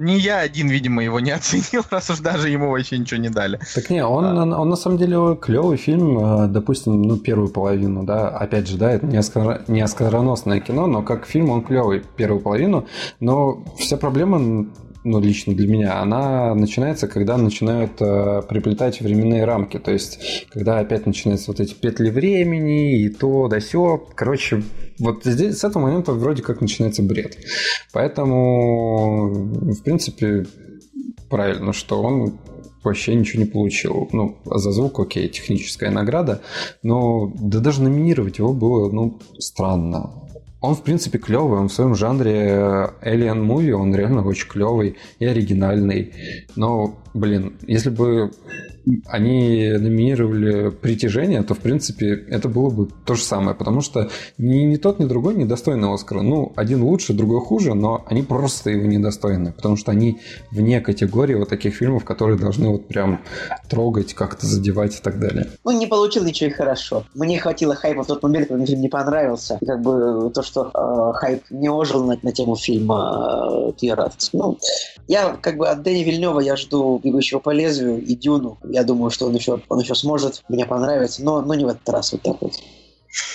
не 0.00 0.18
я 0.18 0.38
один, 0.38 0.68
видимо, 0.68 1.02
его 1.02 1.18
не 1.18 1.30
оценил, 1.32 1.84
раз 1.90 2.10
уж 2.10 2.20
даже 2.20 2.48
ему 2.48 2.70
вообще 2.70 2.98
ничего 2.98 3.20
не 3.20 3.28
дали. 3.28 3.58
Так 3.74 3.90
не, 3.90 4.04
он, 4.04 4.24
он, 4.24 4.52
он 4.52 4.68
на 4.68 4.76
самом 4.76 4.98
деле 4.98 5.36
клевый 5.36 5.76
фильм, 5.76 6.44
э, 6.44 6.46
допустим, 6.46 7.02
ну, 7.02 7.16
первую 7.16 7.48
половину, 7.48 8.04
да, 8.04 8.28
опять 8.28 8.68
же, 8.68 8.76
да, 8.76 8.92
это 8.92 9.06
не, 9.06 9.16
оскар... 9.16 9.62
не 9.66 9.80
оскароносное 9.80 10.60
кино, 10.60 10.86
но 10.86 11.02
как 11.02 11.26
фильм 11.26 11.50
он 11.50 11.62
клевый 11.62 12.04
первую 12.16 12.40
половину, 12.40 12.86
но 13.18 13.64
вся 13.78 13.96
проблема, 13.96 14.66
ну, 15.04 15.20
лично 15.20 15.54
для 15.54 15.66
меня, 15.66 16.00
она 16.00 16.54
начинается, 16.54 17.08
когда 17.08 17.36
начинают 17.36 17.92
э, 18.00 18.42
приплетать 18.48 19.00
временные 19.00 19.44
рамки, 19.44 19.78
то 19.78 19.90
есть, 19.90 20.46
когда 20.50 20.78
опять 20.78 21.06
начинаются 21.06 21.50
вот 21.50 21.60
эти 21.60 21.74
петли 21.74 22.10
времени 22.10 23.00
и 23.00 23.08
то, 23.08 23.48
да 23.48 23.60
сё, 23.60 24.06
короче, 24.14 24.62
вот 24.98 25.24
здесь 25.24 25.58
с 25.58 25.64
этого 25.64 25.84
момента 25.84 26.12
вроде 26.12 26.42
как 26.42 26.60
начинается 26.60 27.02
бред. 27.02 27.38
Поэтому, 27.92 29.28
в 29.30 29.82
принципе, 29.82 30.46
правильно, 31.30 31.72
что 31.72 32.02
он 32.02 32.38
вообще 32.82 33.14
ничего 33.14 33.42
не 33.42 33.48
получил. 33.48 34.08
Ну, 34.12 34.38
за 34.44 34.72
звук, 34.72 35.00
окей, 35.00 35.28
техническая 35.28 35.90
награда, 35.90 36.42
но 36.82 37.32
да 37.38 37.60
даже 37.60 37.82
номинировать 37.82 38.38
его 38.38 38.52
было, 38.52 38.90
ну, 38.90 39.18
странно. 39.38 40.19
Он, 40.60 40.74
в 40.74 40.82
принципе, 40.82 41.18
клевый, 41.18 41.58
он 41.58 41.68
в 41.68 41.72
своем 41.72 41.94
жанре 41.94 42.90
Alien 43.02 43.46
Movie, 43.46 43.72
он 43.72 43.94
реально 43.94 44.22
очень 44.22 44.46
клевый 44.46 44.96
и 45.18 45.24
оригинальный. 45.24 46.12
Но, 46.54 46.99
блин, 47.14 47.56
если 47.66 47.90
бы 47.90 48.30
они 49.06 49.72
номинировали 49.72 50.70
притяжение, 50.70 51.42
то, 51.42 51.54
в 51.54 51.58
принципе, 51.58 52.24
это 52.28 52.48
было 52.48 52.70
бы 52.70 52.88
то 53.04 53.14
же 53.14 53.22
самое, 53.22 53.54
потому 53.54 53.80
что 53.80 54.10
ни, 54.38 54.58
ни 54.58 54.76
тот, 54.76 54.98
ни 54.98 55.04
другой 55.04 55.34
недостойны 55.34 55.92
Оскара. 55.92 56.22
Ну, 56.22 56.52
один 56.56 56.82
лучше, 56.82 57.12
другой 57.12 57.40
хуже, 57.40 57.74
но 57.74 58.02
они 58.06 58.22
просто 58.22 58.70
его 58.70 58.86
недостойны, 58.86 59.52
потому 59.52 59.76
что 59.76 59.92
они 59.92 60.20
вне 60.50 60.80
категории 60.80 61.34
вот 61.34 61.48
таких 61.48 61.74
фильмов, 61.74 62.04
которые 62.04 62.38
должны 62.38 62.68
вот 62.68 62.88
прям 62.88 63.20
трогать, 63.68 64.14
как-то 64.14 64.46
задевать 64.46 64.96
и 64.98 65.02
так 65.02 65.20
далее. 65.20 65.48
Ну, 65.64 65.72
не 65.72 65.86
получил 65.86 66.24
ничего 66.24 66.50
и 66.50 66.52
хорошо. 66.52 67.04
Мне 67.14 67.38
хватило 67.38 67.74
хайпа 67.74 68.02
в 68.02 68.06
тот 68.06 68.22
момент, 68.22 68.48
когда 68.48 68.58
мне 68.58 68.66
фильм 68.66 68.80
не 68.80 68.88
понравился. 68.88 69.58
И 69.60 69.66
как 69.66 69.82
бы 69.82 70.30
то, 70.34 70.42
что 70.42 70.70
э, 70.72 71.18
хайп 71.18 71.42
не 71.50 71.68
ожил 71.68 72.04
на, 72.04 72.18
на 72.22 72.32
тему 72.32 72.56
фильма, 72.56 73.68
э, 73.68 73.72
я 73.80 73.94
рад. 73.94 74.14
Ну, 74.32 74.58
я 75.06 75.36
как 75.40 75.56
бы 75.56 75.68
от 75.68 75.82
Дэни 75.82 76.02
Вильнева 76.02 76.40
я 76.40 76.56
жду 76.56 76.99
«Бегущего 77.02 77.38
по 77.38 77.50
лезвию» 77.50 78.02
и 78.02 78.14
«Дюну». 78.14 78.58
Я 78.64 78.84
думаю, 78.84 79.10
что 79.10 79.26
он 79.26 79.34
еще, 79.34 79.60
он 79.68 79.80
еще 79.80 79.94
сможет 79.94 80.42
мне 80.48 80.66
понравиться, 80.66 81.22
но, 81.22 81.40
но 81.42 81.54
не 81.54 81.64
в 81.64 81.68
этот 81.68 81.88
раз 81.88 82.12
вот 82.12 82.22
так 82.22 82.40
вот. 82.40 82.52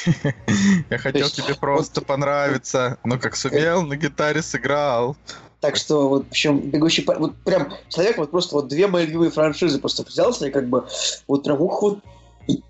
Я 0.89 0.97
хотел 0.97 1.29
тебе 1.29 1.55
просто 1.55 2.01
понравиться, 2.01 2.97
но 3.03 3.19
как 3.19 3.35
сумел, 3.35 3.83
на 3.83 3.97
гитаре 3.97 4.41
сыграл. 4.41 5.17
Так 5.59 5.75
что, 5.75 6.09
вот, 6.09 6.25
в 6.25 6.29
общем, 6.29 6.59
бегущий 6.69 7.01
по... 7.01 7.15
Вот 7.15 7.35
прям 7.37 7.73
человек 7.89 8.17
вот 8.17 8.31
просто 8.31 8.55
вот 8.55 8.67
две 8.67 8.87
мои 8.87 9.05
любимые 9.05 9.31
франшизы 9.31 9.79
просто 9.79 10.03
взялся 10.03 10.47
и 10.47 10.51
как 10.51 10.69
бы 10.69 10.85
вот 11.27 11.43
прям 11.43 11.59
ух, 11.61 11.81
вот 11.81 11.99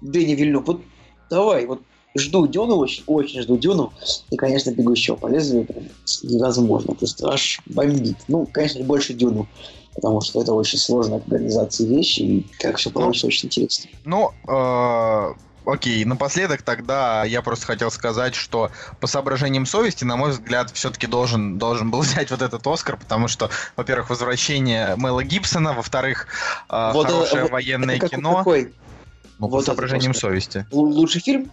Дэнни 0.02 0.34
Вильнюв, 0.34 0.66
вот 0.66 0.82
давай, 1.30 1.66
вот 1.66 1.82
жду 2.16 2.48
Дюну, 2.48 2.78
очень, 2.78 3.04
очень 3.08 3.42
жду 3.42 3.58
Дюну. 3.58 3.92
И, 4.30 4.38
конечно, 4.38 4.72
бегущего 4.72 5.16
по 5.16 5.28
лезвию 5.28 5.66
прям 5.66 5.84
невозможно. 6.24 6.96
Просто 6.96 7.30
аж 7.30 7.60
бомбит. 7.66 8.18
Ну, 8.28 8.48
конечно, 8.52 8.84
больше 8.84 9.14
Дюну 9.14 9.48
потому 9.96 10.22
что 10.22 10.42
это 10.42 10.54
очень 10.54 10.78
сложная 10.78 11.20
к 11.20 11.32
организации 11.32 11.86
вещи, 11.86 12.20
и 12.20 12.48
как 12.60 12.78
все 12.78 12.92
получится, 12.92 13.26
ну, 13.26 13.30
очень 13.30 13.48
интересно. 13.48 13.90
Ну, 14.04 14.32
э, 14.48 15.34
окей, 15.66 16.04
напоследок 16.06 16.62
тогда 16.62 17.24
я 17.24 17.42
просто 17.42 17.66
хотел 17.66 17.90
сказать, 17.90 18.36
что 18.36 18.72
по 19.00 19.08
соображениям 19.08 19.66
совести, 19.66 20.04
на 20.04 20.18
мой 20.18 20.32
взгляд, 20.32 20.72
все-таки 20.72 21.08
должен, 21.08 21.58
должен 21.58 21.92
был 21.92 22.00
взять 22.02 22.30
вот 22.30 22.42
этот 22.42 22.66
Оскар, 22.68 22.98
потому 22.98 23.28
что, 23.28 23.50
во-первых, 23.76 24.10
возвращение 24.10 24.96
Мэла 24.98 25.24
Гибсона, 25.24 25.74
во-вторых, 25.74 26.28
э, 26.70 26.92
вот 26.94 27.08
хорошее 27.08 27.44
это, 27.44 27.52
военное 27.52 27.96
это 27.96 28.10
как, 28.10 28.20
кино. 28.20 28.36
Какой? 28.36 28.74
Ну, 29.40 29.48
вот 29.48 29.60
по 29.60 29.66
соображениям 29.66 30.14
совести. 30.14 30.66
Лучший 30.72 31.22
фильм? 31.22 31.52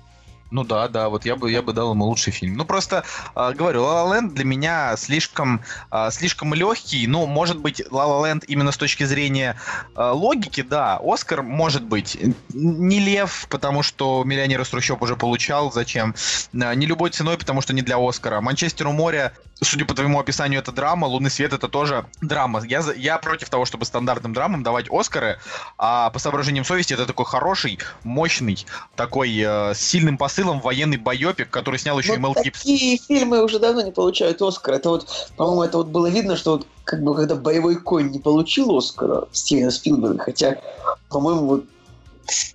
Ну 0.52 0.64
да, 0.64 0.86
да, 0.86 1.08
вот 1.08 1.24
я 1.24 1.34
бы, 1.34 1.50
я 1.50 1.62
бы 1.62 1.72
дал 1.72 1.92
ему 1.92 2.04
лучший 2.04 2.30
фильм. 2.30 2.56
Ну 2.56 2.66
просто, 2.66 3.04
э, 3.34 3.52
говорю, 3.54 3.80
La 3.84 4.04
La 4.04 4.20
Land 4.20 4.32
для 4.32 4.44
меня 4.44 4.94
слишком, 4.98 5.62
э, 5.90 6.10
слишком 6.10 6.52
легкий. 6.52 7.06
Ну, 7.06 7.26
может 7.26 7.58
быть, 7.58 7.80
La 7.80 8.06
La 8.06 8.22
Land 8.22 8.44
именно 8.48 8.70
с 8.70 8.76
точки 8.76 9.04
зрения 9.04 9.56
э, 9.96 10.10
логики, 10.10 10.60
да. 10.60 11.00
Оскар 11.02 11.42
может 11.42 11.84
быть 11.84 12.18
не 12.52 13.00
лев, 13.00 13.46
потому 13.48 13.82
что 13.82 14.22
«Миллионер 14.24 14.60
из 14.60 14.68
трущоб» 14.68 15.00
уже 15.02 15.16
получал, 15.16 15.72
зачем? 15.72 16.14
Не 16.52 16.84
любой 16.84 17.10
ценой, 17.10 17.38
потому 17.38 17.62
что 17.62 17.72
не 17.72 17.80
для 17.80 17.96
Оскара. 17.96 18.42
«Манчестер 18.42 18.88
у 18.88 18.92
моря», 18.92 19.32
судя 19.62 19.86
по 19.86 19.94
твоему 19.94 20.20
описанию, 20.20 20.60
это 20.60 20.70
драма, 20.72 21.06
«Лунный 21.06 21.30
свет» 21.30 21.54
это 21.54 21.68
тоже 21.68 22.04
драма. 22.20 22.62
Я, 22.66 22.82
я 22.96 23.16
против 23.18 23.48
того, 23.48 23.64
чтобы 23.64 23.86
стандартным 23.86 24.34
драмам 24.34 24.62
давать 24.62 24.86
Оскары, 24.90 25.38
а 25.78 26.10
по 26.10 26.18
соображениям 26.18 26.64
совести 26.64 26.92
это 26.92 27.06
такой 27.06 27.24
хороший, 27.24 27.78
мощный, 28.04 28.66
такой 28.96 29.34
э, 29.38 29.74
с 29.74 29.78
сильным 29.78 30.18
посылом 30.18 30.41
посылом 30.42 30.60
военный 30.60 30.96
байопик, 30.96 31.50
который 31.50 31.78
снял 31.78 31.98
еще 31.98 32.10
вот 32.10 32.18
и 32.18 32.20
Мел 32.20 32.34
Гибсон. 32.34 32.62
Такие 32.62 32.98
фильмы 32.98 33.42
уже 33.42 33.58
давно 33.58 33.82
не 33.82 33.92
получают 33.92 34.42
Оскар. 34.42 34.74
Это 34.74 34.90
вот, 34.90 35.06
по-моему, 35.36 35.62
это 35.62 35.78
вот 35.78 35.88
было 35.88 36.08
видно, 36.08 36.36
что 36.36 36.52
вот 36.52 36.66
как 36.84 37.02
бы 37.02 37.14
когда 37.14 37.34
«Боевой 37.34 37.76
конь» 37.76 38.10
не 38.10 38.18
получил 38.18 38.76
Оскара 38.76 39.28
Стивена 39.32 39.70
Спилберга, 39.70 40.22
хотя, 40.22 40.60
по-моему, 41.08 41.46
вот 41.46 41.64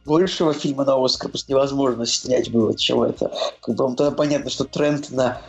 большего 0.06 0.54
фильма 0.54 0.86
на 0.86 1.04
Оскар 1.04 1.30
просто 1.30 1.52
невозможно 1.52 2.06
снять 2.06 2.52
было, 2.52 2.76
чем 2.76 3.04
это. 3.04 3.32
Как 3.62 3.76
бы, 3.76 3.96
тогда 3.96 4.12
понятно, 4.12 4.50
что 4.50 4.64
тренд 4.66 5.10
на 5.12 5.42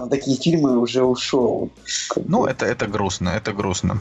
на 0.00 0.08
такие 0.08 0.36
фильмы 0.36 0.78
уже 0.78 1.02
ушел. 1.02 1.70
Ну, 2.16 2.46
это, 2.46 2.66
это 2.66 2.86
грустно, 2.86 3.30
это 3.30 3.52
грустно. 3.52 4.00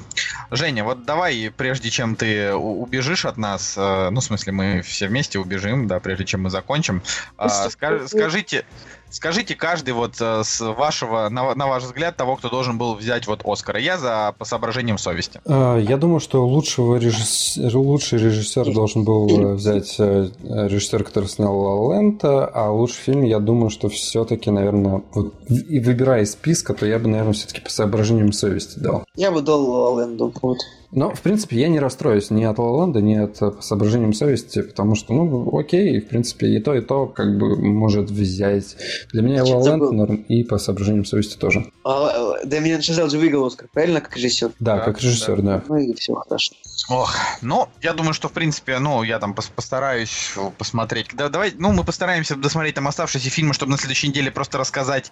Женя, 0.52 0.84
вот 0.84 1.06
давай, 1.06 1.52
прежде 1.56 1.90
чем 1.90 2.16
ты 2.16 2.54
убежишь 2.54 3.26
от 3.26 3.38
нас, 3.38 3.76
э, 3.78 4.10
ну, 4.10 4.20
в 4.20 4.24
смысле, 4.24 4.54
мы 4.54 4.82
все 4.82 5.08
вместе 5.08 5.40
убежим, 5.40 5.88
да, 5.88 6.00
прежде 6.00 6.26
чем 6.26 6.44
мы 6.44 6.50
закончим, 6.50 7.02
а, 7.38 7.70
скажите, 7.70 8.66
Скажите 9.14 9.54
каждый 9.54 9.94
вот 9.94 10.16
э, 10.20 10.42
с 10.44 10.60
вашего, 10.60 11.30
на, 11.30 11.54
на 11.54 11.68
ваш 11.68 11.84
взгляд, 11.84 12.18
того, 12.18 12.36
кто 12.36 12.50
должен 12.50 12.80
был 12.80 12.96
взять 12.96 13.28
вот 13.28 13.42
Оскара. 13.46 13.80
Я 13.80 14.00
за 14.00 14.34
по 14.40 14.44
соображениям 14.44 14.98
совести. 14.98 15.40
А, 15.46 15.78
я 15.78 15.98
думаю, 15.98 16.20
что 16.20 16.44
лучшего 16.48 16.96
режиссер, 16.96 17.78
лучший 17.78 18.18
режиссер 18.18 18.74
должен 18.74 19.04
был 19.04 19.30
э, 19.30 19.54
взять 19.54 19.96
э, 20.00 20.30
режиссер, 20.42 21.04
который 21.04 21.30
снял 21.30 21.56
«Ла 21.56 21.96
Лента, 21.96 22.48
а 22.48 22.72
лучший 22.72 23.02
фильм, 23.02 23.22
я 23.22 23.38
думаю, 23.38 23.70
что 23.70 23.88
все-таки, 23.88 24.50
наверное, 24.50 25.04
вот, 25.14 25.36
и 25.48 25.80
выбирая 25.80 26.24
из 26.24 26.32
списка, 26.32 26.74
то 26.74 26.88
я 26.88 26.98
бы, 26.98 27.08
наверное, 27.08 27.34
все-таки 27.34 27.62
по 27.62 27.70
соображениям 27.70 28.32
совести 28.32 28.80
дал. 28.80 29.06
Я 29.16 29.32
бы 29.32 29.44
дал 29.44 29.64
«Ла 29.64 30.02
Ленду», 30.02 30.34
вот. 30.42 30.58
Но, 30.96 31.14
в 31.14 31.22
принципе, 31.22 31.60
я 31.60 31.70
не 31.70 31.80
расстроюсь 31.80 32.30
ни 32.30 32.44
от 32.44 32.60
Лоланда, 32.60 33.02
ни 33.02 33.16
от 33.16 33.42
э, 33.42 33.52
соображением 33.62 34.14
совести, 34.14 34.62
потому 34.62 34.96
что, 34.96 35.14
ну, 35.14 35.58
окей, 35.58 36.00
в 36.00 36.08
принципе, 36.08 36.48
и 36.48 36.60
то, 36.60 36.76
и 36.76 36.82
то 36.82 37.08
как 37.08 37.38
бы 37.38 37.58
может 37.58 38.12
взять. 38.12 38.76
Для 39.12 39.24
меня 39.24 39.44
Лоланд 39.44 39.92
норм, 39.92 40.16
и 40.16 40.44
по 40.44 40.58
соображениям 40.58 41.06
совести 41.06 41.38
тоже. 41.38 41.66
А, 41.84 42.38
э, 42.44 42.46
Дэмиан 42.46 42.82
Шазел 42.82 43.10
же 43.10 43.18
выиграл 43.18 43.48
Оскар, 43.48 43.68
правильно, 43.74 44.02
как 44.02 44.16
режиссер? 44.16 44.52
Да, 44.60 44.78
да 44.78 44.82
как 44.84 45.02
режиссер, 45.02 45.42
да. 45.42 45.58
да. 45.58 45.64
Ну 45.68 45.78
и 45.78 45.94
все, 45.96 46.14
хорошо. 46.14 46.54
Ох, 46.90 47.16
ну, 47.42 47.70
я 47.82 47.94
думаю, 47.94 48.14
что, 48.14 48.28
в 48.28 48.34
принципе, 48.34 48.78
ну, 48.80 49.04
я 49.04 49.20
там 49.20 49.34
постараюсь 49.34 50.34
посмотреть. 50.58 51.08
Да, 51.14 51.30
давай, 51.30 51.54
ну, 51.58 51.72
мы 51.72 51.84
постараемся 51.84 52.36
досмотреть 52.36 52.76
там 52.76 52.88
оставшиеся 52.88 53.30
фильмы, 53.30 53.54
чтобы 53.54 53.72
на 53.72 53.78
следующей 53.78 54.10
неделе 54.10 54.32
просто 54.32 54.58
рассказать, 54.58 55.12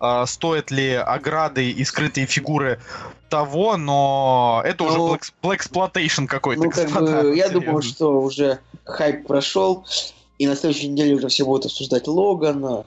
э, 0.00 0.24
стоят 0.26 0.70
ли 0.70 0.92
ограды 0.92 1.70
и 1.70 1.84
скрытые 1.84 2.26
фигуры 2.26 2.78
того, 3.28 3.76
но 3.76 4.62
это 4.64 4.84
ну, 4.84 4.90
уже 4.90 4.98
Black, 4.98 5.15
Exploitation 5.42 6.26
какой-то. 6.26 6.64
Ну, 6.64 6.70
как 6.70 6.90
бы, 6.90 7.36
я 7.36 7.48
думаю, 7.48 7.82
что 7.82 8.20
уже 8.20 8.60
хайп 8.84 9.26
прошел, 9.26 9.86
и 10.38 10.46
на 10.46 10.56
следующей 10.56 10.88
неделе 10.88 11.14
уже 11.14 11.28
все 11.28 11.44
будут 11.44 11.66
обсуждать 11.66 12.06
Логана. 12.06 12.84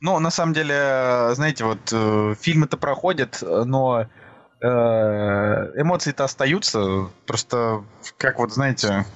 Ну, 0.00 0.18
на 0.18 0.30
самом 0.30 0.52
деле, 0.52 1.30
знаете, 1.34 1.64
вот 1.64 1.78
э, 1.92 2.34
фильмы-то 2.40 2.76
проходят, 2.76 3.42
но 3.42 4.06
э, 4.60 4.66
эмоции-то 4.66 6.24
остаются. 6.24 7.08
Просто, 7.26 7.84
как 8.18 8.38
вот, 8.38 8.52
знаете, 8.52 9.06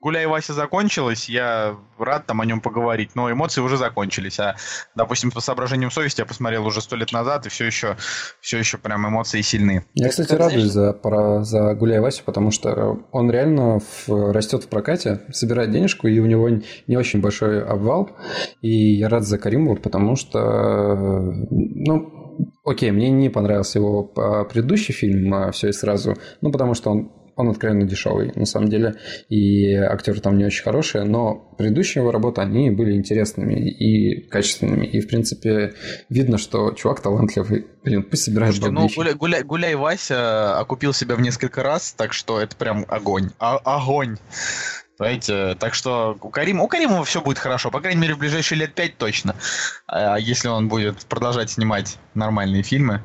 Гуляй 0.00 0.26
Вася 0.26 0.54
закончилась, 0.54 1.28
я 1.28 1.76
рад 1.98 2.26
там 2.26 2.40
о 2.40 2.46
нем 2.46 2.60
поговорить, 2.60 3.10
но 3.14 3.30
эмоции 3.30 3.60
уже 3.60 3.76
закончились. 3.76 4.40
А, 4.40 4.56
допустим, 4.96 5.30
по 5.30 5.40
соображениям 5.40 5.90
совести 5.90 6.20
я 6.20 6.26
посмотрел 6.26 6.66
уже 6.66 6.80
сто 6.80 6.96
лет 6.96 7.12
назад, 7.12 7.44
и 7.44 7.50
все 7.50 7.66
еще, 7.66 7.96
все 8.40 8.58
еще 8.58 8.78
прям 8.78 9.06
эмоции 9.06 9.42
сильны. 9.42 9.84
Я, 9.94 10.08
кстати, 10.08 10.32
радуюсь 10.32 10.72
за, 10.72 10.94
про, 10.94 11.44
за 11.44 11.74
Гуляй 11.74 12.00
Васю, 12.00 12.22
потому 12.24 12.50
что 12.50 13.00
он 13.12 13.30
реально 13.30 13.80
в, 13.80 14.32
растет 14.32 14.64
в 14.64 14.68
прокате, 14.68 15.20
собирает 15.32 15.70
денежку, 15.70 16.08
и 16.08 16.18
у 16.18 16.26
него 16.26 16.48
не 16.48 16.96
очень 16.96 17.20
большой 17.20 17.62
обвал. 17.62 18.10
И 18.62 18.94
я 18.94 19.10
рад 19.10 19.24
за 19.24 19.36
Каримова, 19.36 19.76
потому 19.76 20.16
что, 20.16 20.94
ну, 21.50 22.16
Окей, 22.64 22.90
мне 22.90 23.10
не 23.10 23.28
понравился 23.28 23.78
его 23.78 24.04
предыдущий 24.04 24.94
фильм 24.94 25.32
а, 25.34 25.50
«Все 25.50 25.68
и 25.68 25.72
сразу», 25.72 26.16
ну, 26.40 26.50
потому 26.52 26.74
что 26.74 26.90
он 26.90 27.12
он 27.40 27.50
откровенно 27.50 27.84
дешевый, 27.84 28.32
на 28.34 28.46
самом 28.46 28.68
деле, 28.68 28.96
и 29.28 29.74
актеры 29.74 30.20
там 30.20 30.38
не 30.38 30.44
очень 30.44 30.62
хорошие, 30.62 31.04
но 31.04 31.34
предыдущие 31.58 32.02
его 32.02 32.10
работы, 32.10 32.40
они 32.40 32.70
были 32.70 32.92
интересными 32.92 33.68
и 33.68 34.20
качественными, 34.28 34.86
и, 34.86 35.00
в 35.00 35.08
принципе, 35.08 35.74
видно, 36.08 36.38
что 36.38 36.72
чувак 36.72 37.00
талантливый. 37.00 37.66
Блин, 37.82 38.02
пусть 38.02 38.24
собирает 38.24 38.54
Слушайте, 38.54 38.74
ну, 38.74 38.88
гуляй, 38.94 39.14
гуляй, 39.14 39.42
гуляй 39.42 39.74
Вася 39.74 40.58
окупил 40.58 40.92
себя 40.92 41.16
в 41.16 41.20
несколько 41.20 41.62
раз, 41.62 41.92
так 41.92 42.12
что 42.12 42.40
это 42.40 42.56
прям 42.56 42.84
огонь. 42.88 43.30
А, 43.38 43.56
огонь. 43.56 44.16
Понимаете? 45.00 45.56
Так 45.58 45.72
что 45.72 46.18
у 46.20 46.28
Карима, 46.28 46.62
у 46.62 46.68
Каримова 46.68 47.04
все 47.04 47.22
будет 47.22 47.38
хорошо. 47.38 47.70
По 47.70 47.80
крайней 47.80 48.02
мере, 48.02 48.14
в 48.14 48.18
ближайшие 48.18 48.58
лет 48.58 48.74
пять 48.74 48.98
точно. 48.98 49.34
А 49.86 50.18
если 50.18 50.48
он 50.48 50.68
будет 50.68 51.06
продолжать 51.06 51.50
снимать 51.50 51.96
нормальные 52.12 52.62
фильмы. 52.62 53.00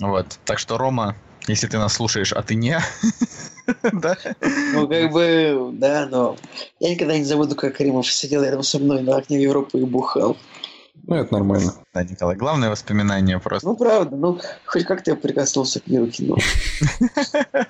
Вот. 0.00 0.40
Так 0.44 0.58
что, 0.58 0.78
Рома, 0.78 1.14
если 1.48 1.66
ты 1.66 1.78
нас 1.78 1.94
слушаешь, 1.94 2.32
а 2.32 2.42
ты 2.42 2.54
не. 2.54 2.78
да? 3.92 4.16
Ну, 4.74 4.88
как 4.88 5.12
бы, 5.12 5.70
да, 5.74 6.06
но 6.10 6.36
я 6.80 6.90
никогда 6.90 7.16
не 7.16 7.24
забуду, 7.24 7.54
как 7.54 7.76
Каримов 7.76 8.10
сидел 8.10 8.42
рядом 8.42 8.62
со 8.62 8.78
мной 8.78 9.02
на 9.02 9.16
окне 9.16 9.42
Европы 9.42 9.78
и 9.78 9.84
бухал. 9.84 10.36
Ну, 11.04 11.16
это 11.16 11.32
нормально. 11.32 11.74
Да, 11.92 12.04
Николай, 12.04 12.36
главное 12.36 12.70
воспоминание 12.70 13.40
просто. 13.40 13.68
Ну, 13.68 13.76
правда, 13.76 14.14
ну, 14.14 14.38
хоть 14.66 14.84
как-то 14.84 15.10
я 15.10 15.16
прикоснулся 15.16 15.80
к 15.80 15.86
миру 15.88 16.06
кино. 16.06 16.36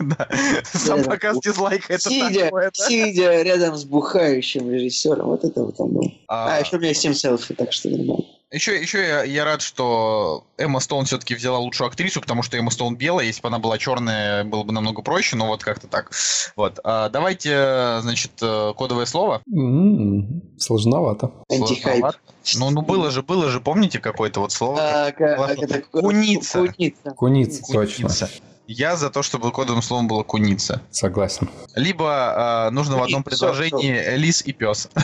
Да. 0.01 0.29
Сам 0.65 1.05
показ 1.05 1.39
дизлайка 1.41 1.95
это 1.95 2.11
Сидя, 2.11 2.45
такое, 2.47 2.71
да? 2.77 2.89
сидя 2.89 3.43
рядом 3.43 3.77
с 3.77 3.85
бухающим 3.85 4.71
режиссером, 4.71 5.27
вот 5.27 5.45
это 5.45 5.63
вот 5.65 5.79
оно. 5.81 6.03
А, 6.29 6.57
А, 6.57 6.61
еще 6.61 6.77
у 6.77 6.81
меня 6.81 6.93
7 6.93 7.15
селфи, 7.15 7.55
так 7.55 7.73
что 7.73 7.89
нормально. 7.89 8.25
Еще, 8.53 8.79
еще 8.81 8.99
я, 9.01 9.23
я 9.25 9.45
рад, 9.47 9.63
что 9.63 10.45
Эмма 10.59 10.81
Стоун 10.81 11.07
все-таки 11.07 11.35
взяла 11.35 11.59
лучшую 11.59 11.89
актрису, 11.89 12.21
потому 12.21 12.43
что 12.43 12.59
Эмма 12.59 12.71
Стоун 12.71 12.97
белая, 12.97 13.25
если 13.27 13.41
бы 13.41 13.49
она 13.49 13.59
была 13.59 13.79
черная, 13.79 14.45
было 14.45 14.63
бы 14.63 14.73
намного 14.75 15.01
проще, 15.01 15.37
но 15.37 15.47
вот 15.47 15.65
как-то 15.65 15.87
так. 15.89 16.11
Вот. 16.55 16.79
А, 16.85 17.09
давайте, 17.09 18.01
значит, 18.03 18.33
э, 18.43 18.75
кодовое 18.77 19.07
слово. 19.07 19.41
М, 19.51 20.43
Сложновато. 20.59 21.33
Антихайп. 21.49 22.05
Сложновато. 22.05 22.19
Ну, 22.59 22.71
ну 22.71 22.83
было 22.83 23.11
же, 23.11 23.23
было 23.23 23.49
же, 23.49 23.61
помните 23.61 24.01
какое-то 24.01 24.41
вот 24.41 24.53
слово? 24.53 24.79
А, 24.81 25.13
как- 25.13 25.91
Куница. 25.91 26.59
Куница. 26.59 27.11
Куница, 27.17 27.63
точно. 27.73 28.09
Куница. 28.09 28.29
Я 28.67 28.97
за 28.97 29.11
то, 29.11 29.23
чтобы 29.23 29.51
кодовым 29.51 29.83
словом 29.83 30.07
было 30.07 30.23
куница. 30.23 30.83
Согласен. 30.91 31.49
Либо 31.75 32.67
э, 32.69 32.71
нужно 32.71 32.97
в 32.97 33.01
И 33.01 33.05
одном 33.05 33.23
всё, 33.23 33.31
предложении 33.31 34.17
лис 34.17 34.43
и 34.43 34.53
пес. 34.53 34.89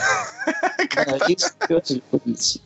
Лис, 1.29 1.55
пёс 1.69 1.91
или 1.91 2.03
куница. 2.11 2.61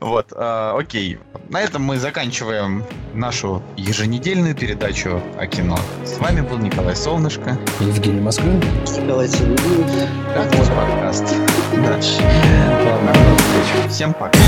Вот, 0.00 0.32
э, 0.32 0.72
окей. 0.78 1.18
На 1.48 1.60
этом 1.60 1.82
мы 1.82 1.98
заканчиваем 1.98 2.84
нашу 3.14 3.62
еженедельную 3.76 4.54
передачу 4.54 5.20
о 5.38 5.46
кино. 5.46 5.78
С 6.04 6.18
вами 6.18 6.42
был 6.42 6.58
Николай 6.58 6.94
Солнышко. 6.94 7.58
Евгений 7.80 8.20
Москвин. 8.20 8.58
Николай 8.58 9.28
Цивилев. 9.28 10.08
Как 10.34 10.50
подкаст? 10.50 11.24
Ладно, 11.72 13.12
до 13.12 13.36
встречи. 13.38 13.88
Всем 13.88 14.12
пока. 14.14 14.38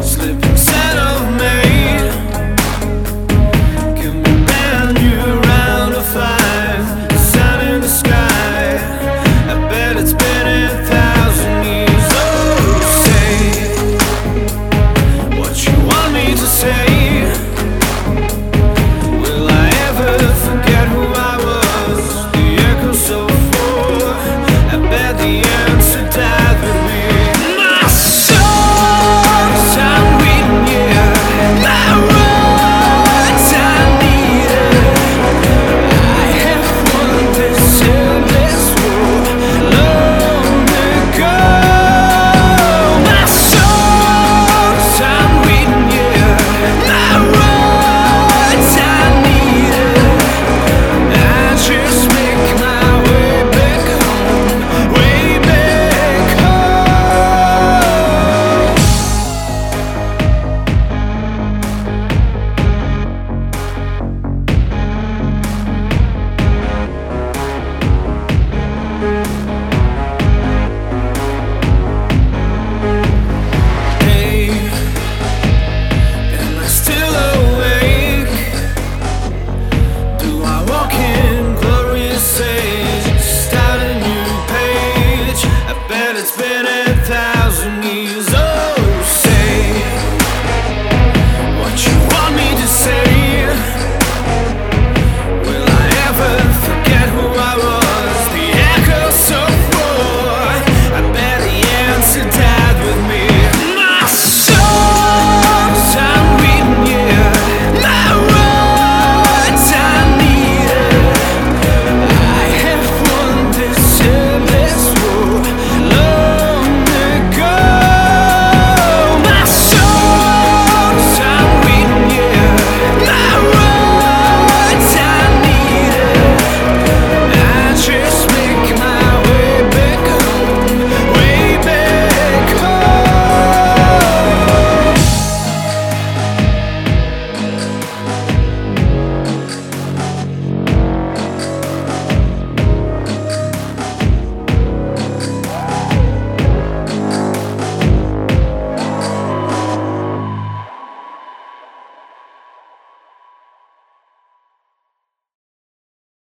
Slipping 0.00 0.56
center 0.56 2.05